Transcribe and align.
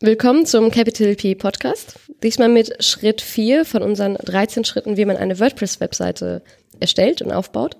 Willkommen 0.00 0.44
zum 0.44 0.72
Capital 0.72 1.14
P 1.14 1.36
Podcast. 1.36 2.00
Diesmal 2.24 2.48
mit 2.48 2.84
Schritt 2.84 3.20
4 3.20 3.64
von 3.64 3.80
unseren 3.80 4.16
13 4.16 4.64
Schritten, 4.64 4.96
wie 4.96 5.04
man 5.04 5.16
eine 5.16 5.38
WordPress-Webseite 5.38 6.42
erstellt 6.80 7.22
und 7.22 7.30
aufbaut. 7.30 7.76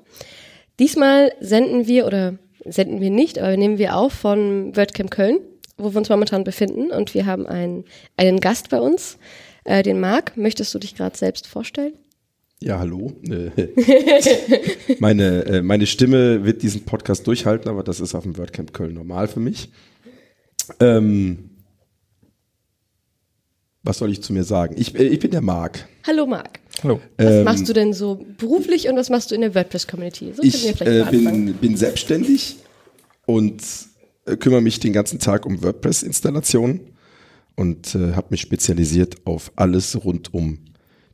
Diesmal 0.79 1.32
senden 1.40 1.88
wir 1.88 2.06
oder 2.06 2.38
senden 2.64 3.00
wir 3.00 3.11
nicht, 3.11 3.40
aber 3.40 3.56
nehmen 3.56 3.79
wir 3.79 3.96
auf 3.96 4.12
von 4.12 4.74
WordCamp 4.77 5.11
Köln, 5.11 5.38
wo 5.77 5.92
wir 5.92 5.98
uns 5.98 6.08
momentan 6.08 6.45
befinden 6.45 6.92
und 6.92 7.14
wir 7.14 7.27
haben 7.27 7.46
einen, 7.46 7.85
einen 8.17 8.38
Gast 8.38 8.71
bei 8.71 8.81
uns, 8.81 9.19
äh, 9.65 9.83
den 9.83 9.99
Marc. 9.99 10.37
Möchtest 10.37 10.72
du 10.72 10.78
dich 10.78 10.94
gerade 10.94 11.19
selbst 11.19 11.49
vorstellen? 11.49 11.94
Ja, 12.60 12.78
hallo. 12.78 13.12
meine, 15.01 15.44
äh, 15.46 15.62
meine 15.62 15.87
Stimme 15.87 16.45
wird 16.45 16.62
diesen 16.62 16.84
Podcast 16.84 17.27
durchhalten, 17.27 17.69
aber 17.69 17.83
das 17.83 17.98
ist 17.98 18.15
auf 18.15 18.23
dem 18.23 18.38
WordCamp 18.38 18.73
Köln 18.73 18.95
normal 18.95 19.27
für 19.27 19.41
mich. 19.41 19.69
Ähm, 20.80 21.51
was 23.84 23.98
soll 23.98 24.10
ich 24.10 24.22
zu 24.22 24.32
mir 24.32 24.45
sagen? 24.45 24.74
Ich, 24.78 24.98
äh, 24.98 25.04
ich 25.04 25.20
bin 25.20 25.30
der 25.30 25.42
Marc. 25.42 25.86
Hallo 26.06 26.27
Marc. 26.27 26.59
Hallo. 26.82 27.00
Was 27.16 27.27
ähm, 27.27 27.45
machst 27.45 27.68
du 27.68 27.72
denn 27.72 27.92
so 27.92 28.24
beruflich 28.38 28.88
und 28.88 28.96
was 28.96 29.10
machst 29.10 29.30
du 29.30 29.34
in 29.34 29.42
der 29.42 29.54
WordPress-Community? 29.54 30.32
So 30.34 30.42
ich 30.42 30.80
äh, 30.80 31.04
bin, 31.10 31.54
bin 31.54 31.76
selbstständig 31.76 32.56
und 33.26 33.62
äh, 34.26 34.36
kümmere 34.36 34.62
mich 34.62 34.80
den 34.80 34.92
ganzen 34.92 35.18
Tag 35.18 35.46
um 35.46 35.62
WordPress-Installationen 35.62 36.80
und 37.56 37.95
äh, 37.95 38.14
habe 38.14 38.28
mich 38.30 38.40
spezialisiert 38.40 39.26
auf 39.26 39.52
alles 39.54 40.02
rund 40.04 40.34
um 40.34 40.59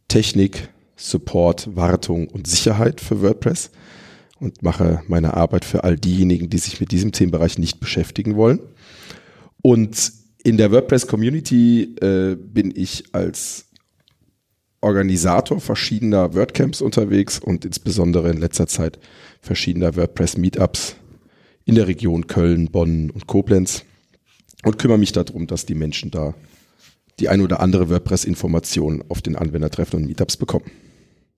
Technik, 0.08 0.68
Support, 0.96 1.76
Wartung 1.76 2.28
und 2.28 2.46
Sicherheit 2.46 3.00
für 3.00 3.20
WordPress 3.20 3.70
und 4.38 4.62
mache 4.62 5.02
meine 5.08 5.34
Arbeit 5.34 5.64
für 5.64 5.84
all 5.84 5.96
diejenigen, 5.96 6.50
die 6.50 6.58
sich 6.58 6.80
mit 6.80 6.92
diesem 6.92 7.12
Themenbereich 7.12 7.58
nicht 7.58 7.80
beschäftigen 7.80 8.36
wollen. 8.36 8.60
Und 9.62 10.12
in 10.44 10.56
der 10.56 10.70
WordPress-Community 10.70 11.94
äh, 12.00 12.36
bin 12.36 12.72
ich 12.74 13.04
als 13.12 13.66
Organisator 14.80 15.60
verschiedener 15.60 16.34
WordCamps 16.34 16.80
unterwegs 16.80 17.38
und 17.38 17.64
insbesondere 17.64 18.30
in 18.30 18.38
letzter 18.38 18.66
Zeit 18.66 18.98
verschiedener 19.42 19.96
WordPress-Meetups 19.96 20.96
in 21.66 21.74
der 21.74 21.86
Region 21.86 22.26
Köln, 22.26 22.70
Bonn 22.70 23.10
und 23.10 23.26
Koblenz 23.26 23.84
und 24.64 24.78
kümmere 24.78 24.98
mich 24.98 25.12
darum, 25.12 25.46
dass 25.46 25.66
die 25.66 25.74
Menschen 25.74 26.10
da 26.10 26.34
die 27.18 27.28
ein 27.28 27.42
oder 27.42 27.60
andere 27.60 27.90
WordPress-Information 27.90 29.04
auf 29.08 29.20
den 29.20 29.36
Anwendertreffen 29.36 30.00
und 30.00 30.06
Meetups 30.06 30.38
bekommen. 30.38 30.70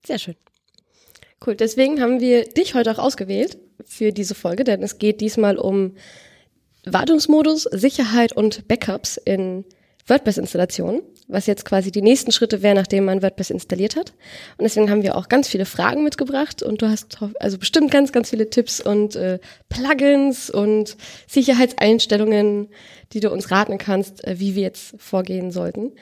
Sehr 0.05 0.17
schön. 0.17 0.35
Cool. 1.45 1.55
Deswegen 1.55 1.99
haben 1.99 2.21
wir 2.21 2.45
dich 2.45 2.73
heute 2.73 2.91
auch 2.91 2.99
ausgewählt 2.99 3.57
für 3.83 4.13
diese 4.13 4.33
Folge, 4.33 4.63
denn 4.63 4.81
es 4.81 4.97
geht 4.97 5.19
diesmal 5.19 5.57
um 5.57 5.95
Wartungsmodus, 6.85 7.63
Sicherheit 7.63 8.33
und 8.33 8.67
Backups 8.67 9.17
in 9.17 9.65
WordPress-Installationen, 10.07 11.01
was 11.27 11.47
jetzt 11.47 11.63
quasi 11.63 11.91
die 11.91 12.01
nächsten 12.01 12.31
Schritte 12.31 12.61
wären, 12.61 12.75
nachdem 12.75 13.05
man 13.05 13.21
WordPress 13.21 13.51
installiert 13.51 13.95
hat. 13.95 14.11
Und 14.57 14.63
deswegen 14.63 14.89
haben 14.89 15.01
wir 15.01 15.15
auch 15.15 15.29
ganz 15.29 15.47
viele 15.47 15.65
Fragen 15.65 16.03
mitgebracht 16.03 16.61
und 16.61 16.81
du 16.81 16.89
hast 16.89 17.19
also 17.39 17.57
bestimmt 17.57 17.89
ganz, 17.89 18.11
ganz 18.11 18.29
viele 18.29 18.49
Tipps 18.49 18.81
und 18.81 19.15
äh, 19.15 19.39
Plugins 19.69 20.49
und 20.49 20.97
Sicherheitseinstellungen, 21.27 22.67
die 23.13 23.21
du 23.21 23.31
uns 23.31 23.49
raten 23.49 23.77
kannst, 23.77 24.25
äh, 24.27 24.39
wie 24.39 24.55
wir 24.55 24.63
jetzt 24.63 24.95
vorgehen 24.97 25.51
sollten. 25.51 25.93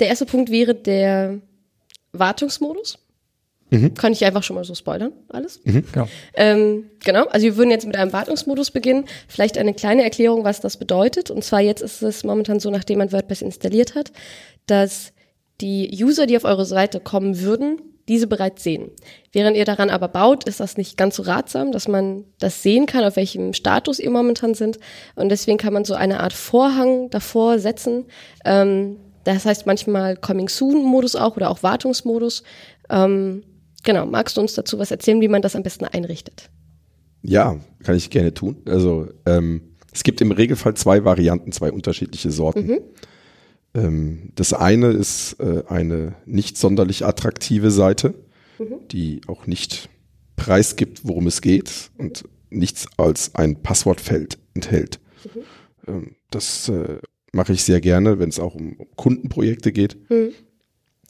Der 0.00 0.08
erste 0.08 0.26
Punkt 0.26 0.50
wäre 0.50 0.74
der 0.74 1.38
Wartungsmodus. 2.12 2.98
Mhm. 3.70 3.94
Kann 3.94 4.12
ich 4.12 4.24
einfach 4.24 4.42
schon 4.42 4.56
mal 4.56 4.64
so 4.64 4.74
spoilern, 4.74 5.12
alles. 5.28 5.60
Mhm, 5.64 5.84
genau. 5.90 6.08
Ähm, 6.34 6.84
genau, 7.04 7.26
also 7.26 7.44
wir 7.44 7.56
würden 7.56 7.70
jetzt 7.70 7.86
mit 7.86 7.96
einem 7.96 8.12
Wartungsmodus 8.12 8.70
beginnen. 8.70 9.06
Vielleicht 9.26 9.58
eine 9.58 9.74
kleine 9.74 10.04
Erklärung, 10.04 10.44
was 10.44 10.60
das 10.60 10.76
bedeutet. 10.76 11.30
Und 11.30 11.42
zwar 11.44 11.60
jetzt 11.60 11.80
ist 11.80 12.02
es 12.02 12.24
momentan 12.24 12.60
so, 12.60 12.70
nachdem 12.70 12.98
man 12.98 13.12
WordPress 13.12 13.42
installiert 13.42 13.94
hat, 13.94 14.12
dass 14.66 15.12
die 15.60 15.90
User, 16.02 16.26
die 16.26 16.36
auf 16.36 16.44
eure 16.44 16.66
Seite 16.66 17.00
kommen 17.00 17.40
würden, 17.40 17.80
diese 18.08 18.26
bereits 18.26 18.62
sehen. 18.62 18.90
Während 19.32 19.56
ihr 19.56 19.64
daran 19.64 19.88
aber 19.88 20.08
baut, 20.08 20.44
ist 20.44 20.60
das 20.60 20.76
nicht 20.76 20.96
ganz 20.96 21.16
so 21.16 21.22
ratsam, 21.22 21.72
dass 21.72 21.88
man 21.88 22.24
das 22.38 22.62
sehen 22.62 22.86
kann, 22.86 23.04
auf 23.04 23.16
welchem 23.16 23.54
Status 23.54 23.98
ihr 23.98 24.10
momentan 24.10 24.54
sind. 24.54 24.78
Und 25.14 25.30
deswegen 25.30 25.56
kann 25.56 25.72
man 25.72 25.84
so 25.84 25.94
eine 25.94 26.20
Art 26.20 26.34
Vorhang 26.34 27.08
davor 27.10 27.58
setzen. 27.58 28.04
Ähm, 28.44 28.96
das 29.24 29.46
heißt 29.46 29.66
manchmal 29.66 30.16
Coming 30.16 30.50
Soon 30.50 30.84
Modus 30.84 31.16
auch 31.16 31.36
oder 31.36 31.50
auch 31.50 31.62
Wartungsmodus. 31.62 32.42
Ähm, 32.90 33.42
Genau, 33.84 34.06
magst 34.06 34.36
du 34.36 34.40
uns 34.40 34.54
dazu 34.54 34.78
was 34.78 34.90
erzählen, 34.90 35.20
wie 35.20 35.28
man 35.28 35.42
das 35.42 35.54
am 35.54 35.62
besten 35.62 35.84
einrichtet? 35.84 36.50
Ja, 37.22 37.60
kann 37.82 37.96
ich 37.96 38.10
gerne 38.10 38.34
tun. 38.34 38.56
Also 38.66 39.08
ähm, 39.26 39.74
es 39.92 40.02
gibt 40.02 40.20
im 40.20 40.32
Regelfall 40.32 40.74
zwei 40.74 41.04
Varianten, 41.04 41.52
zwei 41.52 41.70
unterschiedliche 41.70 42.30
Sorten. 42.30 42.66
Mhm. 42.66 42.80
Ähm, 43.74 44.32
das 44.34 44.52
eine 44.52 44.88
ist 44.88 45.38
äh, 45.38 45.62
eine 45.68 46.16
nicht 46.26 46.58
sonderlich 46.58 47.04
attraktive 47.04 47.70
Seite, 47.70 48.14
mhm. 48.58 48.88
die 48.90 49.20
auch 49.26 49.46
nicht 49.46 49.88
preisgibt, 50.36 51.02
worum 51.04 51.26
es 51.26 51.40
geht 51.40 51.90
und 51.98 52.24
nichts 52.50 52.86
als 52.96 53.34
ein 53.34 53.62
Passwortfeld 53.62 54.38
enthält. 54.54 54.98
Mhm. 55.24 55.40
Ähm, 55.86 56.16
das 56.30 56.68
äh, 56.68 56.98
mache 57.32 57.52
ich 57.52 57.64
sehr 57.64 57.80
gerne, 57.80 58.18
wenn 58.18 58.30
es 58.30 58.40
auch 58.40 58.54
um, 58.54 58.74
um 58.74 58.86
Kundenprojekte 58.96 59.72
geht. 59.72 60.10
Mhm 60.10 60.32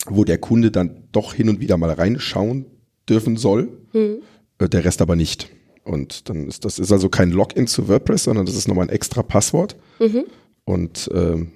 wo 0.06 0.24
der 0.24 0.38
Kunde 0.38 0.70
dann 0.70 1.04
doch 1.12 1.34
hin 1.34 1.48
und 1.48 1.60
wieder 1.60 1.76
mal 1.76 1.90
reinschauen 1.90 2.66
dürfen 3.08 3.36
soll, 3.36 3.68
mhm. 3.92 4.18
der 4.60 4.84
Rest 4.84 5.02
aber 5.02 5.16
nicht. 5.16 5.50
Und 5.84 6.28
dann 6.28 6.48
ist 6.48 6.64
das 6.64 6.78
ist 6.78 6.92
also 6.92 7.08
kein 7.08 7.30
Login 7.30 7.66
zu 7.66 7.88
WordPress, 7.88 8.24
sondern 8.24 8.46
das 8.46 8.56
ist 8.56 8.68
nochmal 8.68 8.86
ein 8.86 8.94
extra 8.94 9.22
Passwort. 9.22 9.76
Mhm. 9.98 10.24
Und 10.64 11.10
ähm, 11.12 11.52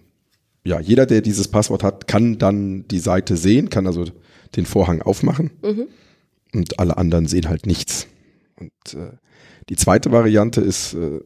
ja, 0.64 0.80
jeder, 0.80 1.06
der 1.06 1.22
dieses 1.22 1.48
Passwort 1.48 1.82
hat, 1.82 2.06
kann 2.06 2.38
dann 2.38 2.86
die 2.88 2.98
Seite 2.98 3.36
sehen, 3.36 3.70
kann 3.70 3.86
also 3.86 4.04
den 4.54 4.66
Vorhang 4.66 5.00
aufmachen 5.00 5.50
mhm. 5.62 5.86
und 6.54 6.78
alle 6.78 6.98
anderen 6.98 7.26
sehen 7.26 7.48
halt 7.48 7.66
nichts. 7.66 8.06
Und 8.56 8.94
äh, 8.94 9.12
die 9.70 9.76
zweite 9.76 10.12
Variante 10.12 10.60
ist 10.60 10.94
äh, 10.94 11.20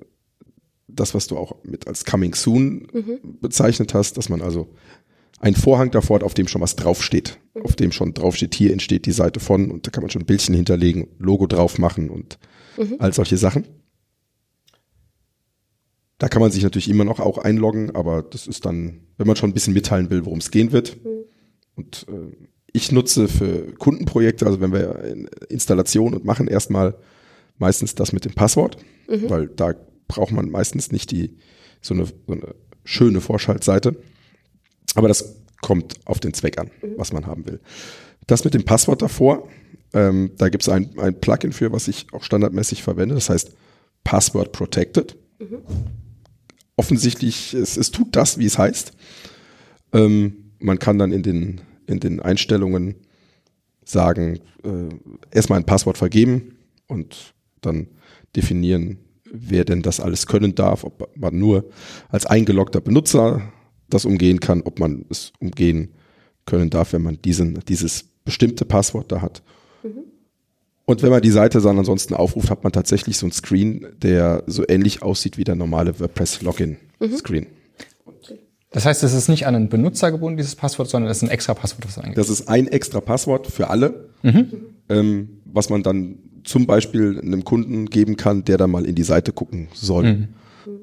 das, 0.87 1.15
was 1.15 1.27
du 1.27 1.37
auch 1.37 1.57
mit 1.65 1.87
als 1.87 2.05
Coming 2.05 2.35
Soon 2.35 2.87
mhm. 2.93 3.39
bezeichnet 3.41 3.95
hast, 3.95 4.17
dass 4.17 4.29
man 4.29 4.43
also 4.43 4.69
ein 5.43 5.55
Vorhang 5.55 5.91
davor 5.91 6.23
auf 6.23 6.35
dem 6.35 6.49
schon 6.49 6.63
was 6.63 6.77
draufsteht. 6.77 7.39
Mhm. 7.55 7.63
Auf 7.63 7.77
dem 7.77 7.93
schon 7.93 8.15
draufsteht, 8.15 8.55
hier 8.55 8.73
entsteht 8.73 9.05
die 9.05 9.13
Seite 9.13 9.41
von 9.41 9.71
und 9.71 9.87
da 9.87 9.91
kann 9.91 10.03
man 10.03 10.11
schon 10.11 10.23
ein 10.23 10.27
Bildchen 10.27 10.55
hinterlegen, 10.55 11.09
Logo 11.19 11.47
drauf 11.47 11.79
machen 11.79 12.09
und 12.09 12.39
mhm. 12.79 12.97
all 13.01 13.13
solche 13.13 13.37
Sachen. 13.37 13.67
Da 16.19 16.29
kann 16.29 16.41
man 16.41 16.53
sich 16.53 16.63
natürlich 16.63 16.89
immer 16.89 17.05
noch 17.05 17.19
auch 17.19 17.39
einloggen, 17.39 17.91
aber 17.97 18.23
das 18.23 18.47
ist 18.47 18.65
dann, 18.65 19.01
wenn 19.19 19.27
man 19.27 19.35
schon 19.35 19.51
ein 19.51 19.55
bisschen 19.55 19.75
mitteilen 19.75 20.09
will, 20.09 20.25
worum 20.25 20.39
es 20.39 20.53
gehen 20.53 20.71
wird. 20.71 21.05
Mhm. 21.05 21.25
Und 21.75 22.07
äh, 22.09 22.47
ich 22.73 22.93
nutze 22.93 23.27
für 23.27 23.75
Kundenprojekte, 23.75 24.47
also 24.47 24.61
wenn 24.61 24.73
wir 24.73 25.17
Installation 25.49 26.15
und 26.15 26.25
machen 26.25 26.47
erstmal 26.47 26.95
meistens 27.59 27.97
das 27.97 28.13
mit 28.13 28.25
dem 28.25 28.33
Passwort, 28.33 28.77
mhm. 29.09 29.29
weil 29.29 29.49
da 29.49 29.75
braucht 30.07 30.31
man 30.31 30.51
meistens 30.51 30.93
nicht 30.93 31.11
die 31.11 31.37
so 31.81 31.95
eine, 31.95 32.07
so 32.07 32.33
eine 32.33 32.55
schöne 32.85 33.21
Vorschaltseite. 33.21 33.97
Aber 34.95 35.09
das 35.09 35.37
kommt 35.61 35.95
auf 36.05 36.21
den 36.21 36.35
Zweck 36.35 36.59
an, 36.59 36.71
mhm. 36.83 36.95
was 36.97 37.13
man 37.13 37.27
haben 37.27 37.47
will. 37.47 37.61
Das 38.27 38.45
mit 38.45 38.55
dem 38.55 38.65
Passwort 38.65 39.03
davor, 39.03 39.49
ähm, 39.95 40.33
da 40.39 40.49
gibt 40.49 40.63
es 40.63 40.69
ein, 40.69 40.99
ein 40.99 41.21
Plugin 41.21 41.53
für, 41.53 41.73
was 41.73 41.89
ich 41.89 42.07
auch 42.13 42.23
standardmäßig 42.23 42.83
verwende, 42.83 43.15
das 43.15 43.31
heißt 43.31 43.53
Password 44.05 44.53
Protected. 44.53 45.17
Mhm. 45.39 45.59
Offensichtlich, 46.77 47.55
es, 47.55 47.77
es 47.77 47.91
tut 47.91 48.17
das, 48.17 48.39
wie 48.39 48.47
es 48.47 48.59
heißt. 48.59 48.93
Ähm, 49.93 50.53
man 50.59 50.79
kann 50.79 50.99
dann 50.99 51.13
in 51.13 51.23
den, 51.23 51.61
in 51.87 52.01
den 52.01 52.21
Einstellungen 52.21 52.95
sagen, 53.85 54.41
äh, 54.65 54.89
erstmal 55.31 55.59
ein 55.59 55.67
Passwort 55.67 55.99
vergeben 55.99 56.57
und 56.87 57.35
dann 57.61 57.89
definieren, 58.35 58.99
wer 59.31 59.65
denn 59.65 59.83
das 59.83 60.01
alles 60.01 60.27
können 60.27 60.55
darf, 60.55 60.85
ob 60.85 61.17
man 61.17 61.39
nur 61.39 61.71
als 62.09 62.27
eingeloggter 62.27 62.81
Benutzer 62.81 63.53
das 63.93 64.05
umgehen 64.05 64.41
kann, 64.41 64.63
ob 64.63 64.79
man 64.79 65.05
es 65.11 65.33
umgehen 65.41 65.89
können 66.47 66.71
darf, 66.71 66.93
wenn 66.93 67.03
man 67.03 67.21
diesen, 67.23 67.61
dieses 67.69 68.05
bestimmte 68.25 68.65
Passwort 68.65 69.13
da 69.13 69.21
hat. 69.21 69.43
Mhm. 69.83 70.05
Und 70.85 71.03
wenn 71.03 71.11
man 71.11 71.23
die 71.23 71.31
Seite 71.31 71.61
dann 71.61 71.79
ansonsten 71.79 72.15
aufruft, 72.15 72.51
hat 72.51 72.65
man 72.65 72.73
tatsächlich 72.73 73.17
so 73.17 73.27
ein 73.27 73.33
Screen, 73.33 73.87
der 74.03 74.43
so 74.47 74.65
ähnlich 74.69 75.03
aussieht 75.03 75.39
wie 75.39 75.45
der 75.45 75.55
normale 75.55 75.99
WordPress-Login-Screen. 76.01 77.45
Mhm. 77.45 78.39
Das 78.71 78.87
heißt, 78.87 79.03
es 79.03 79.13
ist 79.13 79.29
nicht 79.29 79.47
an 79.47 79.55
einen 79.55 79.69
Benutzer 79.69 80.11
gebunden, 80.11 80.39
dieses 80.39 80.57
Passwort, 80.57 80.89
sondern 80.89 81.11
es 81.11 81.19
ist 81.19 81.25
ein 81.25 81.29
extra 81.29 81.53
Passwort, 81.53 81.87
was 81.87 81.99
eigentlich 81.99 82.15
Das 82.15 82.31
ist 82.31 82.49
ein 82.49 82.69
extra 82.69 83.03
Passwort 83.03 83.47
für 83.47 83.69
alle, 83.69 84.09
mhm. 84.23 84.51
ähm, 84.89 85.29
was 85.45 85.69
man 85.69 85.83
dann 85.83 86.19
zum 86.45 86.67
Beispiel 86.67 87.21
einem 87.21 87.45
Kunden 87.45 87.87
geben 87.87 88.17
kann, 88.17 88.45
der 88.45 88.57
da 88.57 88.67
mal 88.67 88.87
in 88.87 88.95
die 88.95 89.03
Seite 89.03 89.33
gucken 89.33 89.69
soll. 89.75 90.05
Mhm 90.05 90.29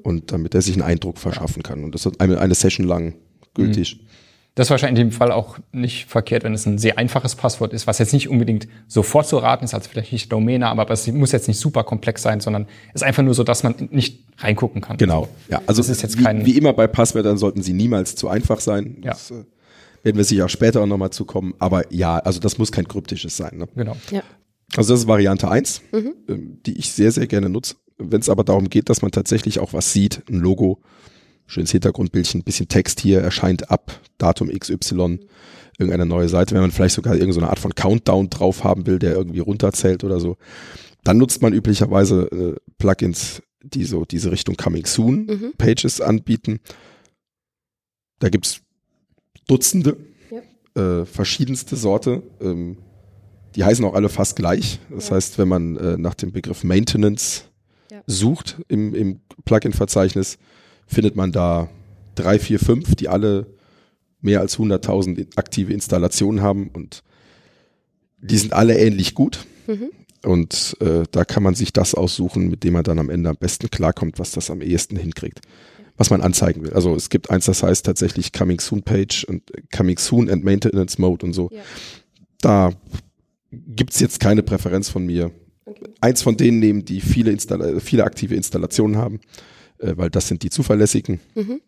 und 0.02 0.32
damit 0.32 0.54
er 0.54 0.62
sich 0.62 0.74
einen 0.74 0.82
Eindruck 0.82 1.18
verschaffen 1.18 1.62
kann. 1.62 1.84
Und 1.84 1.94
das 1.94 2.06
ist 2.06 2.20
eine, 2.20 2.38
eine 2.40 2.54
Session 2.54 2.86
lang 2.86 3.14
gültig. 3.54 3.98
Mhm. 4.00 4.06
Das 4.56 4.66
ist 4.66 4.70
wahrscheinlich 4.72 5.00
in 5.00 5.08
dem 5.10 5.12
Fall 5.16 5.30
auch 5.30 5.58
nicht 5.72 6.06
verkehrt, 6.06 6.42
wenn 6.42 6.52
es 6.52 6.66
ein 6.66 6.76
sehr 6.76 6.98
einfaches 6.98 7.36
Passwort 7.36 7.72
ist, 7.72 7.86
was 7.86 7.98
jetzt 7.98 8.12
nicht 8.12 8.28
unbedingt 8.28 8.66
sofort 8.88 9.26
zu 9.28 9.38
raten 9.38 9.64
ist, 9.64 9.74
als 9.74 9.86
vielleicht 9.86 10.12
nicht 10.12 10.30
Domäne, 10.32 10.66
aber 10.66 10.90
es 10.90 11.06
muss 11.06 11.30
jetzt 11.32 11.46
nicht 11.46 11.60
super 11.60 11.84
komplex 11.84 12.20
sein, 12.22 12.40
sondern 12.40 12.66
ist 12.92 13.04
einfach 13.04 13.22
nur 13.22 13.32
so, 13.34 13.44
dass 13.44 13.62
man 13.62 13.74
nicht 13.90 14.24
reingucken 14.38 14.80
kann. 14.82 14.96
Genau. 14.96 15.28
Ja, 15.48 15.62
also 15.66 15.80
Das 15.80 15.88
ist 15.88 16.02
jetzt 16.02 16.18
wie, 16.18 16.24
kein- 16.24 16.44
wie 16.44 16.58
immer 16.58 16.72
bei 16.72 16.88
Passwörtern 16.88 17.38
sollten 17.38 17.62
sie 17.62 17.72
niemals 17.72 18.16
zu 18.16 18.28
einfach 18.28 18.58
sein. 18.60 18.96
Ja. 19.04 19.12
Das 19.12 19.30
äh, 19.30 19.44
werden 20.02 20.16
wir 20.16 20.24
sicher 20.24 20.46
auch 20.46 20.50
später 20.50 20.82
auch 20.82 20.86
nochmal 20.86 21.10
zukommen. 21.10 21.54
Aber 21.60 21.90
ja, 21.92 22.18
also 22.18 22.40
das 22.40 22.58
muss 22.58 22.72
kein 22.72 22.88
kryptisches 22.88 23.36
sein. 23.36 23.56
Ne? 23.56 23.68
Genau. 23.76 23.96
Ja. 24.10 24.22
Also 24.76 24.92
das 24.94 25.02
ist 25.02 25.06
Variante 25.06 25.48
1, 25.48 25.80
ähm, 25.92 26.58
die 26.66 26.76
ich 26.76 26.90
sehr, 26.92 27.12
sehr 27.12 27.26
gerne 27.28 27.48
nutze. 27.48 27.76
Wenn 28.00 28.20
es 28.20 28.28
aber 28.28 28.44
darum 28.44 28.68
geht, 28.70 28.88
dass 28.88 29.02
man 29.02 29.10
tatsächlich 29.12 29.58
auch 29.60 29.72
was 29.72 29.92
sieht, 29.92 30.22
ein 30.30 30.38
Logo, 30.38 30.78
schönes 31.46 31.70
Hintergrundbildchen, 31.72 32.40
ein 32.40 32.44
bisschen 32.44 32.68
Text 32.68 33.00
hier, 33.00 33.20
erscheint 33.20 33.70
ab 33.70 34.00
Datum 34.18 34.48
XY, 34.48 35.20
irgendeine 35.78 36.06
neue 36.06 36.28
Seite, 36.28 36.54
wenn 36.54 36.62
man 36.62 36.70
vielleicht 36.70 36.94
sogar 36.94 37.14
irgendeine 37.16 37.48
Art 37.48 37.58
von 37.58 37.74
Countdown 37.74 38.30
drauf 38.30 38.64
haben 38.64 38.86
will, 38.86 38.98
der 38.98 39.14
irgendwie 39.14 39.40
runterzählt 39.40 40.04
oder 40.04 40.20
so, 40.20 40.36
dann 41.04 41.18
nutzt 41.18 41.42
man 41.42 41.52
üblicherweise 41.52 42.22
äh, 42.30 42.56
Plugins, 42.78 43.42
die 43.62 43.84
so 43.84 44.04
diese 44.04 44.30
Richtung 44.30 44.56
Coming 44.56 44.86
Soon 44.86 45.26
Mhm. 45.26 45.52
Pages 45.58 46.00
anbieten. 46.00 46.60
Da 48.18 48.28
gibt's 48.28 48.60
Dutzende, 49.48 49.96
äh, 50.76 51.04
verschiedenste 51.04 51.76
Sorte. 51.76 52.22
Ähm, 52.40 52.76
die 53.56 53.64
heißen 53.64 53.84
auch 53.84 53.94
alle 53.94 54.08
fast 54.08 54.36
gleich. 54.36 54.78
Das 54.90 55.08
Ja. 55.08 55.16
heißt, 55.16 55.38
wenn 55.38 55.48
man 55.48 55.76
äh, 55.76 55.96
nach 55.96 56.14
dem 56.14 56.30
Begriff 56.32 56.62
Maintenance 56.62 57.44
Ja. 57.90 58.02
sucht 58.06 58.62
im, 58.68 58.94
im 58.94 59.20
Plugin-Verzeichnis, 59.44 60.38
findet 60.86 61.16
man 61.16 61.32
da 61.32 61.68
drei, 62.14 62.38
vier, 62.38 62.58
fünf, 62.58 62.94
die 62.94 63.08
alle 63.08 63.46
mehr 64.20 64.40
als 64.40 64.58
100.000 64.58 65.36
aktive 65.36 65.72
Installationen 65.72 66.42
haben 66.42 66.68
und 66.68 67.02
die 68.18 68.36
sind 68.36 68.52
alle 68.52 68.78
ähnlich 68.78 69.14
gut. 69.14 69.46
Mhm. 69.66 69.90
Und 70.22 70.76
äh, 70.80 71.04
da 71.10 71.24
kann 71.24 71.42
man 71.42 71.54
sich 71.54 71.72
das 71.72 71.94
aussuchen, 71.94 72.48
mit 72.48 72.62
dem 72.62 72.74
man 72.74 72.84
dann 72.84 72.98
am 72.98 73.08
Ende 73.08 73.30
am 73.30 73.36
besten 73.36 73.70
klarkommt, 73.70 74.18
was 74.18 74.32
das 74.32 74.50
am 74.50 74.60
ehesten 74.60 74.96
hinkriegt, 74.96 75.40
was 75.96 76.10
man 76.10 76.20
anzeigen 76.20 76.62
will. 76.62 76.74
Also 76.74 76.94
es 76.94 77.08
gibt 77.08 77.30
eins, 77.30 77.46
das 77.46 77.62
heißt 77.62 77.86
tatsächlich 77.86 78.32
Coming 78.32 78.60
Soon 78.60 78.82
Page 78.82 79.24
und 79.24 79.50
äh, 79.56 79.62
Coming 79.74 79.98
Soon 79.98 80.28
and 80.28 80.44
Maintenance 80.44 80.98
Mode 80.98 81.24
und 81.24 81.32
so. 81.32 81.48
Ja. 81.50 81.62
Da 82.42 82.72
gibt's 83.50 83.98
jetzt 84.00 84.20
keine 84.20 84.42
Präferenz 84.42 84.90
von 84.90 85.06
mir. 85.06 85.30
Eins 86.00 86.22
von 86.22 86.36
denen 86.36 86.58
nehmen, 86.58 86.84
die 86.84 87.00
viele, 87.00 87.30
Installa 87.30 87.80
viele 87.80 88.04
aktive 88.04 88.34
Installationen 88.34 88.96
haben, 88.96 89.20
äh, 89.78 89.92
weil 89.96 90.10
das 90.10 90.28
sind 90.28 90.42
die 90.42 90.50
zuverlässigen. 90.50 91.20
Mhm. 91.34 91.60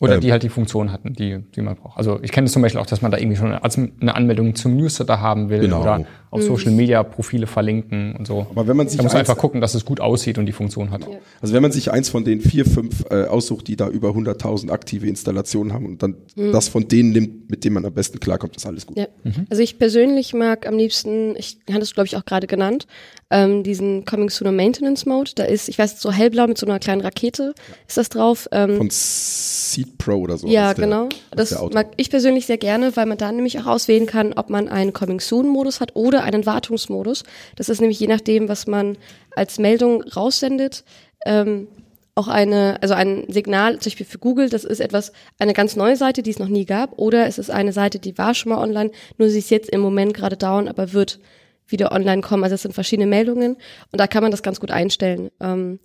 Oder 0.00 0.14
Ähm. 0.16 0.20
die 0.22 0.32
halt 0.32 0.42
die 0.42 0.48
Funktion 0.48 0.90
hatten, 0.90 1.12
die, 1.12 1.38
die 1.54 1.60
man 1.62 1.76
braucht. 1.76 1.96
Also 1.98 2.18
ich 2.22 2.32
kenne 2.32 2.46
es 2.46 2.52
zum 2.52 2.62
Beispiel 2.62 2.80
auch, 2.80 2.86
dass 2.86 3.00
man 3.00 3.12
da 3.12 3.18
irgendwie 3.18 3.36
schon 3.36 3.52
eine 3.52 4.14
Anmeldung 4.14 4.56
zum 4.56 4.76
Newsletter 4.76 5.20
haben 5.20 5.50
will 5.50 5.60
Genau. 5.60 5.82
oder 5.82 6.04
auf 6.34 6.40
Mhm. 6.40 6.46
Social 6.46 6.72
Media 6.72 7.02
Profile 7.04 7.46
verlinken 7.46 8.16
und 8.16 8.26
so. 8.26 8.46
Aber 8.50 8.66
wenn 8.66 8.76
man 8.76 8.88
sich 8.88 8.96
Da 8.96 9.02
muss 9.04 9.12
man 9.12 9.20
einfach 9.20 9.38
gucken, 9.38 9.60
dass 9.60 9.74
es 9.74 9.84
gut 9.84 10.00
aussieht 10.00 10.36
und 10.36 10.46
die 10.46 10.52
Funktion 10.52 10.90
hat. 10.90 11.02
Ja. 11.02 11.08
Also 11.40 11.54
wenn 11.54 11.62
man 11.62 11.70
sich 11.72 11.90
eins 11.92 12.08
von 12.08 12.24
den 12.24 12.40
vier, 12.40 12.64
fünf 12.66 13.04
äh, 13.10 13.24
aussucht, 13.24 13.68
die 13.68 13.76
da 13.76 13.88
über 13.88 14.10
100.000 14.10 14.70
aktive 14.70 15.06
Installationen 15.06 15.72
haben 15.72 15.86
und 15.86 16.02
dann 16.02 16.16
das 16.34 16.68
von 16.68 16.88
denen 16.88 17.10
nimmt, 17.12 17.50
mit 17.50 17.64
dem 17.64 17.74
man 17.74 17.84
am 17.86 17.94
besten 17.94 18.18
klarkommt, 18.18 18.56
ist 18.56 18.66
alles 18.66 18.84
gut. 18.86 18.96
Ja. 18.98 19.06
Also 19.48 19.62
ich 19.62 19.78
persönlich 19.78 20.34
mag 20.34 20.66
am 20.66 20.76
liebsten, 20.76 21.36
ich 21.36 21.58
hatte 21.70 21.82
es 21.82 21.94
glaube 21.94 22.08
ich 22.08 22.16
auch 22.16 22.24
gerade 22.24 22.46
genannt, 22.48 22.86
ähm, 23.30 23.62
diesen 23.62 24.04
Coming 24.04 24.28
Soon 24.30 24.48
und 24.48 24.56
Maintenance 24.56 25.06
Mode. 25.06 25.30
Da 25.36 25.44
ist, 25.44 25.68
ich 25.68 25.78
weiß, 25.78 26.00
so 26.00 26.10
hellblau 26.12 26.46
mit 26.48 26.58
so 26.58 26.66
einer 26.66 26.78
kleinen 26.80 27.00
Rakete 27.00 27.54
ist 27.86 27.96
das 27.96 28.08
drauf. 28.08 28.48
Ähm, 28.52 28.76
Von 28.76 28.88
Seed 28.90 29.98
Pro 29.98 30.14
oder 30.16 30.36
so. 30.36 30.46
ja, 30.48 30.74
der- 30.74 30.84
genau. 30.84 31.08
Das 31.30 31.56
mag 31.72 31.88
ich 31.96 32.10
persönlich 32.10 32.46
sehr 32.46 32.58
gerne, 32.58 32.96
weil 32.96 33.06
man 33.06 33.18
da 33.18 33.30
nämlich 33.30 33.58
auch 33.60 33.66
auswählen 33.66 34.06
kann, 34.06 34.32
ob 34.32 34.50
man 34.50 34.68
einen 34.68 34.92
Coming 34.92 35.20
Soon 35.20 35.48
Modus 35.48 35.80
hat 35.80 35.94
oder 35.94 36.23
einen 36.24 36.46
Wartungsmodus. 36.46 37.22
Das 37.56 37.68
ist 37.68 37.80
nämlich 37.80 38.00
je 38.00 38.08
nachdem, 38.08 38.48
was 38.48 38.66
man 38.66 38.98
als 39.30 39.58
Meldung 39.58 40.02
raussendet, 40.02 40.84
ähm, 41.26 41.68
auch 42.16 42.28
eine, 42.28 42.78
also 42.80 42.94
ein 42.94 43.24
Signal, 43.28 43.78
zum 43.78 43.90
Beispiel 43.90 44.06
für 44.06 44.18
Google, 44.18 44.48
das 44.48 44.64
ist 44.64 44.80
etwas, 44.80 45.12
eine 45.38 45.52
ganz 45.52 45.74
neue 45.74 45.96
Seite, 45.96 46.22
die 46.22 46.30
es 46.30 46.38
noch 46.38 46.48
nie 46.48 46.64
gab, 46.64 46.98
oder 46.98 47.26
es 47.26 47.38
ist 47.38 47.50
eine 47.50 47.72
Seite, 47.72 47.98
die 47.98 48.16
war 48.18 48.34
schon 48.34 48.50
mal 48.50 48.58
online, 48.58 48.92
nur 49.18 49.28
sie 49.28 49.40
ist 49.40 49.50
jetzt 49.50 49.70
im 49.70 49.80
Moment 49.80 50.14
gerade 50.14 50.36
down, 50.36 50.68
aber 50.68 50.92
wird 50.92 51.18
wieder 51.66 51.92
online 51.92 52.22
kommen. 52.22 52.44
Also 52.44 52.54
es 52.54 52.62
sind 52.62 52.74
verschiedene 52.74 53.06
Meldungen 53.06 53.56
und 53.90 54.00
da 54.00 54.06
kann 54.06 54.22
man 54.22 54.30
das 54.30 54.42
ganz 54.42 54.60
gut 54.60 54.70
einstellen. 54.70 55.30
Ähm, 55.40 55.80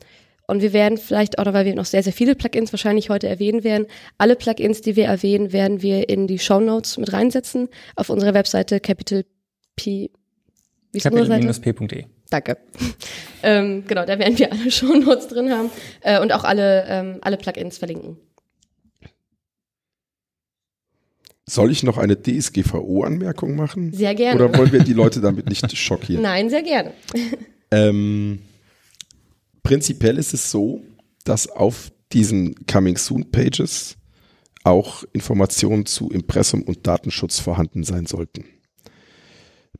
und 0.46 0.62
wir 0.62 0.74
werden 0.74 0.98
vielleicht 0.98 1.38
auch 1.38 1.54
weil 1.54 1.66
wir 1.66 1.76
noch 1.76 1.86
sehr, 1.86 2.02
sehr 2.02 2.14
viele 2.14 2.36
Plugins 2.36 2.74
wahrscheinlich 2.74 3.10
heute 3.10 3.28
erwähnen 3.28 3.64
werden, 3.64 3.86
alle 4.18 4.36
Plugins, 4.36 4.82
die 4.82 4.96
wir 4.96 5.06
erwähnen, 5.06 5.54
werden 5.54 5.82
wir 5.82 6.10
in 6.10 6.28
die 6.28 6.40
Show 6.40 6.60
Notes 6.60 6.98
mit 6.98 7.14
reinsetzen 7.14 7.70
auf 7.96 8.10
unserer 8.10 8.34
Webseite 8.34 8.80
Capital 8.80 9.26
P. 9.76 9.86
Wie 9.86 10.08
ist 10.08 10.10
unsere 10.10 10.10
Seite? 10.10 10.79
Capital-p.de. 10.94 12.06
Danke. 12.30 12.58
ähm, 13.44 13.84
genau, 13.88 14.06
da 14.06 14.18
werden 14.20 14.38
wir 14.38 14.52
alle 14.52 14.72
Show 14.72 14.96
Notes 14.96 15.28
drin 15.28 15.52
haben 15.52 15.70
äh, 16.02 16.20
und 16.20 16.32
auch 16.32 16.44
alle, 16.44 16.86
ähm, 16.88 17.18
alle 17.22 17.38
Plugins 17.38 17.78
verlinken. 17.78 18.18
Soll 21.48 21.72
ich 21.72 21.82
noch 21.82 21.98
eine 21.98 22.22
DSGVO-Anmerkung 22.22 23.56
machen? 23.56 23.92
Sehr 23.92 24.14
gerne. 24.14 24.44
Oder 24.44 24.58
wollen 24.58 24.72
wir 24.72 24.84
die 24.84 24.94
Leute 24.94 25.20
damit 25.20 25.50
nicht 25.50 25.76
schockieren? 25.76 26.22
Nein, 26.22 26.50
sehr 26.50 26.62
gerne. 26.62 26.94
Ähm, 27.72 28.40
prinzipiell 29.64 30.18
ist 30.20 30.34
es 30.36 30.52
so, 30.52 30.84
dass 31.24 31.48
auf 31.48 31.92
diesen 32.14 32.68
Coming 32.68 32.98
Soon 32.98 33.32
Pages 33.32 33.98
auch 34.64 35.04
Informationen 35.14 35.86
zu 35.86 36.10
Impressum 36.12 36.62
und 36.62 36.86
Datenschutz 36.86 37.40
vorhanden 37.40 37.84
sein 37.84 38.06
sollten. 38.06 38.46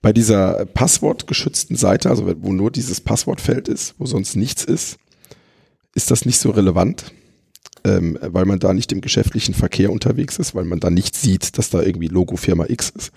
Bei 0.02 0.14
dieser 0.14 0.66
passwortgeschützten 0.66 1.76
Seite, 1.76 2.10
also 2.10 2.34
wo 2.42 2.54
nur 2.54 2.72
dieses 2.72 3.02
Passwortfeld 3.02 3.68
ist, 3.68 3.96
wo 3.98 4.06
sonst 4.06 4.36
nichts 4.36 4.64
ist, 4.64 4.98
ist 5.94 6.12
das 6.12 6.26
nicht 6.26 6.40
so 6.40 6.52
relevant, 6.52 7.12
ähm, 7.84 8.18
weil 8.22 8.46
man 8.46 8.60
da 8.60 8.74
nicht 8.74 8.92
im 8.92 9.02
geschäftlichen 9.02 9.54
Verkehr 9.54 9.92
unterwegs 9.92 10.38
ist, 10.38 10.56
weil 10.56 10.66
man 10.66 10.80
da 10.80 10.90
nicht 10.90 11.16
sieht, 11.16 11.58
dass 11.58 11.70
da 11.70 11.82
irgendwie 11.82 12.08
Logo 12.08 12.38
Firma 12.38 12.66
X 12.70 12.90
ist. 12.92 13.12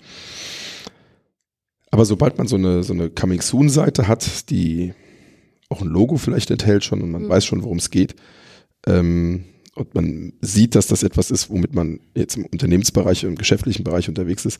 Aber 1.91 2.05
sobald 2.05 2.37
man 2.37 2.47
so 2.47 2.55
eine, 2.55 2.83
so 2.83 2.93
eine 2.93 3.09
Coming 3.09 3.41
Soon 3.41 3.69
Seite 3.69 4.07
hat, 4.07 4.49
die 4.49 4.93
auch 5.69 5.81
ein 5.81 5.87
Logo 5.87 6.17
vielleicht 6.17 6.51
enthält 6.51 6.83
schon 6.83 7.01
und 7.01 7.11
man 7.11 7.23
Mhm. 7.23 7.29
weiß 7.29 7.45
schon, 7.45 7.63
worum 7.63 7.77
es 7.77 7.91
geht, 7.91 8.15
ähm, 8.87 9.45
und 9.75 9.95
man 9.95 10.33
sieht, 10.41 10.75
dass 10.75 10.87
das 10.87 11.01
etwas 11.01 11.31
ist, 11.31 11.49
womit 11.49 11.73
man 11.73 11.99
jetzt 12.15 12.37
im 12.37 12.45
Unternehmensbereich, 12.45 13.23
im 13.23 13.35
geschäftlichen 13.35 13.83
Bereich 13.83 14.07
unterwegs 14.07 14.45
ist, 14.45 14.59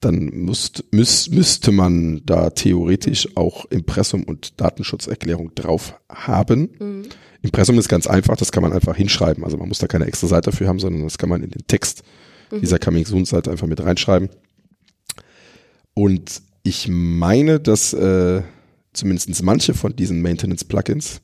dann 0.00 0.26
müsst, 0.26 0.84
müß, 0.92 1.30
müsste 1.30 1.72
man 1.72 2.22
da 2.24 2.50
theoretisch 2.50 3.28
auch 3.36 3.64
Impressum 3.66 4.22
und 4.22 4.60
Datenschutzerklärung 4.60 5.54
drauf 5.54 5.98
haben. 6.08 6.70
Mhm. 6.78 7.02
Impressum 7.42 7.76
ist 7.78 7.88
ganz 7.88 8.06
einfach, 8.06 8.36
das 8.36 8.52
kann 8.52 8.62
man 8.62 8.72
einfach 8.72 8.94
hinschreiben. 8.94 9.42
Also 9.44 9.56
man 9.56 9.66
muss 9.66 9.78
da 9.78 9.88
keine 9.88 10.06
extra 10.06 10.28
Seite 10.28 10.50
dafür 10.50 10.68
haben, 10.68 10.78
sondern 10.78 11.02
das 11.02 11.18
kann 11.18 11.28
man 11.28 11.42
in 11.42 11.50
den 11.50 11.66
Text 11.66 12.04
dieser 12.60 12.78
Coming 12.78 13.06
Soon 13.06 13.24
Seite 13.24 13.50
einfach 13.50 13.66
mit 13.66 13.82
reinschreiben. 13.82 14.28
Und 15.94 16.42
ich 16.62 16.88
meine, 16.88 17.58
dass 17.58 17.92
äh, 17.94 18.42
zumindest 18.92 19.42
manche 19.42 19.74
von 19.74 19.96
diesen 19.96 20.22
Maintenance 20.22 20.64
Plugins 20.64 21.20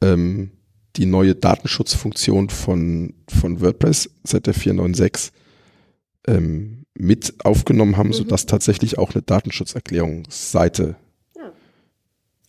ähm, 0.00 0.50
die 0.98 1.06
neue 1.06 1.34
Datenschutzfunktion 1.34 2.50
von, 2.50 3.14
von 3.28 3.60
WordPress 3.60 4.10
seit 4.24 4.46
der 4.46 4.54
496 4.54 5.32
ähm, 6.26 6.84
mit 6.94 7.34
aufgenommen 7.44 7.96
haben, 7.96 8.08
Mhm. 8.08 8.14
sodass 8.14 8.46
tatsächlich 8.46 8.98
auch 8.98 9.14
eine 9.14 9.22
Datenschutzerklärungsseite 9.22 10.96
Ja. 11.36 11.52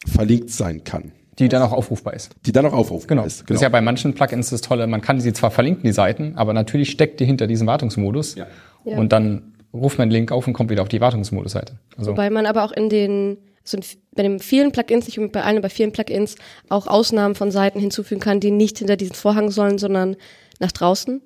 verlinkt 0.07 0.49
sein 0.49 0.83
kann, 0.83 1.11
Die 1.37 1.47
dann 1.49 1.61
auch 1.61 1.71
aufrufbar 1.71 2.13
ist. 2.13 2.35
die 2.45 2.51
dann 2.51 2.65
auch 2.65 2.73
aufrufbar 2.73 3.15
Genau. 3.15 3.25
ist. 3.27 3.43
Das 3.49 3.55
ist 3.55 3.61
ja 3.61 3.69
bei 3.69 3.81
manchen 3.81 4.13
Plugins 4.13 4.49
das 4.49 4.61
Tolle, 4.61 4.87
man 4.87 5.01
kann 5.01 5.21
sie 5.21 5.33
zwar 5.33 5.51
verlinken, 5.51 5.83
die 5.83 5.91
Seiten, 5.93 6.33
aber 6.35 6.53
natürlich 6.53 6.89
steckt 6.89 7.19
die 7.19 7.25
hinter 7.25 7.47
diesem 7.47 7.67
Wartungsmodus. 7.67 8.35
Ja. 8.35 8.47
Ja. 8.85 8.97
Und 8.97 9.11
dann 9.11 9.53
ruft 9.73 9.97
man 9.99 10.09
den 10.09 10.13
Link 10.15 10.31
auf 10.31 10.47
und 10.47 10.53
kommt 10.53 10.71
wieder 10.71 10.81
auf 10.81 10.87
die 10.89 10.99
Wartungsmodus-Seite. 11.01 11.77
Also 11.95 12.11
Wobei 12.11 12.29
man 12.31 12.45
aber 12.47 12.63
auch 12.63 12.71
in 12.71 12.89
den, 12.89 13.37
also 13.63 13.77
bei 14.15 14.23
den 14.23 14.39
vielen 14.39 14.71
Plugins, 14.71 15.05
nicht 15.05 15.31
bei 15.31 15.43
allen, 15.43 15.57
aber 15.57 15.63
bei 15.63 15.69
vielen 15.69 15.91
Plugins 15.91 16.35
auch 16.69 16.87
Ausnahmen 16.87 17.35
von 17.35 17.51
Seiten 17.51 17.79
hinzufügen 17.79 18.21
kann, 18.21 18.39
die 18.39 18.51
nicht 18.51 18.79
hinter 18.79 18.97
diesen 18.97 19.15
Vorhang 19.15 19.51
sollen, 19.51 19.77
sondern 19.77 20.15
nach 20.59 20.71
draußen. 20.71 21.21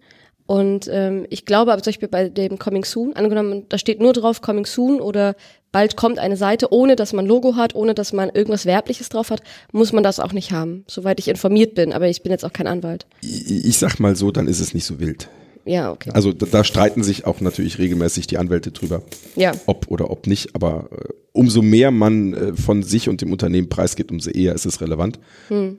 Und 0.46 0.90
ähm, 0.92 1.26
ich 1.30 1.46
glaube 1.46 1.72
aber 1.72 1.82
zum 1.82 1.92
Beispiel 1.92 2.10
bei 2.10 2.30
dem 2.30 2.60
Coming 2.60 2.84
Soon, 2.84 3.14
angenommen, 3.14 3.66
da 3.70 3.78
steht 3.78 4.02
nur 4.02 4.14
drauf 4.14 4.42
Coming 4.42 4.66
Soon 4.66 5.00
oder 5.00 5.36
bald 5.72 5.96
kommt 5.96 6.20
eine 6.20 6.38
Seite, 6.38 6.72
ohne 6.72 6.96
dass 6.96 7.14
man 7.14 7.26
Logo 7.26 7.56
hat, 7.56 7.76
ohne 7.76 7.94
dass 7.94 8.14
man 8.14 8.30
irgendwas 8.30 8.66
Werbliches 8.66 9.10
drauf 9.10 9.32
hat, 9.32 9.42
muss 9.72 9.94
man 9.94 10.04
das 10.04 10.20
auch 10.20 10.34
nicht 10.34 10.52
haben, 10.52 10.84
soweit 10.88 11.20
ich 11.20 11.30
informiert 11.30 11.76
bin. 11.76 11.94
Aber 11.94 12.08
ich 12.10 12.24
bin 12.24 12.32
jetzt 12.32 12.44
auch 12.44 12.54
kein 12.54 12.68
Anwalt. 12.68 13.06
Ich, 13.22 13.66
ich 13.66 13.78
sag 13.78 14.00
mal 14.00 14.16
so, 14.16 14.32
dann 14.32 14.48
ist 14.48 14.60
es 14.60 14.74
nicht 14.74 14.86
so 14.86 15.00
wild. 15.00 15.30
Ja, 15.66 15.92
okay. 15.92 16.12
Also 16.14 16.34
da, 16.34 16.46
da 16.46 16.64
streiten 16.64 17.04
sich 17.04 17.26
auch 17.26 17.42
natürlich 17.42 17.78
regelmäßig 17.80 18.28
die 18.28 18.38
Anwälte 18.38 18.72
drüber, 18.72 19.04
Ja, 19.36 19.54
ob 19.66 19.88
oder 19.90 20.12
ob 20.12 20.28
nicht. 20.28 20.56
Aber 20.56 20.90
äh, 20.92 21.10
umso 21.32 21.62
mehr 21.62 21.92
man 21.92 22.34
äh, 22.34 22.54
von 22.56 22.84
sich 22.84 23.10
und 23.10 23.22
dem 23.22 23.32
Unternehmen 23.32 23.70
preisgibt, 23.70 24.12
umso 24.12 24.30
eher 24.30 24.54
ist 24.54 24.66
es 24.66 24.82
relevant. 24.82 25.20
hm. 25.48 25.78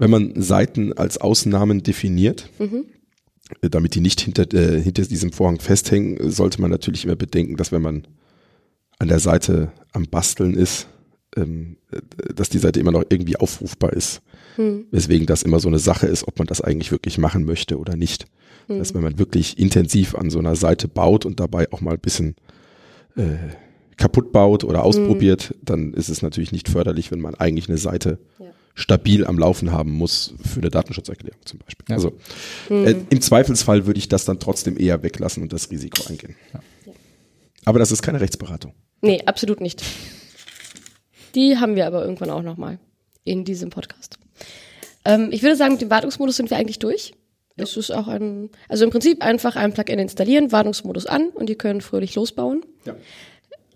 Wenn 0.00 0.10
man 0.10 0.40
Seiten 0.40 0.92
als 0.92 1.18
Ausnahmen 1.18 1.82
definiert, 1.82 2.48
Mhm. 2.58 2.84
Äh, 3.62 3.70
damit 3.70 3.94
die 3.94 4.00
nicht 4.00 4.20
hinter, 4.20 4.52
äh, 4.52 4.80
hinter 4.80 5.02
diesem 5.02 5.32
Vorhang 5.32 5.58
festhängen, 5.58 6.30
sollte 6.30 6.60
man 6.60 6.70
natürlich 6.70 7.04
immer 7.04 7.16
bedenken, 7.16 7.56
dass 7.56 7.72
wenn 7.72 7.82
man 7.82 8.06
an 8.98 9.08
der 9.08 9.20
Seite 9.20 9.72
am 9.92 10.04
Basteln 10.04 10.54
ist, 10.54 10.86
ähm, 11.38 11.76
äh, 11.90 12.00
dass 12.34 12.48
die 12.48 12.58
Seite 12.58 12.80
immer 12.80 12.92
noch 12.92 13.04
irgendwie 13.08 13.36
aufrufbar 13.36 13.92
ist. 13.92 14.22
Hm. 14.56 14.86
Weswegen 14.90 15.26
das 15.26 15.42
immer 15.42 15.60
so 15.60 15.68
eine 15.68 15.78
Sache 15.78 16.06
ist, 16.06 16.26
ob 16.26 16.38
man 16.38 16.46
das 16.46 16.60
eigentlich 16.60 16.90
wirklich 16.90 17.18
machen 17.18 17.44
möchte 17.44 17.78
oder 17.78 17.96
nicht. 17.96 18.24
Hm. 18.66 18.78
Das 18.78 18.88
heißt, 18.88 18.94
wenn 18.94 19.02
man 19.02 19.18
wirklich 19.18 19.58
intensiv 19.58 20.14
an 20.14 20.30
so 20.30 20.38
einer 20.38 20.56
Seite 20.56 20.88
baut 20.88 21.24
und 21.24 21.40
dabei 21.40 21.72
auch 21.72 21.80
mal 21.80 21.94
ein 21.94 22.00
bisschen 22.00 22.34
äh, 23.16 23.36
kaputt 23.96 24.32
baut 24.32 24.64
oder 24.64 24.84
ausprobiert, 24.84 25.50
hm. 25.50 25.56
dann 25.62 25.94
ist 25.94 26.08
es 26.08 26.22
natürlich 26.22 26.52
nicht 26.52 26.68
förderlich, 26.68 27.10
wenn 27.10 27.20
man 27.20 27.34
eigentlich 27.34 27.68
eine 27.68 27.78
Seite 27.78 28.18
ja. 28.38 28.46
stabil 28.74 29.24
am 29.24 29.38
Laufen 29.38 29.72
haben 29.72 29.92
muss 29.92 30.34
für 30.44 30.60
eine 30.60 30.70
Datenschutzerklärung 30.70 31.40
zum 31.44 31.60
Beispiel. 31.60 31.86
Ja. 31.88 31.94
Also 31.96 32.12
hm. 32.68 32.86
äh, 32.86 32.94
im 33.10 33.20
Zweifelsfall 33.20 33.86
würde 33.86 33.98
ich 33.98 34.08
das 34.08 34.24
dann 34.24 34.38
trotzdem 34.40 34.78
eher 34.78 35.02
weglassen 35.02 35.42
und 35.42 35.52
das 35.52 35.70
Risiko 35.70 36.08
eingehen. 36.08 36.36
Ja. 36.52 36.60
Aber 37.64 37.78
das 37.78 37.92
ist 37.92 38.02
keine 38.02 38.20
Rechtsberatung. 38.20 38.72
Nee, 39.02 39.22
absolut 39.26 39.60
nicht. 39.60 39.84
Die 41.34 41.58
haben 41.58 41.76
wir 41.76 41.86
aber 41.86 42.02
irgendwann 42.02 42.30
auch 42.30 42.42
nochmal 42.42 42.78
in 43.24 43.44
diesem 43.44 43.70
Podcast. 43.70 44.18
Ähm, 45.04 45.28
ich 45.30 45.42
würde 45.42 45.56
sagen, 45.56 45.72
mit 45.72 45.82
dem 45.82 45.90
Wartungsmodus 45.90 46.36
sind 46.36 46.50
wir 46.50 46.56
eigentlich 46.56 46.78
durch. 46.78 47.12
Ja. 47.56 47.64
Es 47.64 47.76
ist 47.76 47.90
auch 47.90 48.08
ein, 48.08 48.50
also 48.68 48.84
im 48.84 48.90
Prinzip 48.90 49.22
einfach 49.22 49.56
ein 49.56 49.72
Plugin 49.72 49.98
installieren, 49.98 50.52
Wartungsmodus 50.52 51.06
an 51.06 51.28
und 51.30 51.48
die 51.48 51.56
können 51.56 51.80
fröhlich 51.80 52.14
losbauen. 52.14 52.64
Ja. 52.84 52.94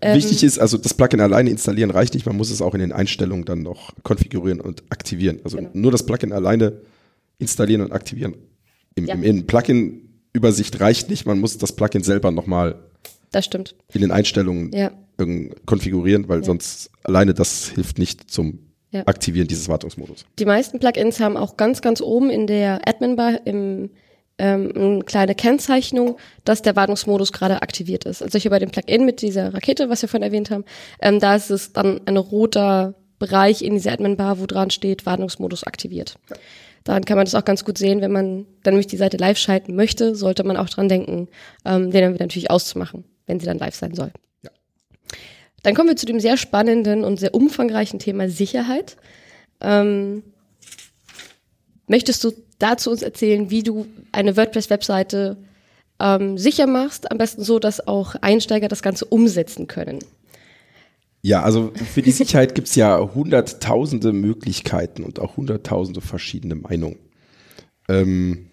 Ähm, 0.00 0.16
Wichtig 0.16 0.42
ist, 0.42 0.58
also 0.58 0.78
das 0.78 0.94
Plugin 0.94 1.20
alleine 1.20 1.50
installieren 1.50 1.90
reicht 1.90 2.14
nicht, 2.14 2.26
man 2.26 2.36
muss 2.36 2.50
es 2.50 2.60
auch 2.60 2.74
in 2.74 2.80
den 2.80 2.92
Einstellungen 2.92 3.44
dann 3.44 3.62
noch 3.62 3.92
konfigurieren 4.02 4.60
und 4.60 4.82
aktivieren. 4.90 5.40
Also 5.44 5.58
genau. 5.58 5.70
nur 5.72 5.92
das 5.92 6.04
Plugin 6.04 6.32
alleine 6.32 6.80
installieren 7.38 7.82
und 7.82 7.92
aktivieren. 7.92 8.34
Im, 8.94 9.06
ja. 9.06 9.14
im 9.14 9.46
Plugin-Übersicht 9.46 10.80
reicht 10.80 11.08
nicht, 11.08 11.24
man 11.24 11.40
muss 11.40 11.56
das 11.56 11.72
Plugin 11.72 12.02
selber 12.02 12.30
nochmal 12.30 12.76
das 13.30 13.44
stimmt. 13.44 13.74
in 13.92 14.00
den 14.00 14.10
Einstellungen 14.10 14.72
ja. 14.72 14.90
Konfigurieren, 15.66 16.28
weil 16.28 16.38
ja. 16.38 16.44
sonst 16.44 16.90
alleine 17.02 17.34
das 17.34 17.68
hilft 17.68 17.98
nicht 17.98 18.30
zum 18.30 18.60
ja. 18.90 19.06
Aktivieren 19.06 19.48
dieses 19.48 19.68
Wartungsmodus. 19.68 20.26
Die 20.38 20.44
meisten 20.44 20.78
Plugins 20.78 21.18
haben 21.18 21.38
auch 21.38 21.56
ganz, 21.56 21.80
ganz 21.80 22.02
oben 22.02 22.28
in 22.28 22.46
der 22.46 22.86
Admin-Bar 22.86 23.46
im 23.46 23.90
ähm, 24.38 24.72
eine 24.74 25.02
kleine 25.04 25.34
Kennzeichnung, 25.34 26.18
dass 26.44 26.60
der 26.62 26.76
Wartungsmodus 26.76 27.32
gerade 27.32 27.62
aktiviert 27.62 28.04
ist. 28.04 28.22
Also 28.22 28.38
hier 28.38 28.50
bei 28.50 28.58
dem 28.58 28.70
Plugin 28.70 29.04
mit 29.06 29.22
dieser 29.22 29.54
Rakete, 29.54 29.88
was 29.88 30.02
wir 30.02 30.08
vorhin 30.08 30.24
erwähnt 30.26 30.50
haben, 30.50 30.64
ähm, 31.00 31.20
da 31.20 31.36
ist 31.36 31.50
es 31.50 31.72
dann 31.72 32.00
ein 32.06 32.16
roter 32.18 32.94
Bereich 33.18 33.62
in 33.62 33.74
dieser 33.74 33.92
Admin-Bar, 33.92 34.40
wo 34.40 34.46
dran 34.46 34.70
steht, 34.70 35.06
Wartungsmodus 35.06 35.64
aktiviert. 35.64 36.16
Ja. 36.28 36.36
Daran 36.84 37.04
kann 37.04 37.16
man 37.16 37.24
das 37.24 37.34
auch 37.34 37.44
ganz 37.44 37.64
gut 37.64 37.78
sehen, 37.78 38.00
wenn 38.00 38.12
man 38.12 38.46
dann 38.62 38.74
nämlich 38.74 38.88
die 38.88 38.96
Seite 38.96 39.16
live 39.16 39.38
schalten 39.38 39.74
möchte, 39.74 40.14
sollte 40.14 40.44
man 40.44 40.56
auch 40.56 40.68
dran 40.68 40.88
denken, 40.88 41.28
ähm, 41.64 41.90
den 41.90 42.02
dann 42.02 42.14
wieder 42.14 42.24
natürlich 42.24 42.50
auszumachen 42.50 43.04
wenn 43.26 43.40
sie 43.40 43.46
dann 43.46 43.58
live 43.58 43.74
sein 43.74 43.94
soll. 43.94 44.12
Dann 45.62 45.74
kommen 45.74 45.88
wir 45.88 45.96
zu 45.96 46.06
dem 46.06 46.20
sehr 46.20 46.36
spannenden 46.36 47.04
und 47.04 47.20
sehr 47.20 47.34
umfangreichen 47.34 47.98
Thema 47.98 48.28
Sicherheit. 48.28 48.96
Ähm, 49.60 50.22
möchtest 51.86 52.24
du 52.24 52.32
dazu 52.58 52.90
uns 52.90 53.02
erzählen, 53.02 53.50
wie 53.50 53.62
du 53.62 53.86
eine 54.10 54.36
WordPress-Webseite 54.36 55.36
ähm, 56.00 56.36
sicher 56.36 56.66
machst? 56.66 57.10
Am 57.10 57.18
besten 57.18 57.42
so, 57.42 57.58
dass 57.58 57.86
auch 57.86 58.16
Einsteiger 58.16 58.68
das 58.68 58.82
Ganze 58.82 59.04
umsetzen 59.04 59.68
können. 59.68 60.00
Ja, 61.22 61.42
also 61.42 61.72
für 61.74 62.02
die 62.02 62.10
Sicherheit 62.10 62.54
gibt 62.56 62.68
es 62.68 62.74
ja 62.74 62.98
hunderttausende 63.14 64.12
Möglichkeiten 64.12 65.04
und 65.04 65.20
auch 65.20 65.36
hunderttausende 65.36 66.00
verschiedene 66.00 66.56
Meinungen. 66.56 66.98
Ähm, 67.88 68.50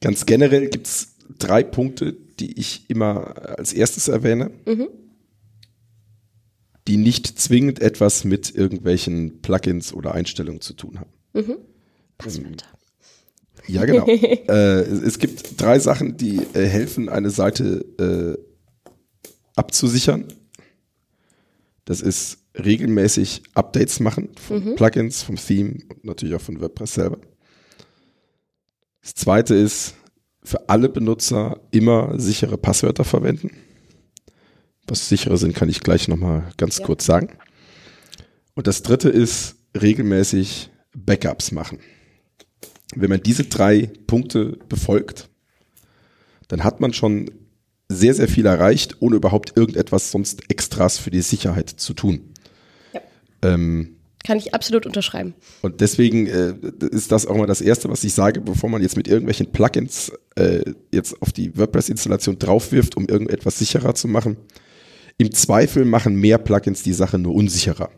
ganz 0.00 0.26
generell 0.26 0.68
gibt 0.68 0.88
es 0.88 1.14
drei 1.38 1.62
Punkte, 1.62 2.16
die 2.40 2.58
ich 2.58 2.88
immer 2.88 3.58
als 3.58 3.72
erstes 3.72 4.08
erwähne, 4.08 4.50
mhm. 4.66 4.88
Die 6.90 6.96
nicht 6.96 7.38
zwingend 7.38 7.80
etwas 7.80 8.24
mit 8.24 8.52
irgendwelchen 8.52 9.42
Plugins 9.42 9.94
oder 9.94 10.12
Einstellungen 10.12 10.60
zu 10.60 10.72
tun 10.72 10.98
haben. 10.98 11.12
Mhm. 11.34 11.56
Passwörter. 12.18 12.66
Ähm, 13.68 13.74
ja, 13.74 13.84
genau. 13.84 14.06
äh, 14.08 14.80
es 14.80 15.20
gibt 15.20 15.60
drei 15.60 15.78
Sachen, 15.78 16.16
die 16.16 16.38
äh, 16.52 16.66
helfen, 16.66 17.08
eine 17.08 17.30
Seite 17.30 17.84
äh, 18.36 18.36
abzusichern. 19.54 20.24
Das 21.84 22.00
ist 22.00 22.38
regelmäßig 22.58 23.44
Updates 23.54 24.00
machen 24.00 24.30
von 24.34 24.70
mhm. 24.70 24.74
Plugins, 24.74 25.22
vom 25.22 25.36
Theme 25.36 25.78
und 25.90 26.04
natürlich 26.04 26.34
auch 26.34 26.40
von 26.40 26.60
WordPress 26.60 26.94
selber. 26.94 27.20
Das 29.00 29.14
zweite 29.14 29.54
ist 29.54 29.94
für 30.42 30.68
alle 30.68 30.88
Benutzer 30.88 31.60
immer 31.70 32.18
sichere 32.18 32.58
Passwörter 32.58 33.04
verwenden. 33.04 33.52
Was 34.90 35.08
sichere 35.08 35.38
sind, 35.38 35.54
kann 35.54 35.68
ich 35.68 35.80
gleich 35.80 36.08
nochmal 36.08 36.52
ganz 36.56 36.78
ja. 36.78 36.84
kurz 36.84 37.06
sagen. 37.06 37.28
Und 38.54 38.66
das 38.66 38.82
dritte 38.82 39.08
ist 39.08 39.54
regelmäßig 39.80 40.70
Backups 40.94 41.52
machen. 41.52 41.78
Wenn 42.96 43.08
man 43.08 43.22
diese 43.22 43.44
drei 43.44 43.88
Punkte 44.08 44.58
befolgt, 44.68 45.28
dann 46.48 46.64
hat 46.64 46.80
man 46.80 46.92
schon 46.92 47.30
sehr, 47.88 48.14
sehr 48.14 48.26
viel 48.26 48.46
erreicht, 48.46 48.96
ohne 48.98 49.14
überhaupt 49.14 49.56
irgendetwas 49.56 50.10
sonst 50.10 50.50
Extras 50.50 50.98
für 50.98 51.10
die 51.10 51.22
Sicherheit 51.22 51.70
zu 51.70 51.94
tun. 51.94 52.34
Ja. 52.92 53.00
Ähm, 53.42 53.96
kann 54.24 54.38
ich 54.38 54.54
absolut 54.54 54.86
unterschreiben. 54.86 55.34
Und 55.62 55.80
deswegen 55.80 56.26
äh, 56.26 56.54
ist 56.90 57.12
das 57.12 57.26
auch 57.26 57.36
mal 57.36 57.46
das 57.46 57.60
Erste, 57.60 57.88
was 57.88 58.02
ich 58.02 58.12
sage, 58.12 58.40
bevor 58.40 58.68
man 58.68 58.82
jetzt 58.82 58.96
mit 58.96 59.06
irgendwelchen 59.06 59.52
Plugins 59.52 60.12
äh, 60.34 60.62
jetzt 60.92 61.22
auf 61.22 61.32
die 61.32 61.56
WordPress-Installation 61.56 62.40
draufwirft, 62.40 62.96
um 62.96 63.06
irgendetwas 63.06 63.58
sicherer 63.58 63.94
zu 63.94 64.08
machen. 64.08 64.36
Im 65.20 65.32
Zweifel 65.32 65.84
machen 65.84 66.14
mehr 66.14 66.38
Plugins 66.38 66.82
die 66.82 66.94
Sache 66.94 67.18
nur 67.18 67.34
unsicherer. 67.34 67.90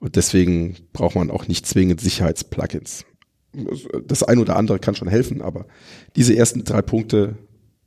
Und 0.00 0.16
deswegen 0.16 0.74
braucht 0.92 1.14
man 1.14 1.30
auch 1.30 1.46
nicht 1.46 1.64
zwingend 1.64 2.00
Sicherheitsplugins. 2.00 3.04
Das 4.08 4.24
ein 4.24 4.40
oder 4.40 4.56
andere 4.56 4.80
kann 4.80 4.96
schon 4.96 5.06
helfen, 5.06 5.40
aber 5.42 5.64
diese 6.16 6.36
ersten 6.36 6.64
drei 6.64 6.82
Punkte, 6.82 7.36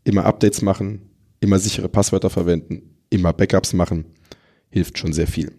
immer 0.05 0.23
Updates 0.23 0.61
machen, 0.61 1.09
immer 1.41 1.59
sichere 1.59 1.89
Passwörter 1.89 2.29
verwenden, 2.29 2.95
immer 3.09 3.33
Backups 3.33 3.73
machen, 3.73 4.05
hilft 4.69 4.97
schon 4.97 5.11
sehr 5.11 5.27
viel. 5.27 5.51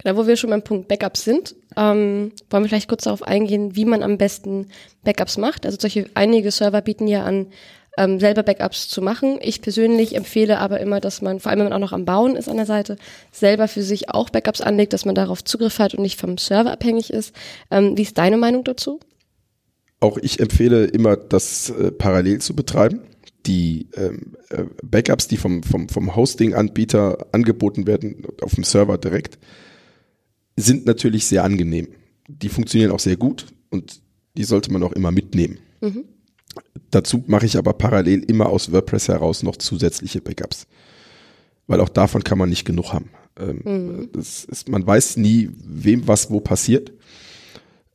Genau, 0.00 0.16
wo 0.16 0.28
wir 0.28 0.36
schon 0.36 0.50
beim 0.50 0.62
Punkt 0.62 0.86
Backups 0.86 1.24
sind, 1.24 1.56
ähm, 1.76 2.30
wollen 2.48 2.62
wir 2.62 2.68
vielleicht 2.68 2.88
kurz 2.88 3.02
darauf 3.02 3.24
eingehen, 3.24 3.74
wie 3.74 3.84
man 3.84 4.04
am 4.04 4.18
besten 4.18 4.68
Backups 5.02 5.36
macht. 5.36 5.66
Also 5.66 5.78
solche 5.80 6.08
einige 6.14 6.52
Server 6.52 6.80
bieten 6.80 7.08
ja 7.08 7.24
an, 7.24 7.48
ähm, 7.98 8.20
selber 8.20 8.42
Backups 8.42 8.88
zu 8.88 9.02
machen. 9.02 9.38
Ich 9.42 9.60
persönlich 9.60 10.14
empfehle 10.14 10.58
aber 10.58 10.80
immer, 10.80 11.00
dass 11.00 11.20
man, 11.20 11.40
vor 11.40 11.50
allem 11.50 11.60
wenn 11.60 11.66
man 11.66 11.74
auch 11.74 11.86
noch 11.86 11.92
am 11.92 12.04
Bauen 12.04 12.36
ist 12.36 12.48
an 12.48 12.56
der 12.56 12.66
Seite, 12.66 12.96
selber 13.32 13.68
für 13.68 13.82
sich 13.82 14.08
auch 14.08 14.30
Backups 14.30 14.60
anlegt, 14.60 14.92
dass 14.92 15.04
man 15.04 15.14
darauf 15.14 15.42
Zugriff 15.44 15.78
hat 15.78 15.94
und 15.94 16.02
nicht 16.02 16.18
vom 16.18 16.38
Server 16.38 16.70
abhängig 16.70 17.12
ist. 17.12 17.34
Ähm, 17.70 17.96
wie 17.98 18.02
ist 18.02 18.16
deine 18.16 18.36
Meinung 18.38 18.64
dazu? 18.64 19.00
Auch 20.00 20.16
ich 20.16 20.38
empfehle 20.38 20.84
immer, 20.84 21.16
das 21.16 21.70
äh, 21.70 21.90
parallel 21.90 22.40
zu 22.40 22.54
betreiben. 22.54 23.00
Die 23.46 23.88
ähm, 23.96 24.36
äh, 24.50 24.64
Backups, 24.82 25.26
die 25.26 25.36
vom, 25.36 25.62
vom, 25.62 25.88
vom 25.88 26.14
Hosting-Anbieter 26.14 27.26
angeboten 27.32 27.86
werden, 27.86 28.26
auf 28.42 28.54
dem 28.54 28.64
Server 28.64 28.96
direkt, 28.96 29.38
sind 30.56 30.86
natürlich 30.86 31.26
sehr 31.26 31.42
angenehm. 31.44 31.88
Die 32.28 32.48
funktionieren 32.48 32.92
auch 32.92 33.00
sehr 33.00 33.16
gut 33.16 33.46
und 33.70 34.00
die 34.36 34.44
sollte 34.44 34.72
man 34.72 34.82
auch 34.82 34.92
immer 34.92 35.10
mitnehmen. 35.10 35.58
Mhm. 35.80 36.04
Dazu 36.90 37.24
mache 37.26 37.46
ich 37.46 37.56
aber 37.56 37.72
parallel 37.74 38.24
immer 38.24 38.48
aus 38.48 38.72
WordPress 38.72 39.08
heraus 39.08 39.42
noch 39.42 39.56
zusätzliche 39.56 40.20
Backups. 40.20 40.66
Weil 41.66 41.80
auch 41.80 41.90
davon 41.90 42.24
kann 42.24 42.38
man 42.38 42.48
nicht 42.48 42.64
genug 42.64 42.92
haben. 42.92 43.10
Ähm, 43.38 43.60
mhm. 43.64 44.08
ist, 44.18 44.68
man 44.68 44.86
weiß 44.86 45.16
nie, 45.18 45.50
wem 45.64 46.08
was 46.08 46.30
wo 46.30 46.40
passiert. 46.40 46.92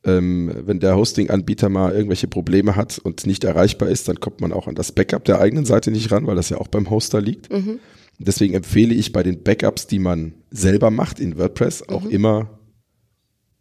Ähm, 0.04 0.52
wenn 0.64 0.80
der 0.80 0.96
Hosting-Anbieter 0.96 1.68
mal 1.68 1.92
irgendwelche 1.92 2.28
Probleme 2.28 2.76
hat 2.76 2.98
und 2.98 3.26
nicht 3.26 3.42
erreichbar 3.42 3.88
ist, 3.88 4.06
dann 4.08 4.20
kommt 4.20 4.40
man 4.40 4.52
auch 4.52 4.68
an 4.68 4.74
das 4.74 4.92
Backup 4.92 5.24
der 5.24 5.40
eigenen 5.40 5.64
Seite 5.64 5.90
nicht 5.90 6.12
ran, 6.12 6.26
weil 6.26 6.36
das 6.36 6.50
ja 6.50 6.58
auch 6.58 6.68
beim 6.68 6.90
Hoster 6.90 7.20
liegt. 7.20 7.52
Mhm. 7.52 7.80
Deswegen 8.18 8.54
empfehle 8.54 8.94
ich 8.94 9.12
bei 9.12 9.22
den 9.22 9.42
Backups, 9.42 9.86
die 9.86 9.98
man 9.98 10.34
selber 10.50 10.90
macht 10.90 11.20
in 11.20 11.36
WordPress, 11.36 11.88
auch 11.88 12.04
mhm. 12.04 12.10
immer, 12.10 12.58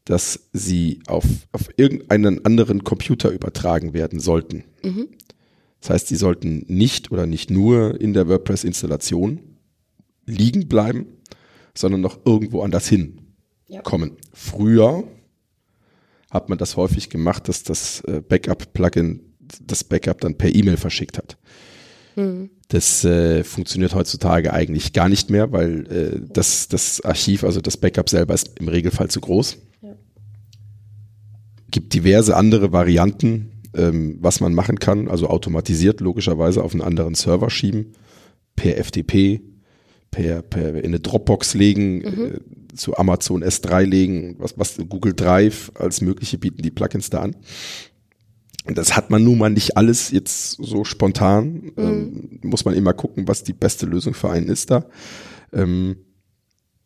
dass 0.06 0.50
sie 0.52 1.00
auf, 1.08 1.26
auf 1.52 1.70
irgendeinen 1.78 2.44
anderen 2.46 2.84
Computer 2.84 3.32
übertragen 3.32 3.94
werden 3.94 4.20
sollten. 4.20 4.66
Mhm. 4.84 5.10
Das 5.80 5.90
heißt, 5.90 6.08
sie 6.08 6.16
sollten 6.16 6.66
nicht 6.68 7.12
oder 7.12 7.26
nicht 7.26 7.50
nur 7.50 8.00
in 8.00 8.14
der 8.14 8.28
WordPress-Installation 8.28 9.40
liegen 10.26 10.68
bleiben, 10.68 11.06
sondern 11.76 12.02
noch 12.02 12.20
irgendwo 12.26 12.62
anders 12.62 12.88
hin 12.88 13.22
ja. 13.68 13.82
kommen. 13.82 14.18
Früher 14.32 15.04
hat 16.30 16.50
man 16.50 16.58
das 16.58 16.78
häufig 16.78 17.10
gemacht, 17.10 17.48
dass 17.48 17.64
das 17.64 18.02
äh, 18.02 18.22
Backup-Plugin 18.22 19.34
das 19.62 19.84
Backup 19.84 20.22
dann 20.22 20.38
per 20.38 20.54
E-Mail 20.54 20.78
verschickt 20.78 21.18
hat. 21.18 21.38
Mhm. 22.16 22.50
Das 22.70 23.04
äh, 23.04 23.44
funktioniert 23.44 23.94
heutzutage 23.94 24.54
eigentlich 24.54 24.94
gar 24.94 25.10
nicht 25.10 25.30
mehr, 25.30 25.52
weil 25.52 25.88
äh, 25.92 26.20
das, 26.32 26.68
das 26.68 27.02
Archiv, 27.02 27.44
also 27.44 27.62
das 27.62 27.78
Backup 27.78 28.10
selber 28.10 28.34
ist 28.34 28.60
im 28.60 28.68
Regelfall 28.68 29.10
zu 29.10 29.22
groß. 29.22 29.58
Gibt 31.74 31.96
diverse 31.96 32.38
andere 32.38 32.72
Varianten, 32.72 33.50
ähm, 33.74 34.20
was 34.22 34.42
man 34.42 34.54
machen 34.54 34.78
kann, 34.78 35.08
also 35.08 35.28
automatisiert 35.28 36.02
logischerweise 36.02 36.64
auf 36.64 36.74
einen 36.74 36.84
anderen 36.84 37.16
Server 37.16 37.50
schieben, 37.50 37.94
per 38.56 38.78
FTP, 38.78 39.42
per, 40.12 40.44
per 40.44 40.76
in 40.76 40.86
eine 40.86 41.00
Dropbox 41.00 41.56
legen, 41.56 41.98
mhm. 41.98 42.26
äh, 42.26 42.76
zu 42.76 42.96
Amazon 42.96 43.44
S3 43.44 43.86
legen, 43.86 44.36
was, 44.38 44.54
was 44.56 44.78
Google 44.88 45.16
Drive 45.16 45.72
als 45.74 46.02
mögliche 46.02 46.38
bieten 46.38 46.62
die 46.62 46.70
Plugins 46.70 47.10
da 47.10 47.22
an. 47.22 47.36
Das 48.66 48.96
hat 48.96 49.10
man 49.10 49.24
nun 49.24 49.40
mal 49.40 49.50
nicht 49.50 49.76
alles 49.76 50.12
jetzt 50.12 50.52
so 50.52 50.84
spontan. 50.84 51.54
Mhm. 51.54 51.72
Ähm, 51.78 52.40
muss 52.44 52.66
man 52.66 52.76
immer 52.76 52.94
gucken, 52.94 53.28
was 53.28 53.44
die 53.44 53.54
beste 53.54 53.88
Lösung 53.88 54.14
für 54.14 54.30
einen 54.30 54.48
ist 54.48 54.70
da. 54.70 54.86
Ähm, 55.52 55.96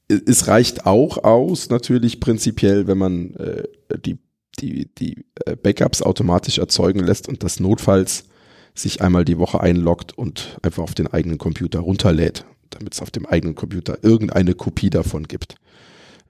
es 0.07 0.47
reicht 0.47 0.85
auch 0.85 1.25
aus, 1.25 1.69
natürlich 1.69 2.21
prinzipiell, 2.21 2.87
wenn 2.87 2.97
man 2.97 3.35
äh, 3.35 3.63
die, 4.05 4.17
die, 4.59 4.89
die 4.97 5.25
äh, 5.45 5.55
Backups 5.55 6.01
automatisch 6.01 6.57
erzeugen 6.57 6.99
lässt 6.99 7.27
und 7.27 7.43
das 7.43 7.59
notfalls 7.59 8.25
sich 8.73 9.01
einmal 9.01 9.25
die 9.25 9.37
Woche 9.37 9.59
einloggt 9.59 10.17
und 10.17 10.57
einfach 10.61 10.83
auf 10.83 10.93
den 10.93 11.07
eigenen 11.07 11.37
Computer 11.37 11.79
runterlädt, 11.79 12.45
damit 12.69 12.93
es 12.93 13.01
auf 13.01 13.11
dem 13.11 13.25
eigenen 13.25 13.55
Computer 13.55 14.03
irgendeine 14.03 14.53
Kopie 14.53 14.89
davon 14.89 15.27
gibt. 15.27 15.55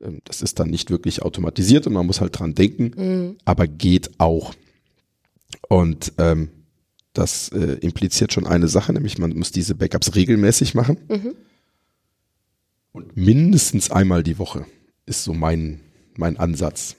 Ähm, 0.01 0.21
das 0.25 0.41
ist 0.41 0.59
dann 0.59 0.69
nicht 0.69 0.89
wirklich 0.89 1.21
automatisiert 1.21 1.87
und 1.87 1.93
man 1.93 2.05
muss 2.05 2.21
halt 2.21 2.39
dran 2.39 2.55
denken, 2.55 2.91
mhm. 2.95 3.35
aber 3.45 3.67
geht 3.67 4.19
auch. 4.19 4.53
Und 5.69 6.13
ähm, 6.17 6.49
das 7.13 7.49
äh, 7.49 7.77
impliziert 7.81 8.31
schon 8.31 8.45
eine 8.45 8.67
Sache, 8.67 8.93
nämlich 8.93 9.17
man 9.17 9.35
muss 9.35 9.51
diese 9.51 9.75
Backups 9.75 10.15
regelmäßig 10.15 10.75
machen. 10.75 10.97
Mhm. 11.09 11.35
Und 12.91 13.17
mindestens 13.17 13.91
einmal 13.91 14.23
die 14.23 14.39
Woche 14.39 14.65
ist 15.05 15.23
so 15.23 15.33
mein, 15.33 15.81
mein 16.15 16.37
Ansatz. 16.37 16.95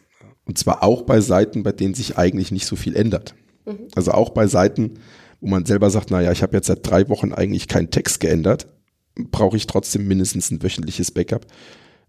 Und 0.49 0.57
zwar 0.57 0.83
auch 0.83 1.02
bei 1.02 1.21
Seiten, 1.21 1.62
bei 1.62 1.73
denen 1.73 1.95
sich 1.95 2.17
eigentlich 2.17 2.50
nicht 2.50 2.67
so 2.67 2.75
viel 2.75 2.97
ändert. 2.97 3.35
Mhm. 3.67 3.88
Also 3.95 4.12
auch 4.12 4.31
bei 4.31 4.47
Seiten, 4.47 4.95
wo 5.40 5.49
man 5.49 5.67
selber 5.67 5.90
sagt, 5.90 6.11
naja, 6.11 6.33
ich 6.33 6.43
habe 6.43 6.57
jetzt 6.57 6.67
seit 6.67 6.88
drei 6.88 7.09
Wochen 7.11 7.33
eigentlich 7.33 7.69
keinen 7.69 7.90
Text 7.90 8.19
geändert, 8.19 8.67
brauche 9.14 9.59
ich 9.59 9.67
trotzdem 9.67 10.09
mindestens 10.09 10.50
ein 10.50 10.62
wöchentliches 10.62 11.11
Backup. 11.11 11.47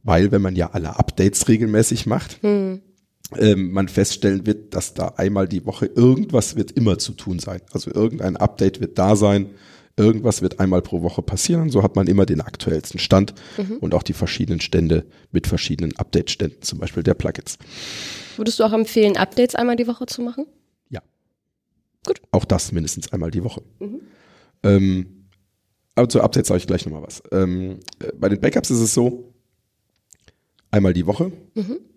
Weil 0.03 0.31
wenn 0.31 0.41
man 0.41 0.55
ja 0.55 0.69
alle 0.72 0.98
Updates 0.98 1.50
regelmäßig 1.50 2.05
macht, 2.05 2.41
mhm. 2.41 2.79
ähm, 3.38 3.74
man 3.74 3.89
feststellen 3.89 4.46
wird, 4.46 4.74
dass 4.74 4.93
da 4.93 5.10
einmal 5.17 5.50
die 5.50 5.65
Woche 5.65 5.88
irgendwas 5.88 6.55
wird 6.55 6.72
immer 6.72 6.98
zu 6.98 7.12
tun 7.12 7.39
sein. 7.39 7.60
Also 7.74 7.91
irgendein 7.93 8.38
Update 8.38 8.79
wird 8.79 8.98
da 8.98 9.17
sein, 9.17 9.50
Irgendwas 10.00 10.41
wird 10.41 10.62
einmal 10.62 10.82
pro 10.82 11.01
Woche 11.01 11.22
passieren. 11.22 11.70
So 11.70 11.84
hat 11.84 11.98
man 11.98 12.08
immer 12.08 12.25
den 12.25 12.39
aktuellsten 12.39 13.00
Stand 13.00 13.34
mhm. 13.58 13.77
und 13.77 13.94
auch 13.94 14.01
die 14.01 14.13
verschiedenen 14.13 14.62
Stände 14.62 15.06
mit 15.32 15.46
verschiedenen 15.46 15.96
Update-Ständen, 15.98 16.62
zum 16.62 16.79
Beispiel 16.79 17.03
der 17.03 17.15
Plugins. 17.15 17.58
Würdest 18.38 18.60
du 18.60 18.63
auch 18.63 18.72
empfehlen, 18.72 19.18
Updates 19.18 19.56
einmal 19.56 19.75
die 19.75 19.88
Woche 19.88 20.06
zu 20.06 20.22
machen? 20.22 20.46
Ja. 20.89 21.01
Gut. 22.06 22.22
Auch 22.32 22.46
das 22.46 22.72
mindestens 22.72 23.12
einmal 23.12 23.29
die 23.29 23.44
Woche. 23.44 23.62
Mhm. 23.79 24.01
Ähm, 24.63 25.25
aber 25.96 26.08
zu 26.08 26.22
Updates 26.22 26.48
sage 26.48 26.60
ich 26.60 26.68
gleich 26.68 26.86
nochmal 26.86 27.03
was. 27.03 27.22
Ähm, 27.34 27.82
äh, 28.00 28.13
bei 28.18 28.29
den 28.29 28.39
Backups 28.39 28.72
ist 28.72 28.79
es 28.79 28.94
so, 28.94 29.34
einmal 30.72 30.94
die 30.94 31.08
Woche. 31.08 31.34
Mhm 31.56 31.88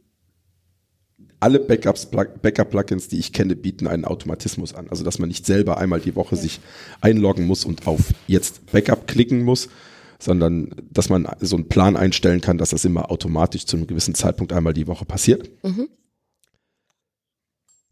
alle 1.42 1.58
Backup-Plugins, 1.58 3.08
die 3.08 3.18
ich 3.18 3.32
kenne, 3.32 3.56
bieten 3.56 3.86
einen 3.86 4.04
Automatismus 4.04 4.74
an. 4.74 4.88
Also, 4.88 5.04
dass 5.04 5.18
man 5.18 5.28
nicht 5.28 5.44
selber 5.44 5.78
einmal 5.78 6.00
die 6.00 6.14
Woche 6.14 6.36
sich 6.36 6.60
einloggen 7.00 7.46
muss 7.46 7.64
und 7.64 7.86
auf 7.86 8.12
jetzt 8.26 8.70
Backup 8.72 9.06
klicken 9.08 9.42
muss, 9.42 9.68
sondern 10.18 10.74
dass 10.90 11.08
man 11.08 11.26
so 11.40 11.56
einen 11.56 11.68
Plan 11.68 11.96
einstellen 11.96 12.40
kann, 12.40 12.58
dass 12.58 12.70
das 12.70 12.84
immer 12.84 13.10
automatisch 13.10 13.66
zu 13.66 13.76
einem 13.76 13.88
gewissen 13.88 14.14
Zeitpunkt 14.14 14.52
einmal 14.52 14.72
die 14.72 14.86
Woche 14.86 15.04
passiert. 15.04 15.50
Mhm. 15.64 15.88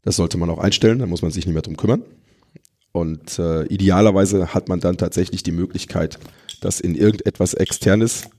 Das 0.02 0.16
sollte 0.16 0.38
man 0.38 0.48
auch 0.48 0.58
einstellen, 0.58 1.00
da 1.00 1.06
muss 1.06 1.22
man 1.22 1.32
sich 1.32 1.44
nicht 1.44 1.54
mehr 1.54 1.62
drum 1.62 1.76
kümmern. 1.76 2.02
Und 2.92 3.38
äh, 3.38 3.64
idealerweise 3.66 4.54
hat 4.54 4.68
man 4.68 4.80
dann 4.80 4.96
tatsächlich 4.96 5.42
die 5.42 5.52
Möglichkeit, 5.52 6.18
das 6.60 6.80
in 6.80 6.94
irgendetwas 6.94 7.54
externes, 7.54 8.30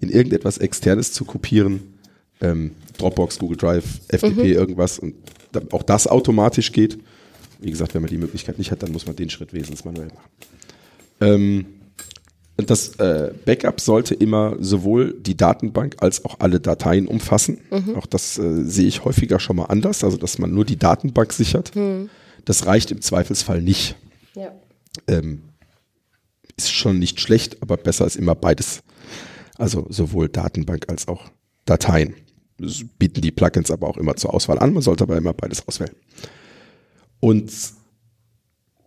in 0.00 0.10
irgendetwas 0.10 0.58
externes 0.58 1.12
zu 1.12 1.24
kopieren, 1.24 1.93
ähm, 2.44 2.72
Dropbox, 2.98 3.38
Google 3.38 3.56
Drive, 3.56 4.00
FTP, 4.08 4.36
mhm. 4.36 4.44
irgendwas 4.44 4.98
und 4.98 5.14
da, 5.52 5.60
auch 5.72 5.82
das 5.82 6.06
automatisch 6.06 6.72
geht. 6.72 6.98
Wie 7.60 7.70
gesagt, 7.70 7.94
wenn 7.94 8.02
man 8.02 8.10
die 8.10 8.18
Möglichkeit 8.18 8.58
nicht 8.58 8.70
hat, 8.70 8.82
dann 8.82 8.92
muss 8.92 9.06
man 9.06 9.16
den 9.16 9.30
Schritt 9.30 9.52
wesentlich 9.52 9.84
manuell 9.84 10.08
machen. 10.08 10.30
Ähm, 11.20 11.66
und 12.56 12.70
das 12.70 12.96
äh, 12.96 13.32
Backup 13.44 13.80
sollte 13.80 14.14
immer 14.14 14.56
sowohl 14.60 15.14
die 15.18 15.36
Datenbank 15.36 15.96
als 15.98 16.24
auch 16.24 16.38
alle 16.38 16.60
Dateien 16.60 17.08
umfassen. 17.08 17.58
Mhm. 17.70 17.96
Auch 17.96 18.06
das 18.06 18.38
äh, 18.38 18.64
sehe 18.64 18.86
ich 18.86 19.04
häufiger 19.04 19.40
schon 19.40 19.56
mal 19.56 19.64
anders, 19.64 20.04
also 20.04 20.16
dass 20.16 20.38
man 20.38 20.54
nur 20.54 20.64
die 20.64 20.78
Datenbank 20.78 21.32
sichert. 21.32 21.74
Mhm. 21.74 22.10
Das 22.44 22.66
reicht 22.66 22.92
im 22.92 23.00
Zweifelsfall 23.00 23.60
nicht. 23.60 23.96
Ja. 24.36 24.52
Ähm, 25.08 25.42
ist 26.56 26.72
schon 26.72 27.00
nicht 27.00 27.20
schlecht, 27.20 27.60
aber 27.62 27.76
besser 27.76 28.06
ist 28.06 28.14
immer 28.14 28.36
beides. 28.36 28.82
Also 29.56 29.86
sowohl 29.88 30.28
Datenbank 30.28 30.84
als 30.88 31.08
auch 31.08 31.30
Dateien. 31.64 32.14
Bieten 32.98 33.20
die 33.20 33.32
Plugins 33.32 33.70
aber 33.70 33.88
auch 33.88 33.96
immer 33.96 34.16
zur 34.16 34.32
Auswahl 34.32 34.58
an. 34.58 34.72
Man 34.72 34.82
sollte 34.82 35.04
aber 35.04 35.16
immer 35.16 35.32
beides 35.32 35.66
auswählen. 35.66 35.94
Und 37.20 37.52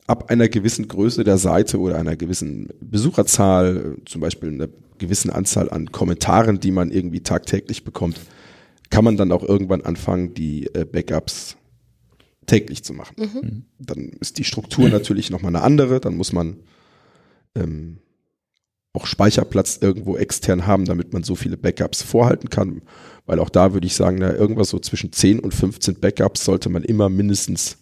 ab 0.08 0.30
einer 0.30 0.48
gewissen 0.48 0.88
Größe 0.88 1.24
der 1.24 1.38
Seite 1.38 1.80
oder 1.80 1.98
einer 1.98 2.16
gewissen 2.16 2.70
Besucherzahl, 2.80 3.98
zum 4.06 4.22
Beispiel 4.22 4.50
einer 4.50 4.70
gewissen 4.98 5.30
Anzahl 5.30 5.70
an 5.70 5.92
Kommentaren, 5.92 6.60
die 6.60 6.72
man 6.72 6.92
irgendwie 6.92 7.22
tagtäglich 7.22 7.84
bekommt, 7.84 8.20
kann 8.90 9.04
man 9.04 9.18
dann 9.18 9.32
auch 9.32 9.44
irgendwann 9.44 9.82
anfangen, 9.82 10.34
die 10.34 10.68
äh, 10.74 10.86
Backups 10.86 11.58
täglich 12.46 12.84
zu 12.84 12.94
machen. 12.94 13.16
Mhm. 13.18 13.66
Dann 13.80 14.10
ist 14.20 14.38
die 14.38 14.46
Struktur 14.46 14.88
natürlich 14.90 15.30
nochmal 15.30 15.54
eine 15.54 15.64
andere. 15.64 16.00
Dann 16.00 16.16
muss 16.16 16.32
man 16.32 16.58
ähm, 17.56 18.00
auch 18.98 19.06
Speicherplatz 19.06 19.78
irgendwo 19.80 20.18
extern 20.18 20.66
haben, 20.66 20.86
damit 20.86 21.14
man 21.14 21.24
so 21.24 21.36
viele 21.36 21.56
Backups 21.56 22.02
vorhalten 22.02 22.50
kann. 22.50 22.82
Weil 23.28 23.40
auch 23.40 23.50
da 23.50 23.74
würde 23.74 23.86
ich 23.86 23.94
sagen, 23.94 24.18
na, 24.20 24.34
irgendwas 24.34 24.70
so 24.70 24.80
zwischen 24.80 25.12
10 25.12 25.40
und 25.40 25.54
15 25.54 26.00
Backups 26.00 26.44
sollte 26.44 26.70
man 26.70 26.84
immer 26.84 27.10
mindestens 27.10 27.78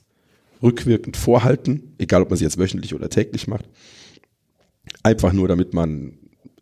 rückwirkend 0.62 1.16
vorhalten, 1.16 1.96
egal 1.98 2.22
ob 2.22 2.30
man 2.30 2.38
sie 2.38 2.44
jetzt 2.44 2.58
wöchentlich 2.58 2.94
oder 2.94 3.10
täglich 3.10 3.48
macht. 3.48 3.66
Einfach 5.04 5.32
nur, 5.32 5.48
damit 5.48 5.74
man 5.74 6.18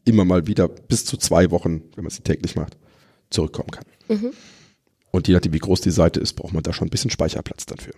immer 0.05 0.25
mal 0.25 0.47
wieder 0.47 0.67
bis 0.67 1.05
zu 1.05 1.17
zwei 1.17 1.49
Wochen, 1.51 1.81
wenn 1.95 2.03
man 2.03 2.11
sie 2.11 2.21
täglich 2.21 2.55
macht, 2.55 2.77
zurückkommen 3.29 3.71
kann. 3.71 3.85
Mhm. 4.09 4.33
Und 5.11 5.27
je 5.27 5.33
nachdem, 5.33 5.53
wie 5.53 5.59
groß 5.59 5.81
die 5.81 5.91
Seite 5.91 6.19
ist, 6.19 6.33
braucht 6.33 6.53
man 6.53 6.63
da 6.63 6.73
schon 6.73 6.87
ein 6.87 6.91
bisschen 6.91 7.11
Speicherplatz 7.11 7.65
dafür. 7.65 7.93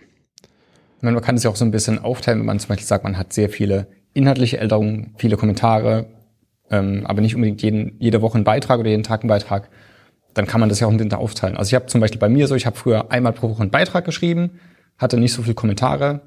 Man 1.00 1.20
kann 1.20 1.36
es 1.36 1.42
ja 1.42 1.50
auch 1.50 1.56
so 1.56 1.64
ein 1.64 1.70
bisschen 1.70 1.98
aufteilen, 1.98 2.40
wenn 2.40 2.46
man 2.46 2.58
zum 2.58 2.68
Beispiel 2.68 2.86
sagt, 2.86 3.04
man 3.04 3.18
hat 3.18 3.32
sehr 3.32 3.50
viele 3.50 3.88
inhaltliche 4.14 4.58
Änderungen, 4.58 5.14
viele 5.18 5.36
Kommentare, 5.36 6.08
ähm, 6.70 7.04
aber 7.06 7.20
nicht 7.20 7.34
unbedingt 7.34 7.62
jeden, 7.62 7.96
jede 7.98 8.22
Woche 8.22 8.36
einen 8.36 8.44
Beitrag 8.44 8.80
oder 8.80 8.90
jeden 8.90 9.02
Tag 9.02 9.22
einen 9.22 9.28
Beitrag 9.28 9.68
dann 10.36 10.46
kann 10.46 10.60
man 10.60 10.68
das 10.68 10.80
ja 10.80 10.86
auch 10.86 10.92
hinter 10.92 11.18
aufteilen. 11.18 11.56
Also 11.56 11.70
ich 11.70 11.74
habe 11.74 11.86
zum 11.86 12.00
Beispiel 12.00 12.20
bei 12.20 12.28
mir 12.28 12.46
so, 12.46 12.54
ich 12.54 12.66
habe 12.66 12.76
früher 12.76 13.10
einmal 13.10 13.32
pro 13.32 13.48
Woche 13.48 13.62
einen 13.62 13.70
Beitrag 13.70 14.04
geschrieben, 14.04 14.60
hatte 14.98 15.16
nicht 15.16 15.32
so 15.32 15.42
viele 15.42 15.54
Kommentare 15.54 16.20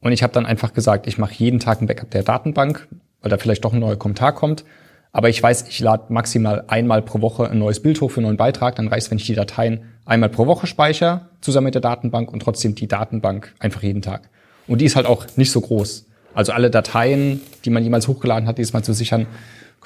und 0.00 0.12
ich 0.12 0.22
habe 0.22 0.32
dann 0.32 0.44
einfach 0.44 0.74
gesagt, 0.74 1.06
ich 1.06 1.16
mache 1.16 1.34
jeden 1.34 1.58
Tag 1.58 1.80
ein 1.80 1.86
Backup 1.86 2.10
der 2.10 2.22
Datenbank, 2.22 2.86
weil 3.22 3.30
da 3.30 3.38
vielleicht 3.38 3.64
doch 3.64 3.72
ein 3.72 3.80
neuer 3.80 3.96
Kommentar 3.96 4.34
kommt. 4.34 4.64
Aber 5.10 5.30
ich 5.30 5.42
weiß, 5.42 5.68
ich 5.68 5.80
lade 5.80 6.12
maximal 6.12 6.64
einmal 6.68 7.00
pro 7.00 7.22
Woche 7.22 7.50
ein 7.50 7.58
neues 7.58 7.80
Bild 7.80 7.98
hoch 8.02 8.10
für 8.10 8.18
einen 8.18 8.26
neuen 8.26 8.36
Beitrag. 8.36 8.76
Dann 8.76 8.88
reicht 8.88 9.10
wenn 9.10 9.16
ich 9.16 9.24
die 9.24 9.34
Dateien 9.34 9.84
einmal 10.04 10.28
pro 10.28 10.46
Woche 10.46 10.66
speichere, 10.66 11.30
zusammen 11.40 11.66
mit 11.66 11.74
der 11.74 11.80
Datenbank 11.80 12.30
und 12.30 12.40
trotzdem 12.40 12.74
die 12.74 12.86
Datenbank 12.86 13.54
einfach 13.58 13.82
jeden 13.82 14.02
Tag. 14.02 14.28
Und 14.66 14.82
die 14.82 14.84
ist 14.84 14.96
halt 14.96 15.06
auch 15.06 15.24
nicht 15.36 15.50
so 15.50 15.62
groß. 15.62 16.04
Also 16.34 16.52
alle 16.52 16.70
Dateien, 16.70 17.40
die 17.64 17.70
man 17.70 17.82
jemals 17.82 18.06
hochgeladen 18.08 18.46
hat, 18.46 18.58
diesmal 18.58 18.84
zu 18.84 18.92
sichern, 18.92 19.26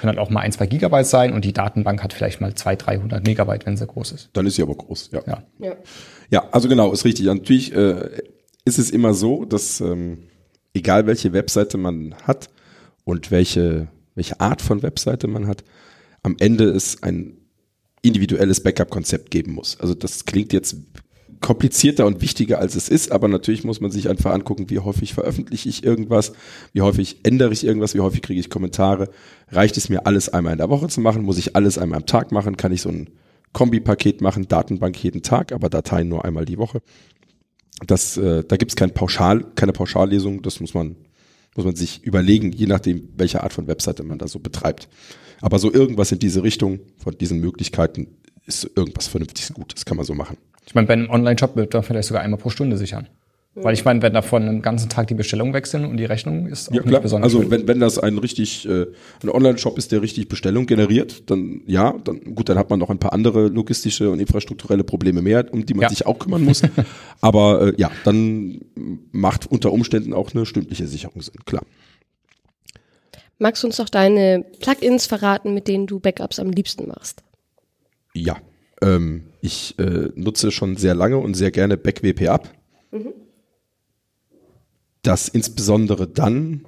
können 0.00 0.16
halt 0.16 0.18
auch 0.18 0.30
mal 0.30 0.40
ein, 0.40 0.52
zwei 0.52 0.66
Gigabyte 0.66 1.06
sein 1.06 1.32
und 1.32 1.44
die 1.44 1.52
Datenbank 1.52 2.02
hat 2.02 2.12
vielleicht 2.12 2.40
mal 2.40 2.54
zwei, 2.54 2.74
300 2.74 3.24
Megabyte, 3.26 3.66
wenn 3.66 3.76
sie 3.76 3.86
groß 3.86 4.12
ist. 4.12 4.30
Dann 4.32 4.46
ist 4.46 4.56
sie 4.56 4.62
aber 4.62 4.74
groß, 4.74 5.10
ja. 5.12 5.22
Ja, 5.26 5.42
ja. 5.58 5.76
ja 6.30 6.48
also 6.50 6.68
genau, 6.68 6.92
ist 6.92 7.04
richtig. 7.04 7.26
Natürlich 7.26 7.74
äh, 7.74 8.22
ist 8.64 8.78
es 8.78 8.90
immer 8.90 9.12
so, 9.12 9.44
dass 9.44 9.80
ähm, 9.80 10.24
egal 10.72 11.06
welche 11.06 11.32
Webseite 11.32 11.76
man 11.76 12.14
hat 12.22 12.48
und 13.04 13.30
welche, 13.30 13.88
welche 14.14 14.40
Art 14.40 14.62
von 14.62 14.82
Webseite 14.82 15.28
man 15.28 15.46
hat, 15.46 15.64
am 16.22 16.36
Ende 16.40 16.64
es 16.64 17.02
ein 17.02 17.36
individuelles 18.02 18.62
Backup-Konzept 18.62 19.30
geben 19.30 19.52
muss. 19.52 19.78
Also 19.80 19.94
das 19.94 20.24
klingt 20.24 20.52
jetzt 20.52 20.76
komplizierter 21.40 22.06
und 22.06 22.20
wichtiger 22.20 22.58
als 22.58 22.74
es 22.74 22.88
ist, 22.88 23.12
aber 23.12 23.26
natürlich 23.28 23.64
muss 23.64 23.80
man 23.80 23.90
sich 23.90 24.08
einfach 24.08 24.32
angucken, 24.32 24.68
wie 24.68 24.78
häufig 24.78 25.14
veröffentliche 25.14 25.68
ich 25.68 25.84
irgendwas, 25.84 26.32
wie 26.72 26.82
häufig 26.82 27.20
ändere 27.22 27.52
ich 27.52 27.64
irgendwas, 27.64 27.94
wie 27.94 28.00
häufig 28.00 28.22
kriege 28.22 28.38
ich 28.38 28.50
Kommentare. 28.50 29.08
Reicht 29.48 29.76
es 29.76 29.88
mir 29.88 30.06
alles 30.06 30.28
einmal 30.28 30.52
in 30.52 30.58
der 30.58 30.68
Woche 30.68 30.88
zu 30.88 31.00
machen? 31.00 31.22
Muss 31.22 31.38
ich 31.38 31.56
alles 31.56 31.78
einmal 31.78 31.98
am 31.98 32.06
Tag 32.06 32.30
machen? 32.30 32.56
Kann 32.56 32.72
ich 32.72 32.82
so 32.82 32.90
ein 32.90 33.10
Kombipaket 33.52 34.20
machen, 34.20 34.48
Datenbank 34.48 35.02
jeden 35.02 35.22
Tag, 35.22 35.52
aber 35.52 35.70
Dateien 35.70 36.08
nur 36.08 36.24
einmal 36.24 36.44
die 36.44 36.58
Woche? 36.58 36.82
Das, 37.86 38.16
äh, 38.18 38.44
da 38.44 38.56
gibt 38.56 38.72
es 38.72 38.76
kein 38.76 38.92
Pauschal, 38.92 39.44
keine 39.54 39.72
Pauschallesung, 39.72 40.42
das 40.42 40.60
muss 40.60 40.74
man, 40.74 40.96
muss 41.56 41.64
man 41.64 41.74
sich 41.74 42.04
überlegen, 42.04 42.52
je 42.52 42.66
nachdem, 42.66 43.08
welche 43.16 43.42
Art 43.42 43.54
von 43.54 43.66
Webseite 43.66 44.02
man 44.02 44.18
da 44.18 44.28
so 44.28 44.38
betreibt. 44.38 44.88
Aber 45.40 45.58
so 45.58 45.72
irgendwas 45.72 46.12
in 46.12 46.18
diese 46.18 46.42
Richtung 46.42 46.80
von 46.98 47.16
diesen 47.16 47.40
Möglichkeiten 47.40 48.08
ist 48.50 48.70
irgendwas 48.76 49.06
vernünftig 49.08 49.52
gut, 49.54 49.74
das 49.74 49.84
kann 49.84 49.96
man 49.96 50.04
so 50.06 50.14
machen. 50.14 50.36
Ich 50.66 50.74
meine, 50.74 50.86
bei 50.86 50.92
einem 50.94 51.10
Online-Shop 51.10 51.56
wird 51.56 51.72
man 51.74 51.82
vielleicht 51.82 52.08
sogar 52.08 52.22
einmal 52.22 52.38
pro 52.38 52.50
Stunde 52.50 52.76
sichern. 52.76 53.08
Weil 53.56 53.74
ich 53.74 53.84
meine, 53.84 54.00
wenn 54.00 54.14
davon 54.14 54.44
einen 54.44 54.62
ganzen 54.62 54.88
Tag 54.88 55.08
die 55.08 55.14
Bestellung 55.14 55.52
wechseln 55.52 55.84
und 55.84 55.96
die 55.96 56.04
Rechnung 56.04 56.46
ist 56.46 56.68
auch 56.68 56.72
Ja, 56.74 56.82
nicht 56.82 56.88
klar. 56.90 57.00
besonders 57.00 57.26
Also 57.34 57.42
schön. 57.42 57.50
wenn, 57.50 57.66
wenn 57.66 57.80
das 57.80 57.98
ein 57.98 58.16
richtig, 58.18 58.66
äh, 58.68 58.86
ein 59.24 59.28
Online-Shop 59.28 59.76
ist, 59.76 59.90
der 59.90 60.02
richtig 60.02 60.28
Bestellung 60.28 60.66
generiert, 60.66 61.28
dann 61.28 61.62
ja, 61.66 61.94
dann 62.04 62.20
gut, 62.36 62.48
dann 62.48 62.56
hat 62.58 62.70
man 62.70 62.78
noch 62.78 62.90
ein 62.90 62.98
paar 63.00 63.12
andere 63.12 63.48
logistische 63.48 64.08
und 64.10 64.20
infrastrukturelle 64.20 64.84
Probleme 64.84 65.20
mehr, 65.20 65.52
um 65.52 65.66
die 65.66 65.74
man 65.74 65.82
Ja. 65.82 65.88
sich 65.88 66.06
auch 66.06 66.20
kümmern 66.20 66.44
muss. 66.44 66.62
Aber 67.20 67.62
äh, 67.68 67.74
ja, 67.76 67.90
dann 68.04 68.60
macht 69.10 69.50
unter 69.50 69.72
Umständen 69.72 70.14
auch 70.14 70.32
eine 70.32 70.46
stündliche 70.46 70.86
Sicherung 70.86 71.20
Sinn, 71.20 71.34
klar. 71.44 71.62
Magst 73.38 73.62
du 73.62 73.66
uns 73.66 73.78
doch 73.78 73.88
deine 73.88 74.44
Plugins 74.60 75.06
verraten, 75.06 75.54
mit 75.54 75.66
denen 75.66 75.88
du 75.88 75.98
Backups 75.98 76.38
am 76.38 76.50
liebsten 76.50 76.86
machst? 76.86 77.22
Ja, 78.14 78.36
ähm, 78.82 79.26
ich 79.40 79.78
äh, 79.78 80.10
nutze 80.14 80.50
schon 80.50 80.76
sehr 80.76 80.94
lange 80.94 81.18
und 81.18 81.34
sehr 81.34 81.50
gerne 81.50 81.76
BackWP-Up. 81.76 82.52
Das 85.02 85.28
insbesondere 85.28 86.06
dann 86.06 86.66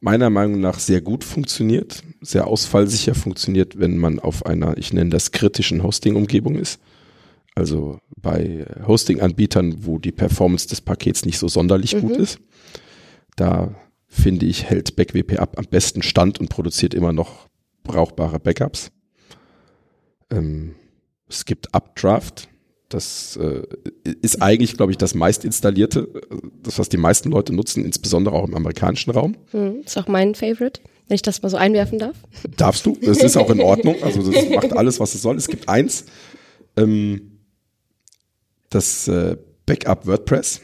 meiner 0.00 0.30
Meinung 0.30 0.60
nach 0.60 0.78
sehr 0.78 1.00
gut 1.00 1.24
funktioniert, 1.24 2.02
sehr 2.20 2.46
ausfallsicher 2.46 3.14
funktioniert, 3.14 3.78
wenn 3.78 3.96
man 3.96 4.18
auf 4.18 4.44
einer, 4.44 4.76
ich 4.76 4.92
nenne 4.92 5.10
das 5.10 5.32
kritischen 5.32 5.82
Hosting-Umgebung 5.82 6.56
ist. 6.56 6.80
Also 7.54 7.98
bei 8.20 8.66
Hosting-Anbietern, 8.86 9.86
wo 9.86 9.98
die 9.98 10.12
Performance 10.12 10.68
des 10.68 10.82
Pakets 10.82 11.24
nicht 11.24 11.38
so 11.38 11.48
sonderlich 11.48 11.98
gut 11.98 12.16
ist. 12.18 12.38
Da 13.36 13.74
finde 14.06 14.46
ich, 14.46 14.64
hält 14.64 14.94
BackWP-Up 14.96 15.58
am 15.58 15.64
besten 15.64 16.02
stand 16.02 16.38
und 16.38 16.50
produziert 16.50 16.92
immer 16.92 17.12
noch 17.12 17.48
brauchbare 17.82 18.38
Backups. 18.38 18.90
Ähm, 20.30 20.74
es 21.28 21.44
gibt 21.44 21.74
Updraft. 21.74 22.48
Das 22.88 23.36
äh, 23.36 23.62
ist 24.22 24.40
eigentlich, 24.42 24.76
glaube 24.76 24.92
ich, 24.92 24.98
das 24.98 25.14
meist 25.14 25.44
installierte, 25.44 26.08
äh, 26.30 26.36
das, 26.62 26.78
was 26.78 26.88
die 26.88 26.96
meisten 26.96 27.30
Leute 27.30 27.52
nutzen, 27.52 27.84
insbesondere 27.84 28.34
auch 28.36 28.46
im 28.46 28.54
amerikanischen 28.54 29.10
Raum. 29.10 29.36
Hm, 29.50 29.82
ist 29.84 29.98
auch 29.98 30.06
mein 30.06 30.36
Favorite, 30.36 30.80
wenn 31.08 31.16
ich 31.16 31.22
das 31.22 31.42
mal 31.42 31.48
so 31.48 31.56
einwerfen 31.56 31.98
darf. 31.98 32.16
Darfst 32.56 32.86
du, 32.86 32.96
das 33.02 33.18
ist 33.18 33.36
auch 33.36 33.50
in 33.50 33.60
Ordnung. 33.72 33.96
Also 34.02 34.30
das 34.30 34.48
macht 34.50 34.72
alles, 34.72 35.00
was 35.00 35.14
es 35.14 35.22
soll. 35.22 35.36
Es 35.36 35.48
gibt 35.48 35.68
eins, 35.68 36.04
ähm, 36.76 37.40
das 38.70 39.08
äh, 39.08 39.36
Backup 39.64 40.06
WordPress. 40.06 40.60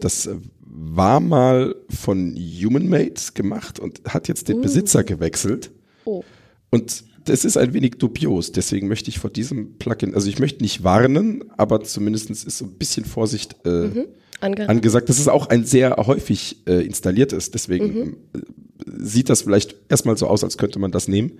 Das 0.00 0.26
äh, 0.26 0.34
war 0.60 1.20
mal 1.20 1.74
von 1.88 2.34
HumanMate 2.36 3.32
gemacht 3.34 3.78
und 3.78 4.00
hat 4.06 4.28
jetzt 4.28 4.48
den 4.48 4.60
Besitzer 4.60 5.04
gewechselt. 5.04 5.70
Oh. 6.04 6.24
Und 6.70 7.04
das 7.24 7.44
ist 7.44 7.56
ein 7.56 7.74
wenig 7.74 7.92
dubios, 7.98 8.52
deswegen 8.52 8.88
möchte 8.88 9.10
ich 9.10 9.18
vor 9.18 9.30
diesem 9.30 9.78
Plugin, 9.78 10.14
also 10.14 10.28
ich 10.28 10.38
möchte 10.38 10.62
nicht 10.62 10.84
warnen, 10.84 11.44
aber 11.56 11.82
zumindest 11.82 12.30
ist 12.30 12.58
so 12.58 12.64
ein 12.64 12.72
bisschen 12.72 13.04
Vorsicht 13.04 13.56
äh, 13.64 14.06
Angeraten. 14.40 14.70
angesagt. 14.70 15.08
Das 15.08 15.18
ist 15.18 15.28
auch 15.28 15.48
ein 15.48 15.64
sehr 15.64 15.96
häufig 15.96 16.66
äh, 16.66 16.84
installiertes, 16.84 17.50
deswegen 17.50 18.16
äh, 18.34 18.40
sieht 18.86 19.28
das 19.28 19.42
vielleicht 19.42 19.76
erstmal 19.88 20.16
so 20.16 20.26
aus, 20.26 20.44
als 20.44 20.56
könnte 20.56 20.78
man 20.78 20.92
das 20.92 21.08
nehmen. 21.08 21.38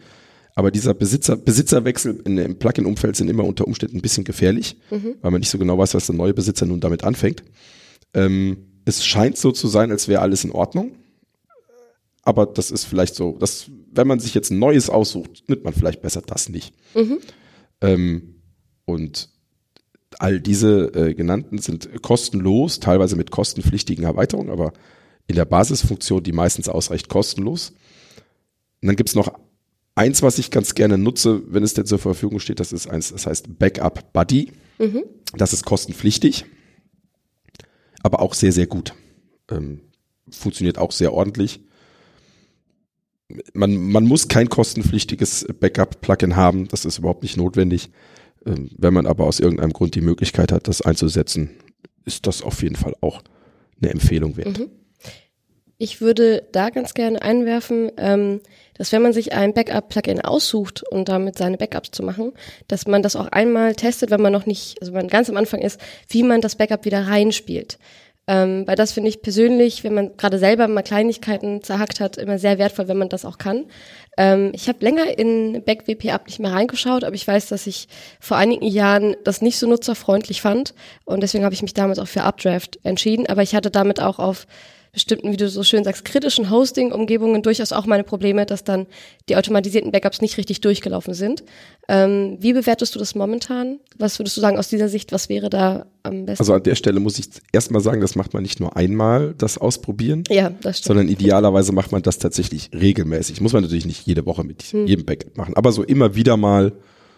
Aber 0.55 0.71
dieser 0.71 0.95
Besitzer, 0.95 1.37
Besitzerwechsel 1.37 2.21
in, 2.25 2.37
im 2.37 2.59
Plugin-Umfeld 2.59 3.17
sind 3.17 3.31
immer 3.31 3.45
unter 3.45 3.67
Umständen 3.67 3.99
ein 3.99 4.03
bisschen 4.03 4.25
gefährlich, 4.25 4.77
weil 5.23 5.31
man 5.31 5.41
nicht 5.41 5.49
so 5.49 5.59
genau 5.59 5.79
weiß, 5.79 5.95
was 5.95 6.07
der 6.07 6.17
neue 6.17 6.35
Besitzer 6.35 6.67
nun 6.67 6.81
damit 6.81 7.05
anfängt. 7.05 7.45
Ähm, 8.15 8.67
es 8.85 9.05
scheint 9.05 9.39
so 9.39 9.53
zu 9.53 9.69
sein, 9.69 9.91
als 9.91 10.09
wäre 10.09 10.23
alles 10.23 10.45
in 10.45 10.51
Ordnung. 10.51 10.97
Aber 12.23 12.47
das 12.47 12.71
ist 12.71 12.85
vielleicht 12.85 13.15
so, 13.15 13.37
dass, 13.39 13.71
wenn 13.93 14.07
man 14.07 14.21
sich 14.21 14.35
jetzt 14.35 14.51
ein 14.51 14.59
neues 14.59 14.91
aussucht, 14.91 15.45
nimmt 15.49 15.65
man 15.65 15.75
vielleicht 15.75 16.03
besser 16.03 16.23
das 16.23 16.49
nicht. 16.49 16.75
Ähm, 17.81 18.37
und 18.85 19.29
all 20.19 20.41
diese 20.41 20.93
äh, 20.95 21.15
genannten 21.15 21.59
sind 21.59 22.03
kostenlos, 22.03 22.81
teilweise 22.81 23.17
mit 23.17 23.31
kostenpflichtigen 23.31 24.05
Erweiterungen, 24.05 24.51
aber 24.51 24.73
in 25.27 25.37
der 25.37 25.45
Basisfunktion, 25.45 26.23
die 26.23 26.33
meistens 26.33 26.69
ausreicht, 26.69 27.09
kostenlos. 27.09 27.71
Und 28.83 28.89
dann 28.89 28.97
gibt's 28.97 29.15
noch 29.15 29.33
eins, 29.95 30.23
was 30.23 30.39
ich 30.39 30.51
ganz 30.51 30.75
gerne 30.75 30.99
nutze, 30.99 31.43
wenn 31.47 31.63
es 31.63 31.75
denn 31.75 31.87
zur 31.87 31.99
Verfügung 31.99 32.41
steht, 32.41 32.61
das 32.61 32.73
ist 32.73 32.89
eins, 32.89 33.13
das 33.13 33.27
heißt 33.27 33.59
Backup 33.59 34.13
Buddy. 34.13 34.53
Das 35.37 35.53
ist 35.53 35.65
kostenpflichtig, 35.65 36.47
aber 38.03 38.21
auch 38.21 38.35
sehr, 38.35 38.53
sehr 38.53 38.67
gut. 38.67 38.95
Ähm, 39.51 39.83
funktioniert 40.31 40.79
auch 40.79 40.91
sehr 40.91 41.13
ordentlich. 41.13 41.61
Man, 43.53 43.77
man 43.77 44.05
muss 44.05 44.29
kein 44.29 44.49
kostenpflichtiges 44.49 45.47
Backup-Plugin 45.59 46.37
haben, 46.37 46.69
das 46.69 46.85
ist 46.85 46.99
überhaupt 46.99 47.23
nicht 47.23 47.37
notwendig. 47.37 47.91
Ähm, 48.47 48.71
wenn 48.77 48.95
man 48.95 49.07
aber 49.07 49.25
aus 49.27 49.41
irgendeinem 49.41 49.73
Grund 49.73 49.95
die 49.95 50.01
Möglichkeit 50.01 50.53
hat, 50.53 50.69
das 50.69 50.83
einzusetzen, 50.83 51.51
ist 52.05 52.27
das 52.27 52.43
auf 52.43 52.63
jeden 52.63 52.77
Fall 52.77 52.95
auch 53.01 53.23
eine 53.81 53.91
Empfehlung 53.91 54.37
wert. 54.37 54.61
Ich 55.83 56.03
würde 56.03 56.47
da 56.53 56.69
ganz 56.69 56.93
gerne 56.93 57.23
einwerfen, 57.23 57.91
ähm, 57.97 58.41
dass 58.75 58.93
wenn 58.93 59.03
man 59.03 59.15
sich 59.15 59.33
ein 59.33 59.55
Backup-Plugin 59.55 60.21
aussucht 60.21 60.83
und 60.91 61.09
damit 61.09 61.39
seine 61.39 61.57
Backups 61.57 61.91
zu 61.91 62.03
machen, 62.03 62.33
dass 62.69 62.87
man 62.87 63.03
das 63.03 63.17
auch 63.17 63.29
einmal 63.29 63.75
testet, 63.75 64.11
wenn 64.11 64.21
man 64.21 64.33
noch 64.33 64.47
nicht, 64.47 64.81
also 64.81 64.93
wenn 64.93 65.01
man 65.01 65.09
ganz 65.09 65.31
am 65.31 65.37
Anfang 65.37 65.61
ist, 65.61 65.81
wie 66.09 66.23
man 66.23 66.41
das 66.43 66.57
Backup 66.57 66.85
wieder 66.85 67.07
reinspielt. 67.07 67.79
Ähm, 68.31 68.65
weil 68.65 68.77
das 68.77 68.93
finde 68.93 69.09
ich 69.09 69.23
persönlich, 69.23 69.83
wenn 69.83 69.93
man 69.93 70.17
gerade 70.17 70.39
selber 70.39 70.69
mal 70.69 70.83
Kleinigkeiten 70.83 71.65
zerhackt 71.65 71.99
hat, 71.99 72.17
immer 72.17 72.39
sehr 72.39 72.59
wertvoll, 72.59 72.87
wenn 72.87 72.97
man 72.97 73.09
das 73.09 73.25
auch 73.25 73.39
kann. 73.39 73.65
Ähm, 74.17 74.53
ich 74.55 74.69
habe 74.69 74.85
länger 74.85 75.19
in 75.19 75.65
BackWP-Up 75.65 76.29
nicht 76.29 76.39
mehr 76.39 76.53
reingeschaut, 76.53 77.03
aber 77.03 77.17
ich 77.17 77.27
weiß, 77.27 77.49
dass 77.49 77.67
ich 77.67 77.89
vor 78.21 78.37
einigen 78.37 78.67
Jahren 78.67 79.17
das 79.25 79.43
nicht 79.43 79.59
so 79.59 79.67
nutzerfreundlich 79.67 80.43
fand 80.43 80.75
und 81.07 81.25
deswegen 81.25 81.43
habe 81.43 81.55
ich 81.55 81.63
mich 81.63 81.75
damals 81.75 81.99
auch 81.99 82.07
für 82.07 82.23
Updraft 82.23 82.79
entschieden. 82.85 83.27
Aber 83.27 83.43
ich 83.43 83.57
hatte 83.57 83.73
damit 83.73 84.01
auch 84.01 84.21
auf 84.21 84.47
bestimmten, 84.93 85.31
wie 85.33 85.37
du 85.37 85.49
so 85.49 85.63
schön 85.63 85.85
sagst, 85.85 86.05
kritischen 86.05 86.51
Hosting-Umgebungen 86.51 87.43
durchaus 87.43 87.73
auch 87.73 87.87
meine 87.87 88.03
Probleme, 88.03 88.45
dass 88.45 88.65
dann 88.65 88.87
die 89.29 89.37
automatisierten 89.37 89.93
Backups 89.93 90.21
nicht 90.21 90.37
richtig 90.37 90.61
durchgelaufen 90.61 91.15
sind. 91.15 91.45
Ähm, 91.89 92.39
wie 92.41 92.53
bewertest 92.53 92.95
du 92.95 92.99
das 92.99 93.15
momentan? 93.15 93.79
Was 93.99 94.19
würdest 94.19 94.37
du 94.37 94.41
sagen 94.41 94.59
aus 94.59 94.69
dieser 94.69 94.89
Sicht, 94.89 95.13
was 95.13 95.29
wäre 95.29 95.49
da 95.49 95.87
am 96.03 96.27
besten? 96.27 96.43
Also 96.43 96.55
an 96.55 96.63
der 96.63 96.75
Stelle 96.75 96.99
muss 96.99 97.19
ich 97.19 97.29
erstmal 97.53 97.81
sagen, 97.81 98.01
das 98.01 98.17
macht 98.17 98.35
man 98.35 98.43
nicht 98.43 98.59
nur 98.59 98.77
einmal, 98.77 99.35
das 99.39 99.59
ausprobieren, 99.59 100.25
ja, 100.29 100.51
das 100.51 100.79
stimmt. 100.79 100.87
sondern 100.87 101.09
idealerweise 101.09 101.73
macht 101.73 101.93
man 101.93 102.03
das 102.03 102.19
tatsächlich 102.19 102.71
regelmäßig. 102.73 103.41
Muss 103.41 103.53
man 103.53 103.63
natürlich 103.63 103.87
nicht 103.87 104.07
jede 104.07 104.27
Woche 104.27 104.43
mit 104.43 104.65
jedem 104.73 105.05
Backup 105.05 105.37
machen, 105.37 105.55
aber 105.55 105.71
so 105.73 105.85
immer 105.85 106.15
wieder 106.15 106.37
mal 106.37 106.73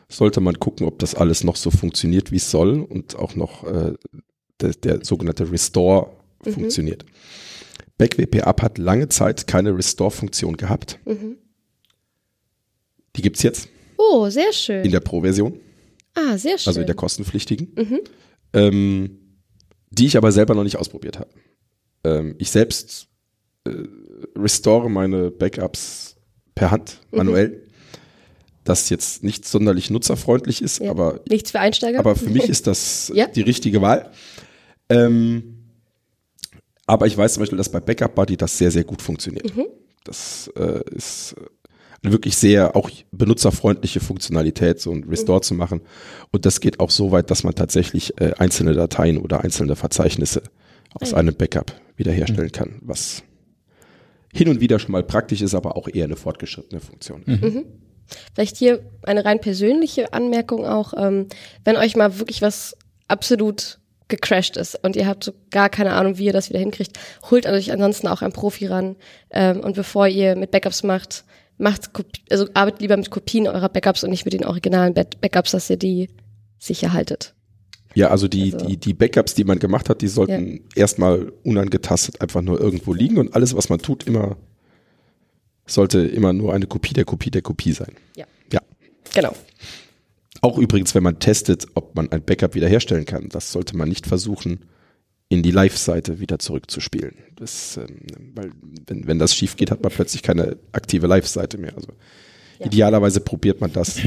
sollte 0.09 0.41
man 0.41 0.59
gucken, 0.59 0.87
ob 0.87 0.99
das 0.99 1.15
alles 1.15 1.43
noch 1.43 1.57
so 1.57 1.71
funktioniert, 1.71 2.33
wie 2.33 2.37
es 2.37 2.51
soll 2.51 2.81
und 2.81 3.17
auch 3.17 3.35
noch 3.35 3.65
äh, 3.65 3.95
der, 4.61 4.73
der 4.73 5.05
sogenannte 5.05 5.51
Restore 5.51 6.11
funktioniert. 6.43 7.05
BackWP 8.03 8.43
Up 8.43 8.62
hat 8.62 8.79
lange 8.79 9.09
Zeit 9.09 9.47
keine 9.47 9.77
Restore-Funktion 9.77 10.57
gehabt. 10.57 10.99
Die 13.17 13.23
gibt's 13.23 13.43
jetzt 13.45 13.69
Oh, 13.97 14.29
sehr 14.29 14.53
schön. 14.53 14.85
in 14.85 14.91
der 14.91 14.99
Pro-Version. 15.01 15.61
ah, 16.15 16.37
sehr 16.37 16.59
schön. 16.59 16.69
also 16.71 16.81
in 16.81 16.87
der 16.87 16.97
kostenpflichtigen, 16.97 17.73
ähm, 18.55 19.19
die 19.91 20.07
ich 20.07 20.17
aber 20.17 20.33
selber 20.33 20.55
noch 20.57 20.65
nicht 20.65 20.77
ausprobiert 20.79 21.21
habe. 21.21 21.31
Ähm, 22.03 22.35
ich 22.38 22.51
selbst 22.51 23.07
äh, 23.69 23.71
restore 24.37 24.91
meine 24.91 25.31
Backups 25.31 26.17
per 26.57 26.73
Hand, 26.73 26.99
manuell. 27.12 27.69
Das 28.65 28.88
jetzt 28.91 29.23
nicht 29.23 29.47
sonderlich 29.47 29.91
nutzerfreundlich 29.91 30.61
ist, 30.62 30.81
Ja. 30.81 30.91
aber, 30.91 31.21
Nichts 31.29 31.53
für 31.53 31.61
Einsteiger. 31.61 32.01
aber 32.01 32.17
für 32.17 32.31
mich 32.31 32.49
ist 32.49 32.67
das 32.67 33.12
Ja. 33.15 33.27
die 33.29 33.43
richtige 33.43 33.81
Wahl. 33.81 34.11
Ähm, 34.88 35.52
aber 36.87 37.07
ich 37.07 37.16
weiß 37.16 37.35
zum 37.35 37.42
Beispiel, 37.42 37.59
dass 37.59 37.71
bei 37.71 37.81
Backup 37.81 38.14
Buddy 38.14 38.37
das 38.37 38.59
sehr, 38.59 38.71
sehr 38.71 38.85
gut 38.85 39.03
funktioniert. 39.03 39.53
Das 40.05 40.51
äh, 40.57 40.83
ist 40.90 41.37
eine 42.03 42.12
wirklich 42.12 42.37
sehr 42.37 42.75
auch 42.75 42.90
benutzerfreundliche 43.12 44.01
Funktionalität, 44.01 44.81
so 44.81 44.90
ein 44.90 45.05
Restore 45.05 45.40
zu 45.40 45.55
machen. 45.55 45.83
Und 46.33 46.45
das 46.47 46.61
geht 46.61 46.81
auch 46.81 46.90
so 46.90 47.12
weit, 47.12 47.31
dass 47.31 47.45
man 47.45 47.55
tatsächlich 47.55 48.21
äh, 48.21 48.33
einzelne 48.38 48.73
Dateien 48.73 49.18
oder 49.18 49.42
einzelne 49.42 49.77
Verzeichnisse 49.77 50.42
aus 50.95 51.12
ja. 51.12 51.18
einem 51.18 51.35
Backup 51.35 51.73
wiederherstellen 51.97 52.51
kann, 52.51 52.81
was 52.81 53.23
hin 54.33 54.49
und 54.49 54.61
wieder 54.61 54.79
schon 54.79 54.92
mal 54.92 55.05
praktisch 55.05 55.42
ist, 55.42 55.55
aber 55.55 55.77
auch 55.77 55.88
eher 55.88 56.05
eine 56.05 56.16
fortgeschrittene 56.16 56.81
Funktion. 56.81 57.23
Vielleicht 58.35 58.57
hier 58.57 58.83
eine 59.03 59.25
rein 59.25 59.40
persönliche 59.40 60.12
Anmerkung 60.12 60.66
auch, 60.66 60.95
ähm, 60.97 61.29
wenn 61.64 61.77
euch 61.77 61.97
mal 61.97 62.18
wirklich 62.18 62.42
was 62.42 62.77
absolut 63.09 63.79
gecrashed 64.09 64.57
ist 64.57 64.79
und 64.85 64.97
ihr 64.97 65.07
habt 65.07 65.25
so 65.25 65.33
gar 65.51 65.69
keine 65.69 65.93
Ahnung, 65.95 66.19
wie 66.19 66.27
ihr 66.27 66.33
das 66.33 66.49
wieder 66.51 66.59
hinkriegt, 66.61 66.99
holt 67.31 67.47
euch 67.47 67.73
ansonsten 67.73 68.09
auch 68.09 68.23
einen 68.23 68.33
Profi 68.33 68.67
ran 68.67 68.97
ähm, 69.31 69.61
und 69.61 69.75
bevor 69.77 70.07
ihr 70.09 70.37
mit 70.37 70.51
Backups 70.51 70.83
macht, 70.83 71.25
macht 71.59 71.91
also 72.31 72.47
arbeitet 72.55 72.81
lieber 72.83 72.97
mit 72.97 73.11
Kopien 73.11 73.47
eurer 73.49 73.69
Backups 73.69 74.05
und 74.05 74.11
nicht 74.11 74.25
mit 74.25 74.35
den 74.35 74.45
originalen 74.45 74.95
Back- 74.95 75.21
Backups, 75.21 75.53
dass 75.53 75.71
ihr 75.71 75.77
die 75.77 76.09
sicher 76.59 76.93
haltet. 76.93 77.35
Ja, 77.95 78.09
also 78.09 78.27
die, 78.29 78.53
Also- 78.55 78.67
die, 78.67 78.77
die 78.79 78.95
Backups, 78.95 79.35
die 79.35 79.45
man 79.45 79.59
gemacht 79.59 79.88
hat, 79.88 80.01
die 80.03 80.09
sollten 80.09 80.65
erstmal 80.75 81.33
unangetastet 81.45 82.21
einfach 82.21 82.41
nur 82.43 82.61
irgendwo 82.61 82.93
liegen 82.95 83.19
und 83.19 83.35
alles, 83.35 83.55
was 83.57 83.69
man 83.69 83.81
tut, 83.81 84.05
immer 84.07 84.37
sollte 85.67 86.01
immer 86.01 86.33
nur 86.33 86.53
eine 86.53 86.67
Kopie 86.67 86.95
der 86.95 87.05
Kopie 87.05 87.31
der 87.31 87.43
Kopie 87.43 87.73
sein. 87.73 87.95
Ja. 88.17 88.25
Ja. 88.53 88.61
Genau. 89.15 89.33
Auch 90.42 90.59
übrigens, 90.59 90.94
wenn 90.94 91.02
man 91.05 91.18
testet, 91.20 91.66
ob 91.74 91.94
man 91.94 92.11
ein 92.11 92.22
Backup 92.22 92.55
wiederherstellen 92.55 93.07
kann, 93.07 93.28
das 93.28 93.52
sollte 93.52 93.76
man 93.76 93.88
nicht 93.88 94.07
versuchen, 94.07 94.64
in 95.28 95.42
die 95.42 95.52
Live-Seite 95.52 96.20
wieder 96.20 96.38
zurückzuspielen. 96.38 97.14
Das, 97.37 97.78
ähm, 97.78 98.00
weil 98.35 98.50
wenn, 98.87 99.07
wenn 99.07 99.18
das 99.18 99.35
schief 99.35 99.57
geht, 99.57 99.70
hat 99.70 99.83
man 99.83 99.90
plötzlich 99.92 100.22
keine 100.22 100.57
aktive 100.72 101.07
Live-Seite 101.07 101.57
mehr. 101.59 101.74
Also 101.74 101.92
Ja. 102.59 102.66
idealerweise 102.66 103.20
probiert 103.20 103.61
man 103.61 103.72
das 103.72 103.98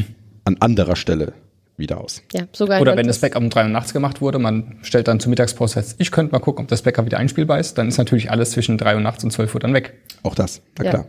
an 0.43 0.57
anderer 0.59 0.95
Stelle 0.95 1.33
wieder 1.77 1.99
aus. 1.99 2.21
Ja, 2.31 2.47
sogar 2.51 2.79
Oder 2.79 2.95
wenn 2.95 3.07
das 3.07 3.19
Backup 3.19 3.41
um 3.41 3.49
drei 3.49 3.63
Uhr 3.63 3.69
nachts 3.69 3.91
gemacht 3.93 4.21
wurde, 4.21 4.37
man 4.39 4.77
stellt 4.83 5.07
dann 5.07 5.19
zur 5.19 5.29
Mittagspause 5.29 5.73
fest, 5.73 5.95
ich 5.97 6.11
könnte 6.11 6.31
mal 6.33 6.39
gucken, 6.39 6.63
ob 6.65 6.69
das 6.69 6.83
Backup 6.83 7.05
wieder 7.05 7.17
einspielbar 7.17 7.59
ist, 7.59 7.77
dann 7.77 7.87
ist 7.87 7.97
natürlich 7.97 8.29
alles 8.29 8.51
zwischen 8.51 8.77
drei 8.77 8.95
Uhr 8.95 9.01
nachts 9.01 9.23
und 9.23 9.31
zwölf 9.31 9.53
Uhr 9.55 9.59
dann 9.61 9.73
weg. 9.73 9.93
Auch 10.23 10.35
das, 10.35 10.61
na 10.77 10.85
Ja. 10.85 10.91
klar. 10.91 11.07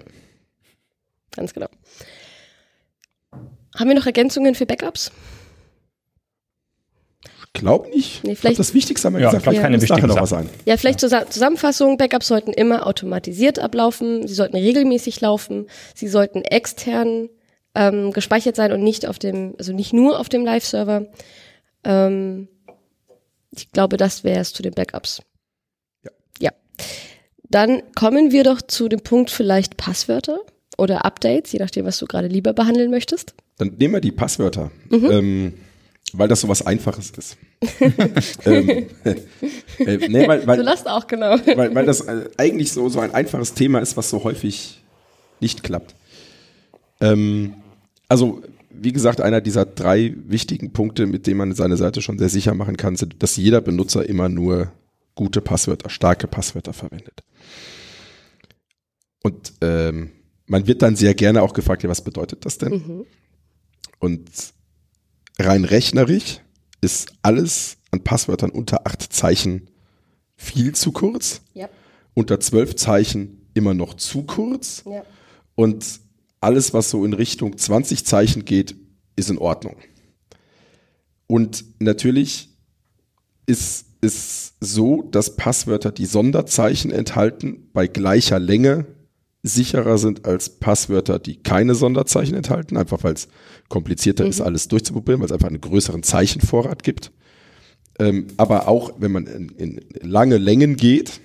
Ganz 1.36 1.52
genau. 1.52 1.68
Haben 3.78 3.88
wir 3.88 3.94
noch 3.96 4.06
Ergänzungen 4.06 4.54
für 4.54 4.66
Backups? 4.66 5.12
Glaub 7.52 7.88
nicht. 7.94 8.22
Nee, 8.22 8.34
vielleicht- 8.34 8.58
das 8.58 8.74
Wichtigste 8.74 9.06
haben 9.06 9.14
wir 9.14 9.20
Ja, 9.20 9.28
gesagt. 9.28 9.44
glaub, 9.44 9.52
Vielleicht 9.54 9.62
keine 9.62 9.80
wichtigen 9.80 10.06
noch 10.08 10.20
was 10.20 10.28
sein. 10.30 10.50
Ja, 10.66 10.76
vielleicht 10.76 11.00
zur 11.00 11.08
Sa- 11.08 11.28
Zusammenfassung. 11.28 11.96
Backups 11.96 12.26
sollten 12.28 12.52
immer 12.52 12.86
automatisiert 12.86 13.58
ablaufen. 13.58 14.26
Sie 14.28 14.34
sollten 14.34 14.56
regelmäßig 14.56 15.20
laufen. 15.22 15.66
Sie 15.94 16.08
sollten 16.08 16.42
extern 16.42 17.30
ähm, 17.74 18.12
gespeichert 18.12 18.56
sein 18.56 18.72
und 18.72 18.82
nicht 18.82 19.06
auf 19.06 19.18
dem, 19.18 19.54
also 19.58 19.72
nicht 19.74 19.92
nur 19.92 20.18
auf 20.18 20.28
dem 20.30 20.44
Live-Server. 20.44 21.06
Ähm, 21.84 22.48
ich 23.50 23.70
glaube, 23.70 23.96
das 23.98 24.24
wäre 24.24 24.40
es 24.40 24.52
zu 24.54 24.62
den 24.62 24.72
Backups. 24.72 25.20
Ja. 26.04 26.10
Ja. 26.40 26.50
Dann 27.50 27.82
kommen 27.94 28.32
wir 28.32 28.44
doch 28.44 28.60
zu 28.62 28.88
dem 28.88 29.00
Punkt 29.00 29.30
vielleicht 29.30 29.76
Passwörter 29.76 30.40
oder 30.76 31.04
Updates, 31.04 31.52
je 31.52 31.58
nachdem, 31.58 31.84
was 31.86 31.98
du 31.98 32.06
gerade 32.06 32.28
lieber 32.28 32.52
behandeln 32.52 32.90
möchtest. 32.90 33.34
Dann 33.58 33.74
nehmen 33.78 33.94
wir 33.94 34.00
die 34.00 34.12
Passwörter, 34.12 34.70
Mhm. 34.90 35.10
ähm, 35.10 35.54
weil 36.12 36.28
das 36.28 36.40
so 36.42 36.48
was 36.48 36.64
Einfaches 36.66 37.10
ist. 37.10 37.36
ähm, 38.44 38.86
äh, 39.78 40.08
nee, 40.08 40.28
weil, 40.28 40.40
Du 40.40 40.46
weil, 40.46 40.60
lasst 40.60 40.88
auch, 40.88 41.06
genau. 41.06 41.36
weil, 41.56 41.74
weil 41.74 41.86
das 41.86 42.00
äh, 42.02 42.28
eigentlich 42.36 42.72
so, 42.72 42.88
so 42.88 43.00
ein 43.00 43.12
einfaches 43.14 43.54
Thema 43.54 43.78
ist, 43.80 43.96
was 43.96 44.10
so 44.10 44.22
häufig 44.24 44.82
nicht 45.40 45.62
klappt. 45.62 45.94
Ähm, 47.00 47.54
also, 48.08 48.42
wie 48.70 48.92
gesagt, 48.92 49.20
einer 49.20 49.40
dieser 49.40 49.64
drei 49.64 50.14
wichtigen 50.26 50.72
Punkte, 50.72 51.06
mit 51.06 51.26
denen 51.26 51.38
man 51.38 51.54
seine 51.54 51.76
Seite 51.76 52.02
schon 52.02 52.18
sehr 52.18 52.28
sicher 52.28 52.54
machen 52.54 52.76
kann, 52.76 52.96
sind, 52.96 53.22
dass 53.22 53.36
jeder 53.36 53.60
Benutzer 53.60 54.06
immer 54.08 54.28
nur 54.28 54.70
gute 55.14 55.40
Passwörter, 55.40 55.88
starke 55.88 56.26
Passwörter 56.26 56.72
verwendet. 56.74 57.22
Und 59.22 59.54
ähm, 59.62 60.10
man 60.46 60.66
wird 60.66 60.82
dann 60.82 60.96
sehr 60.96 61.14
gerne 61.14 61.42
auch 61.42 61.52
gefragt, 61.52 61.82
ja, 61.82 61.88
was 61.88 62.02
bedeutet 62.02 62.44
das 62.44 62.59
denn? 62.59 62.72
Mhm. 62.72 63.06
Und 63.98 64.30
rein 65.38 65.64
rechnerisch 65.64 66.40
ist 66.80 67.12
alles 67.22 67.78
an 67.90 68.04
Passwörtern 68.04 68.50
unter 68.50 68.87
acht 68.87 69.02
Zeichen 69.02 69.70
viel 70.37 70.74
zu 70.74 70.92
kurz, 70.92 71.40
Ja. 71.54 71.68
unter 72.14 72.40
zwölf 72.40 72.76
Zeichen 72.76 73.46
immer 73.54 73.74
noch 73.74 73.94
zu 73.94 74.22
kurz 74.24 74.82
ja. 74.87 75.02
und 75.54 76.00
alles, 76.40 76.74
was 76.74 76.90
so 76.90 77.04
in 77.04 77.14
Richtung 77.14 77.56
20 77.56 78.04
Zeichen 78.04 78.44
geht, 78.44 78.76
ist 79.16 79.30
in 79.30 79.38
Ordnung. 79.38 79.76
Und 81.26 81.64
natürlich 81.80 82.50
ist 83.46 83.87
es 84.00 84.52
so, 84.61 85.02
dass 85.02 85.37
Passwörter, 85.37 85.90
die 85.90 86.06
Sonderzeichen 86.06 86.90
enthalten, 86.90 87.70
bei 87.72 87.87
gleicher 87.87 88.38
Länge 88.38 88.87
sicherer 89.46 89.98
sind 89.98 90.26
als 90.26 90.48
Passwörter, 90.48 91.18
die 91.18 91.37
keine 91.37 91.74
Sonderzeichen 91.74 92.35
enthalten, 92.35 92.76
einfach 92.76 93.04
weil 93.04 93.14
es 93.14 93.28
komplizierter 93.68 94.26
ist, 94.26 94.40
alles 94.40 94.68
durchzuprobieren, 94.68 95.20
weil 95.20 95.26
es 95.26 95.32
einfach 95.32 95.48
einen 95.48 95.61
größeren 95.61 96.02
Zeichenvorrat 96.02 96.82
gibt. 96.82 97.12
Ähm, 97.98 98.26
aber 98.37 98.68
auch, 98.68 98.92
wenn 98.98 99.12
man 99.12 99.26
in, 99.26 99.48
in 99.50 99.80
lange 100.02 100.37
Längen 100.37 100.76
geht, 100.76 101.20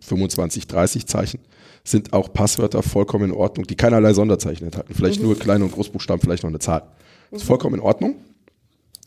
25, 0.00 0.66
30 0.66 1.06
Zeichen, 1.06 1.40
sind 1.84 2.12
auch 2.12 2.32
Passwörter 2.32 2.82
vollkommen 2.82 3.26
in 3.26 3.32
Ordnung, 3.32 3.66
die 3.66 3.74
keinerlei 3.74 4.14
Sonderzeichen 4.14 4.64
enthalten. 4.66 4.94
Vielleicht 4.94 5.20
nur 5.22 5.38
Klein- 5.38 5.62
und 5.62 5.72
Großbuchstaben, 5.72 6.22
vielleicht 6.22 6.42
noch 6.42 6.50
eine 6.50 6.58
Zahl. 6.58 6.84
Ist 7.30 7.44
vollkommen 7.44 7.76
in 7.76 7.80
Ordnung. 7.80 8.16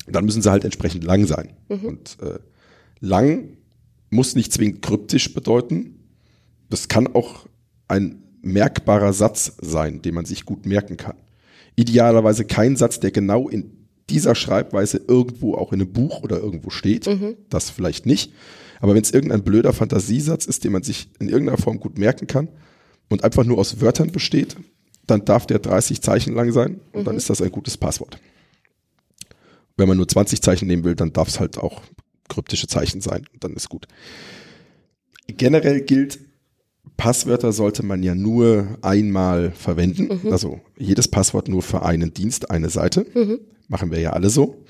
Dann 0.07 0.25
müssen 0.25 0.41
sie 0.41 0.51
halt 0.51 0.65
entsprechend 0.65 1.03
lang 1.03 1.25
sein. 1.25 1.53
Und 1.83 2.17
äh, 2.21 2.39
lang 2.99 3.57
muss 4.09 4.35
nicht 4.35 4.53
zwingend 4.53 4.81
kryptisch 4.81 5.33
bedeuten. 5.33 5.99
Das 6.69 6.87
kann 6.87 7.07
auch 7.07 7.47
ein 7.87 8.24
merkbarer 8.45 9.13
Satz 9.13 9.53
sein, 9.61 10.01
den 10.01 10.15
man 10.15 10.25
sich 10.25 10.45
gut 10.45 10.65
merken 10.65 10.97
kann. 10.97 11.17
Idealerweise 11.75 12.45
kein 12.45 12.75
Satz, 12.77 12.99
der 12.99 13.11
genau 13.11 13.49
in 13.49 13.71
dieser 14.09 14.35
Schreibweise 14.35 15.01
irgendwo 15.07 15.55
auch 15.55 15.73
in 15.73 15.81
einem 15.81 15.91
Buch 15.91 16.21
oder 16.21 16.37
irgendwo 16.37 16.69
steht. 16.69 17.07
Das 17.49 17.69
vielleicht 17.69 18.05
nicht. 18.05 18.31
Aber 18.79 18.93
wenn 18.93 19.01
es 19.01 19.11
irgendein 19.11 19.43
blöder 19.43 19.73
Fantasiesatz 19.73 20.45
ist, 20.45 20.63
den 20.63 20.71
man 20.71 20.83
sich 20.83 21.09
in 21.19 21.27
irgendeiner 21.27 21.57
Form 21.57 21.79
gut 21.79 21.97
merken 21.97 22.27
kann 22.27 22.49
und 23.09 23.23
einfach 23.23 23.43
nur 23.43 23.57
aus 23.57 23.81
Wörtern 23.81 24.11
besteht, 24.11 24.55
dann 25.07 25.25
darf 25.25 25.47
der 25.47 25.59
30 25.59 26.01
Zeichen 26.01 26.33
lang 26.35 26.51
sein 26.51 26.79
und 26.91 27.05
dann 27.05 27.15
ist 27.15 27.29
das 27.29 27.41
ein 27.41 27.51
gutes 27.51 27.77
Passwort. 27.77 28.19
Wenn 29.77 29.87
man 29.87 29.97
nur 29.97 30.07
20 30.07 30.41
Zeichen 30.41 30.67
nehmen 30.67 30.83
will, 30.83 30.95
dann 30.95 31.13
darf 31.13 31.27
es 31.27 31.39
halt 31.39 31.57
auch 31.57 31.81
kryptische 32.29 32.67
Zeichen 32.67 33.01
sein. 33.01 33.25
Dann 33.39 33.53
ist 33.53 33.69
gut. 33.69 33.87
Generell 35.27 35.81
gilt, 35.81 36.19
Passwörter 36.97 37.51
sollte 37.51 37.83
man 37.85 38.03
ja 38.03 38.15
nur 38.15 38.77
einmal 38.81 39.51
verwenden. 39.51 40.31
Also 40.31 40.61
jedes 40.77 41.07
Passwort 41.07 41.47
nur 41.47 41.61
für 41.61 41.83
einen 41.83 42.13
Dienst, 42.13 42.51
eine 42.51 42.69
Seite. 42.69 43.05
Machen 43.67 43.91
wir 43.91 43.99
ja 43.99 44.11
alle 44.11 44.29
so. 44.29 44.63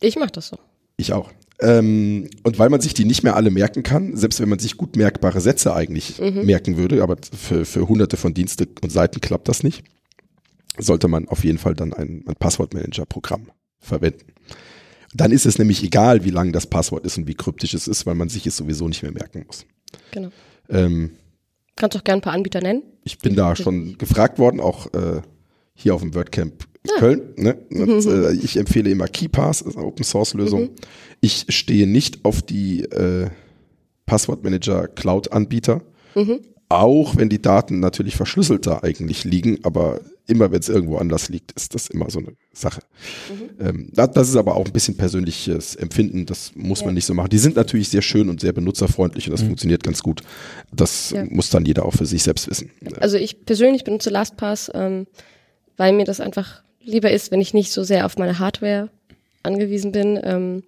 Ich 0.00 0.16
mach 0.16 0.30
das 0.30 0.48
so. 0.48 0.58
Ich 0.96 1.12
auch. 1.12 1.30
Ähm, 1.58 2.28
und 2.42 2.58
weil 2.58 2.68
man 2.68 2.80
sich 2.80 2.92
die 2.94 3.06
nicht 3.06 3.22
mehr 3.22 3.34
alle 3.34 3.50
merken 3.50 3.82
kann, 3.82 4.16
selbst 4.16 4.40
wenn 4.40 4.48
man 4.48 4.58
sich 4.58 4.76
gut 4.76 4.96
merkbare 4.96 5.40
Sätze 5.40 5.74
eigentlich 5.74 6.20
merken 6.20 6.76
würde, 6.76 7.02
aber 7.02 7.16
für, 7.36 7.64
für 7.64 7.88
hunderte 7.88 8.16
von 8.16 8.34
Dienste 8.34 8.68
und 8.82 8.90
Seiten 8.90 9.20
klappt 9.20 9.48
das 9.48 9.62
nicht, 9.62 9.82
sollte 10.78 11.08
man 11.08 11.28
auf 11.28 11.44
jeden 11.44 11.58
Fall 11.58 11.74
dann 11.74 11.94
ein, 11.94 12.24
ein 12.26 12.34
Passwortmanager-Programm 12.38 13.50
verwenden. 13.78 14.32
Dann 15.14 15.32
ist 15.32 15.46
es 15.46 15.58
nämlich 15.58 15.82
egal, 15.82 16.24
wie 16.24 16.30
lang 16.30 16.52
das 16.52 16.66
Passwort 16.66 17.06
ist 17.06 17.16
und 17.16 17.26
wie 17.26 17.34
kryptisch 17.34 17.72
es 17.72 17.88
ist, 17.88 18.04
weil 18.04 18.14
man 18.14 18.28
sich 18.28 18.46
es 18.46 18.56
sowieso 18.56 18.86
nicht 18.86 19.02
mehr 19.02 19.12
merken 19.12 19.44
muss. 19.46 19.64
Genau. 20.10 20.30
Ähm, 20.68 21.10
Kannst 21.76 21.96
auch 21.96 22.04
gerne 22.04 22.20
ein 22.20 22.22
paar 22.22 22.32
Anbieter 22.32 22.60
nennen. 22.60 22.82
ich 23.04 23.18
bin 23.18 23.36
da 23.36 23.54
schon 23.54 23.98
gefragt 23.98 24.38
worden, 24.38 24.60
auch 24.60 24.86
äh, 24.94 25.20
hier 25.74 25.94
auf 25.94 26.00
dem 26.00 26.14
WordCamp 26.14 26.66
Köln. 26.98 27.34
Ne? 27.36 27.54
Und, 27.70 28.06
äh, 28.06 28.32
ich 28.32 28.56
empfehle 28.56 28.90
immer 28.90 29.06
KeyPass, 29.08 29.60
ist 29.60 29.76
eine 29.76 29.86
Open 29.86 30.04
Source 30.04 30.34
Lösung. 30.34 30.70
Ich 31.20 31.46
stehe 31.48 31.86
nicht 31.86 32.24
auf 32.24 32.42
die 32.42 32.82
äh, 32.84 33.28
Passwortmanager 34.06 34.88
Cloud 34.88 35.32
Anbieter, 35.32 35.82
auch 36.68 37.16
wenn 37.16 37.28
die 37.28 37.40
Daten 37.40 37.80
natürlich 37.80 38.16
verschlüsselt 38.16 38.66
da 38.66 38.80
eigentlich 38.82 39.24
liegen, 39.24 39.58
aber 39.64 40.00
immer 40.26 40.50
wenn 40.50 40.58
es 40.58 40.68
irgendwo 40.68 40.96
anders 40.96 41.28
liegt, 41.28 41.52
ist 41.52 41.74
das 41.74 41.86
immer 41.86 42.10
so 42.10 42.18
eine 42.18 42.32
Sache. 42.52 42.80
Ähm, 43.60 43.88
das, 43.92 44.10
das 44.10 44.28
ist 44.28 44.36
aber 44.36 44.56
auch 44.56 44.66
ein 44.66 44.72
bisschen 44.72 44.96
persönliches 44.96 45.76
Empfinden, 45.76 46.26
das 46.26 46.50
muss 46.56 46.84
man 46.84 46.94
nicht 46.94 47.04
so 47.06 47.14
machen. 47.14 47.30
Die 47.30 47.38
sind 47.38 47.54
natürlich 47.54 47.88
sehr 47.90 48.02
schön 48.02 48.28
und 48.28 48.40
sehr 48.40 48.52
benutzerfreundlich 48.52 49.28
und 49.28 49.32
das 49.32 49.42
funktioniert 49.42 49.84
ganz 49.84 50.02
gut. 50.02 50.22
Das 50.72 51.10
Ja. 51.10 51.24
muss 51.26 51.50
dann 51.50 51.64
jeder 51.64 51.84
auch 51.84 51.92
für 51.94 52.06
sich 52.06 52.24
selbst 52.24 52.50
wissen. 52.50 52.70
Also 52.98 53.16
ich 53.16 53.44
persönlich 53.46 53.84
benutze 53.84 54.10
LastPass, 54.10 54.70
ähm, 54.74 55.06
weil 55.76 55.92
mir 55.92 56.04
das 56.04 56.20
einfach 56.20 56.62
lieber 56.82 57.10
ist, 57.12 57.30
wenn 57.30 57.40
ich 57.40 57.54
nicht 57.54 57.70
so 57.70 57.84
sehr 57.84 58.06
auf 58.06 58.16
meine 58.18 58.40
Hardware 58.40 58.90
angewiesen 59.44 59.92
bin. 59.92 60.18
Ähm, 60.24 60.62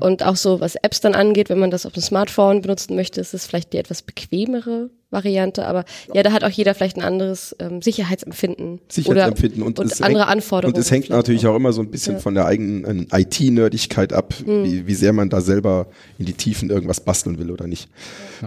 und 0.00 0.22
auch 0.22 0.36
so, 0.36 0.60
was 0.60 0.76
Apps 0.76 1.00
dann 1.00 1.14
angeht, 1.14 1.48
wenn 1.48 1.58
man 1.58 1.70
das 1.70 1.86
auf 1.86 1.92
dem 1.92 2.02
Smartphone 2.02 2.62
benutzen 2.62 2.94
möchte, 2.96 3.20
ist 3.20 3.34
es 3.34 3.46
vielleicht 3.46 3.72
die 3.72 3.78
etwas 3.78 4.02
bequemere 4.02 4.90
Variante. 5.10 5.66
Aber 5.66 5.84
ja, 6.12 6.22
da 6.22 6.32
hat 6.32 6.44
auch 6.44 6.50
jeder 6.50 6.74
vielleicht 6.74 6.96
ein 6.96 7.02
anderes 7.02 7.56
ähm, 7.60 7.80
Sicherheitsempfinden. 7.80 8.80
Sicherheitsempfinden 8.88 9.62
oder, 9.62 9.68
und, 9.68 9.78
und 9.78 10.02
andere 10.02 10.24
hängt, 10.24 10.32
Anforderungen. 10.32 10.74
Und 10.74 10.80
es 10.80 10.90
hängt 10.90 11.08
natürlich 11.08 11.46
auch. 11.46 11.56
immer 11.56 11.72
so 11.72 11.80
ein 11.80 11.90
bisschen 11.90 12.14
Ja. 12.14 12.18
Hm. 12.18 12.22
von 12.22 12.34
der 12.34 12.46
eigenen 12.46 13.10
äh, 13.10 13.20
IT-Nerdigkeit 13.20 14.12
ab, 14.12 14.34
wie, 14.44 14.86
wie 14.86 14.94
sehr 14.94 15.12
man 15.12 15.30
da 15.30 15.40
selber 15.40 15.86
in 16.18 16.26
die 16.26 16.34
Tiefen 16.34 16.70
irgendwas 16.70 17.00
basteln 17.00 17.38
will 17.38 17.50
oder 17.50 17.66
nicht. 17.66 17.88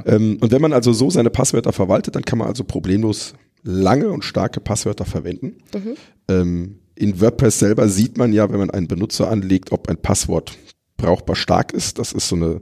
Ähm, 0.06 0.38
und 0.40 0.52
wenn 0.52 0.62
man 0.62 0.74
also 0.74 0.94
so 0.94 1.10
seine 1.10 1.30
Passwörter 1.30 1.74
verwaltet, 1.74 2.16
dann 2.16 2.24
kann 2.24 2.38
man 2.40 2.48
also 2.48 2.64
problemlos 2.64 3.34
lange 3.64 4.10
und 4.10 4.24
starke 4.24 4.60
Passwörter 4.60 5.06
verwenden. 5.06 5.58
Mhm. 5.74 5.96
Ähm, 6.28 6.80
in 6.96 7.20
WordPress 7.20 7.60
selber 7.60 7.88
sieht 7.88 8.18
man 8.18 8.34
ja, 8.34 8.52
wenn 8.52 8.60
man 8.60 8.70
einen 8.70 8.88
Benutzer 8.88 9.30
anlegt, 9.30 9.72
ob 9.72 9.90
ein 9.90 9.98
Passwort 9.98 10.52
brauchbar 11.02 11.36
stark 11.36 11.74
ist. 11.74 12.00
Das 12.00 12.12
ist 12.14 12.28
so 12.28 12.36
eine, 12.36 12.62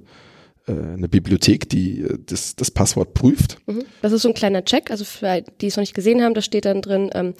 äh, 0.67 0.71
eine 0.71 1.09
Bibliothek, 1.09 1.69
die 1.69 2.01
äh, 2.01 2.17
das, 2.25 2.55
das 2.55 2.71
Passwort 2.71 3.13
prüft. 3.13 3.57
Mhm. 3.67 3.83
Das 4.01 4.11
ist 4.11 4.21
so 4.21 4.29
ein 4.29 4.33
kleiner 4.33 4.63
Check, 4.63 4.91
also 4.91 5.03
für 5.03 5.43
die 5.61 5.67
es 5.67 5.75
noch 5.75 5.81
nicht 5.81 5.93
gesehen 5.93 6.21
haben, 6.21 6.33
da 6.33 6.41
steht 6.41 6.65
dann 6.65 6.81
drin, 6.81 7.09
ähm, 7.13 7.33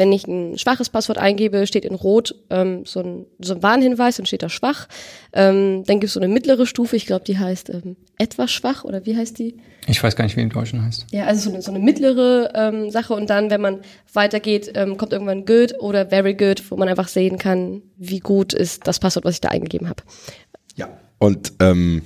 wenn 0.00 0.12
ich 0.12 0.26
ein 0.26 0.56
schwaches 0.56 0.88
Passwort 0.88 1.18
eingebe, 1.18 1.66
steht 1.66 1.84
in 1.84 1.94
Rot 1.94 2.34
ähm, 2.48 2.86
so, 2.86 3.00
ein, 3.00 3.26
so 3.38 3.52
ein 3.52 3.62
Warnhinweis 3.62 4.18
und 4.18 4.24
steht 4.24 4.42
da 4.42 4.48
schwach. 4.48 4.88
Ähm, 5.34 5.84
dann 5.84 6.00
gibt 6.00 6.04
es 6.04 6.14
so 6.14 6.20
eine 6.20 6.32
mittlere 6.32 6.64
Stufe, 6.64 6.96
ich 6.96 7.04
glaube, 7.04 7.26
die 7.26 7.38
heißt 7.38 7.68
ähm, 7.68 7.96
etwas 8.16 8.50
schwach 8.50 8.84
oder 8.84 9.04
wie 9.04 9.14
heißt 9.14 9.38
die? 9.38 9.58
Ich 9.86 10.02
weiß 10.02 10.16
gar 10.16 10.24
nicht, 10.24 10.38
wie 10.38 10.40
im 10.40 10.48
Deutschen 10.48 10.82
heißt. 10.82 11.08
Ja, 11.12 11.26
also 11.26 11.50
so 11.50 11.50
eine, 11.50 11.60
so 11.60 11.70
eine 11.70 11.80
mittlere 11.80 12.50
ähm, 12.54 12.90
Sache 12.90 13.12
und 13.12 13.28
dann, 13.28 13.50
wenn 13.50 13.60
man 13.60 13.80
weitergeht, 14.14 14.72
ähm, 14.74 14.96
kommt 14.96 15.12
irgendwann 15.12 15.44
good 15.44 15.78
oder 15.80 16.06
very 16.06 16.32
good, 16.32 16.70
wo 16.70 16.78
man 16.78 16.88
einfach 16.88 17.08
sehen 17.08 17.36
kann, 17.36 17.82
wie 17.98 18.20
gut 18.20 18.54
ist 18.54 18.86
das 18.86 19.00
Passwort, 19.00 19.26
was 19.26 19.34
ich 19.34 19.42
da 19.42 19.50
eingegeben 19.50 19.90
habe. 19.90 20.02
Ja. 20.76 20.88
Und 21.18 21.52
ähm, 21.60 22.00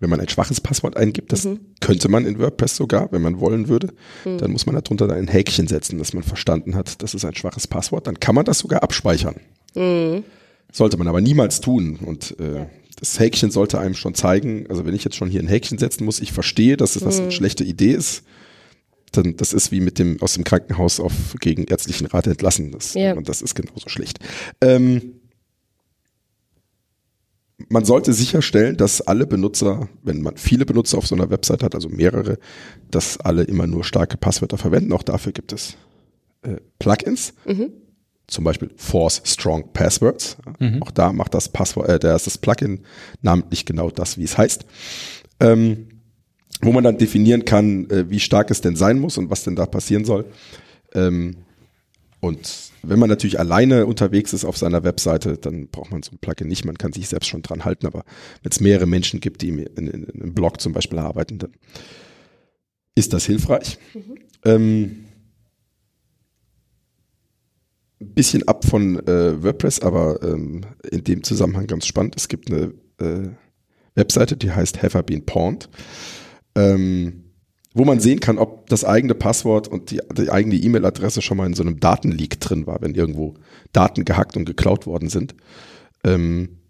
wenn 0.00 0.10
man 0.10 0.18
ein 0.18 0.28
schwaches 0.28 0.60
Passwort 0.60 0.96
eingibt, 0.96 1.32
das 1.32 1.44
mhm. 1.44 1.60
könnte 1.80 2.08
man 2.08 2.26
in 2.26 2.38
WordPress 2.38 2.76
sogar, 2.76 3.12
wenn 3.12 3.22
man 3.22 3.38
wollen 3.38 3.68
würde, 3.68 3.92
mhm. 4.24 4.38
dann 4.38 4.50
muss 4.50 4.66
man 4.66 4.74
darunter 4.74 5.12
ein 5.12 5.28
Häkchen 5.28 5.68
setzen, 5.68 5.98
dass 5.98 6.14
man 6.14 6.22
verstanden 6.22 6.74
hat, 6.74 7.02
das 7.02 7.14
ist 7.14 7.24
ein 7.24 7.34
schwaches 7.34 7.66
Passwort. 7.66 8.06
Dann 8.06 8.18
kann 8.18 8.34
man 8.34 8.44
das 8.44 8.60
sogar 8.60 8.82
abspeichern. 8.82 9.36
Mhm. 9.74 10.24
Sollte 10.72 10.96
man 10.96 11.06
aber 11.06 11.20
niemals 11.20 11.60
tun. 11.60 11.98
Und 12.04 12.38
äh, 12.40 12.66
das 12.98 13.18
Häkchen 13.20 13.50
sollte 13.50 13.78
einem 13.78 13.94
schon 13.94 14.14
zeigen, 14.14 14.66
also 14.68 14.86
wenn 14.86 14.94
ich 14.94 15.04
jetzt 15.04 15.16
schon 15.16 15.28
hier 15.28 15.40
ein 15.40 15.48
Häkchen 15.48 15.78
setzen 15.78 16.04
muss, 16.04 16.20
ich 16.20 16.32
verstehe, 16.32 16.76
dass 16.76 16.94
das 16.94 17.18
eine 17.18 17.26
mhm. 17.26 17.30
schlechte 17.30 17.64
Idee 17.64 17.92
ist, 17.92 18.24
dann 19.12 19.36
das 19.36 19.52
ist 19.52 19.72
wie 19.72 19.80
mit 19.80 19.98
dem 19.98 20.22
aus 20.22 20.34
dem 20.34 20.44
Krankenhaus 20.44 21.00
auf 21.00 21.12
gegen 21.40 21.64
ärztlichen 21.64 22.06
Rat 22.06 22.26
entlassen. 22.26 22.70
Das, 22.70 22.94
ja. 22.94 23.14
Und 23.14 23.28
das 23.28 23.42
ist 23.42 23.54
genauso 23.54 23.88
schlecht. 23.88 24.20
Ähm, 24.60 25.19
man 27.68 27.84
sollte 27.84 28.12
sicherstellen, 28.12 28.76
dass 28.76 29.00
alle 29.00 29.26
Benutzer, 29.26 29.88
wenn 30.02 30.22
man 30.22 30.36
viele 30.36 30.64
Benutzer 30.64 30.98
auf 30.98 31.06
so 31.06 31.14
einer 31.14 31.30
Website 31.30 31.62
hat, 31.62 31.74
also 31.74 31.88
mehrere, 31.88 32.38
dass 32.90 33.18
alle 33.18 33.42
immer 33.42 33.66
nur 33.66 33.84
starke 33.84 34.16
Passwörter 34.16 34.58
verwenden. 34.58 34.92
Auch 34.92 35.02
dafür 35.02 35.32
gibt 35.32 35.52
es 35.52 35.76
äh, 36.42 36.56
Plugins. 36.78 37.34
Mhm. 37.46 37.72
Zum 38.26 38.44
Beispiel 38.44 38.70
Force 38.76 39.22
Strong 39.24 39.72
Passwords. 39.72 40.36
Mhm. 40.58 40.82
Auch 40.82 40.90
da 40.90 41.12
macht 41.12 41.34
das 41.34 41.48
Passwort, 41.48 41.88
äh, 41.88 41.98
da 41.98 42.14
ist 42.14 42.26
das 42.26 42.38
Plugin 42.38 42.80
namentlich 43.22 43.66
genau 43.66 43.90
das, 43.90 44.16
wie 44.18 44.24
es 44.24 44.38
heißt. 44.38 44.64
Ähm, 45.40 45.88
wo 46.62 46.72
man 46.72 46.84
dann 46.84 46.98
definieren 46.98 47.44
kann, 47.44 47.88
äh, 47.90 48.10
wie 48.10 48.20
stark 48.20 48.50
es 48.50 48.60
denn 48.60 48.76
sein 48.76 48.98
muss 48.98 49.18
und 49.18 49.30
was 49.30 49.44
denn 49.44 49.56
da 49.56 49.66
passieren 49.66 50.04
soll. 50.04 50.26
Ähm, 50.94 51.36
und 52.20 52.69
wenn 52.82 52.98
man 52.98 53.08
natürlich 53.08 53.38
alleine 53.38 53.86
unterwegs 53.86 54.32
ist 54.32 54.44
auf 54.44 54.56
seiner 54.56 54.84
Webseite, 54.84 55.38
dann 55.38 55.68
braucht 55.68 55.90
man 55.90 56.02
so 56.02 56.12
ein 56.12 56.18
Plugin 56.18 56.48
nicht. 56.48 56.64
Man 56.64 56.78
kann 56.78 56.92
sich 56.92 57.08
selbst 57.08 57.28
schon 57.28 57.42
dran 57.42 57.64
halten. 57.64 57.86
Aber 57.86 58.04
wenn 58.42 58.50
es 58.50 58.60
mehrere 58.60 58.86
Menschen 58.86 59.20
gibt, 59.20 59.42
die 59.42 59.48
in, 59.48 59.58
in, 59.58 59.86
in, 59.86 60.22
einem 60.22 60.34
Blog 60.34 60.60
zum 60.60 60.72
Beispiel 60.72 60.98
arbeiten, 60.98 61.38
dann 61.38 61.52
ist 62.94 63.12
das 63.12 63.24
hilfreich. 63.26 63.78
Mhm. 63.94 64.14
Ähm, 64.44 65.04
bisschen 67.98 68.48
ab 68.48 68.64
von 68.64 68.98
äh, 69.06 69.42
WordPress, 69.42 69.80
aber 69.80 70.22
ähm, 70.22 70.62
in 70.90 71.04
dem 71.04 71.22
Zusammenhang 71.22 71.66
ganz 71.66 71.86
spannend. 71.86 72.16
Es 72.16 72.28
gibt 72.28 72.50
eine 72.50 72.72
äh, 72.98 73.28
Webseite, 73.94 74.36
die 74.36 74.50
heißt 74.50 74.82
Have 74.82 74.98
I 74.98 75.02
Been 75.02 75.26
Pawned 75.26 75.68
ähm, 76.54 77.29
wo 77.72 77.84
man 77.84 78.00
sehen 78.00 78.20
kann, 78.20 78.38
ob 78.38 78.68
das 78.68 78.84
eigene 78.84 79.14
Passwort 79.14 79.68
und 79.68 79.90
die, 79.90 80.00
die 80.16 80.30
eigene 80.30 80.56
E-Mail-Adresse 80.56 81.22
schon 81.22 81.36
mal 81.36 81.46
in 81.46 81.54
so 81.54 81.62
einem 81.62 81.78
Datenleak 81.78 82.40
drin 82.40 82.66
war, 82.66 82.80
wenn 82.80 82.94
irgendwo 82.94 83.34
Daten 83.72 84.04
gehackt 84.04 84.36
und 84.36 84.44
geklaut 84.44 84.86
worden 84.86 85.08
sind. 85.08 85.34
Ähm, 86.04 86.60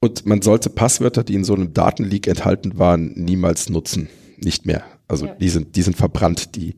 und 0.00 0.26
man 0.26 0.42
sollte 0.42 0.70
Passwörter, 0.70 1.22
die 1.22 1.34
in 1.34 1.44
so 1.44 1.54
einem 1.54 1.74
Datenleak 1.74 2.26
enthalten 2.26 2.78
waren, 2.78 3.12
niemals 3.14 3.68
nutzen. 3.68 4.08
Nicht 4.38 4.64
mehr. 4.64 4.82
Also 5.06 5.26
ja. 5.26 5.34
die, 5.34 5.50
sind, 5.50 5.76
die 5.76 5.82
sind 5.82 5.96
verbrannt, 5.96 6.56
die 6.56 6.76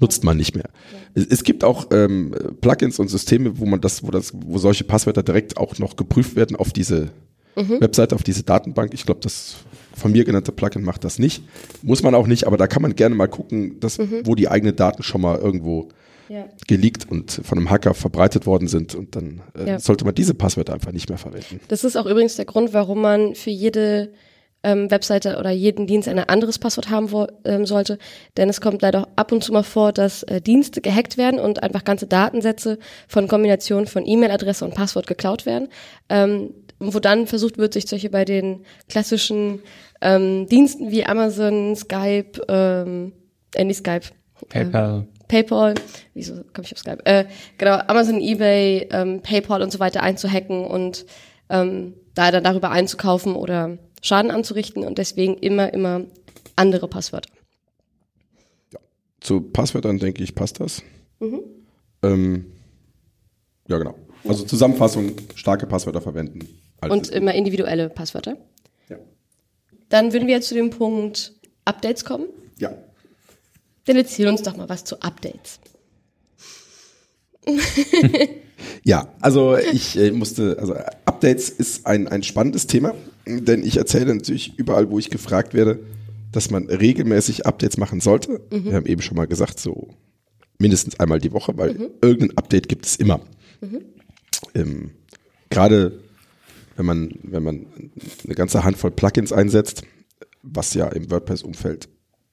nutzt 0.00 0.24
man 0.24 0.36
nicht 0.36 0.54
mehr. 0.54 0.68
Ja. 0.92 0.98
Es, 1.14 1.26
es, 1.26 1.44
gibt 1.44 1.62
auch 1.62 1.86
ähm, 1.92 2.34
Plugins 2.60 2.98
und 2.98 3.08
Systeme, 3.08 3.58
wo 3.58 3.66
man 3.66 3.80
das, 3.80 4.02
wo 4.02 4.10
das, 4.10 4.32
wo 4.34 4.58
solche 4.58 4.84
Passwörter 4.84 5.22
direkt 5.22 5.56
auch 5.56 5.78
noch 5.78 5.96
geprüft 5.96 6.34
werden 6.34 6.56
auf 6.56 6.72
diese 6.72 7.12
mhm. 7.54 7.80
Webseite, 7.80 8.16
auf 8.16 8.24
diese 8.24 8.42
Datenbank. 8.42 8.92
Ich 8.92 9.06
glaube, 9.06 9.20
das 9.20 9.56
von 9.96 10.12
mir 10.12 10.24
genannte 10.24 10.52
Plugin 10.52 10.82
macht 10.82 11.04
das 11.04 11.18
nicht. 11.18 11.42
Muss 11.82 12.02
man 12.02 12.14
auch 12.14 12.26
nicht, 12.26 12.46
aber 12.46 12.56
da 12.56 12.66
kann 12.66 12.82
man 12.82 12.94
gerne 12.94 13.14
mal 13.14 13.28
gucken, 13.28 13.80
dass, 13.80 13.98
mhm. 13.98 14.22
wo 14.24 14.34
die 14.34 14.48
eigenen 14.48 14.76
Daten 14.76 15.02
schon 15.02 15.20
mal 15.20 15.38
irgendwo 15.38 15.88
ja. 16.28 16.44
geleakt 16.66 17.10
und 17.10 17.30
von 17.30 17.58
einem 17.58 17.70
Hacker 17.70 17.94
verbreitet 17.94 18.46
worden 18.46 18.68
sind 18.68 18.94
und 18.94 19.16
dann 19.16 19.42
äh, 19.56 19.68
ja. 19.68 19.78
sollte 19.78 20.04
man 20.04 20.14
diese 20.14 20.34
Passwörter 20.34 20.74
einfach 20.74 20.92
nicht 20.92 21.08
mehr 21.08 21.18
verwenden. 21.18 21.60
Das 21.68 21.84
ist 21.84 21.96
auch 21.96 22.06
übrigens 22.06 22.36
der 22.36 22.44
Grund, 22.44 22.72
warum 22.72 23.00
man 23.00 23.34
für 23.34 23.50
jede 23.50 24.12
ähm, 24.62 24.90
Webseite 24.90 25.38
oder 25.38 25.50
jeden 25.50 25.86
Dienst 25.86 26.08
ein 26.08 26.18
anderes 26.18 26.58
Passwort 26.58 26.90
haben 26.90 27.12
wo, 27.12 27.26
ähm, 27.44 27.64
sollte, 27.66 27.98
denn 28.36 28.48
es 28.48 28.60
kommt 28.60 28.82
leider 28.82 29.08
ab 29.16 29.30
und 29.30 29.44
zu 29.44 29.52
mal 29.52 29.62
vor, 29.62 29.92
dass 29.92 30.24
äh, 30.24 30.40
Dienste 30.40 30.80
gehackt 30.80 31.16
werden 31.16 31.38
und 31.38 31.62
einfach 31.62 31.84
ganze 31.84 32.06
Datensätze 32.06 32.78
von 33.06 33.28
Kombinationen 33.28 33.86
von 33.86 34.04
E-Mail-Adresse 34.06 34.64
und 34.64 34.74
Passwort 34.74 35.06
geklaut 35.06 35.46
werden. 35.46 35.68
Ähm, 36.08 36.50
wo 36.78 36.98
dann 36.98 37.26
versucht 37.26 37.58
wird, 37.58 37.72
sich 37.72 37.86
solche 37.86 38.10
bei 38.10 38.24
den 38.24 38.64
klassischen 38.88 39.60
ähm, 40.00 40.46
Diensten 40.46 40.90
wie 40.90 41.04
Amazon, 41.04 41.74
Skype, 41.76 42.42
ähm, 42.48 43.12
äh, 43.54 43.64
nicht 43.64 43.78
Skype. 43.78 44.06
PayPal. 44.48 45.00
Äh, 45.00 45.16
PayPal, 45.28 45.74
wieso 46.14 46.34
komme 46.52 46.64
ich 46.64 46.72
auf 46.72 46.78
Skype? 46.78 47.04
Äh, 47.04 47.26
genau, 47.58 47.78
Amazon, 47.86 48.20
eBay, 48.20 48.88
ähm, 48.90 49.22
PayPal 49.22 49.62
und 49.62 49.72
so 49.72 49.80
weiter 49.80 50.02
einzuhacken 50.02 50.64
und 50.64 51.06
ähm, 51.48 51.94
da 52.14 52.30
dann 52.30 52.44
darüber 52.44 52.70
einzukaufen 52.70 53.34
oder 53.34 53.78
Schaden 54.02 54.30
anzurichten 54.30 54.84
und 54.84 54.98
deswegen 54.98 55.34
immer, 55.38 55.72
immer 55.72 56.04
andere 56.54 56.88
Passwörter. 56.88 57.30
Ja. 58.72 58.78
Zu 59.20 59.40
Passwörtern 59.40 59.98
denke 59.98 60.22
ich, 60.22 60.34
passt 60.34 60.60
das. 60.60 60.82
Mhm. 61.18 61.40
Ähm, 62.02 62.46
ja, 63.68 63.78
genau. 63.78 63.94
Also 64.28 64.44
Zusammenfassung, 64.44 65.12
starke 65.34 65.66
Passwörter 65.66 66.00
verwenden. 66.00 66.48
Und 66.88 67.08
immer 67.08 67.34
individuelle 67.34 67.88
Passwörter. 67.88 68.36
Dann 69.88 70.12
würden 70.12 70.26
wir 70.26 70.34
jetzt 70.34 70.48
zu 70.48 70.54
dem 70.54 70.70
Punkt 70.70 71.34
Updates 71.64 72.04
kommen. 72.04 72.26
Ja. 72.58 72.72
Dann 73.84 73.96
erzähl 73.96 74.28
uns 74.28 74.42
doch 74.42 74.56
mal 74.56 74.68
was 74.68 74.84
zu 74.84 75.00
Updates. 75.00 75.60
ja, 78.82 79.08
also 79.20 79.56
ich 79.56 79.96
äh, 79.96 80.10
musste, 80.10 80.56
also 80.58 80.74
Updates 81.04 81.48
ist 81.48 81.86
ein, 81.86 82.08
ein 82.08 82.22
spannendes 82.24 82.66
Thema, 82.66 82.94
denn 83.26 83.64
ich 83.64 83.76
erzähle 83.76 84.12
natürlich 84.14 84.58
überall, 84.58 84.90
wo 84.90 84.98
ich 84.98 85.10
gefragt 85.10 85.54
werde, 85.54 85.80
dass 86.32 86.50
man 86.50 86.66
regelmäßig 86.66 87.46
Updates 87.46 87.76
machen 87.76 88.00
sollte. 88.00 88.40
Mhm. 88.50 88.64
Wir 88.64 88.74
haben 88.74 88.86
eben 88.86 89.02
schon 89.02 89.16
mal 89.16 89.26
gesagt, 89.26 89.60
so 89.60 89.88
mindestens 90.58 90.98
einmal 90.98 91.20
die 91.20 91.32
Woche, 91.32 91.56
weil 91.56 91.74
mhm. 91.74 91.88
irgendein 92.02 92.36
Update 92.36 92.68
gibt 92.68 92.86
es 92.86 92.96
immer. 92.96 93.20
Mhm. 93.60 93.84
Ähm, 94.54 94.90
Gerade 95.50 96.00
wenn 96.76 96.86
man, 96.86 97.10
wenn 97.22 97.42
man 97.42 97.66
eine 98.24 98.34
ganze 98.34 98.64
Handvoll 98.64 98.90
Plugins 98.90 99.32
einsetzt, 99.32 99.82
was 100.42 100.74
ja 100.74 100.88
im 100.88 101.10
WordPress-Umfeld 101.10 101.88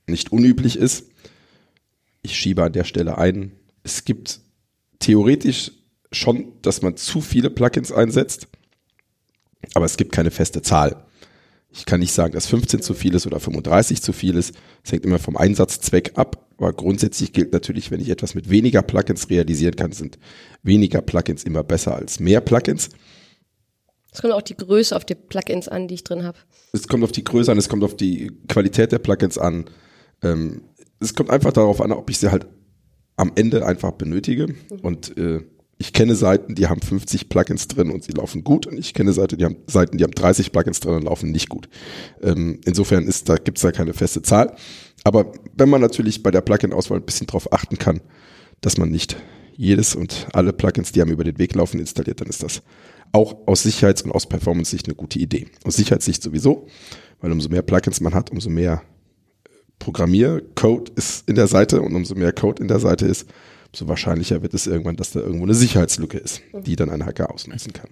nicht 0.07 0.31
unüblich 0.31 0.77
ist. 0.77 1.07
Ich 2.21 2.37
schiebe 2.37 2.63
an 2.63 2.73
der 2.73 2.83
Stelle 2.83 3.17
ein. 3.17 3.53
Es 3.83 4.05
gibt 4.05 4.41
theoretisch 4.99 5.71
schon, 6.11 6.53
dass 6.61 6.81
man 6.81 6.95
zu 6.95 7.21
viele 7.21 7.49
Plugins 7.49 7.91
einsetzt, 7.91 8.47
aber 9.73 9.85
es 9.85 9.97
gibt 9.97 10.11
keine 10.11 10.31
feste 10.31 10.61
Zahl. 10.61 11.05
Ich 11.75 11.85
kann 11.85 12.01
nicht 12.01 12.13
sagen, 12.13 12.33
dass 12.33 12.45
15 12.45 12.83
zu 12.83 12.93
viel 12.93 13.15
ist 13.15 13.25
oder 13.25 13.39
35 13.39 14.01
zu 14.01 14.13
viel 14.13 14.35
ist. 14.35 14.53
Es 14.83 14.91
hängt 14.91 15.05
immer 15.05 15.17
vom 15.17 15.35
Einsatzzweck 15.35 16.11
ab. 16.15 16.47
Aber 16.57 16.71
grundsätzlich 16.71 17.33
gilt 17.33 17.51
natürlich, 17.51 17.89
wenn 17.89 17.99
ich 17.99 18.09
etwas 18.09 18.35
mit 18.35 18.51
weniger 18.51 18.83
Plugins 18.83 19.29
realisieren 19.31 19.75
kann, 19.75 19.91
sind 19.91 20.19
weniger 20.61 21.01
Plugins 21.01 21.43
immer 21.43 21.63
besser 21.63 21.95
als 21.95 22.19
mehr 22.19 22.41
Plugins. 22.41 22.89
Es 24.13 24.21
kommt 24.21 24.33
auch 24.33 24.41
die 24.41 24.55
Größe 24.55 24.95
auf 24.95 25.05
die 25.05 25.15
Plugins 25.15 25.67
an, 25.67 25.87
die 25.87 25.95
ich 25.95 26.03
drin 26.03 26.23
habe. 26.23 26.37
Es 26.71 26.87
kommt 26.87 27.03
auf 27.03 27.11
die 27.11 27.23
Größe 27.23 27.51
an, 27.51 27.57
es 27.57 27.67
kommt 27.67 27.83
auf 27.83 27.95
die 27.95 28.31
Qualität 28.47 28.91
der 28.91 28.99
Plugins 28.99 29.37
an. 29.37 29.65
Ähm, 30.21 30.63
es 30.99 31.15
kommt 31.15 31.29
einfach 31.29 31.51
darauf 31.51 31.81
an, 31.81 31.91
ob 31.91 32.09
ich 32.09 32.19
sie 32.19 32.31
halt 32.31 32.47
am 33.15 33.31
Ende 33.35 33.65
einfach 33.65 33.91
benötige. 33.91 34.47
Mhm. 34.47 34.79
Und 34.81 35.17
äh, 35.17 35.41
ich 35.77 35.91
kenne 35.91 36.15
Seiten, 36.15 36.55
die 36.55 36.67
haben 36.67 36.81
50 36.81 37.27
Plugins 37.29 37.67
drin 37.67 37.91
und 37.91 38.03
sie 38.03 38.11
laufen 38.11 38.43
gut. 38.43 38.67
Und 38.67 38.77
ich 38.77 38.93
kenne 38.93 39.13
Seiten, 39.13 39.37
die 39.37 39.45
haben 39.45 39.57
Seiten, 39.67 39.97
die 39.97 40.03
haben 40.03 40.13
30 40.13 40.51
Plugins 40.51 40.79
drin 40.79 40.95
und 40.95 41.03
laufen 41.03 41.31
nicht 41.31 41.49
gut. 41.49 41.67
Ähm, 42.21 42.61
insofern 42.65 43.05
ist 43.07 43.27
da 43.29 43.35
gibt's 43.35 43.61
da 43.61 43.71
keine 43.71 43.93
feste 43.93 44.21
Zahl. 44.21 44.55
Aber 45.03 45.31
wenn 45.57 45.69
man 45.69 45.81
natürlich 45.81 46.23
bei 46.23 46.31
der 46.31 46.41
Plugin-Auswahl 46.41 46.99
ein 46.99 47.05
bisschen 47.05 47.27
drauf 47.27 47.51
achten 47.51 47.77
kann, 47.77 48.01
dass 48.61 48.77
man 48.77 48.89
nicht 48.89 49.17
jedes 49.55 49.95
und 49.95 50.27
alle 50.33 50.53
Plugins, 50.53 50.91
die 50.91 51.01
einem 51.01 51.11
über 51.11 51.23
den 51.23 51.37
Weg 51.37 51.53
laufen, 51.55 51.79
installiert, 51.79 52.21
dann 52.21 52.27
ist 52.27 52.43
das 52.43 52.61
auch 53.13 53.47
aus 53.47 53.63
Sicherheits- 53.63 54.01
und 54.01 54.11
aus 54.11 54.27
Performance-Sicht 54.27 54.87
eine 54.87 54.95
gute 54.95 55.19
Idee. 55.19 55.47
Aus 55.63 55.75
Sicherheitssicht 55.75 56.21
sowieso, 56.21 56.67
weil 57.21 57.31
umso 57.31 57.47
mehr 57.47 57.61
Plugins 57.61 58.01
man 58.01 58.13
hat, 58.13 58.31
umso 58.31 58.49
mehr 58.49 58.81
Programmiercode 59.79 60.89
ist 60.89 61.27
in 61.29 61.35
der 61.35 61.47
Seite 61.47 61.81
und 61.81 61.95
umso 61.95 62.15
mehr 62.15 62.33
Code 62.33 62.61
in 62.61 62.67
der 62.67 62.79
Seite 62.79 63.05
ist, 63.05 63.29
umso 63.71 63.87
wahrscheinlicher 63.87 64.41
wird 64.41 64.53
es 64.53 64.67
irgendwann, 64.67 64.95
dass 64.95 65.11
da 65.11 65.19
irgendwo 65.19 65.45
eine 65.45 65.53
Sicherheitslücke 65.53 66.17
ist, 66.17 66.41
die 66.65 66.75
dann 66.75 66.89
ein 66.89 67.05
Hacker 67.05 67.31
ausnutzen 67.31 67.71
kann. 67.71 67.89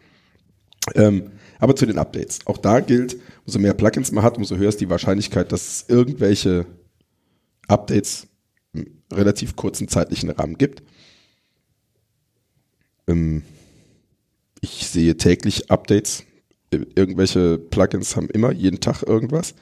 Ähm, 0.96 1.32
aber 1.60 1.76
zu 1.76 1.86
den 1.86 2.00
Updates. 2.00 2.40
Auch 2.46 2.58
da 2.58 2.80
gilt, 2.80 3.18
umso 3.46 3.60
mehr 3.60 3.76
Plugins 3.76 4.12
man 4.12 4.24
hat, 4.24 4.38
umso 4.38 4.58
höher 4.58 4.70
ist 4.70 4.82
die 4.82 4.90
Wahrscheinlichkeit, 4.90 5.52
dass 5.52 5.68
es 5.68 5.86
irgendwelche 5.88 6.66
Updates 7.68 8.28
im 8.74 8.88
relativ 9.14 9.56
kurzen 9.56 9.88
zeitlichen 9.88 10.32
Rahmen 10.32 10.58
gibt. 10.58 10.82
Ähm, 13.08 13.44
ich 14.62 14.88
sehe 14.88 15.18
täglich 15.18 15.70
Updates. 15.70 16.24
Irgendwelche 16.72 17.58
Plugins 17.58 18.16
haben 18.16 18.30
immer 18.30 18.52
jeden 18.54 18.80
Tag 18.80 19.04
irgendwas. 19.04 19.56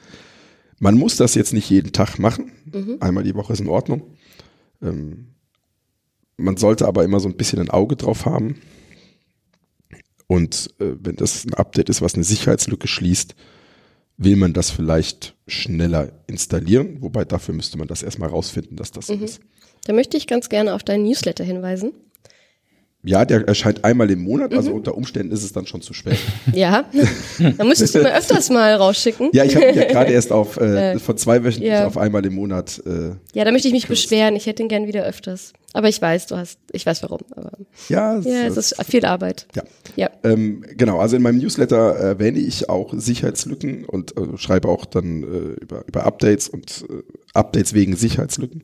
Man 0.78 0.96
muss 0.96 1.16
das 1.16 1.34
jetzt 1.34 1.52
nicht 1.52 1.68
jeden 1.68 1.92
Tag 1.92 2.18
machen. 2.18 2.52
Mhm. 2.72 2.98
Einmal 3.00 3.24
die 3.24 3.34
Woche 3.34 3.52
ist 3.52 3.60
in 3.60 3.68
Ordnung. 3.68 4.02
Ähm, 4.80 5.34
man 6.36 6.56
sollte 6.56 6.86
aber 6.86 7.04
immer 7.04 7.20
so 7.20 7.28
ein 7.28 7.36
bisschen 7.36 7.58
ein 7.58 7.70
Auge 7.70 7.96
drauf 7.96 8.24
haben. 8.26 8.60
Und 10.26 10.70
äh, 10.78 10.92
wenn 11.00 11.16
das 11.16 11.44
ein 11.44 11.54
Update 11.54 11.88
ist, 11.88 12.00
was 12.00 12.14
eine 12.14 12.24
Sicherheitslücke 12.24 12.86
schließt, 12.86 13.34
will 14.16 14.36
man 14.36 14.52
das 14.52 14.70
vielleicht 14.70 15.34
schneller 15.48 16.12
installieren. 16.28 16.98
Wobei 17.02 17.24
dafür 17.24 17.54
müsste 17.54 17.78
man 17.78 17.88
das 17.88 18.02
erstmal 18.02 18.28
rausfinden, 18.28 18.76
dass 18.76 18.92
das 18.92 19.08
so 19.08 19.16
Mhm. 19.16 19.24
ist. 19.24 19.40
Da 19.84 19.92
möchte 19.92 20.16
ich 20.16 20.26
ganz 20.26 20.48
gerne 20.48 20.74
auf 20.74 20.84
deinen 20.84 21.04
Newsletter 21.04 21.42
hinweisen. 21.42 21.92
Ja, 23.02 23.24
der 23.24 23.48
erscheint 23.48 23.82
einmal 23.82 24.10
im 24.10 24.22
Monat, 24.22 24.50
Mhm. 24.50 24.56
also 24.58 24.72
unter 24.72 24.94
Umständen 24.94 25.32
ist 25.32 25.42
es 25.42 25.52
dann 25.54 25.66
schon 25.66 25.80
zu 25.80 25.94
spät. 25.94 26.18
Ja, 26.52 26.84
da 27.56 27.64
müsstest 27.64 27.94
du 27.94 28.02
mir 28.02 28.14
öfters 28.14 28.50
mal 28.50 28.74
rausschicken. 28.74 29.30
Ja, 29.32 29.42
ich 29.44 29.56
habe 29.56 29.72
ja 29.74 29.84
gerade 29.84 30.12
erst 30.12 30.30
auf 30.32 30.58
äh, 30.58 30.98
von 30.98 31.16
zwei 31.16 31.42
wöchentlich 31.42 31.70
ja. 31.72 31.86
auf 31.86 31.96
einmal 31.96 32.24
im 32.26 32.34
Monat. 32.34 32.82
Äh, 32.84 33.12
Ja, 33.32 33.44
da 33.46 33.52
möchte 33.52 33.68
ich 33.68 33.74
mich 33.74 33.86
beschweren. 33.88 34.36
Ich 34.36 34.44
hätte 34.46 34.62
ihn 34.62 34.68
gern 34.68 34.86
wieder 34.86 35.04
öfters. 35.04 35.54
Aber 35.72 35.88
ich 35.88 36.02
weiß, 36.02 36.26
du 36.26 36.36
hast, 36.36 36.58
ich 36.72 36.84
weiß 36.84 37.02
warum. 37.04 37.20
Aber 37.34 37.52
ja, 37.88 38.18
es- 38.18 38.24
ja, 38.26 38.44
es 38.46 38.56
ist 38.56 38.76
viel 38.84 39.04
Arbeit. 39.06 39.46
ja. 39.56 39.62
Ja. 39.96 40.10
Ähm, 40.22 40.62
genau, 40.76 40.98
also 41.00 41.16
in 41.16 41.22
meinem 41.22 41.38
Newsletter 41.38 41.96
erwähne 41.96 42.38
ich 42.38 42.68
auch 42.68 42.92
Sicherheitslücken 42.96 43.84
und 43.86 44.16
äh, 44.16 44.36
schreibe 44.36 44.68
auch 44.68 44.84
dann 44.84 45.22
äh, 45.22 45.26
über, 45.62 45.84
über 45.86 46.04
Updates 46.04 46.48
und 46.48 46.84
äh, 46.88 47.02
Updates 47.34 47.72
wegen 47.74 47.96
Sicherheitslücken. 47.96 48.62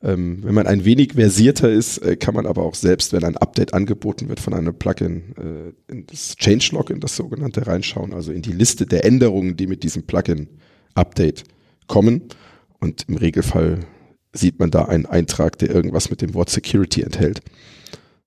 Ähm, 0.00 0.44
wenn 0.44 0.54
man 0.54 0.68
ein 0.68 0.84
wenig 0.84 1.14
versierter 1.14 1.70
ist, 1.70 1.98
äh, 1.98 2.16
kann 2.16 2.34
man 2.34 2.46
aber 2.46 2.62
auch 2.62 2.76
selbst, 2.76 3.12
wenn 3.12 3.24
ein 3.24 3.36
Update 3.36 3.74
angeboten 3.74 4.28
wird 4.28 4.38
von 4.38 4.54
einem 4.54 4.74
Plugin, 4.74 5.34
äh, 5.36 5.92
in 5.92 6.06
das 6.06 6.36
Changelog, 6.36 6.90
in 6.90 7.00
das 7.00 7.16
sogenannte 7.16 7.66
reinschauen, 7.66 8.12
also 8.12 8.30
in 8.30 8.42
die 8.42 8.52
Liste 8.52 8.86
der 8.86 9.04
Änderungen, 9.04 9.56
die 9.56 9.66
mit 9.66 9.82
diesem 9.82 10.04
Plugin-Update 10.04 11.44
kommen. 11.88 12.28
Und 12.78 13.06
im 13.08 13.16
Regelfall 13.16 13.80
sieht 14.32 14.60
man 14.60 14.70
da 14.70 14.84
einen 14.84 15.06
Eintrag, 15.06 15.58
der 15.58 15.70
irgendwas 15.70 16.10
mit 16.10 16.22
dem 16.22 16.34
Wort 16.34 16.50
Security 16.50 17.02
enthält. 17.02 17.40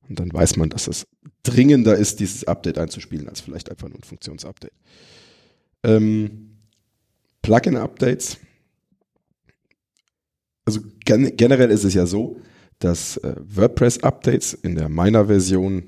Und 0.09 0.19
dann 0.19 0.33
weiß 0.33 0.57
man, 0.57 0.69
dass 0.69 0.87
es 0.87 1.07
dringender 1.43 1.95
ist, 1.95 2.19
dieses 2.19 2.43
Update 2.43 2.77
einzuspielen, 2.77 3.29
als 3.29 3.39
vielleicht 3.39 3.71
einfach 3.71 3.87
nur 3.87 3.97
ein 3.97 4.03
Funktionsupdate. 4.03 4.73
Ähm, 5.83 6.57
Plugin-Updates. 7.41 8.37
Also 10.71 10.87
gen 11.03 11.35
generell 11.35 11.69
ist 11.69 11.83
es 11.83 11.93
ja 11.93 12.05
so, 12.05 12.37
dass 12.79 13.17
äh, 13.17 13.35
WordPress-Updates 13.43 14.53
in 14.53 14.75
der 14.75 14.87
Miner-Version 14.87 15.83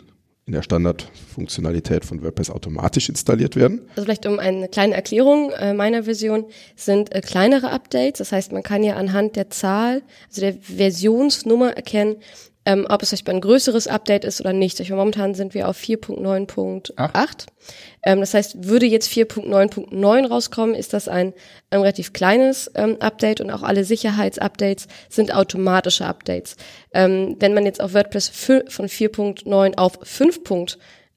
in 0.45 0.51
der 0.51 0.61
Standardfunktionalität 0.61 2.03
von 2.03 2.21
WordPress 2.21 2.49
automatisch 2.49 3.07
installiert 3.07 3.55
werden. 3.55 3.83
Also 3.91 4.03
vielleicht 4.03 4.25
um 4.25 4.39
eine 4.39 4.67
kleine 4.67 4.93
Erklärung 4.93 5.51
äh, 5.51 5.73
meiner 5.73 6.03
Version 6.03 6.43
sind 6.75 7.15
äh, 7.15 7.21
kleinere 7.21 7.71
Updates. 7.71 8.17
Das 8.17 8.33
heißt, 8.33 8.51
man 8.51 8.61
kann 8.61 8.83
ja 8.83 8.97
anhand 8.97 9.37
der 9.37 9.49
Zahl, 9.49 10.01
also 10.27 10.41
der 10.41 10.55
Versionsnummer 10.55 11.71
erkennen, 11.77 12.17
ähm, 12.65 12.85
ob 12.89 13.01
es 13.01 13.09
vielleicht 13.09 13.27
ein 13.29 13.41
größeres 13.41 13.87
Update 13.87 14.23
ist 14.23 14.39
oder 14.39 14.53
nicht. 14.53 14.79
Ich 14.79 14.89
meine, 14.89 15.01
momentan 15.01 15.35
sind 15.35 15.53
wir 15.53 15.67
auf 15.67 15.77
4.9.8. 15.77 17.47
Ähm, 18.03 18.19
das 18.21 18.33
heißt, 18.33 18.67
würde 18.67 18.85
jetzt 18.85 19.09
4.9.9 19.11 20.27
rauskommen, 20.27 20.75
ist 20.75 20.93
das 20.93 21.07
ein, 21.07 21.33
ein 21.69 21.79
relativ 21.79 22.13
kleines 22.13 22.71
ähm, 22.75 22.97
Update 22.99 23.41
und 23.41 23.51
auch 23.51 23.63
alle 23.63 23.83
Sicherheitsupdates 23.83 24.87
sind 25.09 25.33
automatische 25.33 26.05
Updates. 26.05 26.55
Ähm, 26.93 27.35
wenn 27.39 27.53
man 27.53 27.65
jetzt 27.65 27.81
auf 27.81 27.93
WordPress 27.93 28.29
von 28.29 28.87
4.9 28.87 29.77
auf 29.77 29.99
5. 30.01 30.41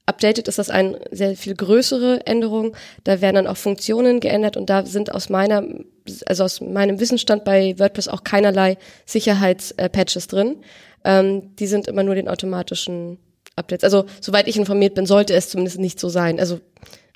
updated, 0.05 0.47
ist 0.49 0.59
das 0.59 0.69
eine 0.69 0.99
sehr 1.11 1.37
viel 1.37 1.55
größere 1.55 2.25
Änderung. 2.25 2.75
Da 3.05 3.21
werden 3.21 3.35
dann 3.35 3.47
auch 3.47 3.57
Funktionen 3.57 4.19
geändert 4.19 4.57
und 4.57 4.69
da 4.69 4.85
sind 4.85 5.13
aus 5.13 5.29
meiner, 5.29 5.63
also 6.25 6.43
aus 6.43 6.59
meinem 6.59 6.99
Wissensstand 6.99 7.45
bei 7.45 7.75
WordPress 7.77 8.09
auch 8.09 8.25
keinerlei 8.25 8.77
Sicherheitspatches 9.05 10.27
drin. 10.27 10.57
Ähm, 11.03 11.55
die 11.55 11.67
sind 11.67 11.87
immer 11.87 12.03
nur 12.03 12.15
den 12.15 12.27
automatischen 12.27 13.17
Updates. 13.55 13.83
Also 13.83 14.05
soweit 14.21 14.47
ich 14.47 14.57
informiert 14.57 14.95
bin, 14.95 15.05
sollte 15.05 15.33
es 15.33 15.49
zumindest 15.49 15.79
nicht 15.79 15.99
so 15.99 16.09
sein. 16.09 16.39
Also 16.39 16.59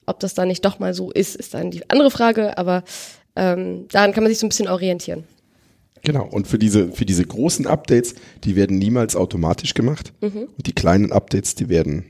ob 0.06 0.20
das 0.20 0.34
dann 0.34 0.48
nicht 0.48 0.66
doch 0.66 0.80
mal 0.80 0.94
so 0.94 1.12
ist, 1.12 1.36
ist 1.36 1.54
dann 1.54 1.72
die 1.72 1.90
andere 1.90 2.12
Frage, 2.12 2.58
aber 2.58 2.84
ähm, 3.36 3.88
daran 3.90 4.14
kann 4.14 4.24
man 4.24 4.32
sich 4.32 4.40
so 4.40 4.46
ein 4.46 4.50
bisschen 4.50 4.68
orientieren. 4.68 5.26
Genau. 6.04 6.26
Und 6.26 6.48
für 6.48 6.58
diese, 6.58 6.92
für 6.92 7.06
diese 7.06 7.24
großen 7.24 7.68
Updates, 7.68 8.16
die 8.44 8.56
werden 8.56 8.80
niemals 8.80 9.16
automatisch 9.16 9.74
gemacht. 9.74 10.14
Und 10.58 10.68
die 10.68 10.74
kleinen 10.74 11.12
Updates, 11.12 11.56
die 11.56 11.70
werden 11.70 12.06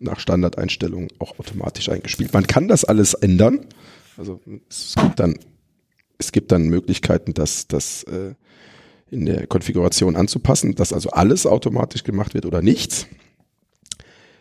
nach 0.00 0.20
Standardeinstellungen 0.20 1.08
auch 1.18 1.38
automatisch 1.38 1.88
eingespielt. 1.88 2.32
Man 2.32 2.46
kann 2.46 2.68
das 2.68 2.84
alles 2.84 3.14
ändern. 3.14 3.66
Also 4.18 4.40
es 4.68 4.94
gibt 5.00 5.18
dann, 5.18 5.38
es 6.18 6.32
gibt 6.32 6.52
dann 6.52 6.64
Möglichkeiten, 6.64 7.32
das, 7.32 7.68
das 7.68 8.02
äh, 8.04 8.34
in 9.12 9.26
der 9.26 9.46
Konfiguration 9.46 10.16
anzupassen, 10.16 10.74
dass 10.74 10.92
also 10.92 11.10
alles 11.10 11.46
automatisch 11.46 12.02
gemacht 12.02 12.34
wird 12.34 12.46
oder 12.46 12.62
nichts. 12.62 13.06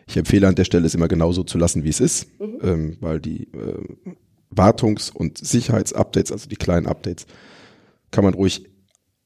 Ich 0.08 0.18
empfehle 0.18 0.48
an 0.48 0.56
der 0.56 0.66
Stelle 0.66 0.86
es 0.86 0.96
immer 0.96 1.08
genauso 1.08 1.44
zu 1.44 1.58
lassen, 1.58 1.84
wie 1.84 1.90
es 1.90 2.00
ist, 2.00 2.28
ähm, 2.62 2.98
weil 3.02 3.20
die 3.20 3.44
äh, 3.54 3.84
Wartungs- 4.50 5.12
und 5.12 5.38
Sicherheitsupdates, 5.38 6.32
also 6.32 6.50
die 6.50 6.56
kleinen 6.56 6.88
Updates, 6.88 7.26
kann 8.12 8.24
man 8.24 8.34
ruhig 8.34 8.66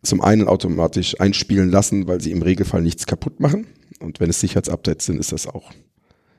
zum 0.03 0.21
einen 0.21 0.47
automatisch 0.47 1.19
einspielen 1.19 1.69
lassen, 1.69 2.07
weil 2.07 2.21
sie 2.21 2.31
im 2.31 2.41
Regelfall 2.41 2.81
nichts 2.81 3.05
kaputt 3.05 3.39
machen. 3.39 3.67
Und 3.99 4.19
wenn 4.19 4.29
es 4.29 4.39
Sicherheitsupdates 4.39 5.05
sind, 5.05 5.19
ist 5.19 5.31
das 5.31 5.47
auch 5.47 5.71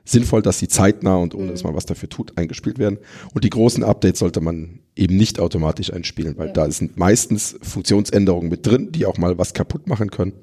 sinnvoll, 0.09 0.41
dass 0.41 0.59
sie 0.59 0.67
zeitnah 0.67 1.15
und 1.17 1.35
ohne 1.35 1.51
dass 1.51 1.63
man 1.63 1.75
was 1.75 1.85
dafür 1.85 2.09
tut, 2.09 2.37
eingespielt 2.37 2.79
werden. 2.79 2.97
Und 3.33 3.43
die 3.43 3.49
großen 3.49 3.83
Updates 3.83 4.19
sollte 4.19 4.41
man 4.41 4.79
eben 4.95 5.17
nicht 5.17 5.39
automatisch 5.39 5.91
einspielen, 5.91 6.37
weil 6.37 6.47
Ja. 6.47 6.53
da 6.53 6.71
sind 6.71 6.97
meistens 6.97 7.57
Funktionsänderungen 7.61 8.49
mit 8.49 8.65
drin, 8.65 8.91
die 8.91 9.05
auch 9.05 9.17
mal 9.17 9.37
was 9.37 9.53
kaputt 9.53 9.87
machen 9.87 10.09
können. 10.11 10.33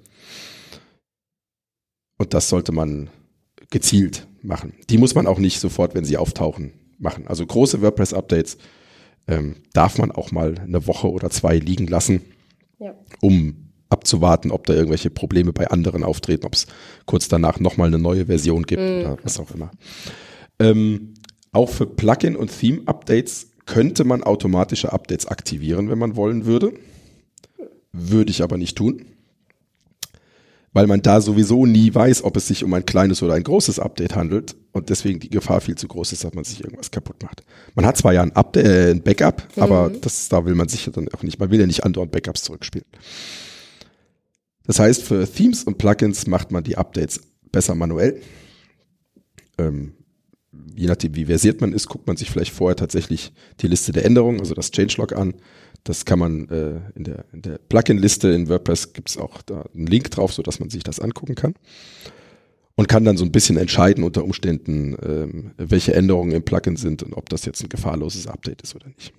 Und 2.18 2.34
das 2.34 2.48
sollte 2.48 2.72
man 2.72 3.10
gezielt 3.70 4.26
machen. 4.42 4.74
Die 4.90 4.98
muss 4.98 5.14
man 5.14 5.26
auch 5.26 5.38
nicht 5.38 5.58
sofort, 5.60 5.94
wenn 5.94 6.04
sie 6.04 6.16
auftauchen, 6.16 6.72
machen. 6.98 7.26
Also 7.26 7.44
große 7.44 7.82
WordPress-Updates 7.82 8.56
ähm, 9.26 9.56
darf 9.72 9.98
man 9.98 10.12
auch 10.12 10.30
mal 10.32 10.54
eine 10.58 10.86
Woche 10.86 11.10
oder 11.10 11.30
zwei 11.30 11.58
liegen 11.58 11.86
lassen 11.86 12.20
Ja. 12.78 12.94
um 13.20 13.63
abzuwarten, 13.94 14.50
ob 14.50 14.66
da 14.66 14.74
irgendwelche 14.74 15.08
Probleme 15.08 15.52
bei 15.52 15.68
anderen 15.68 16.02
auftreten, 16.02 16.44
ob 16.44 16.54
es 16.54 16.66
kurz 17.06 17.28
danach 17.28 17.60
nochmal 17.60 17.86
eine 17.86 17.98
neue 17.98 18.26
Version 18.26 18.64
gibt 18.64 18.82
oder 18.82 19.16
was 19.22 19.38
auch 19.38 19.50
immer. 19.52 19.70
Ähm, 20.58 21.14
auch 21.52 21.70
für 21.70 21.86
Plugin- 21.86 22.36
und 22.36 22.50
Theme-Updates 22.58 23.46
könnte 23.64 24.04
man 24.04 24.22
automatische 24.22 24.92
Updates 24.92 25.26
aktivieren, 25.26 25.88
wenn 25.88 25.98
man 25.98 26.16
wollen 26.16 26.44
würde. 26.44 26.72
Würde 27.92 28.30
ich 28.30 28.42
aber 28.42 28.58
nicht 28.58 28.76
tun. 28.76 29.06
Weil 30.72 30.88
man 30.88 31.02
da 31.02 31.20
sowieso 31.20 31.66
nie 31.66 31.94
weiß, 31.94 32.24
ob 32.24 32.36
es 32.36 32.48
sich 32.48 32.64
um 32.64 32.74
ein 32.74 32.84
kleines 32.84 33.22
oder 33.22 33.34
ein 33.34 33.44
großes 33.44 33.78
Update 33.78 34.16
handelt 34.16 34.56
und 34.72 34.90
deswegen 34.90 35.20
die 35.20 35.30
Gefahr 35.30 35.60
viel 35.60 35.76
zu 35.76 35.86
groß 35.86 36.12
ist, 36.12 36.24
dass 36.24 36.34
man 36.34 36.42
sich 36.42 36.64
irgendwas 36.64 36.90
kaputt 36.90 37.22
macht. 37.22 37.44
Man 37.76 37.86
hat 37.86 37.96
zwar 37.96 38.12
ja 38.12 38.22
ein, 38.22 38.32
Update, 38.32 38.66
äh, 38.66 38.90
ein 38.90 39.00
Backup, 39.00 39.46
aber 39.56 39.92
das, 40.00 40.28
da 40.28 40.44
will 40.44 40.56
man 40.56 40.66
sicher 40.66 40.90
dann 40.90 41.06
auch 41.14 41.22
nicht. 41.22 41.38
Man 41.38 41.52
will 41.52 41.60
ja 41.60 41.66
nicht 41.68 41.84
andauernd 41.84 42.10
Backups 42.10 42.42
zurückspielen. 42.42 42.88
Das 44.66 44.78
heißt, 44.78 45.02
für 45.02 45.30
Themes 45.30 45.64
und 45.64 45.78
Plugins 45.78 46.26
macht 46.26 46.50
man 46.50 46.64
die 46.64 46.76
Updates 46.76 47.20
besser 47.52 47.74
manuell. 47.74 48.20
Ähm, 49.58 49.92
je 50.74 50.86
nachdem, 50.86 51.14
wie 51.14 51.26
versiert 51.26 51.60
man 51.60 51.72
ist, 51.72 51.88
guckt 51.88 52.06
man 52.06 52.16
sich 52.16 52.30
vielleicht 52.30 52.52
vorher 52.52 52.76
tatsächlich 52.76 53.32
die 53.60 53.68
Liste 53.68 53.92
der 53.92 54.04
Änderungen, 54.04 54.40
also 54.40 54.54
das 54.54 54.70
Changelog 54.70 55.12
an. 55.12 55.34
Das 55.84 56.06
kann 56.06 56.18
man 56.18 56.48
äh, 56.48 56.80
in 56.94 57.04
der, 57.04 57.26
in 57.32 57.42
der 57.42 57.58
Plugin-Liste 57.58 58.28
in 58.28 58.48
WordPress 58.48 58.94
gibt 58.94 59.10
es 59.10 59.18
auch 59.18 59.42
da 59.42 59.66
einen 59.74 59.86
Link 59.86 60.10
drauf, 60.10 60.32
so 60.32 60.42
dass 60.42 60.60
man 60.60 60.70
sich 60.70 60.82
das 60.82 60.98
angucken 60.98 61.34
kann. 61.34 61.54
Und 62.76 62.88
kann 62.88 63.04
dann 63.04 63.16
so 63.16 63.24
ein 63.24 63.30
bisschen 63.30 63.56
entscheiden 63.56 64.02
unter 64.02 64.24
Umständen, 64.24 64.96
ähm, 65.00 65.52
welche 65.58 65.94
Änderungen 65.94 66.32
im 66.32 66.42
Plugin 66.42 66.76
sind 66.76 67.04
und 67.04 67.12
ob 67.12 67.28
das 67.28 67.44
jetzt 67.44 67.62
ein 67.62 67.68
gefahrloses 67.68 68.26
Update 68.26 68.62
ist 68.62 68.74
oder 68.74 68.88
nicht. 68.88 69.12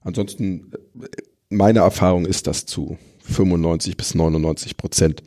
Ansonsten, 0.00 0.72
äh, 1.00 1.06
meine 1.48 1.78
Erfahrung 1.78 2.26
ist, 2.26 2.46
dass 2.46 2.66
zu 2.66 2.98
95 3.24 3.96
bis 3.96 4.14
99 4.14 4.76
Prozent 4.76 5.22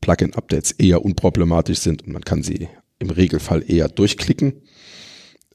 Plugin-Updates 0.00 0.72
eher 0.72 1.04
unproblematisch 1.04 1.78
sind 1.78 2.06
und 2.06 2.12
man 2.12 2.24
kann 2.24 2.42
sie 2.42 2.68
im 2.98 3.10
Regelfall 3.10 3.64
eher 3.66 3.88
durchklicken. 3.88 4.54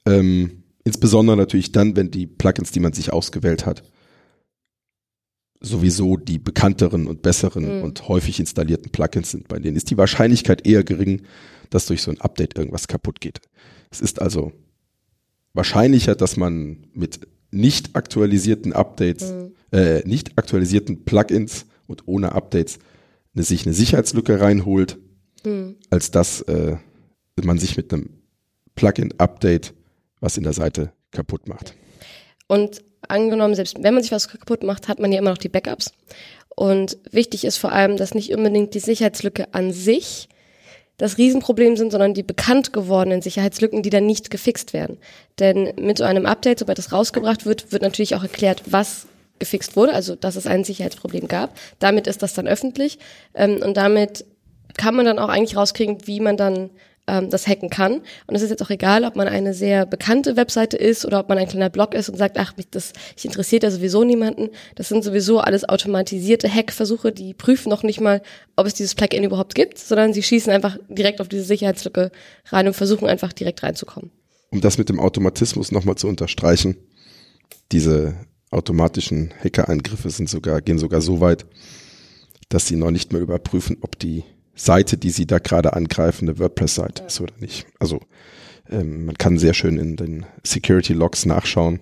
Ähm, 0.06 0.62
insbesondere 0.84 1.36
natürlich 1.36 1.72
dann, 1.72 1.96
wenn 1.96 2.10
die 2.10 2.26
Plugins, 2.26 2.70
die 2.70 2.80
man 2.80 2.92
sich 2.92 3.12
ausgewählt 3.12 3.66
hat, 3.66 3.82
sowieso 5.60 6.16
die 6.16 6.38
bekannteren 6.38 7.06
und 7.06 7.22
besseren 7.22 7.78
Mhm. 7.78 7.82
und 7.84 8.08
häufig 8.08 8.38
installierten 8.40 8.92
Plugins 8.92 9.30
sind. 9.30 9.48
Bei 9.48 9.58
denen 9.58 9.76
ist 9.76 9.90
die 9.90 9.96
Wahrscheinlichkeit 9.96 10.66
eher 10.66 10.84
gering, 10.84 11.22
dass 11.70 11.86
durch 11.86 12.02
so 12.02 12.10
ein 12.10 12.20
Update 12.20 12.56
irgendwas 12.56 12.88
kaputt 12.88 13.20
geht. 13.20 13.40
Es 13.90 14.00
ist 14.00 14.20
also 14.20 14.52
wahrscheinlicher, 15.54 16.14
dass 16.14 16.36
man 16.36 16.86
mit 16.92 17.20
nicht 17.56 17.96
aktualisierten 17.96 18.72
Updates, 18.72 19.34
äh, 19.72 20.06
nicht 20.06 20.38
aktualisierten 20.38 21.04
Plugins 21.04 21.66
und 21.86 22.06
ohne 22.06 22.32
Updates 22.32 22.78
eine, 23.34 23.44
sich 23.44 23.66
eine 23.66 23.74
Sicherheitslücke 23.74 24.40
reinholt, 24.40 24.98
Hm. 25.46 25.76
als 25.90 26.10
dass 26.10 26.42
äh, 26.42 26.76
man 27.40 27.58
sich 27.58 27.76
mit 27.76 27.92
einem 27.92 28.10
Plugin-Update 28.74 29.74
was 30.20 30.36
in 30.36 30.42
der 30.42 30.52
Seite 30.52 30.92
kaputt 31.12 31.46
macht. 31.46 31.74
Und 32.48 32.82
angenommen, 33.06 33.54
selbst 33.54 33.76
wenn 33.80 33.94
man 33.94 34.02
sich 34.02 34.10
was 34.10 34.28
kaputt 34.28 34.64
macht, 34.64 34.88
hat 34.88 34.98
man 34.98 35.12
ja 35.12 35.18
immer 35.18 35.30
noch 35.30 35.38
die 35.38 35.48
Backups. 35.48 35.92
Und 36.56 36.98
wichtig 37.12 37.44
ist 37.44 37.58
vor 37.58 37.70
allem, 37.70 37.96
dass 37.96 38.14
nicht 38.14 38.34
unbedingt 38.34 38.74
die 38.74 38.80
Sicherheitslücke 38.80 39.54
an 39.54 39.72
sich 39.72 40.28
das 40.98 41.18
Riesenproblem 41.18 41.76
sind, 41.76 41.90
sondern 41.90 42.14
die 42.14 42.22
bekannt 42.22 42.72
gewordenen 42.72 43.22
Sicherheitslücken, 43.22 43.82
die 43.82 43.90
dann 43.90 44.06
nicht 44.06 44.30
gefixt 44.30 44.72
werden. 44.72 44.98
Denn 45.38 45.72
mit 45.78 45.98
so 45.98 46.04
einem 46.04 46.26
Update, 46.26 46.60
sobald 46.60 46.78
es 46.78 46.92
rausgebracht 46.92 47.44
wird, 47.44 47.72
wird 47.72 47.82
natürlich 47.82 48.14
auch 48.14 48.22
erklärt, 48.22 48.62
was 48.66 49.06
gefixt 49.38 49.76
wurde, 49.76 49.92
also 49.92 50.14
dass 50.14 50.36
es 50.36 50.46
ein 50.46 50.64
Sicherheitsproblem 50.64 51.28
gab. 51.28 51.56
Damit 51.78 52.06
ist 52.06 52.22
das 52.22 52.34
dann 52.34 52.48
öffentlich 52.48 52.98
ähm, 53.34 53.60
und 53.62 53.76
damit 53.76 54.24
kann 54.76 54.94
man 54.94 55.06
dann 55.06 55.18
auch 55.18 55.28
eigentlich 55.28 55.56
rauskriegen, 55.56 56.06
wie 56.06 56.20
man 56.20 56.36
dann 56.36 56.70
ähm, 57.06 57.30
das 57.30 57.46
hacken 57.46 57.70
kann. 57.70 58.02
Und 58.26 58.34
es 58.34 58.42
ist 58.42 58.50
jetzt 58.50 58.62
auch 58.62 58.70
egal, 58.70 59.04
ob 59.04 59.16
man 59.16 59.28
eine 59.28 59.54
sehr 59.54 59.86
bekannte 59.86 60.36
Webseite 60.36 60.76
ist 60.76 61.04
oder 61.04 61.20
ob 61.20 61.28
man 61.28 61.38
ein 61.38 61.48
kleiner 61.48 61.70
Blog 61.70 61.94
ist 61.94 62.08
und 62.08 62.16
sagt, 62.16 62.38
ach, 62.38 62.56
mich 62.56 62.68
das 62.70 62.92
ich 63.16 63.24
interessiert 63.24 63.62
ja 63.62 63.70
sowieso 63.70 64.04
niemanden. 64.04 64.50
Das 64.74 64.88
sind 64.88 65.04
sowieso 65.04 65.40
alles 65.40 65.68
automatisierte 65.68 66.52
Hackversuche, 66.52 67.12
die 67.12 67.34
prüfen 67.34 67.70
noch 67.70 67.82
nicht 67.82 68.00
mal, 68.00 68.22
ob 68.56 68.66
es 68.66 68.74
dieses 68.74 68.94
Plugin 68.94 69.24
überhaupt 69.24 69.54
gibt, 69.54 69.78
sondern 69.78 70.12
sie 70.12 70.22
schießen 70.22 70.52
einfach 70.52 70.78
direkt 70.88 71.20
auf 71.20 71.28
diese 71.28 71.44
Sicherheitslücke 71.44 72.10
rein 72.46 72.66
und 72.66 72.74
versuchen 72.74 73.08
einfach 73.08 73.32
direkt 73.32 73.62
reinzukommen. 73.62 74.10
Um 74.50 74.60
das 74.60 74.78
mit 74.78 74.88
dem 74.88 75.00
Automatismus 75.00 75.72
nochmal 75.72 75.96
zu 75.96 76.08
unterstreichen, 76.08 76.76
diese 77.72 78.14
automatischen 78.50 79.32
Hackerangriffe 79.42 80.10
sind 80.10 80.28
sogar, 80.28 80.60
gehen 80.60 80.78
sogar 80.78 81.00
so 81.00 81.20
weit, 81.20 81.46
dass 82.48 82.66
sie 82.66 82.76
noch 82.76 82.90
nicht 82.90 83.12
mehr 83.12 83.20
überprüfen, 83.20 83.78
ob 83.80 83.98
die 83.98 84.22
Seite, 84.56 84.96
die 84.96 85.10
Sie 85.10 85.26
da 85.26 85.38
gerade 85.38 85.74
angreifen, 85.74 86.28
eine 86.28 86.38
WordPress-Seite 86.38 87.04
ist 87.04 87.20
oder 87.20 87.34
nicht. 87.38 87.66
Also 87.78 88.00
ähm, 88.70 89.06
man 89.06 89.16
kann 89.16 89.38
sehr 89.38 89.54
schön 89.54 89.78
in 89.78 89.96
den 89.96 90.26
Security 90.42 90.94
Logs 90.94 91.26
nachschauen, 91.26 91.80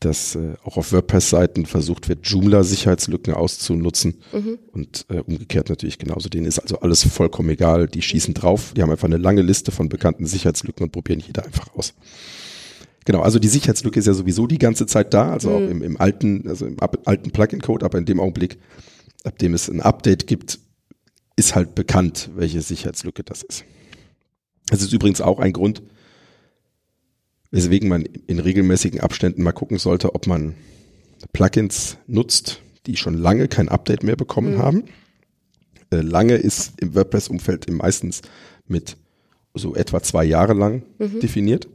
dass 0.00 0.34
äh, 0.34 0.54
auch 0.64 0.76
auf 0.76 0.92
WordPress-Seiten 0.92 1.66
versucht 1.66 2.08
wird, 2.08 2.26
Joomla-Sicherheitslücken 2.26 3.34
auszunutzen 3.34 4.20
mhm. 4.32 4.58
und 4.72 5.06
äh, 5.10 5.20
umgekehrt 5.20 5.68
natürlich 5.68 5.98
genauso. 5.98 6.28
Denen 6.28 6.46
ist 6.46 6.58
also 6.58 6.80
alles 6.80 7.04
vollkommen 7.06 7.50
egal. 7.50 7.86
Die 7.86 8.02
schießen 8.02 8.34
drauf. 8.34 8.72
Die 8.76 8.82
haben 8.82 8.90
einfach 8.90 9.06
eine 9.06 9.18
lange 9.18 9.42
Liste 9.42 9.70
von 9.70 9.88
bekannten 9.88 10.26
Sicherheitslücken 10.26 10.84
und 10.84 10.90
probieren 10.90 11.20
jeder 11.20 11.44
einfach 11.44 11.74
aus. 11.74 11.94
Genau, 13.04 13.20
also 13.20 13.38
die 13.38 13.48
Sicherheitslücke 13.48 13.98
ist 13.98 14.06
ja 14.06 14.14
sowieso 14.14 14.46
die 14.46 14.58
ganze 14.58 14.86
Zeit 14.86 15.12
da, 15.12 15.30
also 15.30 15.50
mhm. 15.50 15.56
auch 15.56 15.70
im, 15.70 15.82
im 15.82 16.00
alten, 16.00 16.48
also 16.48 16.64
im 16.66 16.78
alten 17.04 17.30
Plugin-Code, 17.30 17.84
aber 17.84 17.98
in 17.98 18.06
dem 18.06 18.18
Augenblick, 18.18 18.58
ab 19.24 19.38
dem 19.38 19.52
es 19.52 19.68
ein 19.68 19.82
Update 19.82 20.26
gibt, 20.26 20.58
ist 21.36 21.54
halt 21.54 21.74
bekannt, 21.74 22.30
welche 22.34 22.60
Sicherheitslücke 22.60 23.24
das 23.24 23.42
ist. 23.42 23.64
Das 24.68 24.82
ist 24.82 24.92
übrigens 24.92 25.20
auch 25.20 25.38
ein 25.38 25.52
Grund, 25.52 25.82
weswegen 27.50 27.88
man 27.88 28.02
in 28.02 28.38
regelmäßigen 28.38 29.00
Abständen 29.00 29.42
mal 29.42 29.52
gucken 29.52 29.78
sollte, 29.78 30.14
ob 30.14 30.26
man 30.26 30.54
Plugins 31.32 31.98
nutzt, 32.06 32.62
die 32.86 32.96
schon 32.96 33.14
lange 33.14 33.48
kein 33.48 33.68
Update 33.68 34.02
mehr 34.02 34.16
bekommen 34.16 34.54
mhm. 34.54 34.58
haben. 34.58 34.84
Äh, 35.90 36.00
lange 36.00 36.34
ist 36.34 36.72
im 36.80 36.94
WordPress-Umfeld 36.94 37.70
meistens 37.70 38.22
mit 38.66 38.96
so 39.54 39.74
etwa 39.74 40.02
zwei 40.02 40.24
Jahre 40.24 40.54
lang 40.54 40.82
mhm. 40.98 41.20
definiert, 41.20 41.68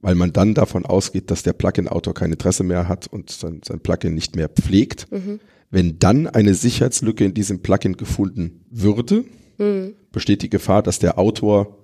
weil 0.00 0.14
man 0.14 0.32
dann 0.32 0.54
davon 0.54 0.84
ausgeht, 0.84 1.30
dass 1.30 1.42
der 1.42 1.52
Plugin-Autor 1.52 2.14
kein 2.14 2.32
Interesse 2.32 2.64
mehr 2.64 2.88
hat 2.88 3.06
und 3.06 3.30
sein, 3.30 3.60
sein 3.64 3.80
Plugin 3.80 4.14
nicht 4.14 4.36
mehr 4.36 4.48
pflegt. 4.48 5.10
Mhm. 5.12 5.40
Wenn 5.70 5.98
dann 5.98 6.26
eine 6.26 6.54
Sicherheitslücke 6.54 7.24
in 7.24 7.34
diesem 7.34 7.60
Plugin 7.60 7.96
gefunden 7.96 8.64
würde, 8.70 9.24
mhm. 9.58 9.94
besteht 10.12 10.42
die 10.42 10.50
Gefahr, 10.50 10.82
dass 10.82 10.98
der 10.98 11.18
Autor 11.18 11.76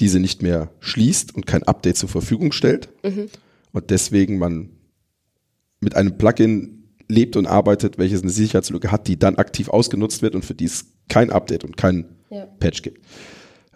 diese 0.00 0.18
nicht 0.18 0.42
mehr 0.42 0.70
schließt 0.80 1.34
und 1.34 1.46
kein 1.46 1.62
Update 1.64 1.96
zur 1.96 2.08
Verfügung 2.08 2.52
stellt. 2.52 2.88
Mhm. 3.02 3.28
Und 3.72 3.90
deswegen 3.90 4.38
man 4.38 4.70
mit 5.80 5.94
einem 5.96 6.16
Plugin 6.16 6.84
lebt 7.08 7.36
und 7.36 7.46
arbeitet, 7.46 7.98
welches 7.98 8.22
eine 8.22 8.30
Sicherheitslücke 8.30 8.90
hat, 8.90 9.06
die 9.08 9.18
dann 9.18 9.36
aktiv 9.36 9.68
ausgenutzt 9.68 10.22
wird 10.22 10.34
und 10.34 10.44
für 10.44 10.54
die 10.54 10.64
es 10.64 10.86
kein 11.08 11.30
Update 11.30 11.64
und 11.64 11.76
kein 11.76 12.06
ja. 12.30 12.46
Patch 12.58 12.82
gibt. 12.82 13.04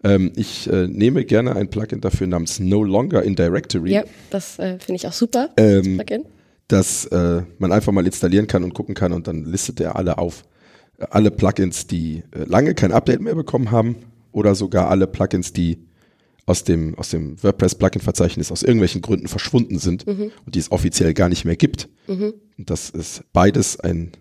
Ähm, 0.02 0.32
ich 0.36 0.68
äh, 0.68 0.88
nehme 0.88 1.24
gerne 1.24 1.56
ein 1.56 1.68
Plugin 1.68 2.00
dafür 2.00 2.26
namens 2.26 2.60
No 2.60 2.82
Longer 2.82 3.22
in 3.22 3.34
Directory. 3.34 3.92
Ja, 3.92 4.04
das 4.30 4.58
äh, 4.58 4.78
finde 4.78 4.96
ich 4.96 5.06
auch 5.06 5.12
super. 5.12 5.50
Ähm, 5.56 5.96
Plugin 5.96 6.24
dass 6.68 7.06
äh, 7.06 7.42
man 7.58 7.72
einfach 7.72 7.92
mal 7.92 8.06
installieren 8.06 8.46
kann 8.46 8.64
und 8.64 8.74
gucken 8.74 8.94
kann 8.94 9.12
und 9.12 9.28
dann 9.28 9.44
listet 9.44 9.80
er 9.80 9.96
alle 9.96 10.18
auf. 10.18 10.44
Alle 11.10 11.30
Plugins, 11.30 11.86
die 11.86 12.22
äh, 12.32 12.44
lange 12.44 12.74
kein 12.74 12.92
Update 12.92 13.20
mehr 13.20 13.34
bekommen 13.34 13.70
haben 13.70 13.96
oder 14.32 14.54
sogar 14.54 14.88
alle 14.88 15.06
Plugins, 15.06 15.52
die 15.52 15.78
aus 16.46 16.64
dem, 16.64 16.96
aus 16.96 17.10
dem 17.10 17.42
WordPress-Plugin-Verzeichnis 17.42 18.52
aus 18.52 18.62
irgendwelchen 18.62 19.02
Gründen 19.02 19.28
verschwunden 19.28 19.78
sind 19.78 20.06
mhm. 20.06 20.30
und 20.44 20.54
die 20.54 20.60
es 20.60 20.70
offiziell 20.70 21.12
gar 21.12 21.28
nicht 21.28 21.44
mehr 21.44 21.56
gibt. 21.56 21.88
Mhm. 22.06 22.34
Und 22.56 22.70
das 22.70 22.90
ist 22.90 23.24
beides 23.32 23.78
ein 23.80 24.12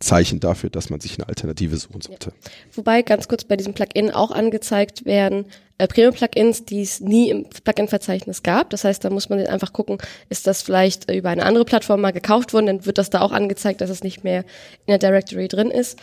Zeichen 0.00 0.40
dafür, 0.40 0.70
dass 0.70 0.90
man 0.90 1.00
sich 1.00 1.18
eine 1.18 1.28
Alternative 1.28 1.76
suchen 1.76 2.00
sollte. 2.00 2.30
Ja. 2.30 2.50
Wobei 2.72 3.02
ganz 3.02 3.28
kurz 3.28 3.44
bei 3.44 3.56
diesem 3.56 3.74
Plugin 3.74 4.10
auch 4.10 4.30
angezeigt 4.30 5.04
werden 5.04 5.44
äh, 5.80 5.86
Premium-Plugins, 5.88 6.66
die 6.66 6.82
es 6.82 7.00
nie 7.00 7.30
im 7.30 7.46
Plugin-Verzeichnis 7.48 8.42
gab. 8.42 8.70
Das 8.70 8.84
heißt, 8.84 9.02
da 9.02 9.10
muss 9.10 9.30
man 9.30 9.46
einfach 9.46 9.72
gucken, 9.72 9.98
ist 10.28 10.46
das 10.46 10.62
vielleicht 10.62 11.10
äh, 11.10 11.16
über 11.16 11.30
eine 11.30 11.44
andere 11.44 11.64
Plattform 11.64 12.02
mal 12.02 12.12
gekauft 12.12 12.52
worden, 12.52 12.66
dann 12.66 12.86
wird 12.86 12.98
das 12.98 13.10
da 13.10 13.22
auch 13.22 13.32
angezeigt, 13.32 13.80
dass 13.80 13.90
es 13.90 14.04
nicht 14.04 14.22
mehr 14.22 14.40
in 14.86 14.88
der 14.88 14.98
Directory 14.98 15.48
drin 15.48 15.70
ist. 15.70 15.98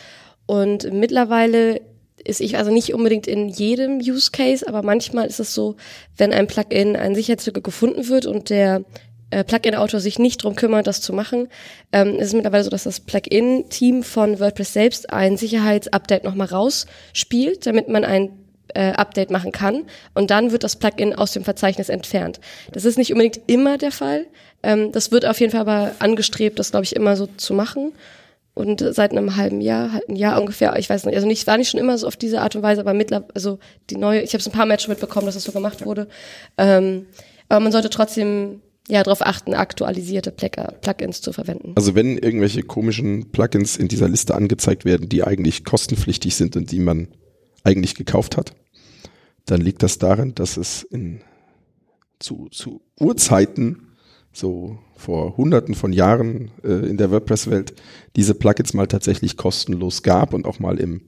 Und 0.48 0.92
mittlerweile 0.92 1.82
ist 2.24 2.42
ich 2.42 2.58
also 2.58 2.72
nicht 2.72 2.94
unbedingt 2.94 3.28
in 3.28 3.50
jedem 3.50 4.00
Use 4.00 4.32
Case, 4.32 4.68
aber 4.68 4.82
manchmal 4.82 5.28
ist 5.28 5.40
es 5.40 5.54
so, 5.54 5.76
wenn 6.18 6.34
ein 6.34 6.48
Plugin 6.48 6.96
eine 6.96 7.14
Sicherheitslücke 7.14 7.62
gefunden 7.62 8.08
wird 8.08 8.26
und 8.26 8.50
der 8.50 8.84
äh, 9.30 9.44
Plugin-Autor 9.44 10.00
sich 10.00 10.20
nicht 10.20 10.44
drum 10.44 10.56
kümmert, 10.56 10.88
das 10.88 11.02
zu 11.02 11.14
machen, 11.14 11.50
ähm, 11.92 12.16
ist 12.16 12.28
es 12.28 12.34
mittlerweile 12.34 12.64
so, 12.64 12.70
dass 12.70 12.84
das 12.84 13.00
Plugin-Team 13.00 14.04
von 14.04 14.40
WordPress 14.40 14.74
selbst 14.74 15.12
ein 15.12 15.38
Sicherheitsupdate 15.38 16.24
nochmal 16.24 16.48
rausspielt, 16.48 17.66
damit 17.66 17.90
man 17.90 18.06
ein 18.06 18.32
äh, 18.74 18.92
Update 18.92 19.32
machen 19.32 19.52
kann 19.52 19.84
und 20.14 20.32
dann 20.32 20.52
wird 20.52 20.64
das 20.64 20.76
Plugin 20.76 21.14
aus 21.14 21.32
dem 21.32 21.44
Verzeichnis 21.44 21.90
entfernt. 21.90 22.40
Das 22.72 22.86
ist 22.86 22.98
nicht 22.98 23.12
unbedingt 23.12 23.40
immer 23.48 23.78
der 23.78 23.92
Fall. 23.92 24.26
Ähm, 24.64 24.92
das 24.92 25.12
wird 25.12 25.26
auf 25.26 25.40
jeden 25.40 25.52
Fall 25.52 25.62
aber 25.62 25.92
angestrebt, 26.00 26.60
das 26.60 26.72
glaube 26.72 26.86
ich 26.86 26.96
immer 26.96 27.16
so 27.16 27.28
zu 27.38 27.54
machen. 27.54 27.94
Und 28.54 28.84
seit 28.96 29.12
einem 29.12 29.36
halben 29.36 29.62
Jahr, 29.62 30.02
ein 30.10 30.16
Jahr 30.16 30.40
ungefähr, 30.40 30.76
ich 30.80 30.90
weiß 30.90 31.06
nicht, 31.06 31.16
also 31.16 31.28
nicht, 31.28 31.46
war 31.46 31.58
nicht 31.58 31.70
schon 31.70 31.80
immer 31.80 31.96
so 31.98 32.08
auf 32.08 32.16
diese 32.16 32.42
Art 32.42 32.56
und 32.56 32.64
Weise, 32.64 32.82
aber 32.82 32.96
mittlerweile, 32.96 33.30
also 33.36 33.60
die 33.92 33.98
neue, 33.98 34.22
ich 34.22 34.34
habe 34.34 34.40
es 34.40 34.48
ein 34.48 34.52
paar 34.52 34.66
Mal 34.66 34.80
schon 34.80 34.92
mitbekommen, 34.92 35.28
dass 35.28 35.36
das 35.36 35.44
so 35.44 35.52
gemacht 35.52 35.86
wurde. 35.86 36.08
Ähm, 36.58 37.06
aber 37.50 37.60
man 37.60 37.72
sollte 37.72 37.92
trotzdem 37.92 38.62
ja 38.88 39.04
darauf 39.04 39.22
achten, 39.22 39.54
aktualisierte 39.54 40.32
Plugins 40.32 41.22
zu 41.22 41.34
verwenden. 41.34 41.74
Also 41.76 41.94
wenn 41.96 42.18
irgendwelche 42.18 42.64
komischen 42.64 43.32
Plugins 43.32 43.78
in 43.78 43.88
dieser 43.88 44.08
Liste 44.08 44.36
angezeigt 44.36 44.86
werden, 44.86 45.10
die 45.10 45.24
eigentlich 45.24 45.64
kostenpflichtig 45.66 46.36
sind 46.36 46.56
und 46.56 46.72
die 46.72 46.80
man 46.80 47.10
eigentlich 47.64 47.96
gekauft 47.96 48.38
hat, 48.38 48.54
dann 49.46 49.62
liegt 49.62 49.84
das 49.84 49.98
darin, 49.98 50.36
dass 50.36 50.58
es 50.58 50.84
in, 50.84 51.22
zu, 52.20 52.48
zu 52.52 52.82
Urzeiten, 53.00 53.84
so 54.32 54.78
vor 54.96 55.36
hunderten 55.36 55.74
von 55.76 55.94
Jahren 55.94 56.52
äh, 56.64 56.88
in 56.88 56.98
der 56.98 57.12
WordPress-Welt, 57.12 57.74
diese 58.16 58.36
Plugins 58.36 58.74
mal 58.74 58.88
tatsächlich 58.88 59.36
kostenlos 59.36 60.04
gab 60.04 60.34
und 60.34 60.46
auch 60.46 60.60
mal 60.60 60.80
im 60.80 61.02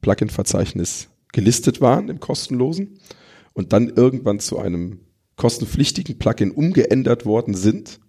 Plugin-Verzeichnis 0.00 1.08
gelistet 1.32 1.80
waren, 1.80 2.08
im 2.08 2.20
kostenlosen, 2.20 2.98
und 3.54 3.72
dann 3.72 3.88
irgendwann 3.88 4.40
zu 4.40 4.58
einem 4.58 5.00
kostenpflichtigen 5.36 6.18
Plugin 6.18 6.50
umgeändert 6.50 7.24
worden 7.26 7.54
sind 7.54 8.00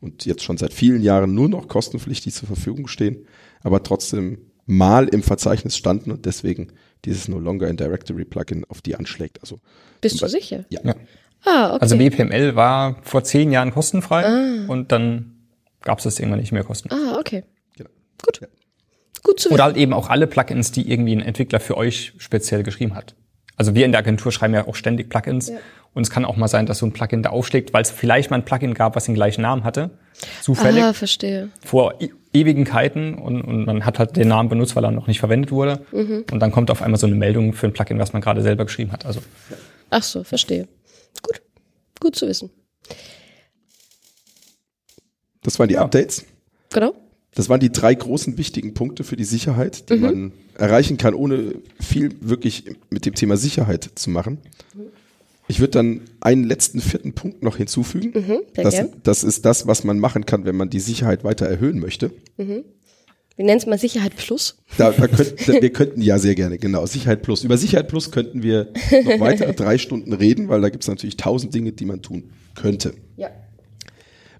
und 0.00 0.24
jetzt 0.24 0.42
schon 0.42 0.56
seit 0.56 0.72
vielen 0.72 1.02
Jahren 1.02 1.34
nur 1.34 1.48
noch 1.48 1.68
kostenpflichtig 1.68 2.34
zur 2.34 2.46
Verfügung 2.46 2.88
stehen, 2.88 3.26
aber 3.62 3.82
trotzdem 3.82 4.38
mal 4.66 5.08
im 5.08 5.22
Verzeichnis 5.22 5.76
standen 5.76 6.10
und 6.10 6.26
deswegen 6.26 6.68
dieses 7.04 7.28
No 7.28 7.38
Longer 7.38 7.68
in 7.68 7.76
Directory 7.76 8.24
Plugin 8.24 8.64
auf 8.68 8.82
die 8.82 8.96
anschlägt. 8.96 9.40
Also 9.40 9.60
bist 10.00 10.20
du 10.20 10.28
sicher? 10.28 10.64
Ja. 10.68 10.80
ja. 10.84 10.94
Ah, 11.44 11.74
okay. 11.74 11.78
Also 11.80 11.98
WPML 11.98 12.54
war 12.54 12.96
vor 13.02 13.24
zehn 13.24 13.50
Jahren 13.50 13.72
kostenfrei 13.72 14.24
ah. 14.26 14.64
und 14.68 14.92
dann 14.92 15.36
gab 15.82 15.98
es 15.98 16.04
das 16.04 16.18
irgendwann 16.18 16.40
nicht 16.40 16.52
mehr 16.52 16.64
kostenlos. 16.64 16.98
Ah, 16.98 17.18
okay. 17.18 17.44
Genau. 17.76 17.90
Gut. 18.24 18.40
Ja. 18.40 18.48
Gut 19.22 19.40
zu 19.40 19.46
wissen. 19.46 19.54
Oder 19.54 19.64
halt 19.64 19.76
eben 19.76 19.92
auch 19.92 20.08
alle 20.08 20.26
Plugins, 20.26 20.72
die 20.72 20.90
irgendwie 20.90 21.16
ein 21.16 21.20
Entwickler 21.20 21.60
für 21.60 21.76
euch 21.76 22.12
speziell 22.18 22.62
geschrieben 22.62 22.94
hat. 22.94 23.14
Also 23.56 23.74
wir 23.74 23.84
in 23.84 23.92
der 23.92 24.00
Agentur 24.00 24.32
schreiben 24.32 24.54
ja 24.54 24.66
auch 24.66 24.74
ständig 24.74 25.10
Plugins. 25.10 25.48
Ja. 25.48 25.58
Und 25.92 26.02
es 26.02 26.10
kann 26.10 26.24
auch 26.24 26.36
mal 26.36 26.48
sein, 26.48 26.66
dass 26.66 26.78
so 26.78 26.86
ein 26.86 26.92
Plugin 26.92 27.22
da 27.22 27.30
aufschlägt, 27.30 27.72
weil 27.72 27.82
es 27.82 27.90
vielleicht 27.90 28.30
mal 28.30 28.36
ein 28.36 28.44
Plugin 28.44 28.74
gab, 28.74 28.94
was 28.94 29.06
den 29.06 29.14
gleichen 29.14 29.42
Namen 29.42 29.64
hatte. 29.64 29.90
Zufällig. 30.40 30.82
Ah, 30.82 30.92
verstehe. 30.92 31.50
Vor 31.64 32.00
e 32.00 32.10
Ewigkeiten 32.32 33.14
und, 33.14 33.42
und 33.42 33.64
man 33.64 33.84
hat 33.84 33.98
halt 33.98 34.16
den 34.16 34.28
Namen 34.28 34.48
benutzt, 34.48 34.76
weil 34.76 34.84
er 34.84 34.92
noch 34.92 35.08
nicht 35.08 35.18
verwendet 35.18 35.50
wurde. 35.50 35.84
Mhm. 35.90 36.26
Und 36.30 36.38
dann 36.38 36.52
kommt 36.52 36.70
auf 36.70 36.80
einmal 36.80 37.00
so 37.00 37.08
eine 37.08 37.16
Meldung 37.16 37.54
für 37.54 37.66
ein 37.66 37.72
Plugin, 37.72 37.98
was 37.98 38.12
man 38.12 38.22
gerade 38.22 38.40
selber 38.42 38.66
geschrieben 38.66 38.92
hat. 38.92 39.04
Also. 39.04 39.20
Ach 39.90 40.02
so, 40.04 40.22
verstehe. 40.22 40.68
Gut. 41.22 41.42
Gut 41.98 42.14
zu 42.14 42.28
wissen. 42.28 42.50
Das 45.42 45.58
waren 45.58 45.68
die 45.68 45.74
ja. 45.74 45.82
Updates. 45.82 46.24
Genau. 46.72 46.94
Das 47.34 47.48
waren 47.48 47.58
die 47.58 47.72
drei 47.72 47.94
großen 47.94 48.38
wichtigen 48.38 48.74
Punkte 48.74 49.02
für 49.02 49.16
die 49.16 49.24
Sicherheit, 49.24 49.90
die 49.90 49.94
mhm. 49.94 50.00
man 50.00 50.32
erreichen 50.54 50.98
kann, 50.98 51.14
ohne 51.14 51.54
viel 51.80 52.14
wirklich 52.20 52.76
mit 52.90 53.06
dem 53.06 53.14
Thema 53.14 53.36
Sicherheit 53.36 53.90
zu 53.94 54.10
machen. 54.10 54.38
Ich 55.50 55.58
würde 55.58 55.72
dann 55.72 56.02
einen 56.20 56.44
letzten 56.44 56.80
vierten 56.80 57.12
Punkt 57.12 57.42
noch 57.42 57.56
hinzufügen. 57.56 58.12
Mhm, 58.14 58.38
das, 58.54 58.84
das, 59.02 59.24
ist 59.24 59.44
das, 59.44 59.66
was 59.66 59.82
man 59.82 59.98
machen 59.98 60.24
kann, 60.24 60.44
wenn 60.44 60.54
man 60.54 60.70
die 60.70 60.78
Sicherheit 60.78 61.24
weiter 61.24 61.44
erhöhen 61.44 61.80
möchte. 61.80 62.12
Mhm. 62.36 62.62
wir 63.34 63.44
nennen 63.44 63.58
es 63.58 63.66
mal 63.66 63.76
Sicherheit 63.76 64.16
Plus. 64.16 64.62
Da, 64.78 64.92
da 64.92 65.08
könnten, 65.08 65.60
wir 65.60 65.72
könnten 65.72 66.02
ja 66.02 66.20
sehr 66.20 66.36
gerne, 66.36 66.56
genau, 66.56 66.86
Sicherheit 66.86 67.22
Plus. 67.22 67.42
Über 67.42 67.56
Sicherheit 67.56 67.88
Plus 67.88 68.12
könnten 68.12 68.44
wir 68.44 68.68
noch 69.04 69.18
weiter 69.20 69.52
drei 69.52 69.76
Stunden 69.76 70.12
reden, 70.12 70.48
weil 70.48 70.60
da 70.60 70.68
gibt 70.68 70.84
es 70.84 70.88
natürlich 70.88 71.16
tausend 71.16 71.52
Dinge, 71.52 71.72
die 71.72 71.84
man 71.84 72.00
tun 72.00 72.30
könnte. 72.54 72.94
Ja. 73.16 73.30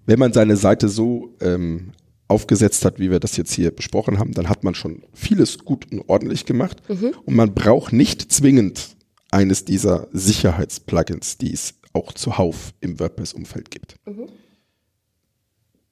Wenn 0.07 0.21
man 0.21 0.33
seine 0.33 0.57
Seite 0.57 0.89
so 0.89 1.35
ähm, 1.41 1.91
aufgesetzt 2.29 2.85
hat, 2.85 3.01
wie 3.01 3.11
wir 3.11 3.19
das 3.19 3.37
jetzt 3.37 3.53
hier 3.53 3.73
besprochen 3.73 4.21
haben, 4.21 4.31
dann 4.33 4.49
hat 4.49 4.63
man 4.63 4.77
schon 4.77 5.03
vieles 5.13 5.59
gut 5.59 5.91
und 5.91 6.09
ordentlich 6.09 6.47
gemacht. 6.47 6.81
Mhm. 6.89 7.15
Und 7.25 7.35
man 7.35 7.53
braucht 7.53 7.93
nicht 7.93 8.31
zwingend 8.31 8.97
eines 9.31 9.65
dieser 9.65 10.09
Sicherheitsplugins, 10.13 11.39
die 11.39 11.53
es 11.53 11.75
auch 11.93 12.13
zuhauf 12.13 12.73
im 12.81 12.99
WordPress-Umfeld 12.99 13.71
gibt. 13.71 13.97
Mhm. 14.07 14.29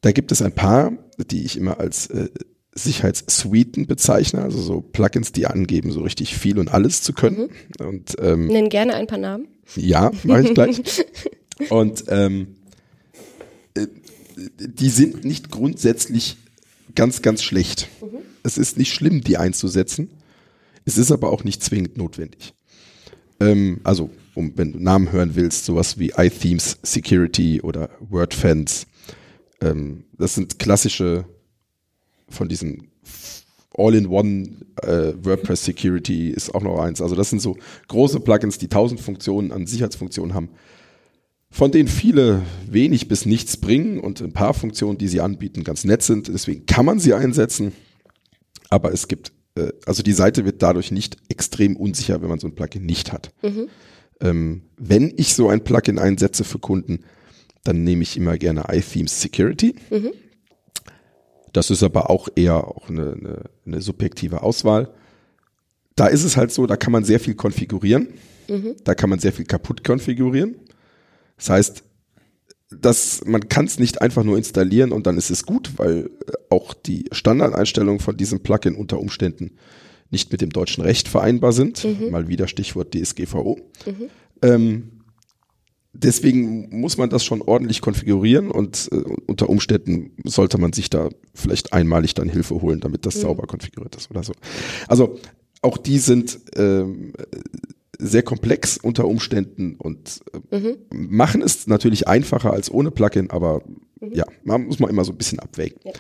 Da 0.01 0.13
gibt 0.13 0.31
es 0.33 0.43
ein 0.43 0.55
paar, 0.55 0.93
die 1.31 1.45
ich 1.45 1.57
immer 1.57 1.81
als 1.81 2.07
äh, 2.09 2.29
Sicherheitssuiten 2.73 3.87
bezeichne, 3.87 4.43
also 4.43 4.61
so 4.61 4.81
Plugins, 4.81 5.33
die 5.33 5.47
angeben, 5.47 5.91
so 5.91 6.03
richtig 6.03 6.37
viel 6.37 6.59
und 6.59 6.73
alles 6.73 7.03
zu 7.03 7.13
können. 7.13 7.51
Und 7.81 8.17
ähm, 8.21 8.47
Nenn 8.47 8.69
gerne 8.69 8.95
ein 8.95 9.07
paar 9.07 9.19
Namen. 9.19 9.49
ja, 9.75 10.13
mache 10.23 10.43
ich 10.43 10.55
gleich. 10.55 10.81
Und 11.71 12.05
ähm, 12.07 12.57
äh, 13.75 13.89
die 14.37 14.91
sind 14.91 15.25
nicht 15.25 15.51
grundsätzlich 15.51 16.37
ganz, 16.95 17.21
ganz 17.23 17.43
schlecht. 17.43 17.89
Es 18.45 18.57
ist 18.57 18.79
nicht 18.79 18.93
schlimm, 18.93 19.23
die 19.23 19.37
einzusetzen. 19.37 20.11
Es 20.85 20.97
ist 20.97 21.11
aber 21.11 21.33
auch 21.33 21.43
nicht 21.43 21.63
zwingend 21.65 21.97
notwendig. 21.97 22.55
Ähm, 23.41 23.81
also, 23.85 24.11
um, 24.35 24.53
wenn 24.57 24.73
du 24.73 24.79
Namen 24.79 25.13
hören 25.13 25.35
willst, 25.35 25.65
sowas 25.65 25.99
wie 25.99 26.13
iThemes 26.17 26.79
Security 26.83 27.61
oder 27.61 27.91
WordFence. 28.01 28.87
Ähm, 29.61 30.05
das 30.17 30.35
sind 30.35 30.59
klassische 30.59 31.25
von 32.29 32.49
diesen 32.49 32.89
All-in-One 33.77 34.49
äh, 34.83 35.13
WordPress 35.23 35.65
Security 35.65 36.31
ist 36.31 36.55
auch 36.55 36.63
noch 36.63 36.81
eins. 36.81 37.01
Also 37.01 37.15
das 37.15 37.31
sind 37.31 37.41
so 37.41 37.57
große 37.87 38.21
Plugins, 38.21 38.59
die 38.59 38.69
tausend 38.69 39.01
Funktionen 39.01 39.53
an 39.53 39.67
Sicherheitsfunktionen 39.67 40.35
haben, 40.35 40.51
von 41.51 41.71
denen 41.71 41.89
viele 41.89 42.43
wenig 42.69 43.09
bis 43.09 43.25
nichts 43.25 43.57
bringen 43.57 44.01
und 44.01 44.21
ein 44.21 44.33
paar 44.33 44.53
Funktionen, 44.53 44.99
die 44.99 45.09
sie 45.09 45.21
anbieten, 45.21 45.65
ganz 45.65 45.85
nett 45.85 46.03
sind. 46.03 46.29
Deswegen 46.29 46.67
kann 46.67 46.85
man 46.85 46.99
sie 46.99 47.15
einsetzen. 47.15 47.73
Aber 48.69 48.93
es 48.93 49.09
gibt, 49.09 49.33
äh, 49.59 49.73
also 49.87 50.03
die 50.03 50.13
Seite 50.13 50.45
wird 50.45 50.63
dadurch 50.63 50.91
nicht 50.91 51.17
extrem 51.29 51.77
unsicher, 51.77 52.23
wenn 52.23 52.29
man 52.29 52.39
so 52.39 52.47
ein 52.47 52.55
Plugin 52.55 52.87
nicht 52.87 53.13
hat. 53.13 53.33
Ähm, 54.21 54.63
wenn 54.77 55.13
ich 55.17 55.35
so 55.35 55.49
ein 55.49 55.63
Plugin 55.65 55.99
einsetze 55.99 56.45
für 56.45 56.59
Kunden, 56.59 57.05
dann 57.65 57.85
nehme 57.85 58.03
ich 58.03 58.17
immer 58.17 58.39
gerne 58.39 58.65
iThemes 58.69 59.21
Security. 59.21 59.75
Das 61.53 61.71
ist 61.71 61.83
aber 61.83 62.11
auch 62.11 62.29
eher 62.37 62.67
auch 62.69 62.89
eine, 62.89 63.13
eine, 63.13 63.45
eine 63.67 63.81
subjektive 63.81 64.43
Auswahl. 64.43 64.93
Da 65.97 66.07
ist 66.07 66.25
es 66.25 66.37
halt 66.37 66.53
so, 66.53 66.67
da 66.67 66.77
kann 66.77 66.93
man 66.93 67.05
sehr 67.05 67.21
viel 67.21 67.35
konfigurieren. 67.35 68.09
Da 68.85 68.95
kann 68.95 69.11
man 69.11 69.19
sehr 69.19 69.33
viel 69.33 69.45
kaputt 69.45 69.83
konfigurieren. 69.85 70.57
Das 71.37 71.51
heißt, 71.51 71.83
dass 72.71 73.25
man 73.25 73.49
kann 73.49 73.67
es 73.67 73.79
nicht 73.79 74.03
einfach 74.03 74.25
nur 74.25 74.37
installieren 74.37 74.93
und 74.93 75.07
dann 75.07 75.17
ist 75.17 75.31
es 75.31 75.47
gut, 75.47 75.73
weil 75.77 76.11
äh, 76.27 76.33
auch 76.51 76.75
die 76.75 77.07
Standardeinstellungen 77.13 78.01
von 78.01 78.17
diesem 78.17 78.41
Plugin 78.41 78.75
unter 78.75 78.99
Umständen 78.99 79.53
nicht 80.11 80.33
mit 80.33 80.41
dem 80.41 80.51
deutschen 80.51 80.83
Recht 80.83 81.09
vereinbar 81.09 81.53
sind. 81.53 81.85
Mal 82.11 82.29
wieder 82.29 82.49
Stichwort 82.49 82.95
DSGVO. 82.95 83.59
Ähm, 84.43 85.03
deswegen 85.93 86.81
muss 86.81 86.97
man 86.97 87.11
das 87.11 87.25
schon 87.25 87.43
ordentlich 87.43 87.81
konfigurieren 87.81 88.51
und 88.51 88.89
äh, 88.93 89.03
unter 89.27 89.49
Umständen 89.49 90.13
sollte 90.25 90.59
man 90.59 90.73
sich 90.73 90.91
da 90.91 91.09
vielleicht 91.35 91.73
einmalig 91.73 92.15
dann 92.15 92.29
Hilfe 92.29 92.61
holen, 92.61 92.81
damit 92.81 93.07
das 93.07 93.21
sauber 93.21 93.47
konfiguriert 93.47 93.97
ist 93.97 94.11
oder 94.11 94.23
so. 94.23 94.33
Also 94.87 95.19
auch 95.63 95.77
die 95.77 95.99
sind 95.99 96.39
ähm, 96.57 97.13
sehr 97.99 98.23
komplex 98.23 98.79
unter 98.79 99.07
Umständen 99.07 99.75
und 99.77 100.21
äh, 100.51 100.75
machen 100.91 101.43
es 101.43 101.67
natürlich 101.67 102.07
einfacher 102.07 102.53
als 102.53 102.71
ohne 102.71 102.91
Plugin, 102.91 103.31
aber 103.31 103.63
ja, 104.01 104.25
man 104.45 104.67
muss 104.67 104.79
man 104.79 104.91
immer 104.91 105.05
so 105.05 105.13
ein 105.13 105.19
bisschen 105.19 105.41
abwägen. 105.41 105.81
Ja. 105.85 105.93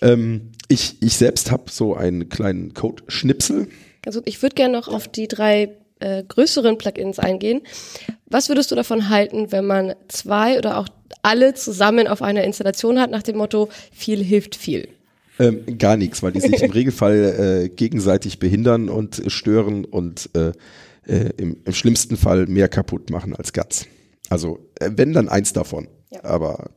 Ähm, 0.00 0.52
ich, 0.68 0.96
ich 1.00 1.16
selbst 1.16 1.50
habe 1.50 1.70
so 1.70 1.94
einen 1.94 2.28
kleinen 2.28 2.74
Code-Schnipsel. 2.74 3.68
Also 4.06 4.22
ich 4.24 4.42
würde 4.42 4.54
gerne 4.54 4.74
noch 4.74 4.88
auf 4.88 5.08
die 5.08 5.28
drei 5.28 5.76
äh, 6.00 6.22
größeren 6.26 6.78
Plugins 6.78 7.18
eingehen. 7.18 7.62
Was 8.26 8.48
würdest 8.48 8.70
du 8.70 8.74
davon 8.74 9.08
halten, 9.08 9.52
wenn 9.52 9.66
man 9.66 9.94
zwei 10.08 10.58
oder 10.58 10.78
auch 10.78 10.88
alle 11.22 11.54
zusammen 11.54 12.08
auf 12.08 12.22
einer 12.22 12.44
Installation 12.44 12.98
hat, 13.00 13.10
nach 13.10 13.22
dem 13.22 13.36
Motto, 13.36 13.68
viel 13.92 14.22
hilft 14.22 14.56
viel? 14.56 14.88
Ähm, 15.38 15.78
gar 15.78 15.96
nichts, 15.96 16.22
weil 16.22 16.32
die 16.32 16.40
sich 16.40 16.62
im 16.62 16.70
Regelfall 16.72 17.64
äh, 17.64 17.68
gegenseitig 17.68 18.38
behindern 18.38 18.88
und 18.88 19.22
stören 19.28 19.84
und 19.84 20.30
äh, 20.34 20.52
äh, 21.06 21.30
im, 21.36 21.56
im 21.64 21.72
schlimmsten 21.72 22.16
Fall 22.16 22.46
mehr 22.46 22.68
kaputt 22.68 23.10
machen 23.10 23.34
als 23.34 23.52
ganz. 23.52 23.86
Also 24.28 24.70
äh, 24.80 24.90
wenn 24.94 25.12
dann 25.12 25.28
eins 25.28 25.52
davon. 25.52 25.88
Ja. 26.10 26.24
Aber 26.24 26.70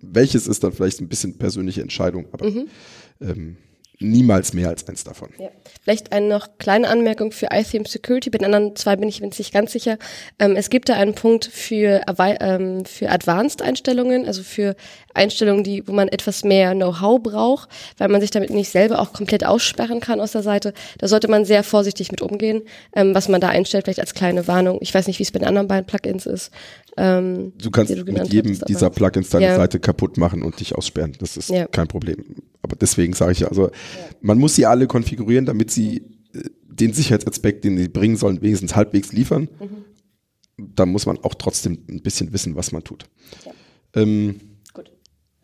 welches 0.00 0.46
ist 0.46 0.64
dann 0.64 0.72
vielleicht 0.72 1.00
ein 1.00 1.08
bisschen 1.08 1.38
persönliche 1.38 1.82
Entscheidung, 1.82 2.26
aber 2.32 2.46
ähm, 3.20 3.56
niemals 4.00 4.54
mehr 4.54 4.68
als 4.68 4.86
eins 4.88 5.04
davon. 5.04 5.28
Ja. 5.38 5.50
Vielleicht 5.82 6.12
eine 6.12 6.26
noch 6.26 6.48
kleine 6.58 6.88
Anmerkung 6.88 7.32
für 7.32 7.48
iTheme 7.52 7.86
Security. 7.86 8.30
Bei 8.30 8.38
den 8.38 8.46
anderen 8.46 8.74
zwei 8.74 8.96
bin 8.96 9.08
ich 9.08 9.20
mir 9.20 9.28
nicht 9.28 9.52
ganz 9.52 9.72
sicher. 9.72 9.98
Ähm, 10.38 10.56
es 10.56 10.70
gibt 10.70 10.88
da 10.88 10.94
einen 10.94 11.14
Punkt 11.14 11.44
für, 11.44 12.00
ähm, 12.18 12.84
für 12.86 13.10
Advanced-Einstellungen, 13.10 14.26
also 14.26 14.42
für 14.42 14.74
Einstellungen, 15.14 15.64
die, 15.64 15.86
wo 15.86 15.92
man 15.92 16.08
etwas 16.08 16.44
mehr 16.44 16.74
Know-how 16.74 17.22
braucht, 17.22 17.68
weil 17.98 18.08
man 18.08 18.20
sich 18.20 18.30
damit 18.30 18.50
nicht 18.50 18.70
selber 18.70 19.00
auch 19.00 19.12
komplett 19.12 19.44
aussperren 19.44 20.00
kann 20.00 20.20
aus 20.20 20.32
der 20.32 20.42
Seite. 20.42 20.72
Da 20.98 21.06
sollte 21.06 21.28
man 21.28 21.44
sehr 21.44 21.62
vorsichtig 21.62 22.10
mit 22.10 22.22
umgehen, 22.22 22.62
ähm, 22.94 23.14
was 23.14 23.28
man 23.28 23.40
da 23.40 23.48
einstellt, 23.48 23.84
vielleicht 23.84 24.00
als 24.00 24.14
kleine 24.14 24.48
Warnung. 24.48 24.78
Ich 24.80 24.94
weiß 24.94 25.06
nicht, 25.06 25.18
wie 25.18 25.24
es 25.24 25.32
bei 25.32 25.38
den 25.38 25.48
anderen 25.48 25.68
beiden 25.68 25.86
Plugins 25.86 26.26
ist. 26.26 26.50
Ähm, 26.96 27.52
Du 27.58 27.70
kannst 27.70 27.92
du 27.94 28.04
mit 28.04 28.32
jedem 28.32 28.52
aber- 28.56 28.66
dieser 28.66 28.90
Plugins 28.90 29.30
deine 29.30 29.46
Ja. 29.46 29.56
Seite 29.56 29.78
kaputt 29.80 30.16
machen 30.18 30.42
und 30.42 30.58
dich 30.60 30.74
aussperren. 30.74 31.12
Das 31.18 31.36
ist 31.36 31.48
Ja. 31.50 31.66
kein 31.66 31.86
Problem. 31.88 32.24
Aber 32.62 32.76
deswegen 32.76 33.12
sage 33.12 33.32
ich 33.32 33.40
ja, 33.40 33.48
also 33.48 33.70
man 34.20 34.38
muss 34.38 34.54
sie 34.56 34.66
alle 34.66 34.86
konfigurieren, 34.86 35.46
damit 35.46 35.70
sie 35.70 36.02
äh, 36.34 36.42
den 36.68 36.92
Sicherheitsaspekt, 36.92 37.64
den 37.64 37.76
sie 37.78 37.88
bringen 37.88 38.16
sollen, 38.16 38.40
wenigstens 38.42 38.74
halbwegs 38.76 39.12
liefern. 39.12 39.48
Mhm. 39.60 39.84
Da 40.74 40.84
muss 40.86 41.06
man 41.06 41.18
auch 41.18 41.34
trotzdem 41.34 41.78
ein 41.88 42.02
bisschen 42.02 42.32
wissen, 42.32 42.54
was 42.54 42.70
man 42.72 42.84
tut. 42.84 43.06
Ja. 43.46 43.52
Ähm, 44.02 44.36
Gut. 44.74 44.92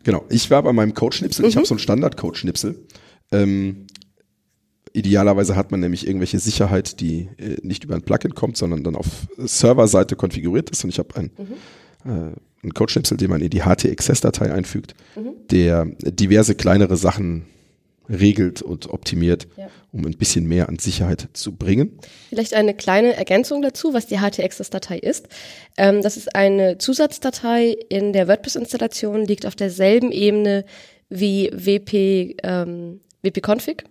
Genau, 0.05 0.25
ich 0.29 0.51
war 0.51 0.63
bei 0.63 0.73
meinem 0.73 0.95
Codeschnipsel, 0.95 1.45
Mhm. 1.45 1.49
ich 1.49 1.57
habe 1.57 1.67
so 1.67 1.75
einen 1.75 1.79
Standard-Codeschnipsel. 1.81 2.87
Ähm, 3.33 3.87
idealerweise 4.97 5.57
hat 5.57 5.71
man 5.71 5.81
nämlich 5.81 6.07
irgendwelche 6.07 6.39
Sicherheit, 6.39 7.01
die 7.01 7.29
äh, 7.39 7.57
nicht 7.63 7.85
über 7.85 7.95
ein 7.95 8.03
Plugin 8.03 8.35
kommt, 8.35 8.57
sondern 8.57 8.83
dann 8.85 8.97
auf 8.97 9.07
Serverseite 9.37 10.17
konfiguriert 10.17 10.71
ist. 10.71 10.83
Und 10.85 10.91
ich 10.91 10.99
habe 10.99 11.15
ein, 11.17 11.31
Mhm. 11.37 12.11
äh, 12.11 12.11
einen 12.63 12.75
Codeschnipsel, 12.75 13.17
den 13.17 13.31
man 13.31 13.41
in 13.41 13.51
die 13.51 13.63
HT-Access-Datei 13.63 14.53
einfügt, 14.53 14.95
Mhm. 15.15 15.33
der 15.51 15.85
diverse 16.03 16.55
kleinere 16.55 16.97
Sachen 16.97 17.47
regelt 18.09 18.63
und 18.63 18.89
optimiert, 18.91 19.49
Ja. 19.57 19.69
um 19.93 20.07
ein 20.07 20.17
bisschen 20.17 20.47
mehr 20.47 20.69
an 20.69 20.79
Sicherheit 20.79 21.29
zu 21.33 21.53
bringen. 21.57 21.99
Vielleicht 22.29 22.55
eine 22.55 22.73
kleine 22.73 23.17
Ergänzung 23.17 23.63
dazu, 23.63 23.95
was 23.95 24.07
die 24.07 24.19
HT-Access-Datei 24.21 24.99
ist. 24.99 25.27
Ähm, 25.77 26.03
das 26.03 26.17
ist 26.17 26.35
eine 26.37 26.79
Zusatzdatei 26.79 27.77
in 27.89 28.13
der 28.13 28.29
WordPress-Installation, 28.29 29.25
liegt 29.25 29.45
auf 29.45 29.57
derselben 29.57 30.13
Ebene 30.13 30.65
wie 31.09 31.51
WP, 31.53 32.37
ähm, 32.45 33.01
WP-Config. 33.23 33.83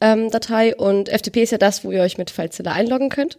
Ähm, 0.00 0.30
Datei 0.30 0.76
und 0.76 1.08
FTP 1.08 1.42
ist 1.42 1.52
ja 1.52 1.58
das, 1.58 1.84
wo 1.84 1.90
ihr 1.90 2.02
euch 2.02 2.18
mit 2.18 2.30
FileZilla 2.30 2.72
einloggen 2.72 3.08
könnt. 3.08 3.38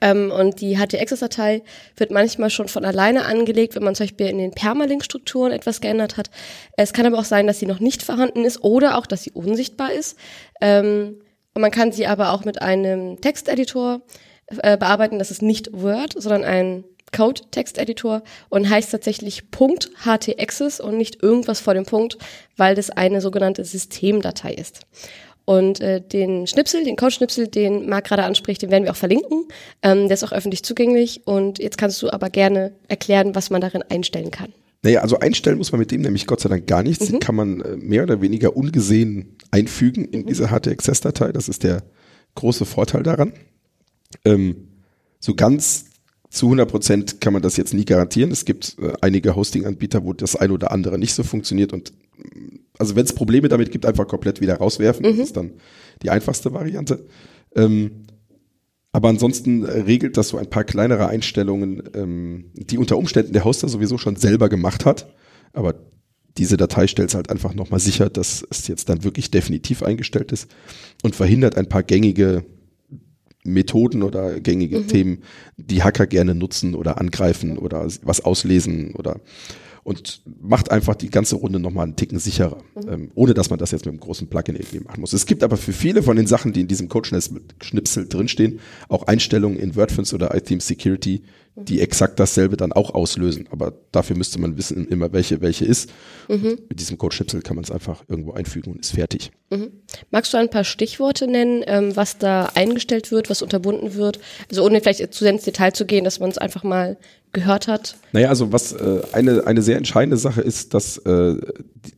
Ähm, 0.00 0.30
und 0.30 0.60
die 0.60 0.78
HT-Access-Datei 0.78 1.62
wird 1.96 2.10
manchmal 2.10 2.48
schon 2.50 2.68
von 2.68 2.84
alleine 2.84 3.26
angelegt, 3.26 3.74
wenn 3.74 3.84
man 3.84 3.94
zum 3.94 4.06
Beispiel 4.06 4.28
in 4.28 4.38
den 4.38 4.52
Permalink-Strukturen 4.52 5.52
etwas 5.52 5.80
geändert 5.80 6.16
hat. 6.16 6.30
Es 6.76 6.92
kann 6.92 7.06
aber 7.06 7.18
auch 7.18 7.24
sein, 7.24 7.46
dass 7.46 7.58
sie 7.58 7.66
noch 7.66 7.80
nicht 7.80 8.02
vorhanden 8.02 8.44
ist 8.44 8.64
oder 8.64 8.96
auch, 8.96 9.06
dass 9.06 9.24
sie 9.24 9.32
unsichtbar 9.32 9.92
ist. 9.92 10.18
Ähm, 10.60 11.20
und 11.54 11.60
man 11.60 11.70
kann 11.70 11.92
sie 11.92 12.06
aber 12.06 12.32
auch 12.32 12.44
mit 12.44 12.62
einem 12.62 13.20
Texteditor 13.20 14.02
äh, 14.46 14.76
bearbeiten. 14.76 15.18
Das 15.18 15.30
ist 15.30 15.42
nicht 15.42 15.70
Word, 15.72 16.14
sondern 16.16 16.44
ein 16.44 16.84
Code-Texteditor 17.14 18.22
und 18.48 18.68
heißt 18.68 18.90
tatsächlich 18.90 19.44
.ht-access 19.50 20.80
und 20.80 20.96
nicht 20.96 21.22
irgendwas 21.22 21.60
vor 21.60 21.74
dem 21.74 21.86
Punkt, 21.86 22.18
weil 22.56 22.74
das 22.74 22.90
eine 22.90 23.20
sogenannte 23.20 23.64
Systemdatei 23.64 24.54
ist. 24.54 24.80
Und 25.44 25.80
äh, 25.80 26.00
den 26.00 26.46
Schnipsel, 26.46 26.84
den 26.84 26.96
Code-Schnipsel, 26.96 27.48
den 27.48 27.88
Marc 27.88 28.06
gerade 28.06 28.24
anspricht, 28.24 28.62
den 28.62 28.70
werden 28.70 28.84
wir 28.84 28.92
auch 28.92 28.96
verlinken. 28.96 29.46
Ähm, 29.82 30.08
der 30.08 30.14
ist 30.14 30.24
auch 30.24 30.32
öffentlich 30.32 30.62
zugänglich. 30.62 31.26
Und 31.26 31.58
jetzt 31.58 31.76
kannst 31.76 32.00
du 32.02 32.10
aber 32.10 32.30
gerne 32.30 32.72
erklären, 32.88 33.34
was 33.34 33.50
man 33.50 33.60
darin 33.60 33.82
einstellen 33.82 34.30
kann. 34.30 34.52
Naja, 34.82 35.00
also 35.00 35.18
einstellen 35.18 35.58
muss 35.58 35.72
man 35.72 35.78
mit 35.78 35.90
dem 35.90 36.02
nämlich 36.02 36.26
Gott 36.26 36.40
sei 36.40 36.48
Dank 36.48 36.66
gar 36.66 36.82
nichts. 36.82 37.06
Den 37.06 37.18
kann 37.18 37.34
man 37.34 37.60
äh, 37.60 37.76
mehr 37.76 38.02
oder 38.02 38.20
weniger 38.20 38.56
ungesehen 38.56 39.36
einfügen 39.50 40.04
in 40.04 40.26
diese 40.26 40.50
HT-Access-Datei. 40.50 41.32
Das 41.32 41.48
ist 41.48 41.62
der 41.62 41.82
große 42.34 42.64
Vorteil 42.64 43.02
daran. 43.02 43.32
Ähm, 44.24 44.68
so 45.20 45.34
ganz 45.34 45.86
zu 46.30 46.46
100 46.46 46.70
Prozent 46.70 47.20
kann 47.20 47.32
man 47.32 47.42
das 47.42 47.56
jetzt 47.56 47.74
nie 47.74 47.84
garantieren. 47.84 48.30
Es 48.30 48.44
gibt 48.44 48.76
äh, 48.78 48.92
einige 49.00 49.36
Hosting-Anbieter, 49.36 50.04
wo 50.04 50.12
das 50.12 50.36
ein 50.36 50.50
oder 50.50 50.70
andere 50.70 50.98
nicht 50.98 51.14
so 51.14 51.22
funktioniert 51.22 51.72
und 51.72 51.92
also 52.78 52.96
wenn 52.96 53.04
es 53.04 53.12
Probleme 53.12 53.48
damit 53.48 53.70
gibt, 53.70 53.86
einfach 53.86 54.06
komplett 54.06 54.40
wieder 54.40 54.56
rauswerfen. 54.56 55.04
Das 55.04 55.18
ist 55.18 55.36
dann 55.36 55.52
die 56.02 56.10
einfachste 56.10 56.52
Variante. 56.52 57.06
Ähm, 57.54 58.06
aber 58.92 59.08
ansonsten 59.08 59.64
äh, 59.64 59.80
regelt 59.80 60.16
das 60.16 60.28
so 60.28 60.38
ein 60.38 60.48
paar 60.48 60.64
kleinere 60.64 61.08
Einstellungen, 61.08 61.82
ähm, 61.94 62.50
die 62.54 62.78
unter 62.78 62.96
Umständen 62.96 63.32
der 63.32 63.44
Hoster 63.44 63.68
sowieso 63.68 63.98
schon 63.98 64.16
selber 64.16 64.48
gemacht 64.48 64.84
hat. 64.84 65.12
Aber 65.52 65.74
diese 66.38 66.56
Datei 66.56 66.86
stellt 66.86 67.10
es 67.10 67.14
halt 67.14 67.30
einfach 67.30 67.54
nochmal 67.54 67.80
sicher, 67.80 68.08
dass 68.10 68.46
es 68.50 68.66
jetzt 68.68 68.88
dann 68.88 69.04
wirklich 69.04 69.30
definitiv 69.30 69.82
eingestellt 69.82 70.32
ist 70.32 70.48
und 71.02 71.14
verhindert 71.14 71.56
ein 71.56 71.68
paar 71.68 71.82
gängige 71.82 72.44
Methoden 73.44 74.02
oder 74.02 74.40
gängige 74.40 74.86
Themen, 74.86 75.22
die 75.56 75.82
Hacker 75.82 76.06
gerne 76.06 76.34
nutzen 76.34 76.74
oder 76.74 77.00
angreifen 77.00 77.58
oder 77.58 77.86
was 78.02 78.24
auslesen 78.24 78.94
oder 78.94 79.20
und 79.84 80.22
macht 80.40 80.70
einfach 80.70 80.94
die 80.94 81.10
ganze 81.10 81.36
Runde 81.36 81.60
nochmal 81.60 81.84
einen 81.84 81.96
Ticken 81.96 82.18
sicherer, 82.18 82.58
ähm, 82.88 83.10
ohne 83.14 83.34
dass 83.34 83.50
man 83.50 83.58
das 83.58 83.70
jetzt 83.70 83.84
mit 83.84 83.92
einem 83.92 84.00
großen 84.00 84.28
Plugin 84.28 84.56
irgendwie 84.56 84.80
machen 84.80 85.00
muss. 85.00 85.12
Es 85.12 85.26
gibt 85.26 85.42
aber 85.42 85.58
für 85.58 85.74
viele 85.74 86.02
von 86.02 86.16
den 86.16 86.26
Sachen, 86.26 86.52
die 86.52 86.62
in 86.62 86.68
diesem 86.68 86.88
Code-Schnipsel 86.88 88.08
drinstehen, 88.08 88.60
auch 88.88 89.06
Einstellungen 89.06 89.58
in 89.58 89.76
WordFence 89.76 90.14
oder 90.14 90.34
iTheme 90.34 90.62
Security, 90.62 91.22
die 91.56 91.80
exakt 91.80 92.18
dasselbe 92.18 92.56
dann 92.56 92.72
auch 92.72 92.94
auslösen. 92.94 93.46
Aber 93.50 93.74
dafür 93.92 94.16
müsste 94.16 94.40
man 94.40 94.56
wissen 94.56 94.88
immer, 94.88 95.12
welche 95.12 95.40
welche 95.40 95.64
ist. 95.64 95.92
Und 96.26 96.68
mit 96.68 96.80
diesem 96.80 96.98
Code-Schnipsel 96.98 97.42
kann 97.42 97.54
man 97.54 97.64
es 97.64 97.70
einfach 97.70 98.02
irgendwo 98.08 98.32
einfügen 98.32 98.72
und 98.72 98.80
ist 98.80 98.94
fertig. 98.94 99.30
Magst 100.10 100.32
du 100.32 100.38
ein 100.38 100.50
paar 100.50 100.64
Stichworte 100.64 101.28
nennen, 101.28 101.62
ähm, 101.66 101.94
was 101.94 102.18
da 102.18 102.46
eingestellt 102.54 103.12
wird, 103.12 103.30
was 103.30 103.42
unterbunden 103.42 103.94
wird? 103.94 104.18
Also 104.50 104.64
ohne 104.64 104.80
vielleicht 104.80 105.12
zu 105.12 105.24
sehr 105.24 105.32
ins 105.32 105.44
Detail 105.44 105.72
zu 105.72 105.84
gehen, 105.86 106.04
dass 106.04 106.18
man 106.18 106.30
es 106.30 106.38
einfach 106.38 106.64
mal 106.64 106.96
gehört 107.34 107.68
hat. 107.68 107.96
Naja, 108.12 108.30
also 108.30 108.52
was 108.52 108.72
äh, 108.72 109.02
eine, 109.12 109.46
eine 109.46 109.60
sehr 109.60 109.76
entscheidende 109.76 110.16
Sache 110.16 110.40
ist, 110.40 110.72
dass 110.72 110.96
äh, 110.98 111.34
die- 111.36 111.92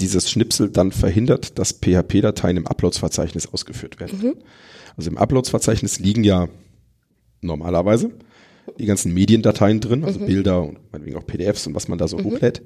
dieses 0.00 0.28
Schnipsel 0.28 0.70
dann 0.70 0.90
verhindert, 0.92 1.58
dass 1.58 1.72
PHP-Dateien 1.72 2.56
im 2.56 2.66
Uploads-Verzeichnis 2.66 3.46
ausgeführt 3.46 4.00
werden. 4.00 4.18
Also 4.96 5.08
im 5.10 5.16
Uploads-Verzeichnis 5.18 5.98
liegen 6.00 6.24
ja 6.24 6.48
normalerweise 7.40 8.10
die 8.78 8.86
ganzen 8.86 9.14
Mediendateien 9.14 9.80
drin, 9.80 10.04
also 10.04 10.18
Bilder 10.18 10.62
und 10.62 10.78
meinetwegen 10.92 11.16
auch 11.16 11.26
PDFs 11.26 11.66
und 11.68 11.74
was 11.74 11.86
man 11.86 11.98
da 11.98 12.08
so 12.08 12.18
hochlädt. 12.22 12.62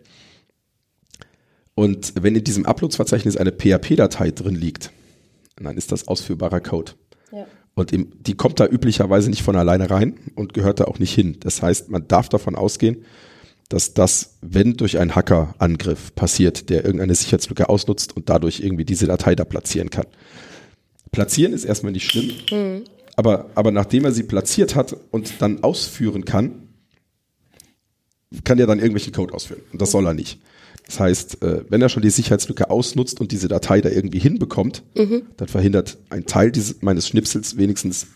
Und 1.75 2.15
wenn 2.21 2.35
in 2.35 2.45
diesem 2.45 2.67
Uploads-Verzeichnis 2.67 3.37
eine 3.37 3.53
PHP-Datei 3.53 4.31
drin 4.31 4.55
liegt, 4.55 4.91
dann 5.57 5.77
ist 5.77 5.93
das 5.93 6.09
ausführbarer 6.09 6.61
Code. 6.61 6.93
Und 7.79 7.93
im, 7.93 8.09
die 8.19 8.35
kommt 8.35 8.59
da 8.59 8.67
üblicherweise 8.67 9.31
nicht 9.31 9.45
von 9.45 9.55
alleine 9.55 9.89
rein 9.89 10.19
und 10.35 10.53
gehört 10.53 10.81
da 10.81 10.87
auch 10.87 10.99
nicht 10.99 11.15
hin. 11.15 11.37
Das 11.39 11.63
heißt, 11.63 11.91
man 11.91 12.09
darf 12.09 12.29
davon 12.29 12.57
ausgehen, 12.57 13.05
dass 13.69 13.95
das, 13.95 14.39
wenn 14.41 14.77
durch 14.77 14.99
einen 14.99 15.15
Hackerangriff 15.15 16.13
passiert, 16.17 16.71
der 16.71 16.85
irgendeine 16.85 17.15
Sicherheitslücke 17.15 17.69
ausnutzt 17.69 18.17
und 18.17 18.29
dadurch 18.31 18.59
irgendwie 18.59 18.85
diese 18.85 19.07
Datei 19.07 19.37
da 19.37 19.45
platzieren 19.45 19.91
kann. 19.91 20.07
Platzieren 21.13 21.53
ist 21.53 21.65
erstmal 21.65 21.93
nicht 21.93 22.11
schlimm, 22.11 22.83
aber, 23.15 23.51
aber 23.55 23.71
nachdem 23.71 24.05
er 24.05 24.11
sie 24.11 24.25
platziert 24.25 24.75
hat 24.75 24.97
und 25.13 25.41
dann 25.41 25.63
ausführen 25.63 26.25
kann, 26.25 26.69
kann 28.43 28.59
er 28.59 28.67
dann 28.67 28.81
irgendwelchen 28.81 29.13
Code 29.13 29.33
ausführen. 29.35 29.63
Und 29.73 29.81
das 29.81 29.93
soll 29.93 30.05
er 30.05 30.15
nicht. 30.15 30.41
Das 30.89 30.99
heißt, 30.99 31.43
äh, 31.43 31.65
wenn 31.69 31.81
er 31.83 31.89
schon 31.91 32.03
die 32.03 32.11
Sicherheitslücke 32.11 32.71
ausnutzt 32.71 33.21
und 33.21 33.31
diese 33.31 33.47
Datei 33.47 33.81
da 33.81 33.91
irgendwie 33.91 34.19
hinbekommt, 34.19 34.83
dann 35.37 35.49
verhindert 35.49 35.99
ein 36.09 36.25
Teil 36.27 36.51
dieses, 36.51 36.83
meines 36.83 37.07
Schnipsels 37.07 37.57
wenigstens, 37.59 38.07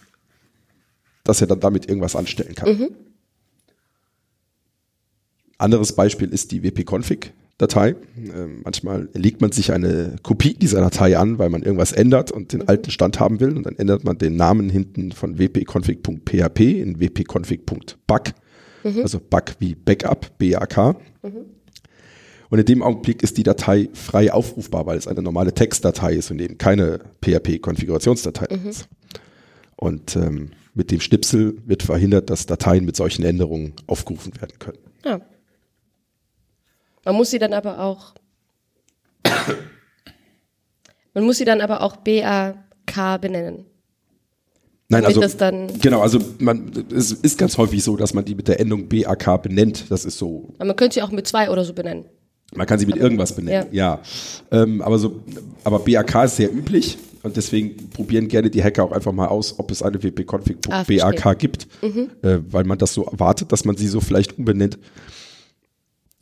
dass 1.22 1.40
er 1.40 1.46
dann 1.46 1.60
damit 1.60 1.86
irgendwas 1.88 2.16
anstellen 2.16 2.54
kann. 2.56 2.68
Anderes 5.58 5.92
Beispiel 5.94 6.30
ist 6.30 6.50
die 6.50 6.62
wp-config-Datei. 6.62 7.94
Ähm, 8.16 8.62
manchmal 8.64 9.08
legt 9.14 9.40
man 9.42 9.52
sich 9.52 9.70
eine 9.70 10.16
Kopie 10.22 10.54
dieser 10.54 10.80
Datei 10.80 11.16
an, 11.16 11.38
weil 11.38 11.50
man 11.50 11.62
irgendwas 11.62 11.92
ändert 11.92 12.32
und 12.32 12.52
den 12.52 12.66
alten 12.68 12.90
Stand 12.90 13.20
haben 13.20 13.38
will. 13.38 13.56
Und 13.56 13.64
dann 13.66 13.76
ändert 13.76 14.02
man 14.02 14.18
den 14.18 14.34
Namen 14.34 14.70
hinten 14.70 15.12
von 15.12 15.38
wp-config.php 15.38 16.60
in 16.60 16.98
wp-config.bug. 16.98 18.22
Also 19.02 19.20
Bug 19.20 19.44
wie 19.60 19.74
Backup, 19.76 20.36
B-A-K. 20.38 20.96
Und 22.52 22.58
in 22.58 22.66
dem 22.66 22.82
Augenblick 22.82 23.22
ist 23.22 23.38
die 23.38 23.44
Datei 23.44 23.88
frei 23.94 24.30
aufrufbar, 24.30 24.84
weil 24.84 24.98
es 24.98 25.08
eine 25.08 25.22
normale 25.22 25.54
Textdatei 25.54 26.12
ist 26.16 26.30
und 26.30 26.38
eben 26.38 26.58
keine 26.58 27.00
PHP-Konfigurationsdatei 27.24 28.44
ist. 28.68 28.88
Und 29.76 30.16
ähm, 30.16 30.50
mit 30.74 30.90
dem 30.90 31.00
Schnipsel 31.00 31.56
wird 31.64 31.82
verhindert, 31.82 32.28
dass 32.28 32.44
Dateien 32.44 32.84
mit 32.84 32.94
solchen 32.94 33.24
Änderungen 33.24 33.72
aufgerufen 33.86 34.38
werden 34.38 34.58
können. 34.58 34.76
Ja. 35.02 35.22
Man 37.06 37.14
muss 37.14 37.30
sie 37.30 37.38
dann 37.38 37.54
aber 37.54 37.80
auch. 37.80 38.12
Man 41.14 41.24
muss 41.24 41.38
sie 41.38 41.46
dann 41.46 41.62
aber 41.62 41.80
auch 41.80 41.96
BAK 41.96 43.18
benennen. 43.22 43.64
Nein, 44.88 45.06
also 45.06 45.22
das 45.22 45.38
dann- 45.38 45.80
genau, 45.80 46.02
also 46.02 46.18
man 46.38 46.70
es 46.94 47.12
ist 47.12 47.38
ganz 47.38 47.56
häufig 47.56 47.82
so, 47.82 47.96
dass 47.96 48.12
man 48.12 48.26
die 48.26 48.34
mit 48.34 48.46
der 48.46 48.60
Endung 48.60 48.90
BAK 48.90 49.42
benennt. 49.42 49.90
Das 49.90 50.04
ist 50.04 50.18
so, 50.18 50.52
Aber 50.58 50.66
man 50.66 50.76
könnte 50.76 50.94
sie 50.96 51.02
auch 51.02 51.10
mit 51.12 51.26
zwei 51.26 51.48
oder 51.48 51.64
so 51.64 51.72
benennen. 51.72 52.04
Man 52.54 52.66
kann 52.66 52.78
sie 52.78 52.86
mit 52.86 52.96
irgendwas 52.96 53.34
benennen. 53.34 53.66
Ja, 53.72 54.00
Ähm, 54.50 54.82
aber 54.82 54.98
so, 54.98 55.20
aber 55.64 55.78
BAK 55.80 56.24
ist 56.24 56.36
sehr 56.36 56.52
üblich 56.52 56.98
und 57.22 57.36
deswegen 57.36 57.90
probieren 57.90 58.28
gerne 58.28 58.50
die 58.50 58.62
Hacker 58.62 58.84
auch 58.84 58.92
einfach 58.92 59.12
mal 59.12 59.26
aus, 59.28 59.58
ob 59.58 59.70
es 59.70 59.82
eine 59.82 59.96
Ah, 59.96 60.02
wp-config.bak 60.02 60.86
verstehe. 60.86 61.36
gibt, 61.36 61.68
äh, 61.82 62.38
weil 62.50 62.64
man 62.64 62.78
das 62.78 62.94
so 62.94 63.04
erwartet, 63.04 63.52
dass 63.52 63.64
man 63.64 63.76
sie 63.76 63.88
so 63.88 64.00
vielleicht 64.00 64.38
umbenennt. 64.38 64.78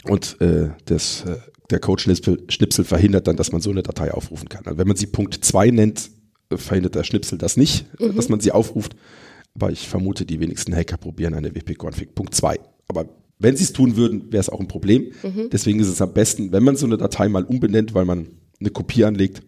Und 0.05 0.41
äh, 0.41 0.71
das, 0.87 1.25
äh, 1.27 1.37
der 1.71 1.79
Code-Schnipsel 1.79 2.45
Schnipsel 2.49 2.85
verhindert 2.85 3.27
dann, 3.27 3.37
dass 3.37 3.53
man 3.53 3.61
so 3.61 3.71
eine 3.71 3.83
Datei 3.83 4.13
aufrufen 4.13 4.49
kann. 4.49 4.65
Also 4.67 4.79
wenn 4.79 4.89
man 4.89 4.97
sie 4.97 5.07
Punkt 5.07 5.35
2 5.45 5.71
nennt, 5.71 6.11
äh, 6.51 6.57
verhindert 6.57 6.95
der 6.95 7.05
Schnipsel 7.05 7.39
das 7.39 7.57
nicht, 7.57 7.87
äh, 7.99 8.11
dass 8.13 8.29
man 8.29 8.41
sie 8.41 8.53
aufruft. 8.53 8.97
Aber 9.55 9.71
ich 9.71 9.89
vermute, 9.89 10.25
die 10.25 10.41
wenigsten 10.41 10.75
Hacker 10.75 10.97
probieren 10.97 11.35
eine 11.35 11.51
wp-config 11.55 12.15
Punkt 12.15 12.35
2. 12.35 12.61
Aber 12.89 13.07
wenn 13.41 13.57
sie 13.57 13.65
es 13.65 13.73
tun 13.73 13.97
würden, 13.97 14.31
wäre 14.31 14.41
es 14.41 14.49
auch 14.49 14.61
ein 14.61 14.69
Problem. 14.69 15.11
Deswegen 15.51 15.81
ist 15.81 15.89
es 15.89 16.01
am 16.01 16.13
besten, 16.13 16.53
wenn 16.53 16.63
man 16.63 16.77
so 16.77 16.87
eine 16.87 16.99
Datei 16.99 17.29
mal 17.29 17.43
umbenennt, 17.45 17.95
weil 17.95 18.05
man 18.05 18.29
eine 18.61 18.71
Kopie 18.71 19.05
anlegt, 19.05 19.43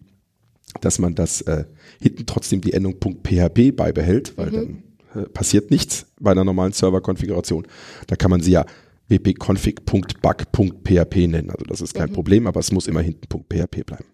dass 0.81 0.99
man 0.99 1.15
das 1.15 1.39
äh, 1.41 1.65
hinten 2.01 2.25
trotzdem 2.25 2.61
die 2.61 2.73
Endung 2.73 2.95
.php 2.99 3.71
beibehält, 3.71 4.37
weil 4.37 4.51
dann 4.51 4.83
äh, 5.15 5.21
passiert 5.29 5.71
nichts 5.71 6.07
bei 6.19 6.31
einer 6.31 6.43
normalen 6.43 6.73
Serverkonfiguration. 6.73 7.65
Da 8.07 8.15
kann 8.15 8.31
man 8.31 8.41
sie 8.41 8.51
ja 8.51 8.65
wp-config.bug.php 9.09 11.27
nennen. 11.27 11.51
Also 11.51 11.65
das 11.65 11.81
ist 11.81 11.93
kein 11.93 12.11
Problem, 12.11 12.47
aber 12.47 12.59
es 12.59 12.71
muss 12.71 12.87
immer 12.87 13.01
hinten 13.01 13.27
.php 13.27 13.85
bleiben. 13.85 14.05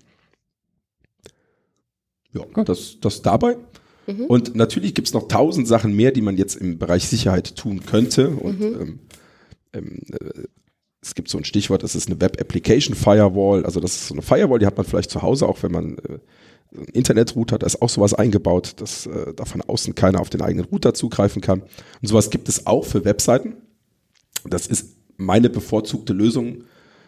Ja, 2.34 2.44
das, 2.64 2.98
das 3.00 3.22
dabei. 3.22 3.56
Und 4.28 4.56
natürlich 4.56 4.96
gibt 4.96 5.08
es 5.08 5.14
noch 5.14 5.28
tausend 5.28 5.68
Sachen 5.68 5.96
mehr, 5.96 6.12
die 6.12 6.22
man 6.22 6.36
jetzt 6.36 6.56
im 6.56 6.80
Bereich 6.80 7.08
Sicherheit 7.08 7.56
tun 7.56 7.86
könnte. 7.86 8.30
Und 8.30 8.62
ähm, 8.62 9.00
ähm, 9.74 10.02
äh, 10.12 10.44
es 11.02 11.16
gibt 11.16 11.30
so 11.30 11.38
ein 11.38 11.46
Stichwort, 11.46 11.84
das 11.84 11.96
ist 11.96 12.10
eine 12.10 12.20
Web 12.20 12.42
Application 12.42 12.96
Firewall. 12.96 13.66
Also 13.66 13.80
das 13.80 13.92
ist 13.92 14.08
so 14.08 14.16
eine 14.16 14.22
Firewall, 14.22 14.60
die 14.60 14.66
hat 14.66 14.78
man 14.78 14.86
vielleicht 14.86 15.10
zu 15.10 15.22
Hause, 15.22 15.48
auch 15.48 15.64
wenn 15.64 15.72
man 15.72 15.98
äh, 15.98 16.20
einen 16.76 16.86
Internetrouter, 16.88 17.58
da 17.58 17.66
ist 17.66 17.82
auch 17.82 17.90
sowas 17.90 18.14
eingebaut, 18.14 18.74
dass 18.78 19.06
äh, 19.08 19.34
da 19.34 19.46
von 19.46 19.62
außen 19.62 19.96
keiner 19.96 20.20
auf 20.20 20.30
den 20.30 20.42
eigenen 20.42 20.66
Router 20.66 20.94
zugreifen 20.94 21.42
kann. 21.42 21.62
Und 21.62 22.08
sowas 22.08 22.30
gibt 22.30 22.50
es 22.50 22.68
auch 22.68 22.86
für 22.86 23.06
Webseiten. 23.06 23.56
Das 24.46 24.68
ist 24.68 24.98
meine 25.18 25.50
bevorzugte 25.50 26.14
Lösung, 26.14 26.64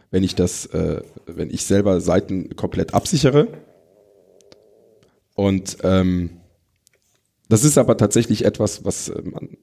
wenn 0.09 0.23
ich 0.23 0.35
das, 0.35 0.65
äh, 0.67 1.01
wenn 1.25 1.49
ich 1.49 1.65
selber 1.65 2.01
Seiten 2.01 2.55
komplett 2.55 2.93
absichere. 2.93 3.47
Und 5.35 5.77
ähm, 5.83 6.41
das 7.49 7.63
ist 7.63 7.77
aber 7.77 7.97
tatsächlich 7.97 8.45
etwas, 8.45 8.83
was 8.83 9.09
äh, 9.09 9.21
man 9.21 9.57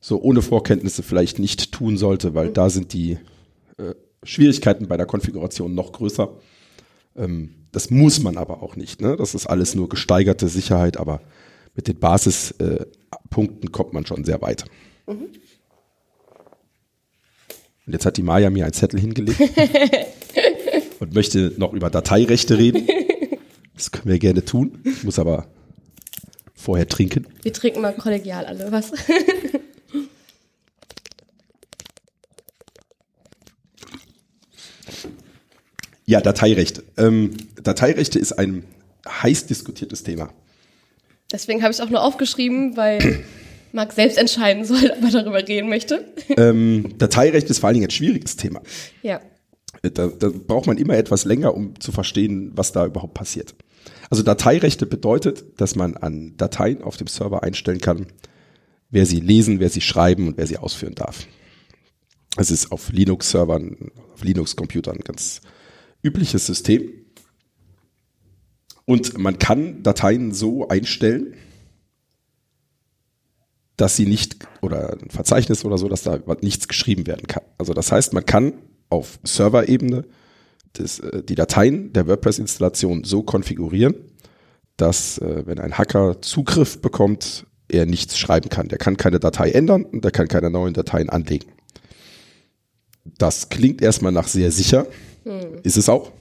so 0.00 0.20
ohne 0.20 0.42
Vorkenntnisse 0.42 1.02
vielleicht 1.02 1.38
nicht 1.38 1.72
tun 1.72 1.96
sollte, 1.96 2.34
weil 2.34 2.50
da 2.50 2.70
sind 2.70 2.92
die 2.92 3.18
äh, 3.76 3.94
Schwierigkeiten 4.22 4.88
bei 4.88 4.96
der 4.96 5.06
Konfiguration 5.06 5.74
noch 5.74 5.92
größer. 5.92 6.30
Ähm, 7.16 7.54
das 7.72 7.90
muss 7.90 8.20
man 8.20 8.36
aber 8.36 8.62
auch 8.62 8.76
nicht. 8.76 9.00
Ne? 9.00 9.16
Das 9.16 9.34
ist 9.34 9.46
alles 9.46 9.74
nur 9.74 9.88
gesteigerte 9.88 10.48
Sicherheit, 10.48 10.96
aber 10.96 11.20
mit 11.74 11.86
den 11.86 11.98
Basispunkten 11.98 13.68
äh, 13.68 13.70
kommt 13.70 13.92
man 13.92 14.06
schon 14.06 14.24
sehr 14.24 14.40
weit. 14.42 14.64
Und 17.86 17.92
jetzt 17.92 18.06
hat 18.06 18.16
die 18.16 18.22
Maya 18.22 18.50
mir 18.50 18.64
einen 18.64 18.72
Zettel 18.72 19.00
hingelegt 19.00 19.40
und 21.00 21.14
möchte 21.14 21.52
noch 21.56 21.72
über 21.72 21.90
Dateirechte 21.90 22.58
reden. 22.58 22.86
Das 23.74 23.90
können 23.90 24.08
wir 24.10 24.18
gerne 24.18 24.44
tun. 24.44 24.80
Ich 24.84 25.04
muss 25.04 25.18
aber 25.18 25.46
vorher 26.54 26.86
trinken. 26.88 27.26
Wir 27.42 27.52
trinken 27.52 27.80
mal 27.80 27.94
kollegial 27.94 28.44
alle, 28.46 28.70
was? 28.70 28.92
Ja, 36.10 36.20
Dateirechte. 36.20 36.82
Ähm, 36.96 37.30
Dateirechte 37.62 38.18
ist 38.18 38.32
ein 38.32 38.64
heiß 39.08 39.46
diskutiertes 39.46 40.02
Thema. 40.02 40.32
Deswegen 41.30 41.62
habe 41.62 41.70
ich 41.70 41.78
es 41.78 41.80
auch 41.86 41.88
nur 41.88 42.02
aufgeschrieben, 42.02 42.76
weil 42.76 43.24
Marc 43.72 43.92
selbst 43.92 44.18
entscheiden 44.18 44.64
soll, 44.64 44.90
ob 44.90 45.04
er 45.04 45.10
darüber 45.22 45.46
reden 45.46 45.68
möchte. 45.68 46.12
Ähm, 46.36 46.94
Dateirecht 46.98 47.48
ist 47.48 47.60
vor 47.60 47.68
allen 47.68 47.74
Dingen 47.74 47.86
ein 47.86 47.92
schwieriges 47.92 48.34
Thema. 48.34 48.60
ja. 49.02 49.20
Äh, 49.82 49.92
da, 49.92 50.08
da 50.08 50.30
braucht 50.30 50.66
man 50.66 50.78
immer 50.78 50.96
etwas 50.96 51.24
länger, 51.24 51.54
um 51.54 51.78
zu 51.78 51.92
verstehen, 51.92 52.50
was 52.56 52.72
da 52.72 52.86
überhaupt 52.86 53.14
passiert. 53.14 53.54
Also 54.10 54.24
Dateirechte 54.24 54.86
bedeutet, 54.86 55.60
dass 55.60 55.76
man 55.76 55.96
an 55.96 56.34
Dateien 56.36 56.82
auf 56.82 56.96
dem 56.96 57.06
Server 57.06 57.44
einstellen 57.44 57.80
kann, 57.80 58.06
wer 58.90 59.06
sie 59.06 59.20
lesen, 59.20 59.60
wer 59.60 59.70
sie 59.70 59.80
schreiben 59.80 60.26
und 60.26 60.38
wer 60.38 60.48
sie 60.48 60.58
ausführen 60.58 60.96
darf. 60.96 61.28
Es 62.36 62.50
ist 62.50 62.72
auf 62.72 62.90
Linux-Servern, 62.90 63.92
auf 64.12 64.24
Linux-Computern 64.24 64.98
ganz 65.04 65.40
übliches 66.02 66.46
System. 66.46 66.92
Und 68.84 69.18
man 69.18 69.38
kann 69.38 69.82
Dateien 69.82 70.32
so 70.32 70.68
einstellen, 70.68 71.34
dass 73.76 73.96
sie 73.96 74.06
nicht, 74.06 74.36
oder 74.60 74.92
ein 74.92 75.10
Verzeichnis 75.10 75.64
oder 75.64 75.78
so, 75.78 75.88
dass 75.88 76.02
da 76.02 76.18
nichts 76.42 76.68
geschrieben 76.68 77.06
werden 77.06 77.26
kann. 77.26 77.44
Also 77.56 77.72
das 77.72 77.92
heißt, 77.92 78.12
man 78.12 78.26
kann 78.26 78.52
auf 78.90 79.18
Serverebene 79.24 80.04
äh, 80.78 81.22
die 81.22 81.34
Dateien 81.34 81.92
der 81.92 82.06
WordPress-Installation 82.06 83.04
so 83.04 83.22
konfigurieren, 83.22 83.94
dass 84.76 85.18
äh, 85.18 85.44
wenn 85.46 85.58
ein 85.58 85.78
Hacker 85.78 86.20
Zugriff 86.20 86.80
bekommt, 86.80 87.46
er 87.68 87.86
nichts 87.86 88.18
schreiben 88.18 88.48
kann. 88.48 88.68
Der 88.68 88.78
kann 88.78 88.96
keine 88.96 89.20
Datei 89.20 89.50
ändern 89.50 89.84
und 89.84 90.04
der 90.04 90.10
kann 90.10 90.28
keine 90.28 90.50
neuen 90.50 90.74
Dateien 90.74 91.08
anlegen. 91.08 91.52
Das 93.04 93.48
klingt 93.48 93.80
erstmal 93.80 94.12
nach 94.12 94.28
sehr 94.28 94.50
sicher, 94.50 94.86
hm. 95.24 95.60
ist 95.62 95.76
es 95.76 95.88
auch, 95.88 96.12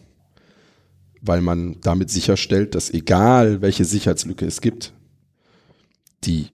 weil 1.21 1.41
man 1.41 1.77
damit 1.81 2.09
sicherstellt, 2.09 2.75
dass 2.75 2.89
egal 2.91 3.61
welche 3.61 3.85
Sicherheitslücke 3.85 4.45
es 4.45 4.61
gibt, 4.61 4.93
die, 6.23 6.47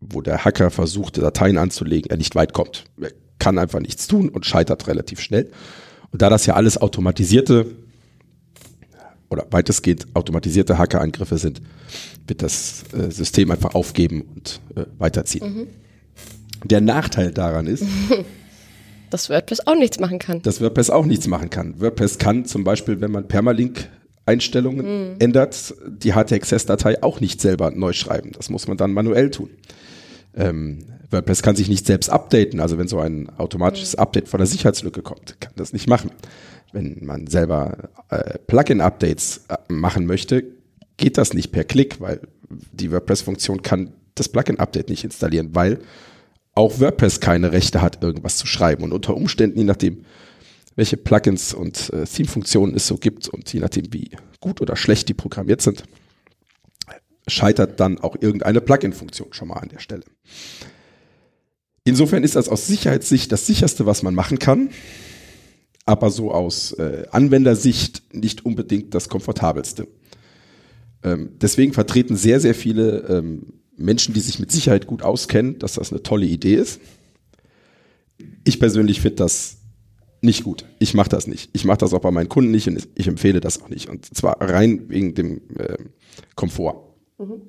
wo 0.00 0.20
der 0.20 0.44
Hacker 0.44 0.70
versucht, 0.70 1.18
Dateien 1.18 1.58
anzulegen, 1.58 2.10
er 2.10 2.16
nicht 2.16 2.34
weit 2.34 2.52
kommt. 2.52 2.84
Er 3.00 3.12
kann 3.38 3.58
einfach 3.58 3.80
nichts 3.80 4.06
tun 4.06 4.28
und 4.28 4.46
scheitert 4.46 4.86
relativ 4.86 5.20
schnell. 5.20 5.50
Und 6.10 6.22
da 6.22 6.30
das 6.30 6.46
ja 6.46 6.54
alles 6.54 6.78
automatisierte 6.78 7.66
oder 9.30 9.46
weitestgehend 9.50 10.06
automatisierte 10.14 10.78
Hackerangriffe 10.78 11.38
sind, 11.38 11.62
wird 12.26 12.42
das 12.42 12.84
äh, 12.92 13.10
System 13.10 13.50
einfach 13.50 13.74
aufgeben 13.74 14.22
und 14.34 14.60
äh, 14.76 14.84
weiterziehen. 14.98 15.54
Mhm. 15.54 15.66
Der 16.64 16.80
Nachteil 16.80 17.32
daran 17.32 17.66
ist, 17.66 17.84
dass 19.12 19.28
WordPress 19.28 19.66
auch 19.66 19.74
nichts 19.74 20.00
machen 20.00 20.18
kann. 20.18 20.42
Dass 20.42 20.60
WordPress 20.60 20.90
auch 20.90 21.04
nichts 21.04 21.26
machen 21.26 21.50
kann. 21.50 21.80
WordPress 21.80 22.18
kann 22.18 22.44
zum 22.44 22.64
Beispiel, 22.64 23.00
wenn 23.00 23.10
man 23.10 23.28
Permalink-Einstellungen 23.28 25.10
mhm. 25.10 25.16
ändert, 25.18 25.74
die 25.86 26.12
HTXS-Datei 26.12 27.02
auch 27.02 27.20
nicht 27.20 27.40
selber 27.40 27.70
neu 27.70 27.92
schreiben. 27.92 28.32
Das 28.32 28.48
muss 28.48 28.68
man 28.68 28.76
dann 28.76 28.92
manuell 28.92 29.30
tun. 29.30 29.50
Ähm, 30.34 30.86
WordPress 31.10 31.42
kann 31.42 31.56
sich 31.56 31.68
nicht 31.68 31.86
selbst 31.86 32.08
updaten. 32.08 32.60
Also 32.60 32.78
wenn 32.78 32.88
so 32.88 33.00
ein 33.00 33.28
automatisches 33.38 33.96
mhm. 33.96 34.00
Update 34.02 34.28
von 34.28 34.38
der 34.38 34.46
Sicherheitslücke 34.46 35.02
kommt, 35.02 35.40
kann 35.40 35.52
das 35.56 35.72
nicht 35.72 35.88
machen. 35.88 36.10
Wenn 36.72 37.04
man 37.04 37.26
selber 37.26 37.90
äh, 38.08 38.38
Plugin-Updates 38.46 39.42
äh, 39.48 39.56
machen 39.68 40.06
möchte, 40.06 40.42
geht 40.96 41.18
das 41.18 41.34
nicht 41.34 41.52
per 41.52 41.64
Klick, 41.64 42.00
weil 42.00 42.20
die 42.72 42.90
WordPress-Funktion 42.90 43.60
kann 43.60 43.92
das 44.14 44.30
Plugin-Update 44.30 44.88
nicht 44.88 45.04
installieren, 45.04 45.50
weil 45.52 45.80
auch 46.54 46.80
WordPress 46.80 47.20
keine 47.20 47.52
Rechte 47.52 47.80
hat, 47.80 48.02
irgendwas 48.02 48.36
zu 48.36 48.46
schreiben. 48.46 48.84
Und 48.84 48.92
unter 48.92 49.16
Umständen, 49.16 49.58
je 49.58 49.64
nachdem, 49.64 50.04
welche 50.76 50.96
Plugins 50.96 51.54
und 51.54 51.90
äh, 51.92 52.04
Theme-Funktionen 52.04 52.74
es 52.74 52.86
so 52.86 52.96
gibt 52.96 53.28
und 53.28 53.52
je 53.52 53.60
nachdem, 53.60 53.92
wie 53.92 54.10
gut 54.40 54.60
oder 54.60 54.76
schlecht 54.76 55.08
die 55.08 55.14
programmiert 55.14 55.62
sind, 55.62 55.84
scheitert 57.28 57.78
dann 57.80 57.98
auch 57.98 58.16
irgendeine 58.20 58.60
Plugin-Funktion 58.60 59.32
schon 59.32 59.48
mal 59.48 59.58
an 59.58 59.68
der 59.68 59.78
Stelle. 59.78 60.04
Insofern 61.84 62.22
ist 62.24 62.36
das 62.36 62.48
aus 62.48 62.66
Sicherheitssicht 62.66 63.32
das 63.32 63.46
sicherste, 63.46 63.86
was 63.86 64.02
man 64.02 64.14
machen 64.14 64.38
kann, 64.38 64.70
aber 65.84 66.10
so 66.10 66.32
aus 66.32 66.72
äh, 66.72 67.06
Anwendersicht 67.10 68.02
nicht 68.12 68.44
unbedingt 68.44 68.94
das 68.94 69.08
komfortabelste. 69.08 69.88
Ähm, 71.02 71.30
deswegen 71.40 71.72
vertreten 71.72 72.16
sehr, 72.16 72.40
sehr 72.40 72.54
viele 72.54 72.98
ähm, 73.08 73.61
Menschen, 73.82 74.14
die 74.14 74.20
sich 74.20 74.38
mit 74.38 74.50
Sicherheit 74.50 74.86
gut 74.86 75.02
auskennen, 75.02 75.58
dass 75.58 75.74
das 75.74 75.92
eine 75.92 76.02
tolle 76.02 76.26
Idee 76.26 76.54
ist. 76.54 76.80
Ich 78.44 78.58
persönlich 78.58 79.00
finde 79.00 79.16
das 79.16 79.58
nicht 80.20 80.44
gut. 80.44 80.64
Ich 80.78 80.94
mache 80.94 81.08
das 81.08 81.26
nicht. 81.26 81.50
Ich 81.52 81.64
mache 81.64 81.78
das 81.78 81.92
auch 81.92 82.00
bei 82.00 82.10
meinen 82.10 82.28
Kunden 82.28 82.52
nicht 82.52 82.68
und 82.68 82.88
ich 82.94 83.08
empfehle 83.08 83.40
das 83.40 83.60
auch 83.60 83.68
nicht. 83.68 83.88
Und 83.88 84.14
zwar 84.14 84.40
rein 84.40 84.88
wegen 84.88 85.14
dem 85.14 85.42
äh, 85.58 85.76
Komfort. 86.36 86.94
Mhm. 87.18 87.42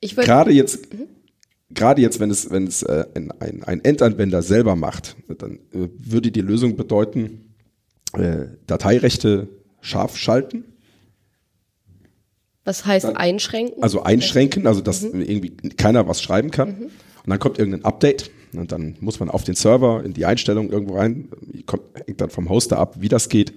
Gerade 0.00 0.50
jetzt, 0.50 0.92
mhm. 0.92 1.06
gerade 1.70 2.02
jetzt, 2.02 2.20
wenn 2.20 2.30
es, 2.30 2.50
wenn 2.50 2.66
es 2.66 2.82
äh, 2.82 3.06
ein, 3.14 3.30
ein, 3.40 3.62
ein 3.62 3.84
Endanwender 3.84 4.42
selber 4.42 4.76
macht, 4.76 5.16
dann 5.28 5.60
äh, 5.72 5.88
würde 5.98 6.32
die 6.32 6.40
Lösung 6.40 6.76
bedeuten, 6.76 7.54
äh, 8.12 8.46
Dateirechte 8.66 9.48
scharf 9.80 10.16
schalten 10.16 10.64
was 12.64 12.84
heißt 12.86 13.06
dann, 13.06 13.16
einschränken? 13.16 13.82
Also 13.82 14.02
einschränken, 14.02 14.66
also 14.66 14.80
dass 14.80 15.02
mhm. 15.02 15.22
irgendwie 15.22 15.50
keiner 15.76 16.06
was 16.08 16.22
schreiben 16.22 16.50
kann. 16.50 16.68
Mhm. 16.68 16.82
Und 16.84 17.28
dann 17.28 17.38
kommt 17.38 17.58
irgendein 17.58 17.84
Update 17.84 18.30
und 18.54 18.72
dann 18.72 18.96
muss 19.00 19.20
man 19.20 19.30
auf 19.30 19.44
den 19.44 19.54
Server 19.54 20.02
in 20.04 20.12
die 20.14 20.26
Einstellung 20.26 20.70
irgendwo 20.70 20.96
rein, 20.96 21.28
kommt, 21.66 21.82
hängt 22.06 22.20
dann 22.20 22.30
vom 22.30 22.48
Hoster 22.48 22.78
ab, 22.78 22.96
wie 23.00 23.08
das 23.08 23.28
geht, 23.28 23.52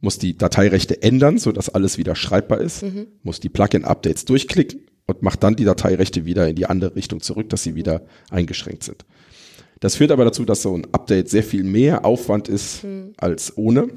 muss 0.00 0.18
die 0.18 0.36
Dateirechte 0.36 1.02
ändern, 1.02 1.38
sodass 1.38 1.68
alles 1.68 1.98
wieder 1.98 2.14
schreibbar 2.14 2.60
ist, 2.60 2.82
mhm. 2.82 3.06
muss 3.22 3.40
die 3.40 3.48
Plugin-Updates 3.48 4.24
durchklicken 4.24 4.80
und 5.06 5.22
macht 5.22 5.42
dann 5.42 5.56
die 5.56 5.64
Dateirechte 5.64 6.24
wieder 6.26 6.48
in 6.48 6.56
die 6.56 6.66
andere 6.66 6.96
Richtung 6.96 7.20
zurück, 7.20 7.48
dass 7.48 7.62
sie 7.62 7.74
wieder 7.74 8.02
eingeschränkt 8.30 8.82
sind. 8.82 9.04
Das 9.80 9.96
führt 9.96 10.10
aber 10.10 10.24
dazu, 10.24 10.44
dass 10.44 10.62
so 10.62 10.74
ein 10.74 10.86
Update 10.92 11.28
sehr 11.28 11.42
viel 11.42 11.64
mehr 11.64 12.04
Aufwand 12.04 12.48
ist 12.48 12.84
mhm. 12.84 13.12
als 13.16 13.56
ohne 13.56 13.88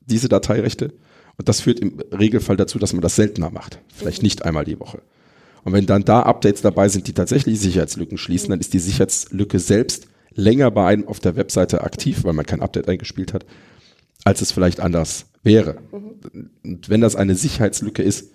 diese 0.00 0.28
Dateirechte. 0.28 0.92
Und 1.38 1.48
das 1.48 1.60
führt 1.60 1.80
im 1.80 2.00
Regelfall 2.12 2.56
dazu, 2.56 2.78
dass 2.78 2.92
man 2.92 3.00
das 3.00 3.16
seltener 3.16 3.50
macht. 3.50 3.78
Vielleicht 3.94 4.22
nicht 4.22 4.44
einmal 4.44 4.64
die 4.64 4.78
Woche. 4.80 5.00
Und 5.64 5.72
wenn 5.72 5.86
dann 5.86 6.04
da 6.04 6.22
Updates 6.22 6.62
dabei 6.62 6.88
sind, 6.88 7.06
die 7.06 7.12
tatsächlich 7.12 7.60
Sicherheitslücken 7.60 8.18
schließen, 8.18 8.50
dann 8.50 8.60
ist 8.60 8.74
die 8.74 8.78
Sicherheitslücke 8.80 9.58
selbst 9.60 10.08
länger 10.34 10.70
bei 10.70 10.86
einem 10.86 11.06
auf 11.06 11.20
der 11.20 11.36
Webseite 11.36 11.82
aktiv, 11.82 12.24
weil 12.24 12.32
man 12.32 12.46
kein 12.46 12.60
Update 12.60 12.88
eingespielt 12.88 13.32
hat, 13.32 13.46
als 14.24 14.40
es 14.40 14.52
vielleicht 14.52 14.80
anders 14.80 15.26
wäre. 15.42 15.78
Und 15.90 16.88
wenn 16.88 17.00
das 17.00 17.16
eine 17.16 17.34
Sicherheitslücke 17.34 18.02
ist, 18.02 18.32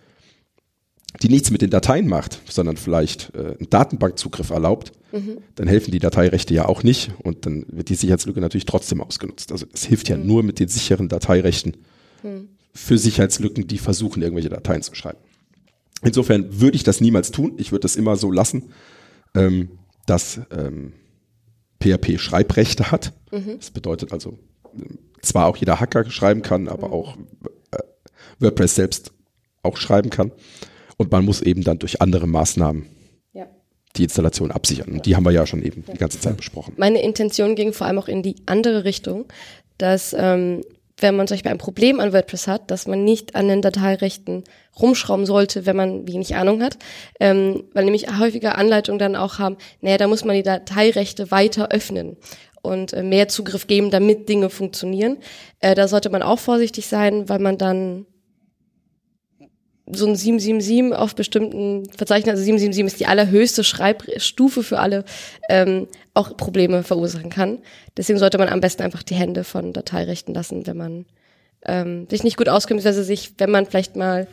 die 1.21 1.29
nichts 1.29 1.51
mit 1.51 1.61
den 1.61 1.69
Dateien 1.69 2.07
macht, 2.07 2.41
sondern 2.49 2.77
vielleicht 2.77 3.35
äh, 3.35 3.55
einen 3.59 3.69
Datenbankzugriff 3.69 4.49
erlaubt, 4.49 4.93
mhm. 5.11 5.37
dann 5.55 5.67
helfen 5.67 5.91
die 5.91 5.99
Dateirechte 5.99 6.53
ja 6.53 6.65
auch 6.65 6.81
nicht 6.83 7.11
und 7.21 7.45
dann 7.45 7.65
wird 7.69 7.89
die 7.89 7.95
Sicherheitslücke 7.95 8.41
natürlich 8.41 8.65
trotzdem 8.65 8.99
ausgenutzt. 8.99 9.51
Also 9.51 9.67
es 9.73 9.85
hilft 9.85 10.09
ja 10.09 10.17
mhm. 10.17 10.25
nur 10.25 10.43
mit 10.43 10.59
den 10.59 10.69
sicheren 10.69 11.09
Dateirechten, 11.09 11.77
mhm 12.23 12.49
für 12.73 12.97
Sicherheitslücken, 12.97 13.67
die 13.67 13.77
versuchen, 13.77 14.21
irgendwelche 14.21 14.49
Dateien 14.49 14.81
zu 14.81 14.95
schreiben. 14.95 15.19
Insofern 16.01 16.59
würde 16.59 16.75
ich 16.75 16.83
das 16.83 17.01
niemals 17.01 17.31
tun. 17.31 17.53
Ich 17.57 17.71
würde 17.71 17.81
das 17.81 17.95
immer 17.95 18.15
so 18.15 18.31
lassen, 18.31 18.73
ähm, 19.35 19.79
dass 20.05 20.41
ähm, 20.51 20.93
PHP 21.81 22.19
Schreibrechte 22.19 22.91
hat. 22.91 23.13
Mhm. 23.31 23.57
Das 23.57 23.71
bedeutet 23.71 24.11
also, 24.11 24.37
zwar 25.21 25.45
auch 25.47 25.57
jeder 25.57 25.79
Hacker 25.79 26.09
schreiben 26.09 26.41
kann, 26.41 26.67
aber 26.67 26.87
mhm. 26.87 26.93
auch 26.93 27.17
äh, 27.71 27.77
WordPress 28.39 28.75
selbst 28.75 29.13
auch 29.61 29.77
schreiben 29.77 30.09
kann. 30.09 30.31
Und 30.97 31.11
man 31.11 31.25
muss 31.25 31.41
eben 31.41 31.63
dann 31.63 31.79
durch 31.79 32.01
andere 32.01 32.27
Maßnahmen 32.27 32.85
ja. 33.33 33.47
die 33.95 34.03
Installation 34.03 34.51
absichern. 34.51 34.89
Und 34.91 35.05
die 35.05 35.15
haben 35.15 35.23
wir 35.23 35.31
ja 35.31 35.45
schon 35.45 35.63
eben 35.63 35.83
ja. 35.87 35.93
die 35.93 35.99
ganze 35.99 36.19
Zeit 36.19 36.37
besprochen. 36.37 36.73
Meine 36.77 37.01
Intention 37.01 37.55
ging 37.55 37.73
vor 37.73 37.87
allem 37.87 37.97
auch 37.97 38.07
in 38.07 38.23
die 38.23 38.35
andere 38.45 38.83
Richtung, 38.83 39.25
dass 39.77 40.13
ähm, 40.17 40.63
wenn 40.97 41.15
man 41.15 41.27
zum 41.27 41.35
Beispiel 41.35 41.51
ein 41.51 41.57
Problem 41.57 41.99
an 41.99 42.13
WordPress 42.13 42.47
hat, 42.47 42.71
dass 42.71 42.87
man 42.87 43.03
nicht 43.03 43.35
an 43.35 43.47
den 43.47 43.61
Dateirechten 43.61 44.43
rumschrauben 44.79 45.25
sollte, 45.25 45.65
wenn 45.65 45.75
man 45.75 46.07
wenig 46.07 46.35
Ahnung 46.35 46.61
hat, 46.61 46.77
ähm, 47.19 47.63
weil 47.73 47.85
nämlich 47.85 48.07
häufiger 48.19 48.57
Anleitungen 48.57 48.99
dann 48.99 49.15
auch 49.15 49.39
haben, 49.39 49.57
naja, 49.81 49.97
da 49.97 50.07
muss 50.07 50.25
man 50.25 50.35
die 50.35 50.43
Dateirechte 50.43 51.31
weiter 51.31 51.69
öffnen 51.71 52.17
und 52.61 52.93
äh, 52.93 53.03
mehr 53.03 53.27
Zugriff 53.27 53.67
geben, 53.67 53.91
damit 53.91 54.29
Dinge 54.29 54.49
funktionieren. 54.49 55.17
Äh, 55.59 55.75
da 55.75 55.87
sollte 55.87 56.09
man 56.09 56.23
auch 56.23 56.39
vorsichtig 56.39 56.87
sein, 56.87 57.29
weil 57.29 57.39
man 57.39 57.57
dann 57.57 58.05
so 59.91 60.07
ein 60.07 60.15
777 60.15 60.97
auf 60.97 61.13
bestimmten 61.15 61.83
Verzeichnissen, 61.89 62.31
also 62.31 62.43
777 62.43 62.85
ist 62.85 62.99
die 63.01 63.07
allerhöchste 63.07 63.63
Schreibstufe 63.63 64.63
für 64.63 64.79
alle, 64.79 65.03
ähm, 65.49 65.87
auch 66.13 66.37
Probleme 66.37 66.83
verursachen 66.83 67.29
kann. 67.29 67.59
Deswegen 67.97 68.19
sollte 68.19 68.37
man 68.37 68.49
am 68.49 68.61
besten 68.61 68.83
einfach 68.83 69.03
die 69.03 69.15
Hände 69.15 69.43
von 69.43 69.73
Dateirechten 69.73 70.33
lassen, 70.33 70.65
wenn 70.67 70.77
man 70.77 71.05
ähm, 71.65 72.07
sich 72.09 72.23
nicht 72.23 72.37
gut 72.37 72.49
auskennt, 72.49 72.77
beziehungsweise 72.79 73.03
sich, 73.03 73.33
wenn 73.37 73.51
man 73.51 73.65
vielleicht 73.65 73.95
mal 73.95 74.27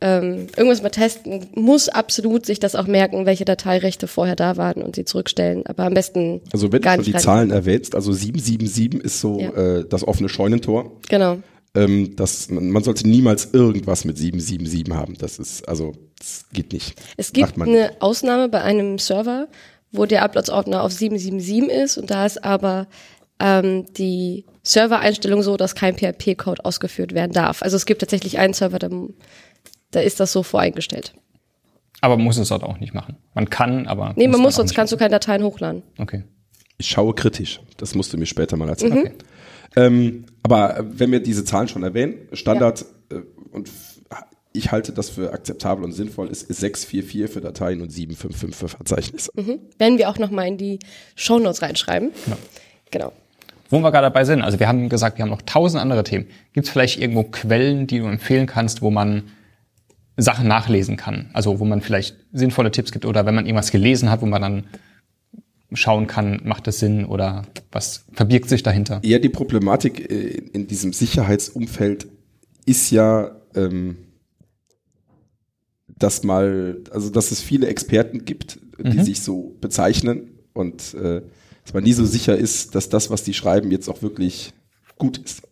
ähm, 0.00 0.48
irgendwas 0.56 0.82
mal 0.82 0.90
testen 0.90 1.46
muss, 1.54 1.88
absolut 1.88 2.44
sich 2.44 2.58
das 2.58 2.74
auch 2.74 2.88
merken, 2.88 3.26
welche 3.26 3.44
Dateirechte 3.44 4.08
vorher 4.08 4.36
da 4.36 4.56
waren 4.56 4.82
und 4.82 4.96
sie 4.96 5.04
zurückstellen. 5.04 5.64
Aber 5.66 5.84
am 5.84 5.94
besten. 5.94 6.40
Also 6.52 6.72
wenn 6.72 6.82
du 6.82 7.02
die 7.02 7.14
Zahlen 7.14 7.52
erwähnst, 7.52 7.94
also 7.94 8.12
777 8.12 9.02
ist 9.04 9.20
so 9.20 9.38
ja. 9.38 9.50
äh, 9.50 9.84
das 9.88 10.06
offene 10.06 10.28
Scheunentor. 10.28 10.90
Genau 11.08 11.38
ähm, 11.74 12.14
dass 12.16 12.50
man, 12.50 12.70
man 12.70 12.82
sollte 12.82 13.08
niemals 13.08 13.52
irgendwas 13.52 14.04
mit 14.04 14.16
777 14.18 14.94
haben. 14.94 15.16
Das 15.18 15.38
ist, 15.38 15.68
also, 15.68 15.92
das 16.18 16.46
geht 16.52 16.72
nicht. 16.72 17.00
Es 17.16 17.32
gibt 17.32 17.60
eine 17.60 17.90
Ausnahme 18.00 18.48
bei 18.48 18.62
einem 18.62 18.98
Server, 18.98 19.48
wo 19.92 20.06
der 20.06 20.22
Uploads-Ordner 20.22 20.82
auf 20.82 20.92
777 20.92 21.68
ist 21.70 21.98
und 21.98 22.10
da 22.10 22.26
ist 22.26 22.44
aber 22.44 22.86
ähm, 23.40 23.86
die 23.94 24.44
Servereinstellung 24.62 25.42
so, 25.42 25.56
dass 25.56 25.74
kein 25.74 25.96
PHP-Code 25.96 26.64
ausgeführt 26.64 27.12
werden 27.12 27.32
darf. 27.32 27.62
Also 27.62 27.76
es 27.76 27.86
gibt 27.86 28.00
tatsächlich 28.00 28.38
einen 28.38 28.54
Server, 28.54 28.78
da, 28.78 28.88
da 29.90 30.00
ist 30.00 30.20
das 30.20 30.32
so 30.32 30.42
voreingestellt. 30.42 31.14
Aber 32.00 32.16
man 32.16 32.24
muss 32.24 32.36
es 32.36 32.48
dort 32.48 32.62
auch 32.62 32.78
nicht 32.78 32.92
machen. 32.92 33.16
Man 33.34 33.48
kann, 33.48 33.86
aber. 33.86 34.12
Nee, 34.16 34.28
man 34.28 34.40
muss, 34.40 34.56
sonst 34.56 34.70
nicht 34.70 34.76
kannst 34.76 34.92
du 34.92 34.96
keine 34.96 35.10
Dateien 35.10 35.42
hochladen. 35.42 35.82
machen. 35.96 36.02
Okay. 36.02 36.24
Ich 36.78 36.88
schaue 36.88 37.14
kritisch. 37.14 37.60
Das 37.76 37.94
musst 37.94 38.12
du 38.12 38.18
mir 38.18 38.26
später 38.26 38.56
mal 38.56 38.68
erzählen. 38.68 39.12
Ähm, 39.76 40.26
aber 40.42 40.84
wenn 40.88 41.10
wir 41.10 41.20
diese 41.20 41.44
Zahlen 41.44 41.68
schon 41.68 41.82
erwähnen, 41.82 42.28
Standard 42.32 42.84
äh, 43.10 43.20
und 43.50 43.70
ich 44.52 44.70
halte 44.70 44.92
das 44.92 45.10
für 45.10 45.32
akzeptabel 45.32 45.84
und 45.84 45.92
sinnvoll, 45.92 46.28
ist, 46.28 46.48
ist 46.48 46.60
644 46.60 47.32
für 47.32 47.40
Dateien 47.40 47.80
und 47.82 47.90
755 47.90 48.56
für 48.56 48.68
Verzeichnisse. 48.68 49.32
Werden 49.78 49.98
wir 49.98 50.08
auch 50.08 50.18
nochmal 50.18 50.46
in 50.46 50.56
die 50.56 50.78
Shownotes 51.16 51.60
reinschreiben. 51.60 52.12
Ja. 52.26 52.36
Genau. 52.92 53.12
Wo 53.68 53.80
wir 53.80 53.90
gerade 53.90 54.06
dabei 54.06 54.24
sind, 54.24 54.42
also 54.42 54.60
wir 54.60 54.68
haben 54.68 54.88
gesagt, 54.88 55.18
wir 55.18 55.24
haben 55.24 55.30
noch 55.30 55.42
tausend 55.42 55.82
andere 55.82 56.04
Themen. 56.04 56.26
Gibt 56.52 56.66
es 56.66 56.72
vielleicht 56.72 57.00
irgendwo 57.00 57.24
Quellen, 57.24 57.88
die 57.88 57.98
du 57.98 58.06
empfehlen 58.06 58.46
kannst, 58.46 58.82
wo 58.82 58.92
man 58.92 59.24
Sachen 60.16 60.46
nachlesen 60.46 60.96
kann? 60.96 61.30
Also 61.32 61.58
wo 61.58 61.64
man 61.64 61.80
vielleicht 61.80 62.16
sinnvolle 62.32 62.70
Tipps 62.70 62.92
gibt 62.92 63.04
oder 63.04 63.26
wenn 63.26 63.34
man 63.34 63.46
irgendwas 63.46 63.72
gelesen 63.72 64.08
hat, 64.08 64.22
wo 64.22 64.26
man 64.26 64.42
dann 64.42 64.64
schauen 65.74 66.06
kann, 66.06 66.40
macht 66.44 66.66
das 66.66 66.78
Sinn 66.78 67.04
oder 67.04 67.42
was 67.72 68.04
verbirgt 68.12 68.48
sich 68.48 68.62
dahinter? 68.62 69.00
Ja, 69.04 69.18
die 69.18 69.28
Problematik 69.28 70.10
äh, 70.10 70.42
in 70.52 70.66
diesem 70.66 70.92
Sicherheitsumfeld 70.92 72.06
ist 72.66 72.90
ja, 72.90 73.36
ähm, 73.54 73.96
dass 75.86 76.22
mal, 76.22 76.82
also 76.90 77.10
dass 77.10 77.30
es 77.30 77.40
viele 77.40 77.68
Experten 77.68 78.24
gibt, 78.24 78.58
die 78.78 79.02
sich 79.02 79.20
so 79.20 79.56
bezeichnen 79.60 80.30
und 80.52 80.94
äh, 80.94 81.22
dass 81.64 81.72
man 81.72 81.84
nie 81.84 81.92
so 81.92 82.04
sicher 82.04 82.36
ist, 82.36 82.74
dass 82.74 82.88
das, 82.88 83.10
was 83.10 83.22
die 83.22 83.34
schreiben, 83.34 83.70
jetzt 83.70 83.88
auch 83.88 84.02
wirklich 84.02 84.52
gut 84.98 85.18
ist. 85.18 85.42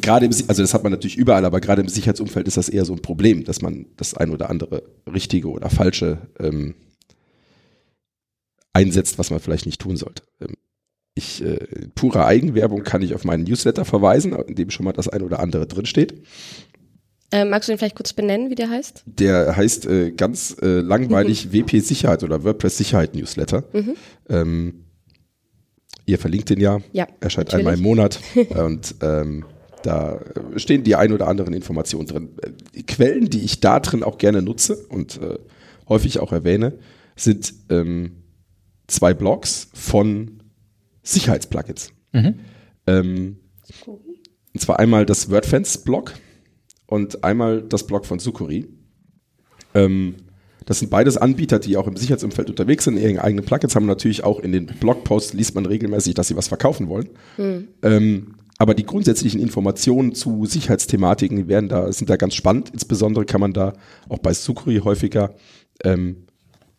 Gerade 0.00 0.26
im, 0.26 0.32
also 0.48 0.62
das 0.62 0.74
hat 0.74 0.82
man 0.82 0.92
natürlich 0.92 1.16
überall, 1.16 1.44
aber 1.44 1.60
gerade 1.60 1.80
im 1.80 1.88
Sicherheitsumfeld 1.88 2.46
ist 2.46 2.56
das 2.56 2.68
eher 2.68 2.84
so 2.84 2.92
ein 2.92 3.00
Problem, 3.00 3.44
dass 3.44 3.62
man 3.62 3.86
das 3.96 4.14
ein 4.14 4.30
oder 4.30 4.50
andere 4.50 4.82
richtige 5.12 5.48
oder 5.48 5.70
falsche 5.70 6.18
ähm, 6.38 6.74
einsetzt, 8.78 9.18
was 9.18 9.30
man 9.30 9.40
vielleicht 9.40 9.66
nicht 9.66 9.80
tun 9.80 9.96
sollte. 9.96 10.22
Ähm, 10.40 10.54
ich, 11.14 11.42
äh, 11.44 11.58
pure 11.94 12.24
Eigenwerbung 12.24 12.84
kann 12.84 13.02
ich 13.02 13.14
auf 13.14 13.24
meinen 13.24 13.42
Newsletter 13.44 13.84
verweisen, 13.84 14.32
in 14.32 14.54
dem 14.54 14.70
schon 14.70 14.84
mal 14.84 14.92
das 14.92 15.08
ein 15.08 15.22
oder 15.22 15.40
andere 15.40 15.66
drinsteht. 15.66 16.22
Äh, 17.30 17.44
magst 17.44 17.68
du 17.68 17.72
den 17.72 17.78
vielleicht 17.78 17.96
kurz 17.96 18.12
benennen, 18.12 18.50
wie 18.50 18.54
der 18.54 18.70
heißt? 18.70 19.02
Der 19.04 19.56
heißt 19.56 19.86
äh, 19.86 20.12
ganz 20.12 20.56
äh, 20.62 20.80
langweilig 20.80 21.52
WP 21.52 21.80
Sicherheit 21.80 22.22
oder 22.22 22.44
WordPress 22.44 22.78
Sicherheit 22.78 23.14
Newsletter. 23.14 23.64
Ähm, 24.28 24.84
ihr 26.06 26.18
verlinkt 26.18 26.50
den 26.50 26.60
ja. 26.60 26.78
Ja, 26.92 27.06
Erscheint 27.20 27.48
natürlich. 27.48 27.66
einmal 27.66 27.74
im 27.74 27.82
Monat. 27.82 28.20
und 28.50 28.94
ähm, 29.02 29.44
da 29.82 30.16
äh, 30.16 30.58
stehen 30.58 30.84
die 30.84 30.96
ein 30.96 31.12
oder 31.12 31.26
anderen 31.26 31.52
Informationen 31.52 32.06
drin. 32.06 32.28
Äh, 32.42 32.50
Die 32.76 32.86
Quellen, 32.86 33.28
die 33.28 33.40
ich 33.40 33.60
da 33.60 33.80
drin 33.80 34.02
auch 34.02 34.18
gerne 34.18 34.40
nutze 34.40 34.76
und 34.88 35.20
äh, 35.20 35.38
häufig 35.88 36.20
auch 36.20 36.32
erwähne, 36.32 36.78
sind 37.16 37.52
ähm, 37.68 38.12
zwei 38.88 39.14
Blogs 39.14 39.68
von 39.72 40.42
Sicherheitsplugins. 41.02 41.92
Ähm, 42.86 43.36
und 43.86 44.60
zwar 44.60 44.80
einmal 44.80 45.06
das 45.06 45.30
WordFence-Blog 45.30 46.14
und 46.86 47.22
einmal 47.22 47.62
das 47.62 47.86
Blog 47.86 48.06
von 48.06 48.18
Sucuri. 48.18 48.66
Ähm, 49.74 50.16
das 50.64 50.80
sind 50.80 50.90
beides 50.90 51.16
Anbieter, 51.16 51.58
die 51.60 51.76
auch 51.76 51.86
im 51.86 51.96
Sicherheitsumfeld 51.96 52.50
unterwegs 52.50 52.84
sind, 52.84 52.98
ihre 52.98 53.22
eigenen 53.22 53.44
Plugins 53.44 53.74
haben. 53.74 53.86
Natürlich 53.86 54.24
auch 54.24 54.40
in 54.40 54.52
den 54.52 54.66
Blogposts 54.66 55.32
liest 55.32 55.54
man 55.54 55.64
regelmäßig, 55.64 56.14
dass 56.14 56.28
sie 56.28 56.36
was 56.36 56.48
verkaufen 56.48 56.88
wollen. 56.88 57.10
Ähm, 57.82 58.34
aber 58.58 58.74
die 58.74 58.84
grundsätzlichen 58.84 59.40
Informationen 59.40 60.14
zu 60.14 60.44
Sicherheitsthematiken 60.44 61.48
werden 61.48 61.68
da, 61.68 61.92
sind 61.92 62.10
da 62.10 62.16
ganz 62.16 62.34
spannend. 62.34 62.70
Insbesondere 62.72 63.24
kann 63.24 63.40
man 63.40 63.52
da 63.52 63.74
auch 64.08 64.18
bei 64.18 64.34
Sucuri 64.34 64.80
häufiger 64.80 65.34
ähm, 65.84 66.24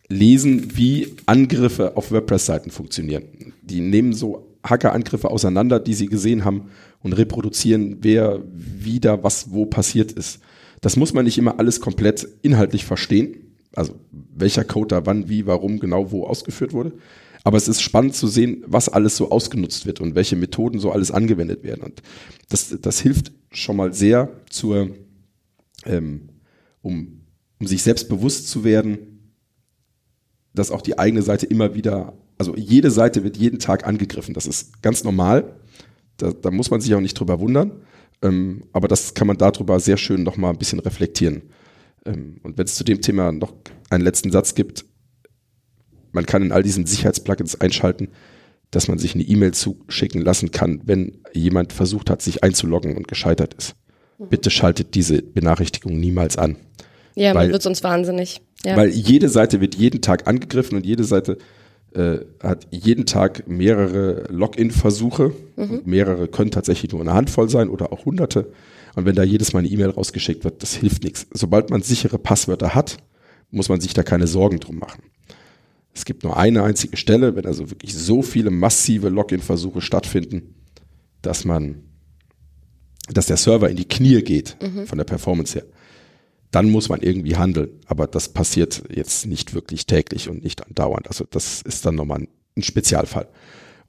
lesen, 0.09 0.75
wie 0.75 1.15
Angriffe 1.27 1.95
auf 1.95 2.11
WordPress-Seiten 2.11 2.71
funktionieren. 2.71 3.23
Die 3.61 3.79
nehmen 3.79 4.13
so 4.13 4.57
Hackerangriffe 4.63 5.29
auseinander, 5.29 5.79
die 5.79 5.93
sie 5.93 6.07
gesehen 6.07 6.43
haben 6.43 6.71
und 7.01 7.13
reproduzieren, 7.13 7.97
wer, 8.01 8.43
wie 8.51 8.99
da 8.99 9.23
was 9.23 9.51
wo 9.51 9.65
passiert 9.65 10.11
ist. 10.11 10.39
Das 10.81 10.95
muss 10.95 11.13
man 11.13 11.25
nicht 11.25 11.37
immer 11.37 11.59
alles 11.59 11.79
komplett 11.79 12.27
inhaltlich 12.41 12.85
verstehen. 12.85 13.55
Also 13.75 13.93
welcher 14.11 14.63
Code 14.63 14.87
da 14.87 15.05
wann, 15.05 15.29
wie, 15.29 15.45
warum, 15.45 15.79
genau 15.79 16.11
wo 16.11 16.25
ausgeführt 16.25 16.73
wurde. 16.73 16.93
Aber 17.43 17.57
es 17.57 17.67
ist 17.67 17.81
spannend 17.81 18.15
zu 18.15 18.27
sehen, 18.27 18.63
was 18.67 18.89
alles 18.89 19.15
so 19.15 19.31
ausgenutzt 19.31 19.85
wird 19.85 20.01
und 20.01 20.15
welche 20.15 20.35
Methoden 20.35 20.79
so 20.79 20.91
alles 20.91 21.11
angewendet 21.11 21.63
werden. 21.63 21.83
Und 21.83 22.01
das, 22.49 22.75
das 22.81 22.99
hilft 22.99 23.31
schon 23.51 23.77
mal 23.77 23.93
sehr 23.93 24.29
zur, 24.49 24.89
ähm, 25.85 26.29
um, 26.81 27.21
um 27.59 27.67
sich 27.67 27.83
selbst 27.83 28.09
bewusst 28.09 28.49
zu 28.49 28.63
werden, 28.63 29.18
dass 30.53 30.71
auch 30.71 30.81
die 30.81 30.97
eigene 30.97 31.21
Seite 31.21 31.45
immer 31.45 31.75
wieder, 31.75 32.13
also 32.37 32.55
jede 32.55 32.91
Seite 32.91 33.23
wird 33.23 33.37
jeden 33.37 33.59
Tag 33.59 33.85
angegriffen. 33.87 34.33
Das 34.33 34.45
ist 34.45 34.81
ganz 34.81 35.03
normal. 35.03 35.55
Da, 36.17 36.31
da 36.31 36.51
muss 36.51 36.71
man 36.71 36.81
sich 36.81 36.93
auch 36.95 37.01
nicht 37.01 37.19
drüber 37.19 37.39
wundern. 37.39 37.71
Ähm, 38.21 38.63
aber 38.73 38.87
das 38.87 39.13
kann 39.13 39.27
man 39.27 39.37
darüber 39.37 39.79
sehr 39.79 39.97
schön 39.97 40.23
nochmal 40.23 40.51
ein 40.51 40.57
bisschen 40.57 40.79
reflektieren. 40.79 41.43
Ähm, 42.05 42.37
und 42.43 42.57
wenn 42.57 42.65
es 42.65 42.75
zu 42.75 42.83
dem 42.83 43.01
Thema 43.01 43.31
noch 43.31 43.53
einen 43.89 44.03
letzten 44.03 44.31
Satz 44.31 44.55
gibt, 44.55 44.85
man 46.11 46.25
kann 46.25 46.41
in 46.41 46.51
all 46.51 46.63
diesen 46.63 46.85
Sicherheitsplugins 46.85 47.61
einschalten, 47.61 48.09
dass 48.71 48.87
man 48.87 48.97
sich 48.97 49.15
eine 49.15 49.23
E-Mail 49.23 49.53
zuschicken 49.53 50.21
lassen 50.21 50.51
kann, 50.51 50.81
wenn 50.85 51.19
jemand 51.33 51.73
versucht 51.73 52.09
hat, 52.09 52.21
sich 52.21 52.43
einzuloggen 52.43 52.97
und 52.97 53.07
gescheitert 53.07 53.53
ist. 53.53 53.75
Bitte 54.17 54.49
schaltet 54.49 54.95
diese 54.95 55.21
Benachrichtigung 55.21 55.97
niemals 55.97 56.37
an. 56.37 56.57
Ja, 57.15 57.33
man 57.33 57.51
wird 57.51 57.61
sonst 57.61 57.83
wahnsinnig. 57.83 58.41
Ja. 58.65 58.75
Weil 58.75 58.89
jede 58.89 59.29
Seite 59.29 59.61
wird 59.61 59.75
jeden 59.75 60.01
Tag 60.01 60.27
angegriffen 60.27 60.75
und 60.75 60.85
jede 60.85 61.03
Seite 61.03 61.37
äh, 61.93 62.19
hat 62.41 62.67
jeden 62.71 63.05
Tag 63.05 63.47
mehrere 63.47 64.25
Login-Versuche. 64.29 65.33
Und 65.55 65.87
mehrere 65.87 66.27
können 66.27 66.51
tatsächlich 66.51 66.91
nur 66.91 67.01
eine 67.01 67.13
Handvoll 67.13 67.49
sein 67.49 67.69
oder 67.69 67.91
auch 67.91 68.05
hunderte. 68.05 68.51
Und 68.95 69.05
wenn 69.05 69.15
da 69.15 69.23
jedes 69.23 69.53
Mal 69.53 69.59
eine 69.59 69.69
E-Mail 69.69 69.91
rausgeschickt 69.91 70.43
wird, 70.43 70.61
das 70.61 70.73
hilft 70.73 71.03
nichts. 71.03 71.27
Sobald 71.33 71.69
man 71.69 71.81
sichere 71.81 72.19
Passwörter 72.19 72.75
hat, 72.75 72.97
muss 73.51 73.69
man 73.69 73.79
sich 73.79 73.93
da 73.93 74.03
keine 74.03 74.27
Sorgen 74.27 74.59
drum 74.59 74.77
machen. 74.77 75.03
Es 75.93 76.05
gibt 76.05 76.23
nur 76.23 76.37
eine 76.37 76.63
einzige 76.63 76.97
Stelle, 76.97 77.35
wenn 77.35 77.45
also 77.45 77.69
wirklich 77.71 77.95
so 77.95 78.21
viele 78.21 78.51
massive 78.51 79.09
Login-Versuche 79.09 79.81
stattfinden, 79.81 80.55
dass 81.21 81.45
man, 81.45 81.83
dass 83.11 83.25
der 83.25 83.37
Server 83.37 83.69
in 83.69 83.77
die 83.77 83.87
Knie 83.87 84.21
geht 84.21 84.57
von 84.85 84.97
der 84.97 85.05
Performance 85.05 85.55
her 85.55 85.65
dann 86.51 86.69
muss 86.69 86.89
man 86.89 87.01
irgendwie 87.01 87.35
handeln. 87.35 87.69
Aber 87.85 88.07
das 88.07 88.29
passiert 88.29 88.83
jetzt 88.93 89.25
nicht 89.25 89.53
wirklich 89.53 89.85
täglich 89.85 90.29
und 90.29 90.43
nicht 90.43 90.65
andauernd. 90.65 91.07
Also 91.07 91.25
das 91.29 91.61
ist 91.61 91.85
dann 91.85 91.95
nochmal 91.95 92.21
ein, 92.21 92.27
Spezialfall. 92.61 93.27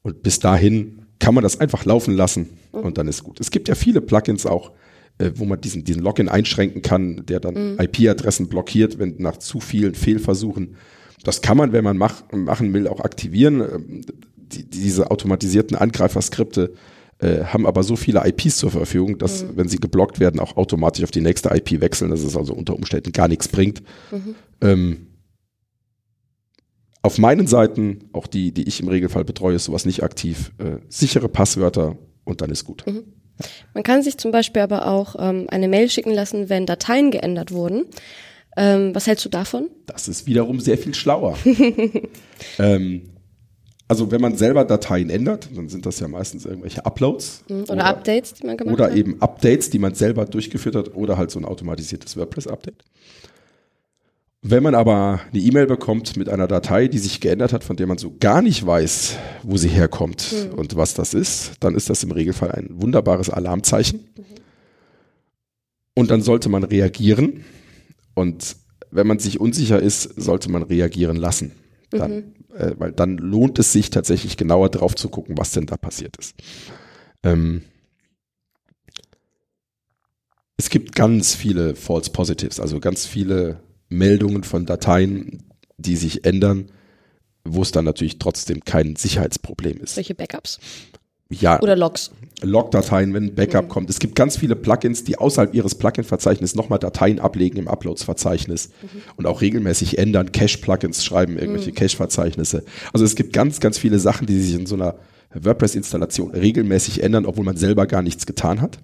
Und 0.03 0.23
bis 0.23 0.39
dahin 0.39 1.07
kann 1.19 1.35
man 1.35 1.43
das 1.43 1.59
einfach 1.59 1.85
laufen 1.85 2.15
lassen 2.15 2.51
und 2.71 2.99
dann 2.99 3.09
ist 3.09 3.25
gut. 3.25 3.41
Es 3.41 3.51
gibt 3.51 3.69
ja 3.69 3.75
viele 3.75 4.01
Plugins 4.01 4.47
auch, 4.47 4.71
äh, 5.19 5.33
wo 5.35 5.45
man 5.45 5.61
diesen, 5.61 5.83
diesen 5.83 6.03
Login 6.03 6.29
einschränken 6.29 6.81
kann, 6.81 7.27
der 7.27 7.41
dann 7.41 7.79
IP-Adressen 7.81 8.49
blockiert, 8.49 9.01
wenn 9.01 9.17
nach 9.19 9.39
zu 9.39 9.59
vielen 9.59 9.97
Fehlversuchen. 9.97 10.77
Das 11.25 11.43
kann 11.43 11.57
man, 11.57 11.73
wenn 11.73 11.83
man 11.83 11.97
mach, 11.99 12.23
machen 12.33 12.73
will, 12.73 12.87
auch 12.87 13.01
aktivieren. 13.01 13.61
Ähm, 13.61 14.03
Die, 14.37 14.65
diese 14.69 15.11
automatisierten 15.13 15.77
Angreiferskripte 15.77 16.63
äh, 16.63 16.77
haben 17.23 17.66
aber 17.66 17.83
so 17.83 17.97
viele 17.97 18.27
IPs 18.27 18.57
zur 18.57 18.71
Verfügung, 18.71 19.18
dass, 19.18 19.45
wenn 19.55 19.68
sie 19.68 19.77
geblockt 19.77 20.21
werden, 20.21 20.41
auch 20.41 20.57
automatisch 20.57 21.05
auf 21.05 21.11
die 21.11 21.21
nächste 21.21 21.51
IP 21.51 21.81
wechseln, 21.81 22.11
dass 22.11 22.23
es 22.23 22.37
also 22.37 22.55
unter 22.55 22.75
Umständen 22.75 23.12
gar 23.12 23.29
nichts 23.29 23.49
bringt. 23.49 23.83
Ähm, 24.62 25.07
auf 27.03 27.18
meinen 27.18 27.47
Seiten, 27.47 28.11
auch 28.12 28.27
die, 28.27 28.53
die 28.53 28.68
ich 28.68 28.81
im 28.81 28.89
Regelfall 28.89 29.25
betreue, 29.25 29.57
ist 29.57 29.64
sowas 29.64 29.87
nicht 29.87 30.03
aktiv. 30.03 30.53
Äh, 30.59 30.79
sichere 30.89 31.29
Passwörter 31.29 31.97
und 32.25 32.41
dann 32.41 32.51
ist 32.51 32.64
gut. 32.64 32.85
Man 33.75 33.83
kann 33.83 34.03
sich 34.03 34.18
zum 34.18 34.33
Beispiel 34.33 34.62
aber 34.62 34.87
auch 34.87 35.16
ähm, 35.18 35.47
eine 35.49 35.68
Mail 35.68 35.89
schicken 35.89 36.12
lassen, 36.12 36.49
wenn 36.49 36.66
Dateien 36.66 37.11
geändert 37.11 37.53
wurden. 37.53 37.87
Ähm, 38.57 38.95
was 38.95 39.07
hältst 39.07 39.25
du 39.25 39.29
davon? 39.29 39.71
Das 39.87 40.09
ist 40.09 40.27
wiederum 40.27 40.61
sehr 40.61 40.77
viel 40.77 40.95
schlauer. 40.95 41.39
ähm, 42.59 43.03
also 43.91 44.12
wenn 44.12 44.20
man 44.20 44.36
selber 44.36 44.64
Dateien 44.64 45.11
ändert, 45.11 45.49
dann 45.53 45.68
sind 45.68 45.84
das 45.84 45.99
ja 45.99 46.07
meistens 46.07 46.45
irgendwelche 46.45 46.86
Uploads. 46.86 47.43
Oder, 47.49 47.86
Updates, 47.86 48.34
die 48.34 48.47
man 48.47 48.57
gemacht 48.57 48.72
Oder 48.72 48.84
hat? 48.84 48.95
eben 48.95 49.20
Updates, 49.20 49.68
die 49.68 49.80
man 49.80 49.95
selber 49.95 50.26
durchgeführt 50.26 50.76
hat 50.76 50.95
oder 50.95 51.18
halt 51.18 51.32
so 51.32 51.41
ein 51.41 51.45
automatisiertes 51.45 52.16
WordPress-Update. 52.16 52.84
Wenn 54.43 54.62
man 54.62 54.76
aber 54.76 55.22
eine 55.32 55.43
E-Mail 55.43 55.66
bekommt 55.66 56.16
mit 56.16 56.28
einer 56.28 56.47
Datei, 56.47 56.86
die 56.86 56.99
sich 56.99 57.20
geändert 57.20 57.53
hat, 57.53 57.64
von 57.64 57.74
der 57.74 57.88
man 57.88 57.99
so 57.99 58.14
gar 58.20 58.43
nicht 58.43 58.64
weiß, 58.64 59.16
wo 59.43 59.57
sie 59.57 59.68
herkommt 59.68 60.36
und 60.55 60.76
was 60.76 60.95
das 60.95 61.12
ist, 61.12 61.55
dann 61.59 61.74
ist 61.74 61.91
das 61.91 62.05
im 62.05 62.12
Regelfall 62.12 62.53
ein 62.53 62.68
wunderbares 62.70 63.28
Alarmzeichen. 63.28 64.09
Und 65.95 66.12
dann 66.12 66.22
sollte 66.22 66.49
man 66.49 66.62
reagieren. 66.62 67.45
Und 68.14 68.55
wenn 68.93 69.09
man 69.09 69.18
sich 69.18 69.41
unsicher 69.41 69.82
ist, 69.82 70.05
sollte 70.05 70.49
man 70.49 70.62
reagieren 70.62 71.16
lassen. 71.16 71.51
Dann, 71.91 72.34
äh, 72.55 72.72
weil 72.78 72.93
dann 72.93 73.18
lohnt 73.18 73.59
es 73.59 73.72
sich 73.72 73.91
tatsächlich 73.91 74.36
genauer 74.36 74.70
drauf 74.70 74.95
zu 74.95 75.09
gucken, 75.09 75.36
was 75.36 75.53
denn 75.53 75.66
da 75.66 75.76
passiert 75.76 76.16
ist. 76.16 76.34
Ähm, 77.22 77.62
es 80.57 80.70
gibt 80.70 80.95
ganz 80.95 81.34
viele 81.34 81.74
False 81.74 82.11
Positives, 82.11 82.61
also 82.61 82.80
ganz 82.80 83.07
viele 83.07 83.61
Meldungen 83.88 84.45
von 84.45 84.66
Dateien, 84.66 85.43
die 85.78 85.97
sich 85.97 86.24
ändern, 86.24 86.70
wo 87.45 87.62
es 87.62 87.72
dann 87.72 87.84
natürlich 87.84 88.18
trotzdem 88.18 88.64
kein 88.64 88.95
Sicherheitsproblem 88.95 89.78
ist. 89.78 89.97
Welche 89.97 90.14
Backups? 90.14 90.61
Ja, 91.31 91.61
Oder 91.62 91.76
Logs? 91.76 92.11
Log-Dateien, 92.43 93.12
wenn 93.14 93.24
ein 93.24 93.35
Backup 93.35 93.68
kommt. 93.68 93.91
Es 93.91 93.99
gibt 93.99 94.14
ganz 94.14 94.37
viele 94.37 94.57
Plugins, 94.57 95.05
die 95.05 95.18
außerhalb 95.18 95.55
ihres 95.55 95.74
Plugin-Verzeichnisses 95.74 96.57
nochmal 96.57 96.78
Dateien 96.78 97.20
ablegen 97.20 97.59
im 97.59 97.68
Uploads-Verzeichnis 97.68 98.70
und 99.16 99.26
auch 99.26 99.41
regelmäßig 99.43 99.99
ändern. 99.99 100.33
Cache-Plugins 100.33 101.05
schreiben 101.05 101.39
irgendwelche 101.39 101.72
Cache-Verzeichnisse. 101.72 102.64
Also 102.93 103.05
es 103.05 103.14
gibt 103.14 103.33
ganz, 103.35 103.61
ganz 103.61 103.78
viele 103.78 103.99
Sachen, 103.99 104.26
die 104.26 104.41
sich 104.41 104.55
in 104.59 104.64
so 104.66 104.74
einer 104.74 104.97
WordPress-Installation 105.35 106.31
regelmäßig 106.33 107.03
ändern, 107.03 107.26
obwohl 107.26 107.45
man 107.45 107.57
selber 107.57 107.87
gar 107.87 108.03
nichts 108.03 108.24
getan 108.26 108.61
hat. 108.62 108.78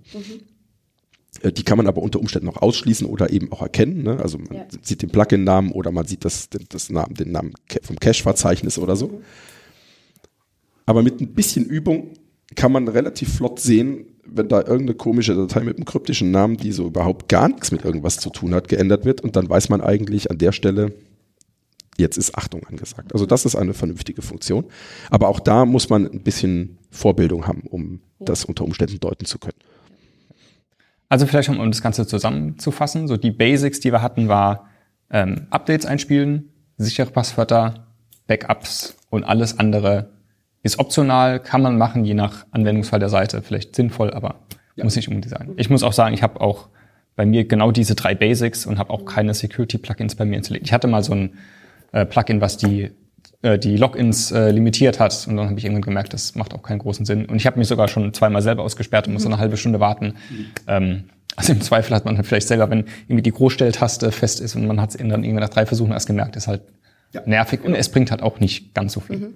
Äh, 1.40 1.50
Die 1.52 1.62
kann 1.64 1.78
man 1.78 1.86
aber 1.86 2.02
unter 2.02 2.20
Umständen 2.20 2.48
auch 2.50 2.58
ausschließen 2.58 3.06
oder 3.06 3.30
eben 3.30 3.50
auch 3.52 3.62
erkennen. 3.62 4.02
Ne? 4.02 4.18
Also 4.22 4.36
man 4.38 4.52
Ja. 4.54 4.66
sieht 4.82 5.00
den 5.02 5.08
Plugin-Namen 5.10 5.72
oder 5.72 5.90
man 5.92 6.06
sieht 6.06 6.24
das, 6.26 6.48
das 6.68 6.90
Namen, 6.90 7.14
den 7.14 7.32
Namen 7.32 7.54
vom 7.82 7.98
Cache-Verzeichnis 7.98 8.78
oder 8.78 8.96
so. 8.96 9.22
Aber 10.84 11.02
mit 11.02 11.20
ein 11.20 11.32
bisschen 11.34 11.64
Übung 11.64 12.10
kann 12.54 12.72
man 12.72 12.88
relativ 12.88 13.34
flott 13.34 13.58
sehen, 13.58 14.06
wenn 14.24 14.48
da 14.48 14.58
irgendeine 14.58 14.94
komische 14.94 15.34
Datei 15.34 15.60
mit 15.60 15.76
einem 15.76 15.84
kryptischen 15.84 16.30
Namen, 16.30 16.56
die 16.56 16.72
so 16.72 16.86
überhaupt 16.86 17.28
gar 17.28 17.48
nichts 17.48 17.72
mit 17.72 17.84
irgendwas 17.84 18.18
zu 18.18 18.30
tun 18.30 18.54
hat, 18.54 18.68
geändert 18.68 19.04
wird. 19.04 19.20
Und 19.20 19.36
dann 19.36 19.48
weiß 19.48 19.68
man 19.68 19.80
eigentlich 19.80 20.30
an 20.30 20.38
der 20.38 20.52
Stelle, 20.52 20.92
jetzt 21.96 22.16
ist 22.16 22.36
Achtung 22.36 22.64
angesagt. 22.66 23.12
Also 23.12 23.26
das 23.26 23.44
ist 23.44 23.56
eine 23.56 23.74
vernünftige 23.74 24.22
Funktion. 24.22 24.64
Aber 25.10 25.28
auch 25.28 25.40
da 25.40 25.64
muss 25.64 25.88
man 25.88 26.06
ein 26.06 26.22
bisschen 26.22 26.78
Vorbildung 26.90 27.46
haben, 27.46 27.62
um 27.62 28.00
das 28.18 28.44
unter 28.44 28.64
Umständen 28.64 29.00
deuten 29.00 29.24
zu 29.24 29.38
können. 29.38 29.58
Also 31.08 31.26
vielleicht, 31.26 31.48
um 31.48 31.70
das 31.70 31.82
Ganze 31.82 32.06
zusammenzufassen, 32.06 33.06
so 33.06 33.16
die 33.16 33.30
Basics, 33.30 33.80
die 33.80 33.92
wir 33.92 34.02
hatten, 34.02 34.28
war 34.28 34.68
ähm, 35.10 35.46
Updates 35.50 35.86
einspielen, 35.86 36.50
sichere 36.78 37.10
Passwörter, 37.10 37.86
Backups 38.26 38.96
und 39.08 39.22
alles 39.24 39.58
andere 39.58 40.15
ist 40.66 40.78
optional, 40.78 41.40
kann 41.40 41.62
man 41.62 41.78
machen, 41.78 42.04
je 42.04 42.14
nach 42.14 42.46
Anwendungsfall 42.50 43.00
der 43.00 43.08
Seite. 43.08 43.42
Vielleicht 43.42 43.74
sinnvoll, 43.74 44.12
aber 44.12 44.36
muss 44.82 44.96
nicht 44.96 45.08
unbedingt 45.08 45.30
sein. 45.30 45.52
Ich 45.56 45.70
muss 45.70 45.82
auch 45.82 45.92
sagen, 45.94 46.14
ich 46.14 46.22
habe 46.22 46.40
auch 46.40 46.68
bei 47.14 47.24
mir 47.24 47.44
genau 47.46 47.70
diese 47.72 47.94
drei 47.94 48.14
Basics 48.14 48.66
und 48.66 48.78
habe 48.78 48.90
auch 48.90 49.06
keine 49.06 49.32
Security-Plugins 49.32 50.16
bei 50.16 50.26
mir 50.26 50.36
installiert. 50.36 50.66
Ich 50.66 50.72
hatte 50.72 50.86
mal 50.86 51.02
so 51.02 51.14
ein 51.14 51.38
äh, 51.92 52.04
Plugin, 52.04 52.42
was 52.42 52.58
die 52.58 52.90
äh, 53.42 53.58
die 53.58 53.76
Logins 53.76 54.32
äh, 54.32 54.50
limitiert 54.50 55.00
hat 55.00 55.26
und 55.28 55.36
dann 55.36 55.48
habe 55.48 55.58
ich 55.58 55.64
irgendwann 55.64 55.82
gemerkt, 55.82 56.12
das 56.12 56.34
macht 56.34 56.52
auch 56.54 56.62
keinen 56.62 56.78
großen 56.78 57.06
Sinn. 57.06 57.24
Und 57.26 57.36
ich 57.36 57.46
habe 57.46 57.58
mich 57.58 57.68
sogar 57.68 57.88
schon 57.88 58.12
zweimal 58.12 58.42
selber 58.42 58.62
ausgesperrt 58.62 59.06
und 59.06 59.14
muss 59.14 59.22
so 59.22 59.28
eine 59.28 59.38
halbe 59.38 59.56
Stunde 59.56 59.80
warten. 59.80 60.14
Ähm, 60.66 61.04
also 61.36 61.52
im 61.52 61.60
Zweifel 61.60 61.94
hat 61.94 62.04
man 62.04 62.16
halt 62.16 62.26
vielleicht 62.26 62.48
selber, 62.48 62.68
wenn 62.70 62.84
irgendwie 63.08 63.22
die 63.22 63.32
Großstelltaste 63.32 64.10
fest 64.12 64.40
ist 64.40 64.56
und 64.56 64.66
man 64.66 64.80
hat 64.80 64.90
es 64.90 64.96
dann 64.96 65.08
irgendwie 65.10 65.32
nach 65.40 65.48
drei 65.48 65.66
Versuchen 65.66 65.92
erst 65.92 66.06
gemerkt, 66.06 66.36
ist 66.36 66.48
halt 66.48 66.62
Ja. 67.12 67.22
nervig 67.26 67.60
und 67.64 67.74
es 67.74 67.88
bringt 67.90 68.10
halt 68.10 68.22
auch 68.22 68.40
nicht 68.40 68.74
ganz 68.74 68.92
so 68.94 69.00
viel. 69.00 69.34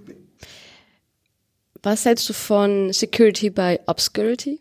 Was 1.82 2.04
hältst 2.04 2.28
du 2.28 2.32
von 2.32 2.92
Security 2.92 3.50
bei 3.50 3.80
Obscurity? 3.86 4.60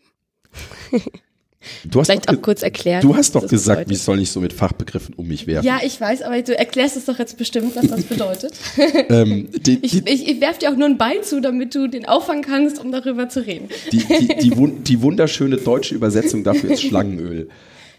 Du 1.90 2.00
hast 2.00 2.08
Vielleicht 2.08 2.30
doch 2.30 2.38
auch 2.38 2.42
kurz 2.42 2.64
erklären. 2.64 3.02
Du 3.02 3.16
hast 3.16 3.36
doch 3.36 3.46
gesagt, 3.46 3.80
bedeutet. 3.82 3.98
ich 3.98 4.02
soll 4.04 4.18
nicht 4.18 4.32
so 4.32 4.40
mit 4.40 4.54
Fachbegriffen 4.54 5.14
um 5.16 5.28
mich 5.28 5.46
werfen. 5.46 5.66
Ja, 5.68 5.80
ich 5.84 6.00
weiß, 6.00 6.22
aber 6.22 6.42
du 6.42 6.58
erklärst 6.58 6.96
es 6.96 7.04
doch 7.06 7.20
jetzt 7.20 7.38
bestimmt, 7.38 7.76
was 7.76 7.86
das 7.88 8.04
bedeutet. 8.04 8.54
Ähm, 9.10 9.50
die, 9.66 9.78
Ich, 9.82 9.92
die, 9.92 10.10
ich, 10.10 10.28
ich 10.30 10.42
werf 10.42 10.58
dir 10.60 10.72
auch 10.72 10.76
nur 10.78 10.86
einen 10.86 10.98
Ball 10.98 11.22
zu, 11.22 11.42
damit 11.42 11.76
du 11.76 11.88
den 11.88 12.06
auffangen 12.06 12.44
kannst, 12.44 12.80
um 12.80 12.92
darüber 12.94 13.28
zu 13.28 13.46
reden. 13.46 13.68
die, 13.92 13.98
die, 14.40 14.52
die 14.84 15.02
wunderschöne 15.02 15.58
deutsche 15.58 15.96
Übersetzung 15.96 16.44
dafür 16.46 16.72
ist 16.72 16.82
Schlangenöl. 16.88 17.50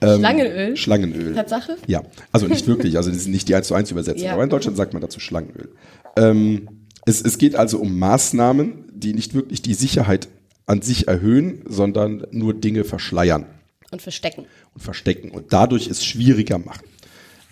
Ähm, 0.00 0.18
Schlangenöl? 0.20 0.76
Schlangenöl. 0.76 1.34
Tatsache? 1.34 1.76
Ja, 1.86 2.02
also 2.32 2.46
nicht 2.46 2.66
wirklich, 2.66 2.96
also 2.96 3.10
das 3.10 3.18
ist 3.18 3.28
nicht 3.28 3.48
die 3.48 3.54
1 3.54 3.66
zu 3.68 3.74
1 3.74 3.90
Übersetzung, 3.90 4.24
Ja. 4.24 4.32
aber 4.32 4.44
in 4.44 4.50
Deutschland 4.50 4.76
sagt 4.78 4.94
man 4.94 5.02
dazu 5.02 5.20
Schlangenöl. 5.20 5.68
Ähm, 6.16 6.68
es, 7.04 7.20
es 7.20 7.36
geht 7.38 7.54
also 7.56 7.78
um 7.78 7.98
Maßnahmen, 7.98 8.89
die 9.00 9.14
nicht 9.14 9.34
wirklich 9.34 9.62
die 9.62 9.74
Sicherheit 9.74 10.28
an 10.66 10.82
sich 10.82 11.08
erhöhen, 11.08 11.62
sondern 11.66 12.26
nur 12.30 12.54
Dinge 12.54 12.84
verschleiern 12.84 13.46
Und 13.90 14.02
verstecken. 14.02 14.46
und 14.74 14.82
verstecken 14.82 15.30
und 15.30 15.52
dadurch 15.52 15.88
es 15.88 16.04
schwieriger 16.04 16.58
machen. 16.58 16.86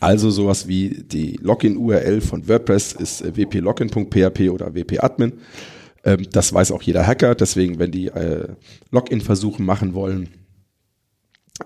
Also 0.00 0.30
sowas 0.30 0.68
wie 0.68 0.90
die 0.90 1.38
Login-URL 1.42 2.20
von 2.20 2.46
WordPress 2.46 2.92
ist 2.92 3.22
äh, 3.22 3.32
wplogin.php 3.36 4.50
oder 4.50 4.74
wp-admin. 4.74 5.32
Ähm, 6.04 6.26
das 6.30 6.52
weiß 6.52 6.70
auch 6.70 6.82
jeder 6.82 7.04
Hacker, 7.04 7.34
deswegen, 7.34 7.80
wenn 7.80 7.90
die 7.90 8.06
äh, 8.06 8.48
Login-Versuche 8.92 9.60
machen 9.60 9.94
wollen, 9.94 10.28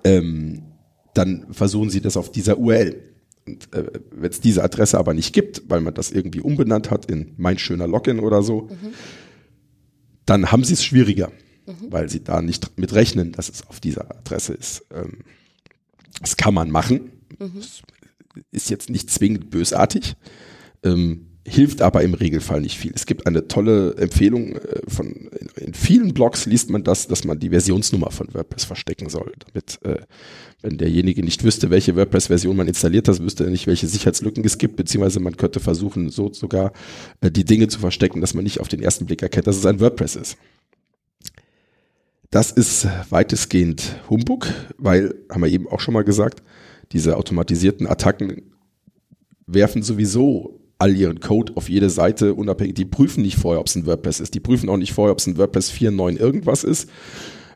ähm, 0.05 0.62
dann 1.12 1.47
versuchen 1.53 1.91
sie 1.91 2.01
das 2.01 2.16
auf 2.16 2.33
dieser 2.33 2.57
URL. 2.59 2.97
Und 3.47 3.72
äh, 3.74 3.85
wenn 4.12 4.30
es 4.30 4.41
diese 4.41 4.62
Adresse 4.64 4.99
aber 4.99 5.12
nicht 5.12 5.35
gibt, 5.35 5.62
weil 5.68 5.83
man 5.83 5.93
das 5.93 6.11
irgendwie 6.11 6.41
umbenannt 6.41 6.91
hat 6.91 7.11
in 7.11 7.35
mein 7.37 7.59
schöner 7.59 7.87
Login 7.89 8.20
oder 8.20 8.43
so, 8.43 8.70
dann 10.27 10.53
haben 10.53 10.64
sie 10.64 10.75
es 10.75 10.85
schwieriger, 10.85 11.33
weil 11.91 12.09
sie 12.09 12.23
da 12.23 12.43
nicht 12.43 12.79
mit 12.79 12.93
rechnen, 12.95 13.33
dass 13.33 13.49
es 13.49 13.66
auf 13.66 13.81
dieser 13.81 14.11
Adresse 14.11 14.55
ist. 14.55 14.85
Ähm, 14.93 15.18
das 16.20 16.37
kann 16.37 16.55
man 16.55 16.70
machen. 16.70 17.12
Das 17.39 17.83
ist 18.51 18.70
jetzt 18.70 18.89
nicht 18.89 19.11
zwingend 19.11 19.51
bösartig, 19.51 20.16
ähm, 20.83 21.27
hilft 21.45 21.82
aber 21.82 22.03
im 22.03 22.14
Regelfall 22.14 22.61
nicht 22.61 22.78
viel. 22.78 22.93
Es 22.95 23.07
gibt 23.07 23.26
eine 23.26 23.49
tolle 23.49 23.97
Empfehlung 23.97 24.57
äh, 24.57 24.80
von, 24.86 25.28
in, 25.57 25.74
vielen 25.74 26.14
Blogs 26.14 26.47
liest 26.47 26.70
man 26.70 26.84
das, 26.84 27.09
dass 27.09 27.24
man 27.24 27.38
die 27.38 27.51
Versionsnummer 27.51 28.11
von 28.11 28.32
WordPress 28.32 28.64
verstecken 28.64 29.09
soll, 29.09 29.32
damit, 29.47 29.80
äh, 29.82 30.03
wenn 30.62 30.78
derjenige 30.78 31.24
nicht 31.24 31.43
wüsste, 31.43 31.70
welche 31.70 31.97
WordPress-Version 31.97 32.57
man 32.57 32.68
installiert 32.68 33.09
hat, 33.09 33.20
wüsste 33.20 33.45
er 33.45 33.51
nicht, 33.51 33.66
welche 33.66 33.88
Sicherheitslücken 33.88 34.45
es 34.45 34.59
gibt, 34.59 34.76
beziehungsweise 34.76 35.18
man 35.18 35.36
könnte 35.36 35.59
versuchen, 35.59 36.11
so 36.11 36.32
sogar 36.32 36.72
äh, 37.20 37.30
die 37.30 37.45
Dinge 37.45 37.66
zu 37.66 37.80
verstecken, 37.80 38.20
dass 38.20 38.34
man 38.34 38.45
nicht 38.45 38.61
auf 38.61 38.68
den 38.68 38.80
ersten 38.80 39.07
Blick 39.07 39.22
erkennt, 39.22 39.49
dass 39.49 39.57
es 39.57 39.66
ein 39.66 39.80
WordPress 39.80 40.14
ist. 40.14 40.36
Das 42.30 42.51
ist 42.51 42.86
weitestgehend 43.11 44.01
Humbug, 44.09 44.49
weil, 44.78 45.14
haben 45.28 45.43
wir 45.43 45.51
eben 45.51 45.68
auch 45.68 45.80
schon 45.80 45.93
mal 45.93 46.05
gesagt, 46.05 46.43
diese 46.93 47.16
automatisierten 47.16 47.86
Attacken 47.86 48.53
werfen 49.47 49.82
sowieso 49.82 50.62
all 50.83 50.97
ihren 50.97 51.20
Code 51.20 51.53
auf 51.55 51.68
jede 51.68 51.91
Seite 51.91 52.35
unabhängig. 52.35 52.74
Die 52.74 52.85
prüfen 52.85 53.22
nicht 53.22 53.37
vorher, 53.37 53.61
ob 53.61 53.68
es 53.68 53.76
ein 53.76 53.87
WordPress 53.87 54.18
ist. 54.18 54.35
Die 54.35 54.41
prüfen 54.41 54.68
auch 54.68 54.76
nicht 54.76 54.93
vorher, 54.93 55.12
ob 55.12 55.18
es 55.20 55.28
ein 55.28 55.39
WordPress 55.39 55.70
4.9 55.70 56.18
irgendwas 56.18 56.64
ist. 56.64 56.91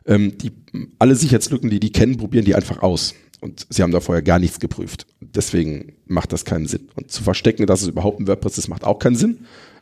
Ähm, 0.05 0.37
die, 0.37 0.51
alle 0.97 1.15
Sicherheitslücken, 1.15 1.69
die 1.69 1.81
die 1.81 1.91
kennen, 1.91 2.15
probieren 2.15 2.45
die 2.45 2.55
einfach 2.55 2.81
aus. 2.81 3.15
Und 3.41 3.67
sie 3.69 3.83
haben 3.83 3.91
da 3.91 3.99
vorher 3.99 4.21
gar 4.21 4.39
nichts 4.39 4.61
geprüft. 4.61 5.07
Deswegen 5.19 5.93
macht 6.05 6.31
das 6.31 6.45
keinen 6.45 6.67
Sinn. 6.67 6.87
Und 6.95 7.11
zu 7.11 7.21
verstecken, 7.21 7.65
dass 7.65 7.81
es 7.81 7.89
überhaupt 7.89 8.21
ein 8.21 8.27
WordPress 8.27 8.57
ist, 8.57 8.69
macht 8.69 8.85
auch 8.85 8.97
keinen 8.97 9.17
Sinn. 9.17 9.39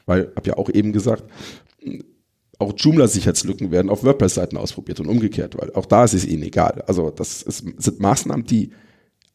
Weil, 0.08 0.32
hab 0.36 0.48
ja 0.48 0.58
auch 0.58 0.70
eben 0.72 0.92
gesagt, 0.92 1.24
auch 2.58 2.74
Joomla-Sicherheitslücken 2.76 3.70
werden 3.70 3.92
auf 3.92 4.04
WordPress-Seiten 4.04 4.58
ausprobiert 4.58 5.00
und 5.00 5.08
umgekehrt, 5.08 5.56
weil 5.60 5.72
auch 5.74 5.86
da 5.86 6.04
ist 6.04 6.16
es 6.16 6.26
ihnen 6.26 6.42
egal. 6.42 6.84
Also 6.88 7.12
das 7.12 7.44
ist, 7.44 7.64
sind 7.78 8.00
Maßnahmen, 8.00 8.46
die 8.46 8.72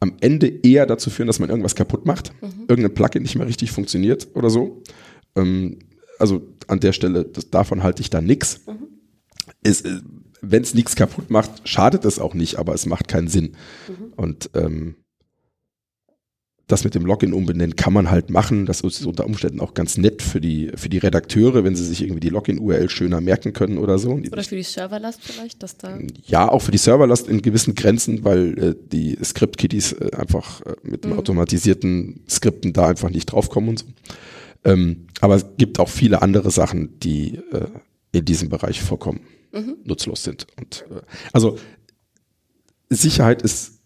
am 0.01 0.14
Ende 0.20 0.48
eher 0.62 0.86
dazu 0.86 1.11
führen, 1.11 1.26
dass 1.26 1.38
man 1.38 1.50
irgendwas 1.50 1.74
kaputt 1.74 2.07
macht, 2.07 2.33
irgendein 2.68 2.95
Plugin 2.95 3.22
nicht 3.22 3.37
mehr 3.37 3.46
richtig 3.46 3.70
funktioniert 3.70 4.29
oder 4.34 4.49
so. 4.50 4.83
Ähm, 5.37 5.79
also 6.18 6.42
an 6.66 6.80
der 6.80 6.92
Stelle, 6.92 7.24
das, 7.24 7.50
davon 7.50 7.83
halte 7.83 8.03
ich 8.03 8.11
da 8.11 8.20
nix. 8.20 8.61
Es, 9.62 9.83
äh, 9.83 10.00
Wenn 10.41 10.62
es 10.62 10.74
nichts 10.74 10.96
kaputt 10.96 11.30
macht, 11.30 11.68
schadet 11.68 12.04
es 12.07 12.18
auch 12.18 12.34
nicht, 12.34 12.57
aber 12.57 12.74
es 12.74 12.87
macht 12.87 13.08
keinen 13.08 13.29
Sinn. 13.29 13.57
Und 14.16 14.50
ähm, 14.54 14.96
das 16.71 16.84
mit 16.84 16.95
dem 16.95 17.05
Login 17.05 17.33
umbenennen 17.33 17.76
kann 17.76 17.92
man 17.92 18.11
halt 18.11 18.30
machen. 18.30 18.67
Das 18.67 18.80
ist 18.80 19.05
unter 19.05 19.26
Umständen 19.26 19.61
auch 19.61 19.75
ganz 19.75 19.97
nett 19.97 20.22
für 20.22 20.41
die, 20.41 20.71
für 20.75 20.88
die 20.88 20.99
Redakteure, 20.99 21.64
wenn 21.64 21.76
sie 21.76 21.84
sich 21.84 22.03
irgendwie 22.03 22.21
die 22.21 22.29
Login-URL 22.29 22.88
schöner 22.88 23.21
merken 23.21 23.53
können 23.53 23.79
oder 23.79 23.99
so. 23.99 24.13
Oder 24.13 24.42
für 24.42 24.57
die 24.57 24.63
Serverlast 24.63 25.21
vielleicht, 25.22 25.63
dass 25.63 25.76
da. 25.76 25.99
Ja, 26.26 26.49
auch 26.49 26.61
für 26.61 26.71
die 26.71 26.79
Serverlast 26.79 27.29
in 27.29 27.42
gewissen 27.42 27.75
Grenzen, 27.75 28.25
weil 28.25 28.59
äh, 28.59 28.75
die 28.92 29.18
Script-Kiddies 29.22 29.92
äh, 29.92 30.11
einfach 30.17 30.61
äh, 30.63 30.75
mit 30.83 31.05
dem 31.05 31.13
automatisierten 31.14 32.21
Skripten 32.29 32.72
da 32.72 32.88
einfach 32.88 33.11
nicht 33.11 33.26
draufkommen 33.26 33.71
und 33.71 33.79
so. 33.80 33.87
Ähm, 34.64 35.07
aber 35.21 35.37
es 35.37 35.47
gibt 35.59 35.80
auch 35.80 35.88
viele 35.88 36.22
andere 36.22 36.51
Sachen, 36.51 36.99
die 37.01 37.37
äh, 37.53 37.67
in 38.13 38.25
diesem 38.25 38.49
Bereich 38.49 38.80
vollkommen 38.80 39.21
nutzlos 39.84 40.22
sind. 40.22 40.47
Und 40.59 40.84
äh, 40.91 41.01
also 41.33 41.59
Sicherheit 42.88 43.42
ist 43.42 43.79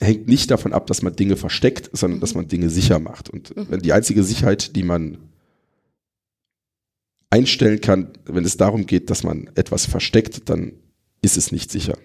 hängt 0.00 0.28
nicht 0.28 0.50
davon 0.50 0.72
ab, 0.72 0.86
dass 0.86 1.02
man 1.02 1.14
Dinge 1.14 1.36
versteckt, 1.36 1.90
sondern 1.92 2.20
dass 2.20 2.34
man 2.34 2.48
Dinge 2.48 2.70
sicher 2.70 2.98
macht. 2.98 3.28
Und 3.30 3.52
wenn 3.56 3.80
die 3.80 3.92
einzige 3.92 4.22
Sicherheit, 4.22 4.76
die 4.76 4.82
man 4.82 5.18
einstellen 7.30 7.80
kann, 7.80 8.12
wenn 8.24 8.44
es 8.44 8.56
darum 8.56 8.86
geht, 8.86 9.10
dass 9.10 9.22
man 9.22 9.50
etwas 9.54 9.86
versteckt, 9.86 10.48
dann 10.48 10.72
ist 11.22 11.36
es 11.36 11.52
nicht 11.52 11.70
sicher. 11.70 11.98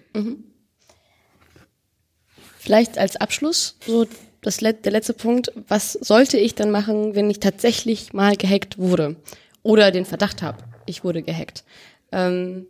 Vielleicht 2.58 2.98
als 2.98 3.16
Abschluss, 3.16 3.76
so 3.86 4.06
das, 4.40 4.58
der 4.58 4.92
letzte 4.92 5.14
Punkt, 5.14 5.52
was 5.68 5.92
sollte 5.92 6.38
ich 6.38 6.54
dann 6.54 6.70
machen, 6.70 7.14
wenn 7.14 7.30
ich 7.30 7.40
tatsächlich 7.40 8.12
mal 8.12 8.36
gehackt 8.36 8.78
wurde? 8.78 9.16
Oder 9.62 9.92
den 9.92 10.04
Verdacht 10.04 10.42
habe, 10.42 10.64
ich 10.86 11.04
wurde 11.04 11.22
gehackt. 11.22 11.64
Ähm, 12.10 12.66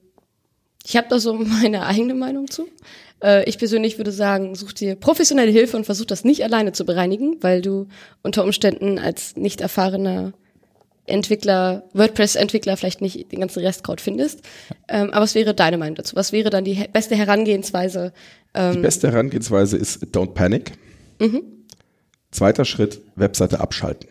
Ich 0.87 0.97
habe 0.97 1.09
da 1.09 1.19
so 1.19 1.35
meine 1.63 1.87
eigene 1.87 2.15
Meinung 2.15 2.51
zu. 2.51 2.69
Äh, 3.23 3.49
ich 3.49 3.59
persönlich 3.59 3.99
würde 3.99 4.13
sagen, 4.13 4.55
such 4.55 4.73
dir 4.73 4.97
professionelle 4.97 5.51
Hilfe 5.51 5.77
und 5.77 5.85
versuch 5.85 6.07
das 6.07 6.25
nicht 6.25 6.45
alleine 6.45 6.73
zu 6.73 6.85
bereinigen, 6.85 7.37
weil 7.41 7.63
du 7.63 7.89
unter 8.23 8.45
Umständen 8.45 8.99
als 8.99 9.37
nicht 9.37 9.61
erfahrener 9.61 10.33
Entwickler, 11.05 11.85
WordPress-Entwickler 11.95 12.77
vielleicht 12.77 13.01
nicht 13.01 13.33
den 13.33 13.41
ganzen 13.41 13.61
Restcode 13.61 14.01
findest. 14.01 14.43
Ähm, 14.89 15.11
aber 15.11 15.23
was 15.23 15.35
wäre 15.35 15.53
deine 15.53 15.77
Meinung 15.77 15.97
dazu? 15.97 16.15
Was 16.15 16.33
wäre 16.33 16.51
dann 16.51 16.65
die 16.65 16.85
beste 16.93 17.17
Herangehensweise? 17.17 18.13
Die 18.55 18.79
beste 18.79 19.11
Herangehensweise 19.11 19.79
ist 19.79 20.05
Don't 20.15 20.35
Panic. 20.35 20.73
Zweiter 22.31 22.67
Schritt, 22.67 23.01
Webseite 23.17 23.61
abschalten. 23.61 24.11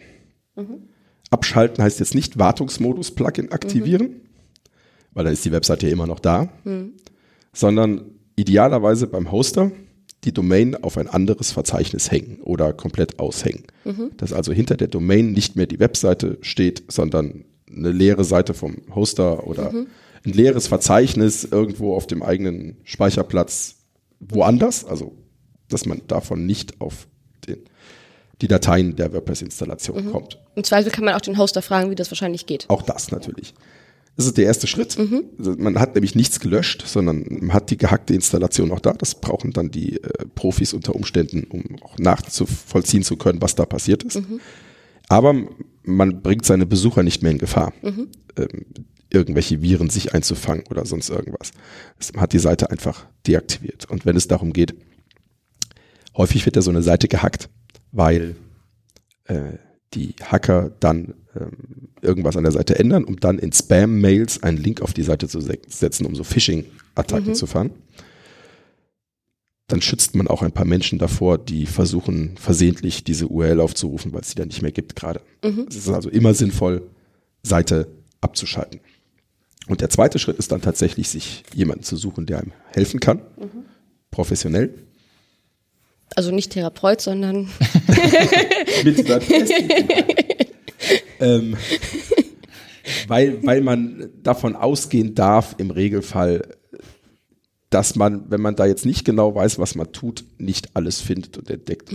Abschalten 1.29 1.83
heißt 1.83 1.99
jetzt 1.99 2.15
nicht 2.15 2.39
Wartungsmodus-Plugin 2.39 3.51
aktivieren, 3.51 4.21
weil 5.11 5.23
dann 5.25 5.33
ist 5.33 5.45
die 5.45 5.51
Webseite 5.51 5.87
ja 5.87 5.93
immer 5.93 6.07
noch 6.07 6.19
da, 6.19 6.49
sondern 7.53 8.05
idealerweise 8.35 9.07
beim 9.07 9.31
Hoster 9.31 9.71
die 10.23 10.33
Domain 10.33 10.75
auf 10.75 10.97
ein 10.97 11.07
anderes 11.07 11.51
Verzeichnis 11.51 12.11
hängen 12.11 12.39
oder 12.41 12.73
komplett 12.73 13.19
aushängen. 13.19 13.63
Dass 14.17 14.33
also 14.33 14.51
hinter 14.53 14.77
der 14.77 14.87
Domain 14.87 15.31
nicht 15.31 15.55
mehr 15.55 15.65
die 15.65 15.79
Webseite 15.79 16.37
steht, 16.41 16.83
sondern 16.89 17.45
eine 17.69 17.91
leere 17.91 18.23
Seite 18.23 18.53
vom 18.53 18.77
Hoster 18.93 19.47
oder 19.47 19.73
ein 20.23 20.33
leeres 20.33 20.67
Verzeichnis 20.67 21.43
irgendwo 21.43 21.95
auf 21.95 22.07
dem 22.07 22.21
eigenen 22.21 22.77
Speicherplatz 22.83 23.77
woanders, 24.19 24.85
also 24.85 25.17
dass 25.69 25.85
man 25.85 26.01
davon 26.07 26.45
nicht 26.45 26.79
auf 26.79 27.07
den, 27.47 27.57
die 28.41 28.47
Dateien 28.47 28.95
der 28.95 29.13
WordPress-Installation 29.13 30.11
kommt. 30.11 30.39
Im 30.55 30.63
Zweifel 30.63 30.91
kann 30.91 31.05
man 31.05 31.15
auch 31.15 31.21
den 31.21 31.37
Hoster 31.37 31.61
fragen, 31.61 31.89
wie 31.89 31.95
das 31.95 32.11
wahrscheinlich 32.11 32.45
geht. 32.45 32.69
Auch 32.69 32.81
das 32.81 33.11
natürlich. 33.11 33.53
Das 34.17 34.25
ist 34.25 34.37
der 34.37 34.45
erste 34.45 34.67
Schritt. 34.67 34.97
Also 35.37 35.55
man 35.57 35.79
hat 35.79 35.95
nämlich 35.95 36.15
nichts 36.15 36.39
gelöscht, 36.39 36.83
sondern 36.85 37.25
man 37.29 37.53
hat 37.53 37.71
die 37.71 37.77
gehackte 37.77 38.13
Installation 38.13 38.69
noch 38.69 38.79
da. 38.79 38.93
Das 38.93 39.15
brauchen 39.15 39.51
dann 39.51 39.71
die 39.71 40.03
äh, 40.03 40.25
Profis 40.35 40.73
unter 40.73 40.95
Umständen, 40.95 41.45
um 41.45 41.81
auch 41.81 41.97
nachzuvollziehen 41.97 43.03
zu 43.03 43.15
können, 43.15 43.41
was 43.41 43.55
da 43.55 43.65
passiert 43.65 44.03
ist. 44.03 44.21
Aber 45.07 45.33
man 45.83 46.21
bringt 46.21 46.45
seine 46.45 46.65
Besucher 46.65 47.03
nicht 47.03 47.23
mehr 47.23 47.31
in 47.31 47.37
Gefahr, 47.37 47.73
ähm, 48.37 48.65
irgendwelche 49.09 49.61
Viren 49.61 49.89
sich 49.89 50.13
einzufangen 50.13 50.63
oder 50.69 50.85
sonst 50.85 51.09
irgendwas. 51.09 51.51
Es 51.99 52.13
hat 52.15 52.33
die 52.33 52.39
Seite 52.39 52.69
einfach 52.69 53.07
deaktiviert. 53.27 53.89
Und 53.89 54.05
wenn 54.05 54.15
es 54.15 54.27
darum 54.27 54.53
geht, 54.53 54.73
häufig 56.15 56.45
wird 56.45 56.55
ja 56.55 56.61
so 56.61 56.71
eine 56.71 56.83
Seite 56.83 57.07
gehackt, 57.07 57.49
weil 57.91 58.35
äh, 59.25 59.57
die 59.93 60.15
Hacker 60.23 60.71
dann 60.79 61.13
ähm, 61.35 61.89
irgendwas 62.01 62.37
an 62.37 62.43
der 62.43 62.51
Seite 62.51 62.77
ändern, 62.79 63.03
um 63.03 63.19
dann 63.19 63.39
in 63.39 63.51
Spam-Mails 63.51 64.43
einen 64.43 64.57
Link 64.57 64.81
auf 64.81 64.93
die 64.93 65.03
Seite 65.03 65.27
zu 65.27 65.41
se- 65.41 65.59
setzen, 65.67 66.05
um 66.05 66.15
so 66.15 66.23
Phishing-Attacken 66.23 67.35
zu 67.35 67.45
fahren. 67.47 67.71
Dann 69.67 69.81
schützt 69.81 70.15
man 70.15 70.27
auch 70.27 70.41
ein 70.41 70.51
paar 70.51 70.65
Menschen 70.65 70.99
davor, 70.99 71.37
die 71.37 71.65
versuchen, 71.65 72.35
versehentlich 72.37 73.03
diese 73.05 73.27
URL 73.27 73.61
aufzurufen, 73.61 74.11
weil 74.13 74.21
es 74.21 74.29
sie 74.29 74.35
dann 74.35 74.49
nicht 74.49 74.61
mehr 74.61 74.71
gibt 74.73 74.95
gerade. 74.97 75.21
Es 75.69 75.75
ist 75.77 75.89
also 75.89 76.09
immer 76.09 76.33
sinnvoll, 76.33 76.89
Seite 77.43 77.87
abzuschalten. 78.19 78.81
Und 79.67 79.79
der 79.81 79.89
zweite 79.89 80.19
Schritt 80.19 80.37
ist 80.37 80.51
dann 80.51 80.61
tatsächlich, 80.61 81.07
sich 81.09 81.43
jemanden 81.53 81.83
zu 81.83 81.95
suchen, 81.95 82.25
der 82.25 82.39
einem 82.39 82.51
helfen 82.73 82.99
kann, 82.99 83.21
professionell. 84.09 84.73
Also 86.15 86.31
nicht 86.31 86.51
Therapeut, 86.51 87.01
sondern 87.01 87.49
ähm, 91.19 91.55
weil, 93.07 93.45
weil 93.45 93.61
man 93.61 94.09
davon 94.23 94.55
ausgehen 94.55 95.15
darf, 95.15 95.55
im 95.57 95.71
Regelfall, 95.71 96.41
dass 97.69 97.95
man, 97.95 98.29
wenn 98.29 98.41
man 98.41 98.55
da 98.55 98.65
jetzt 98.65 98.85
nicht 98.85 99.05
genau 99.05 99.33
weiß, 99.33 99.59
was 99.59 99.75
man 99.75 99.91
tut, 99.93 100.25
nicht 100.37 100.75
alles 100.75 100.99
findet 100.99 101.37
und 101.37 101.49
entdeckt. 101.49 101.93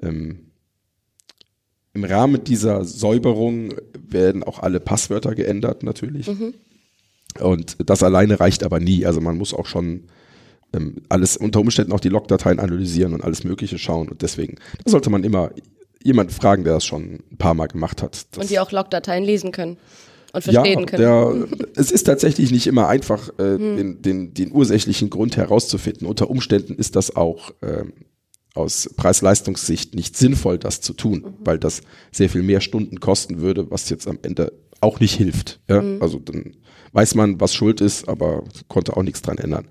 Ähm, 0.00 0.50
Im 1.92 2.04
Rahmen 2.04 2.44
dieser 2.44 2.84
Säuberung 2.84 3.74
werden 3.98 4.42
auch 4.42 4.60
alle 4.60 4.80
Passwörter 4.80 5.34
geändert, 5.34 5.82
natürlich. 5.82 6.26
Und 7.40 7.76
das 7.84 8.02
alleine 8.02 8.40
reicht 8.40 8.64
aber 8.64 8.80
nie. 8.80 9.04
Also 9.04 9.20
man 9.20 9.36
muss 9.36 9.52
auch 9.52 9.66
schon 9.66 10.04
ähm, 10.74 10.96
alles 11.08 11.36
unter 11.36 11.60
Umständen 11.60 11.92
auch 11.92 12.00
die 12.00 12.08
Logdateien 12.08 12.58
analysieren 12.58 13.14
und 13.14 13.22
alles 13.22 13.44
Mögliche 13.44 13.78
schauen. 13.78 14.08
Und 14.08 14.22
deswegen, 14.22 14.56
da 14.84 14.90
sollte 14.90 15.10
man 15.10 15.24
immer 15.24 15.50
jemanden 16.02 16.32
fragen, 16.32 16.64
der 16.64 16.74
das 16.74 16.84
schon 16.84 17.20
ein 17.32 17.36
paar 17.38 17.54
Mal 17.54 17.66
gemacht 17.66 18.02
hat. 18.02 18.26
Und 18.36 18.50
die 18.50 18.58
auch 18.58 18.72
Logdateien 18.72 19.24
lesen 19.24 19.52
können 19.52 19.78
und 20.32 20.42
verstehen 20.42 20.80
ja, 20.80 20.86
können. 20.86 21.02
Der, 21.02 21.70
es 21.76 21.90
ist 21.90 22.04
tatsächlich 22.04 22.50
nicht 22.50 22.66
immer 22.66 22.88
einfach, 22.88 23.30
äh, 23.38 23.56
den, 23.58 24.02
den, 24.02 24.34
den 24.34 24.52
ursächlichen 24.52 25.08
Grund 25.08 25.36
herauszufinden. 25.36 26.06
Unter 26.06 26.28
Umständen 26.28 26.74
ist 26.74 26.96
das 26.96 27.16
auch 27.16 27.52
ähm, 27.62 27.92
aus 28.54 28.90
Preis-Leistungssicht 28.96 29.94
nicht 29.94 30.16
sinnvoll, 30.16 30.58
das 30.58 30.80
zu 30.80 30.92
tun, 30.92 31.34
weil 31.40 31.58
das 31.58 31.80
sehr 32.12 32.28
viel 32.28 32.42
mehr 32.42 32.60
Stunden 32.60 33.00
kosten 33.00 33.40
würde, 33.40 33.70
was 33.70 33.88
jetzt 33.90 34.06
am 34.06 34.18
Ende 34.22 34.52
auch 34.80 35.00
nicht 35.00 35.14
hilft. 35.14 35.60
Ja? 35.68 35.82
Also 36.00 36.18
dann 36.18 36.54
weiß 36.92 37.14
man, 37.16 37.40
was 37.40 37.54
schuld 37.54 37.80
ist, 37.80 38.08
aber 38.08 38.44
konnte 38.68 38.96
auch 38.96 39.02
nichts 39.02 39.22
dran 39.22 39.38
ändern. 39.38 39.66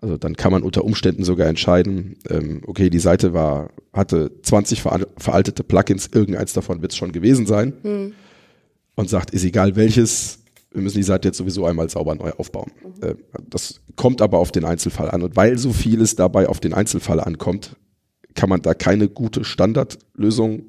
Also 0.00 0.16
dann 0.16 0.36
kann 0.36 0.52
man 0.52 0.62
unter 0.62 0.84
Umständen 0.84 1.24
sogar 1.24 1.48
entscheiden, 1.48 2.16
ähm, 2.30 2.62
okay, 2.66 2.88
die 2.88 3.00
Seite 3.00 3.34
war, 3.34 3.70
hatte 3.92 4.30
20 4.42 4.80
veral- 4.80 5.08
veraltete 5.16 5.64
Plugins, 5.64 6.08
irgendeins 6.12 6.52
davon 6.52 6.82
wird 6.82 6.92
es 6.92 6.98
schon 6.98 7.10
gewesen 7.10 7.46
sein 7.46 7.72
und 8.94 9.08
sagt, 9.10 9.30
ist 9.32 9.44
egal 9.44 9.74
welches, 9.74 10.38
wir 10.70 10.82
müssen 10.82 10.98
die 10.98 11.02
Seite 11.02 11.28
jetzt 11.28 11.38
sowieso 11.38 11.66
einmal 11.66 11.88
sauber 11.90 12.14
neu 12.14 12.30
aufbauen. 12.30 12.70
Äh, 13.00 13.14
das 13.48 13.80
kommt 13.96 14.22
aber 14.22 14.38
auf 14.38 14.52
den 14.52 14.64
Einzelfall 14.64 15.10
an. 15.10 15.22
Und 15.22 15.34
weil 15.34 15.58
so 15.58 15.72
vieles 15.72 16.14
dabei 16.14 16.48
auf 16.48 16.60
den 16.60 16.74
Einzelfall 16.74 17.18
ankommt, 17.20 17.74
kann 18.34 18.48
man 18.48 18.62
da 18.62 18.74
keine 18.74 19.08
gute 19.08 19.42
Standardlösung 19.44 20.62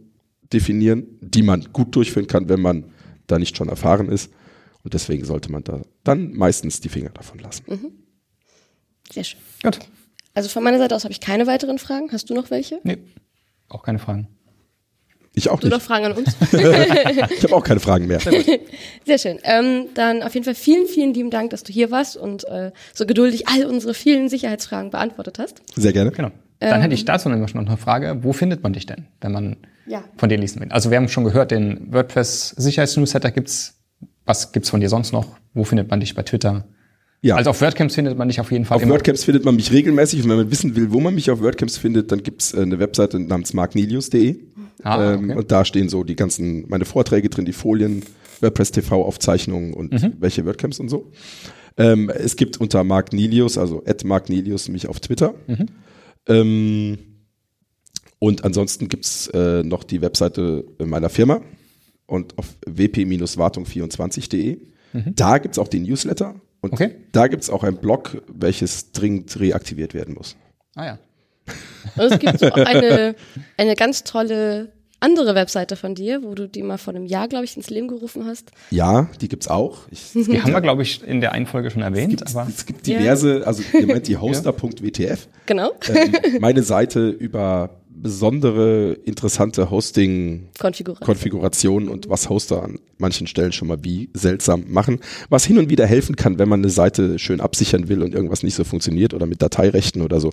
definieren, 0.52 1.06
die 1.22 1.44
man 1.44 1.68
gut 1.72 1.96
durchführen 1.96 2.26
kann, 2.26 2.50
wenn 2.50 2.62
man 2.62 2.86
da 3.28 3.38
nicht 3.38 3.56
schon 3.56 3.70
erfahren 3.70 4.10
ist. 4.10 4.32
Und 4.84 4.96
deswegen 4.96 5.24
sollte 5.26 5.52
man 5.52 5.64
da 5.64 5.82
dann 6.04 6.34
meistens 6.34 6.80
die 6.82 6.90
Finger 6.90 7.10
davon 7.12 7.38
lassen. 7.40 7.64
Sehr 9.12 9.24
schön. 9.24 9.40
Gut. 9.64 9.80
Also 10.34 10.50
von 10.50 10.64
meiner 10.64 10.78
Seite 10.78 10.96
aus 10.96 11.04
habe 11.04 11.12
ich 11.12 11.20
keine 11.20 11.48
weiteren 11.48 11.80
Fragen. 11.80 12.12
Hast 12.12 12.30
du 12.30 12.34
noch 12.34 12.52
welche? 12.52 12.80
Nee, 12.84 12.98
auch 13.68 13.84
keine 13.84 14.00
Fragen. 14.00 14.28
Ich 15.34 15.50
auch 15.50 15.60
Du 15.60 15.68
noch 15.70 15.78
nicht. 15.78 15.86
Fragen 15.86 16.06
an 16.06 16.14
uns? 16.14 16.36
Ich 16.52 17.44
habe 17.44 17.56
auch 17.56 17.64
keine 17.64 17.80
Fragen 17.80 18.08
mehr. 18.08 18.20
Sehr 18.20 19.18
schön. 19.18 19.40
Ähm, 19.44 19.86
dann 19.94 20.24
auf 20.24 20.34
jeden 20.34 20.44
Fall 20.44 20.56
vielen, 20.56 20.88
vielen 20.88 21.14
lieben 21.14 21.30
Dank, 21.30 21.52
dass 21.52 21.64
du 21.64 21.72
hier 21.72 21.92
warst 21.92 22.18
und 22.18 22.46
äh, 22.46 22.72
so 22.94 23.06
geduldig 23.06 23.48
all 23.48 23.66
unsere 23.66 23.94
vielen 23.94 24.28
Sicherheitsfragen 24.30 24.90
beantwortet 24.92 25.40
hast. 25.40 25.62
Sehr 25.76 25.94
gerne. 25.94 26.12
Genau. 26.12 26.32
Dann 26.60 26.82
hätte 26.82 26.94
ich 26.94 27.06
dazu 27.06 27.30
nämlich 27.30 27.54
noch 27.54 27.66
eine 27.66 27.78
Frage. 27.78 28.18
Wo 28.22 28.34
findet 28.34 28.64
man 28.64 28.74
dich 28.74 28.86
denn, 28.86 29.08
wenn 29.22 29.32
man 29.32 29.58
Ja. 29.88 30.04
von 30.18 30.28
dir 30.28 30.38
lesen 30.38 30.60
will? 30.62 30.70
Also 30.72 30.90
wir 30.92 30.98
haben 30.98 31.08
schon 31.08 31.24
gehört, 31.24 31.52
den 31.52 31.94
WordPress-Sicherheitsnewsletter 31.94 33.32
gibt's. 33.32 33.80
Was 34.26 34.52
gibt's 34.52 34.70
von 34.70 34.82
dir 34.82 34.90
sonst 34.90 35.14
noch? 35.14 35.38
Wo 35.54 35.64
findet 35.64 35.90
man 35.90 36.00
dich 36.02 36.16
bei 36.16 36.24
Twitter? 36.24 36.66
Ja. 37.22 37.36
Also 37.36 37.50
auf 37.50 37.60
WordCamps 37.62 37.96
findet 37.96 38.18
man 38.18 38.30
dich 38.30 38.40
auf 38.40 38.50
jeden 38.52 38.64
Fall 38.66 38.78
Auf 38.78 38.84
immer. 38.84 38.94
WordCamps 38.94 39.26
findet 39.26 39.44
man 39.44 39.56
mich 39.56 39.72
regelmäßig 39.74 40.24
und 40.24 40.30
wenn 40.30 40.38
man 40.38 40.52
wissen 40.52 40.76
will, 40.76 40.92
wo 40.92 41.00
man 41.02 41.14
mich 41.16 41.30
auf 41.32 41.42
WordCamps 41.42 41.78
findet, 41.78 42.12
dann 42.14 42.24
gibt's 42.24 42.54
äh, 42.54 42.62
eine 42.62 42.80
Webseite 42.80 43.20
namens 43.20 43.54
marknilius.de 43.54 44.38
Ah, 44.84 45.14
ähm, 45.16 45.26
okay. 45.26 45.36
und 45.40 45.52
da 45.52 45.66
stehen 45.66 45.90
so 45.90 46.06
die 46.06 46.16
ganzen, 46.16 46.64
meine 46.70 46.86
Vorträge 46.86 47.28
drin, 47.30 47.44
die 47.44 47.52
Folien, 47.52 48.04
WordPress 48.40 48.72
TV 48.72 49.04
Aufzeichnungen 49.04 49.74
und 49.74 49.92
Mhm. 49.92 50.14
welche 50.20 50.46
WordCamps 50.46 50.80
und 50.80 50.88
so. 50.88 51.12
Ähm, 51.76 52.10
es 52.10 52.38
gibt 52.38 52.56
unter 52.58 52.86
Mark 52.86 53.12
Nilius, 53.12 53.58
also 53.58 53.84
at 53.86 54.06
Mark 54.06 54.30
Nilius 54.30 54.70
mich 54.70 54.88
auf 54.88 55.02
Twitter. 55.02 55.34
Mhm. 55.48 55.66
Ähm, 56.28 56.98
und 58.20 58.46
ansonsten 58.46 58.88
gibt's 58.88 59.28
äh, 59.34 59.64
noch 59.64 59.84
die 59.84 60.02
Webseite 60.02 60.64
meiner 60.84 61.10
Firma 61.10 61.42
und 62.06 62.38
auf 62.38 62.48
wp-wartung24.de. 62.66 64.58
Da 65.16 65.38
gibt's 65.38 65.60
auch 65.60 65.68
den 65.68 65.84
Newsletter 65.84 66.36
und. 66.62 66.74
Okay. 66.74 66.96
da 67.12 67.28
gibt's 67.28 67.50
auch 67.50 67.64
ein 67.64 67.78
Blog, 67.78 68.22
welches 68.28 68.92
dringend 68.92 69.40
reaktiviert 69.40 69.94
werden 69.94 70.16
muss. 70.16 70.36
Ah 70.76 70.86
ja. 70.86 71.00
Und 71.96 72.12
es 72.12 72.20
gibt 72.20 72.44
auch 72.44 72.58
eine, 72.58 73.16
eine 73.58 73.76
ganz 73.76 74.04
tolle 74.04 74.72
andere 75.00 75.34
Webseite 75.34 75.76
von 75.78 75.96
dir, 75.96 76.24
wo 76.24 76.36
du 76.36 76.48
die 76.48 76.62
mal 76.62 76.78
vor 76.78 76.94
einem 76.94 77.06
Jahr, 77.06 77.28
glaube 77.28 77.46
ich, 77.46 77.56
ins 77.56 77.70
Leben 77.70 77.88
gerufen 77.88 78.26
hast. 78.26 78.52
Ja, 78.70 79.10
die 79.22 79.30
gibt's 79.30 79.48
auch. 79.48 79.88
Ich, 79.90 80.14
es, 80.14 80.28
Die 80.28 80.42
haben 80.42 80.52
wir, 80.52 80.62
glaube 80.62 80.84
ich, 80.84 81.02
in 81.04 81.22
der 81.22 81.32
einen 81.32 81.46
Folge 81.46 81.72
schon 81.72 81.82
erwähnt. 81.82 82.18
gibt, 82.18 82.36
aber 82.36 82.48
es 82.50 82.66
gibt 82.66 82.86
diverse, 82.86 83.48
also 83.48 83.64
ihr 83.74 83.88
meint 83.88 84.08
die 84.08 84.18
hoster.wtf, 84.18 85.28
Genau. 85.46 85.72
ähm, 85.88 86.16
meine 86.42 86.64
Seite 86.64 87.08
über 87.10 87.70
besondere, 88.02 88.94
interessante 89.06 89.70
Hosting 89.70 90.50
Konfiguration. 90.60 91.06
Konfigurationen 91.06 91.90
und 91.90 92.10
was 92.10 92.30
Hoster 92.30 92.64
an 92.64 92.80
manchen 92.98 93.28
Stellen 93.28 93.52
schon 93.52 93.68
mal 93.68 93.84
wie 93.84 94.10
seltsam 94.14 94.66
machen, 94.68 95.00
was 95.30 95.46
hin 95.46 95.58
und 95.58 95.70
wieder 95.70 95.86
helfen 95.86 96.16
kann, 96.16 96.40
wenn 96.40 96.50
man 96.50 96.62
eine 96.62 96.70
Seite 96.70 97.20
schön 97.20 97.42
absichern 97.42 97.88
will 97.90 98.02
und 98.04 98.14
irgendwas 98.14 98.44
nicht 98.44 98.56
so 98.56 98.64
funktioniert 98.64 99.14
oder 99.14 99.26
mit 99.26 99.42
Dateirechten 99.42 100.02
oder 100.02 100.20
so. 100.20 100.32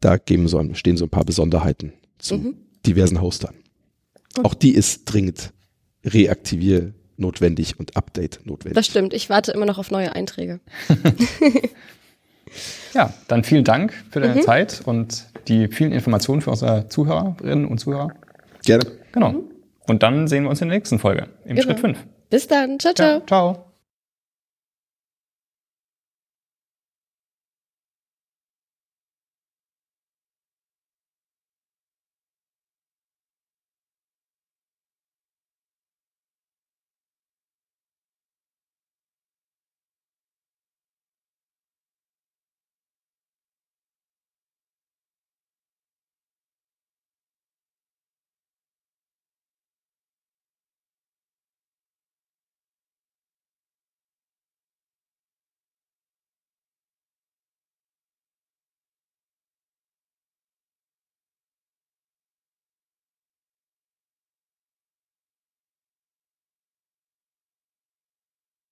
Da 0.00 0.16
geben 0.16 0.48
so, 0.48 0.58
ein- 0.58 0.74
stehen 0.74 0.96
so 0.96 1.06
ein 1.06 1.10
paar 1.10 1.24
Besonderheiten 1.24 1.92
zu 2.18 2.54
diversen 2.86 3.20
Hostern. 3.20 3.54
Auch 4.42 4.54
die 4.54 4.74
ist 4.74 5.04
dringend 5.06 5.52
notwendig 7.16 7.78
und 7.80 7.96
Update 7.96 8.40
notwendig. 8.44 8.74
Das 8.76 8.86
stimmt. 8.86 9.12
Ich 9.12 9.28
warte 9.28 9.50
immer 9.52 9.66
noch 9.66 9.78
auf 9.78 9.90
neue 9.90 10.14
Einträge. 10.14 10.60
Ja, 12.94 13.12
dann 13.28 13.44
vielen 13.44 13.64
Dank 13.64 13.92
für 14.10 14.20
Mhm. 14.20 14.24
deine 14.24 14.40
Zeit 14.40 14.80
und 14.86 15.26
die 15.48 15.68
vielen 15.68 15.92
Informationen 15.92 16.40
für 16.40 16.50
unsere 16.50 16.88
Zuhörerinnen 16.88 17.66
und 17.66 17.78
Zuhörer. 17.78 18.10
Gerne. 18.64 18.84
Genau. 19.12 19.34
Und 19.86 20.02
dann 20.02 20.28
sehen 20.28 20.44
wir 20.44 20.50
uns 20.50 20.60
in 20.60 20.68
der 20.68 20.76
nächsten 20.78 20.98
Folge, 20.98 21.28
im 21.44 21.56
Genau. 21.56 21.62
Schritt 21.62 21.80
5. 21.80 21.98
Bis 22.30 22.46
dann. 22.46 22.78
Ciao, 22.78 22.92
ciao. 22.92 23.08
Ja, 23.20 23.26
ciao. 23.26 23.67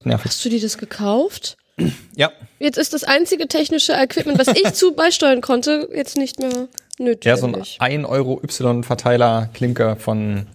Ja. 0.06 0.22
Hast 0.22 0.44
du 0.44 0.48
dir 0.48 0.60
das 0.60 0.78
gekauft? 0.78 1.56
ja. 2.16 2.30
Jetzt 2.58 2.78
ist 2.78 2.94
das 2.94 3.04
einzige 3.04 3.48
technische 3.48 3.92
Equipment, 3.92 4.38
was 4.38 4.48
ich 4.48 4.72
zu 4.72 4.94
beisteuern 4.94 5.40
konnte, 5.40 5.88
jetzt 5.92 6.16
nicht 6.16 6.38
mehr 6.38 6.68
nötig. 6.98 7.24
Ja, 7.24 7.36
so 7.36 7.46
ein 7.46 7.62
1 7.78 8.06
Euro 8.06 8.40
Y-Verteiler 8.42 9.50
Klinker 9.52 9.96
von, 9.96 10.46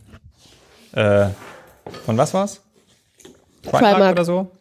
äh, 0.93 1.27
von 2.05 2.17
was 2.17 2.33
war's? 2.33 2.61
Primark. 3.61 4.13
oder 4.13 4.25
so? 4.25 4.51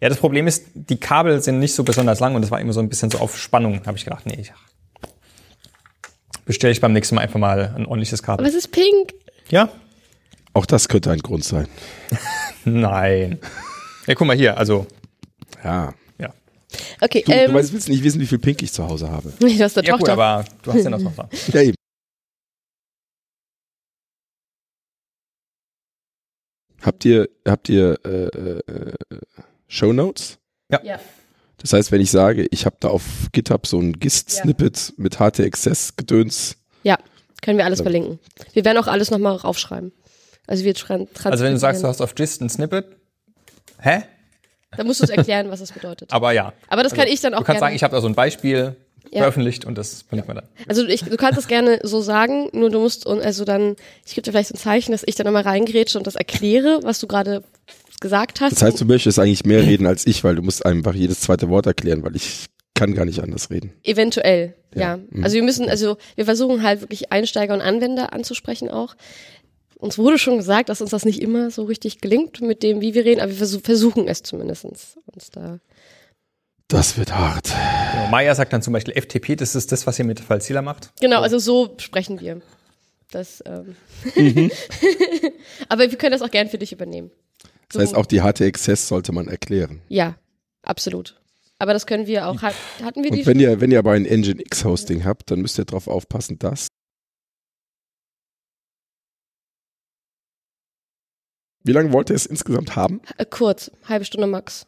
Ja, 0.00 0.08
das 0.08 0.18
Problem 0.18 0.46
ist, 0.46 0.66
die 0.74 0.98
Kabel 0.98 1.40
sind 1.42 1.58
nicht 1.58 1.74
so 1.74 1.84
besonders 1.84 2.20
lang 2.20 2.34
und 2.34 2.42
das 2.42 2.50
war 2.50 2.60
immer 2.60 2.72
so 2.72 2.80
ein 2.80 2.88
bisschen 2.88 3.10
so 3.10 3.18
auf 3.18 3.36
Spannung. 3.36 3.82
Habe 3.86 3.98
ich 3.98 4.04
gedacht, 4.04 4.26
nee, 4.26 4.38
ich 4.40 4.52
bestelle 6.44 6.72
ich 6.72 6.80
beim 6.80 6.92
nächsten 6.92 7.14
Mal 7.14 7.22
einfach 7.22 7.38
mal 7.38 7.74
ein 7.76 7.84
ordentliches 7.84 8.22
Kabel. 8.22 8.44
Aber 8.44 8.48
es 8.48 8.54
ist 8.54 8.72
pink. 8.72 9.12
Ja? 9.50 9.68
Auch 10.54 10.66
das 10.66 10.88
könnte 10.88 11.10
ein 11.10 11.18
Grund 11.18 11.44
sein. 11.44 11.68
Nein. 12.64 13.38
Ja, 14.08 14.14
guck 14.14 14.26
mal 14.26 14.36
hier, 14.36 14.56
also, 14.56 14.86
Ja. 15.62 15.94
ja. 16.18 16.32
Okay, 17.00 17.22
Du, 17.24 17.32
ähm, 17.32 17.50
du 17.52 17.58
weißt, 17.58 17.72
willst 17.72 17.88
nicht 17.88 18.02
wissen, 18.02 18.20
wie 18.20 18.26
viel 18.26 18.38
Pink 18.38 18.62
ich 18.62 18.72
zu 18.72 18.86
Hause 18.88 19.10
habe. 19.10 19.32
du 19.38 19.46
hast 19.46 19.76
eine 19.78 19.86
Ja 19.86 19.96
gut, 19.96 20.06
Tochter. 20.06 20.12
aber 20.14 20.44
du 20.62 20.72
hast 20.72 20.82
ja 20.84 20.90
noch 20.90 21.02
Tochter. 21.02 21.28
Ja, 21.52 21.62
eben. 21.62 21.74
Habt 26.80 27.04
ihr, 27.04 27.28
habt 27.46 27.68
ihr 27.68 27.98
äh, 28.04 28.26
äh, 28.28 28.62
Show 29.66 29.92
Notes? 29.92 30.38
ja. 30.70 30.98
Das 31.60 31.72
heißt, 31.72 31.90
wenn 31.90 32.00
ich 32.00 32.12
sage, 32.12 32.46
ich 32.52 32.66
habe 32.66 32.76
da 32.78 32.86
auf 32.86 33.02
GitHub 33.32 33.66
so 33.66 33.80
ein 33.80 33.94
GIST-Snippet 33.94 34.92
mit 34.96 35.16
HT-Access-Gedöns, 35.18 36.56
ja, 36.84 36.96
können 37.42 37.58
wir 37.58 37.64
alles 37.64 37.80
Ja. 37.80 37.82
verlinken. 37.82 38.20
Wir 38.52 38.64
werden 38.64 38.78
auch 38.78 38.86
alles 38.86 39.10
nochmal 39.10 39.34
raufschreiben. 39.34 39.90
Also 40.46 40.62
wir 40.64 40.72
tran 40.76 41.08
Also 41.24 41.42
wenn 41.42 41.54
du 41.54 41.58
sagst, 41.58 41.82
du 41.82 41.88
hast 41.88 42.00
auf 42.00 42.14
Gist 42.14 42.40
ein 42.42 42.48
Snippet, 42.48 42.86
hä? 43.80 44.02
Dann 44.76 44.86
musst 44.86 45.00
du 45.00 45.04
es 45.04 45.10
erklären, 45.10 45.50
was 45.50 45.60
das 45.60 45.72
bedeutet. 45.72 46.12
Aber 46.12 46.32
ja. 46.32 46.52
Aber 46.68 46.82
das 46.82 46.92
kann 46.92 47.00
Also, 47.02 47.14
ich 47.14 47.20
dann 47.20 47.34
auch 47.34 47.38
Du 47.38 47.44
kannst 47.44 47.60
gerne. 47.60 47.66
sagen, 47.70 47.76
ich 47.76 47.82
habe 47.82 47.94
da 47.94 48.00
so 48.02 48.06
ein 48.08 48.14
Beispiel 48.14 48.76
Ja. 49.10 49.20
veröffentlicht 49.20 49.64
und 49.64 49.78
das 49.78 50.02
verlinken 50.02 50.34
wir 50.34 50.42
dann. 50.42 50.48
Also 50.68 50.84
ich, 50.86 51.02
du 51.04 51.16
kannst 51.16 51.38
das 51.38 51.48
gerne 51.48 51.80
so 51.82 52.02
sagen, 52.02 52.50
nur 52.52 52.68
du 52.70 52.78
musst 52.80 53.06
und 53.06 53.22
also 53.22 53.44
dann, 53.46 53.76
ich 54.04 54.14
gebe 54.14 54.22
dir 54.22 54.32
vielleicht 54.32 54.50
so 54.50 54.54
ein 54.54 54.58
Zeichen, 54.58 54.92
dass 54.92 55.02
ich 55.06 55.14
dann 55.14 55.24
nochmal 55.24 55.42
reingrätsche 55.44 55.96
und 55.96 56.06
das 56.06 56.14
erkläre, 56.16 56.80
was 56.82 56.98
du 57.00 57.06
gerade 57.06 57.42
gesagt 58.00 58.40
hast. 58.42 58.52
das 58.52 58.62
heißt, 58.62 58.80
du 58.80 58.84
möchtest 58.84 59.18
eigentlich 59.18 59.44
mehr 59.44 59.62
reden 59.62 59.86
als 59.86 60.06
ich, 60.06 60.22
weil 60.22 60.34
du 60.36 60.42
musst 60.42 60.64
einfach 60.66 60.94
jedes 60.94 61.20
zweite 61.20 61.48
Wort 61.48 61.66
erklären, 61.66 62.02
weil 62.04 62.14
ich 62.14 62.46
kann 62.74 62.94
gar 62.94 63.04
nicht 63.06 63.20
anders 63.22 63.50
reden. 63.50 63.72
Eventuell, 63.82 64.54
ja. 64.74 64.96
Ja. 65.12 65.22
Also 65.22 65.34
wir 65.34 65.42
müssen, 65.42 65.68
also 65.68 65.96
wir 66.14 66.26
versuchen 66.26 66.62
halt 66.62 66.80
wirklich 66.82 67.10
Einsteiger 67.10 67.54
und 67.54 67.60
Anwender 67.60 68.12
anzusprechen 68.12 68.68
auch. 68.68 68.94
Uns 69.78 69.96
wurde 69.96 70.18
schon 70.18 70.36
gesagt, 70.38 70.68
dass 70.68 70.80
uns 70.80 70.90
das 70.90 71.04
nicht 71.04 71.22
immer 71.22 71.50
so 71.50 71.62
richtig 71.62 72.00
gelingt 72.00 72.40
mit 72.40 72.62
dem, 72.64 72.80
wie 72.80 72.94
wir 72.94 73.04
reden, 73.04 73.20
aber 73.20 73.30
wir 73.30 73.38
versuch, 73.38 73.60
versuchen 73.62 74.08
es 74.08 74.22
zumindestens 74.22 74.98
uns 75.06 75.30
da. 75.30 75.60
Das 76.66 76.98
wird 76.98 77.14
hart. 77.14 77.54
Genau, 77.92 78.08
Maya 78.08 78.34
sagt 78.34 78.52
dann 78.52 78.60
zum 78.60 78.72
Beispiel 78.72 79.00
FTP, 79.00 79.36
das 79.36 79.54
ist 79.54 79.70
das, 79.72 79.86
was 79.86 79.98
ihr 79.98 80.04
mit 80.04 80.20
Falzila 80.20 80.62
macht. 80.62 80.92
Genau, 81.00 81.22
also 81.22 81.38
so 81.38 81.74
sprechen 81.78 82.20
wir. 82.20 82.42
Das, 83.10 83.42
ähm. 83.46 83.76
Mhm. 84.16 84.50
aber 85.68 85.90
wir 85.90 85.96
können 85.96 86.12
das 86.12 86.22
auch 86.22 86.30
gern 86.30 86.48
für 86.48 86.58
dich 86.58 86.72
übernehmen. 86.72 87.10
Das 87.70 87.80
heißt, 87.80 87.94
auch 87.94 88.06
die 88.06 88.20
HT-Access 88.20 88.88
sollte 88.88 89.12
man 89.12 89.28
erklären. 89.28 89.80
Ja, 89.88 90.16
absolut. 90.62 91.20
Aber 91.58 91.72
das 91.72 91.86
können 91.86 92.06
wir 92.06 92.28
auch. 92.28 92.42
Hat, 92.42 92.54
hatten 92.82 93.02
wir 93.02 93.10
die 93.10 93.20
Und 93.20 93.26
wenn 93.26 93.40
ihr, 93.40 93.60
wenn 93.60 93.70
ihr 93.70 93.78
aber 93.78 93.92
ein 93.92 94.04
Nginx-Hosting 94.04 95.04
habt, 95.04 95.30
dann 95.30 95.40
müsst 95.40 95.58
ihr 95.58 95.64
darauf 95.64 95.88
aufpassen, 95.88 96.38
dass. 96.38 96.68
Wie 101.64 101.72
lange 101.72 101.92
wollt 101.92 102.10
ihr 102.10 102.16
es 102.16 102.26
insgesamt 102.26 102.76
haben? 102.76 103.00
Äh, 103.16 103.24
kurz, 103.26 103.70
halbe 103.88 104.04
Stunde 104.04 104.26
max. 104.26 104.66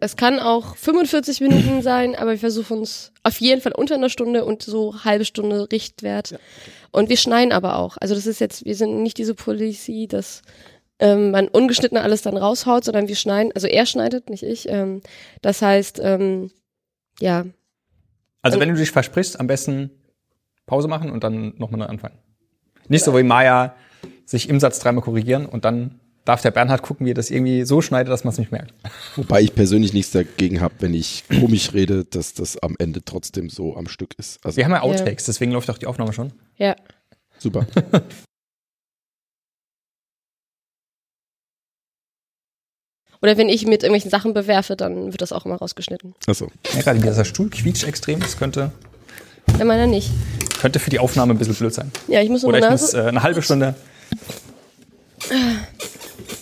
Es 0.00 0.16
kann 0.16 0.38
auch 0.38 0.76
45 0.76 1.40
Minuten 1.40 1.82
sein, 1.82 2.14
aber 2.14 2.32
wir 2.32 2.38
versuchen 2.38 2.78
uns 2.78 3.12
auf 3.22 3.40
jeden 3.40 3.60
Fall 3.60 3.72
unter 3.72 3.94
einer 3.96 4.08
Stunde 4.08 4.44
und 4.44 4.62
so 4.62 5.04
halbe 5.04 5.24
Stunde 5.24 5.68
Richtwert. 5.72 6.38
Und 6.92 7.08
wir 7.08 7.16
schneiden 7.16 7.52
aber 7.52 7.78
auch. 7.78 7.96
Also 8.00 8.14
das 8.14 8.26
ist 8.26 8.40
jetzt, 8.40 8.64
wir 8.64 8.76
sind 8.76 9.02
nicht 9.02 9.18
diese 9.18 9.34
Policy, 9.34 10.06
dass 10.08 10.42
ähm, 11.00 11.32
man 11.32 11.48
ungeschnitten 11.48 11.98
alles 11.98 12.22
dann 12.22 12.36
raushaut, 12.36 12.84
sondern 12.84 13.08
wir 13.08 13.16
schneiden, 13.16 13.50
also 13.54 13.66
er 13.66 13.84
schneidet, 13.84 14.30
nicht 14.30 14.44
ich. 14.44 14.68
Ähm, 14.68 15.00
das 15.42 15.60
heißt, 15.60 15.98
ähm, 16.02 16.50
ja, 17.20 17.44
Also 18.42 18.56
Und- 18.56 18.60
wenn 18.62 18.68
du 18.68 18.76
dich 18.76 18.92
versprichst, 18.92 19.40
am 19.40 19.46
besten 19.48 19.90
Pause 20.66 20.86
machen 20.86 21.10
und 21.10 21.24
dann 21.24 21.54
nochmal 21.58 21.80
neu 21.80 21.86
anfangen. 21.86 22.18
Nicht 22.88 23.04
so 23.04 23.16
wie 23.16 23.22
Maya 23.24 23.74
sich 24.24 24.48
im 24.48 24.60
Satz 24.60 24.78
dreimal 24.78 25.02
korrigieren 25.02 25.46
und 25.46 25.64
dann 25.64 25.98
darf 26.24 26.42
der 26.42 26.50
Bernhard 26.50 26.82
gucken, 26.82 27.06
wie 27.06 27.10
er 27.10 27.14
das 27.14 27.30
irgendwie 27.30 27.64
so 27.64 27.80
schneidet, 27.82 28.10
dass 28.12 28.24
man 28.24 28.32
es 28.32 28.38
nicht 28.38 28.50
merkt. 28.52 28.72
Wobei 29.16 29.42
ich 29.42 29.54
persönlich 29.54 29.92
nichts 29.92 30.12
dagegen 30.12 30.60
habe, 30.60 30.74
wenn 30.80 30.94
ich 30.94 31.24
komisch 31.28 31.72
rede, 31.74 32.04
dass 32.04 32.34
das 32.34 32.56
am 32.58 32.76
Ende 32.78 33.04
trotzdem 33.04 33.50
so 33.50 33.76
am 33.76 33.86
Stück 33.88 34.14
ist. 34.18 34.38
Also 34.44 34.56
Wir 34.56 34.64
haben 34.64 34.72
ja 34.72 34.80
Outtakes, 34.82 35.24
deswegen 35.26 35.52
läuft 35.52 35.70
auch 35.70 35.78
die 35.78 35.86
Aufnahme 35.86 36.12
schon. 36.12 36.32
ja. 36.56 36.74
super. 37.38 37.66
Oder 43.22 43.38
wenn 43.38 43.48
ich 43.48 43.64
mit 43.66 43.82
irgendwelchen 43.82 44.10
Sachen 44.10 44.34
bewerfe, 44.34 44.76
dann 44.76 45.06
wird 45.12 45.22
das 45.22 45.32
auch 45.32 45.46
immer 45.46 45.56
rausgeschnitten. 45.56 46.14
Achso. 46.26 46.48
Ja, 46.74 46.82
gerade 46.82 47.00
dieser 47.00 47.24
Stuhl 47.24 47.48
quietscht 47.48 47.84
extrem, 47.84 48.20
das 48.20 48.36
könnte, 48.36 48.70
Wenn 49.56 49.66
meiner 49.66 49.86
nicht. 49.86 50.10
könnte 50.60 50.78
für 50.78 50.90
die 50.90 50.98
Aufnahme 50.98 51.32
ein 51.32 51.38
bisschen 51.38 51.54
blöd 51.54 51.72
sein. 51.72 51.90
Ja, 52.06 52.20
ich 52.20 52.28
muss 52.28 52.44
Oder 52.44 52.58
ich 52.58 52.68
muss 52.70 52.92
äh, 52.92 53.00
eine 53.00 53.22
halbe 53.22 53.40
Stunde. 53.40 53.74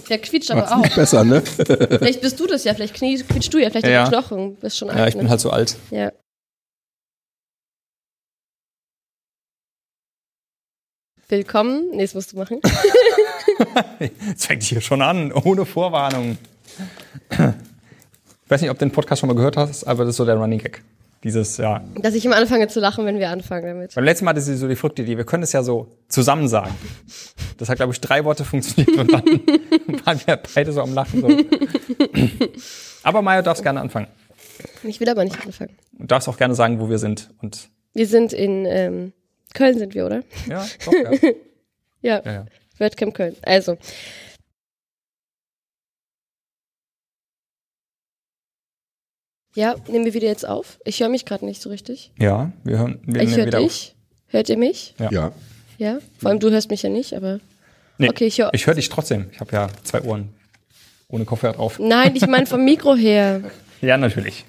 Der 0.08 0.18
quietscht 0.18 0.50
aber 0.50 0.60
Macht's 0.60 0.72
auch. 0.72 0.78
nicht 0.78 0.94
besser, 0.96 1.24
ne? 1.24 1.40
Vielleicht 1.42 2.20
bist 2.20 2.38
du 2.38 2.46
das 2.46 2.64
ja, 2.64 2.74
vielleicht 2.74 2.94
knie, 2.94 3.22
quietschst 3.22 3.52
du 3.54 3.58
ja, 3.58 3.70
vielleicht 3.70 3.86
Ja. 3.86 3.92
ja. 3.92 4.08
Knochen. 4.08 4.56
Bist 4.56 4.78
schon 4.78 4.90
alt. 4.90 4.98
Ja, 4.98 5.06
ich 5.06 5.14
ne? 5.14 5.22
bin 5.22 5.30
halt 5.30 5.40
so 5.40 5.50
alt. 5.50 5.76
Ja. 5.90 6.12
Willkommen. 11.28 11.90
Nee, 11.92 12.02
das 12.02 12.14
musst 12.14 12.32
du 12.32 12.36
machen. 12.36 12.60
Jetzt 14.28 14.46
fängt 14.46 14.62
hier 14.62 14.80
schon 14.80 15.00
an, 15.00 15.32
ohne 15.32 15.64
Vorwarnung. 15.64 16.36
Ich 17.30 17.38
weiß 18.50 18.60
nicht, 18.60 18.70
ob 18.70 18.78
du 18.78 18.84
den 18.84 18.92
Podcast 18.92 19.20
schon 19.20 19.28
mal 19.28 19.36
gehört 19.36 19.56
hast, 19.56 19.84
aber 19.84 20.04
das 20.04 20.10
ist 20.10 20.16
so 20.18 20.26
der 20.26 20.36
Running 20.36 20.58
Gag. 20.58 20.82
Dieses, 21.24 21.56
ja. 21.56 21.84
Dass 22.00 22.14
ich 22.14 22.24
immer 22.24 22.36
anfange 22.36 22.66
zu 22.66 22.80
lachen, 22.80 23.06
wenn 23.06 23.18
wir 23.18 23.30
anfangen 23.30 23.64
damit. 23.64 23.94
Beim 23.94 24.04
letzten 24.04 24.24
Mal 24.24 24.32
hatte 24.32 24.40
sie 24.40 24.56
so 24.56 24.66
die 24.66 24.74
verrückte 24.74 25.02
Idee, 25.02 25.16
wir 25.16 25.24
können 25.24 25.44
es 25.44 25.52
ja 25.52 25.62
so 25.62 25.88
zusammen 26.08 26.48
sagen. 26.48 26.74
Das 27.58 27.68
hat, 27.68 27.76
glaube 27.76 27.92
ich, 27.92 28.00
drei 28.00 28.24
Worte 28.24 28.44
funktioniert 28.44 28.96
und 28.98 29.12
dann 29.12 29.22
waren 30.04 30.20
wir 30.26 30.40
beide 30.54 30.72
so 30.72 30.82
am 30.82 30.94
Lachen. 30.94 31.20
So. 31.20 31.28
Aber 33.04 33.22
Maya, 33.22 33.40
du 33.40 33.44
darfst 33.44 33.62
gerne 33.62 33.80
anfangen. 33.80 34.08
Ich 34.82 35.00
will 35.00 35.08
aber 35.08 35.24
nicht 35.24 35.40
anfangen. 35.44 35.76
Du 35.92 36.06
darfst 36.06 36.28
auch 36.28 36.36
gerne 36.36 36.54
sagen, 36.54 36.80
wo 36.80 36.88
wir 36.90 36.98
sind. 36.98 37.30
Und 37.40 37.68
Wir 37.94 38.06
sind 38.06 38.32
in 38.32 38.66
ähm, 38.66 39.12
Köln, 39.54 39.78
sind 39.78 39.94
wir, 39.94 40.06
oder? 40.06 40.22
ja, 40.48 40.66
doch, 40.84 40.92
ja. 40.92 41.10
Ja, 42.04 42.20
ja, 42.24 42.32
ja. 42.32 42.46
WordCamp 42.78 43.14
Köln. 43.14 43.36
Also. 43.42 43.76
Ja, 49.54 49.74
nehmen 49.88 50.04
wir 50.04 50.14
wieder 50.14 50.28
jetzt 50.28 50.46
auf. 50.48 50.78
Ich 50.84 51.00
höre 51.00 51.08
mich 51.08 51.24
gerade 51.26 51.44
nicht 51.44 51.60
so 51.60 51.68
richtig. 51.68 52.10
Ja, 52.18 52.52
wir 52.64 52.78
hören 52.78 53.00
wir 53.04 53.20
Ich 53.22 53.36
höre 53.36 53.46
wieder 53.46 53.58
dich. 53.60 53.94
Hört 54.28 54.48
ihr 54.48 54.56
mich? 54.56 54.94
Ja. 54.98 55.10
Ja. 55.10 55.32
Ja. 55.78 55.98
Vor 56.18 56.30
allem 56.30 56.40
du 56.40 56.50
hörst 56.50 56.70
mich 56.70 56.82
ja 56.82 56.88
nicht, 56.88 57.14
aber. 57.14 57.38
Nee, 57.98 58.08
Okay, 58.08 58.26
ich 58.26 58.38
höre. 58.38 58.50
Ich 58.54 58.66
höre 58.66 58.74
dich 58.74 58.88
trotzdem. 58.88 59.26
Ich 59.32 59.40
habe 59.40 59.52
ja 59.52 59.68
zwei 59.84 60.00
Ohren. 60.02 60.30
ohne 61.08 61.24
Kopfhörer 61.26 61.52
drauf. 61.54 61.78
Nein, 61.78 62.16
ich 62.16 62.26
meine 62.26 62.46
vom 62.46 62.64
Mikro 62.64 62.94
her. 62.94 63.42
Ja, 63.82 63.96
natürlich. 63.96 64.44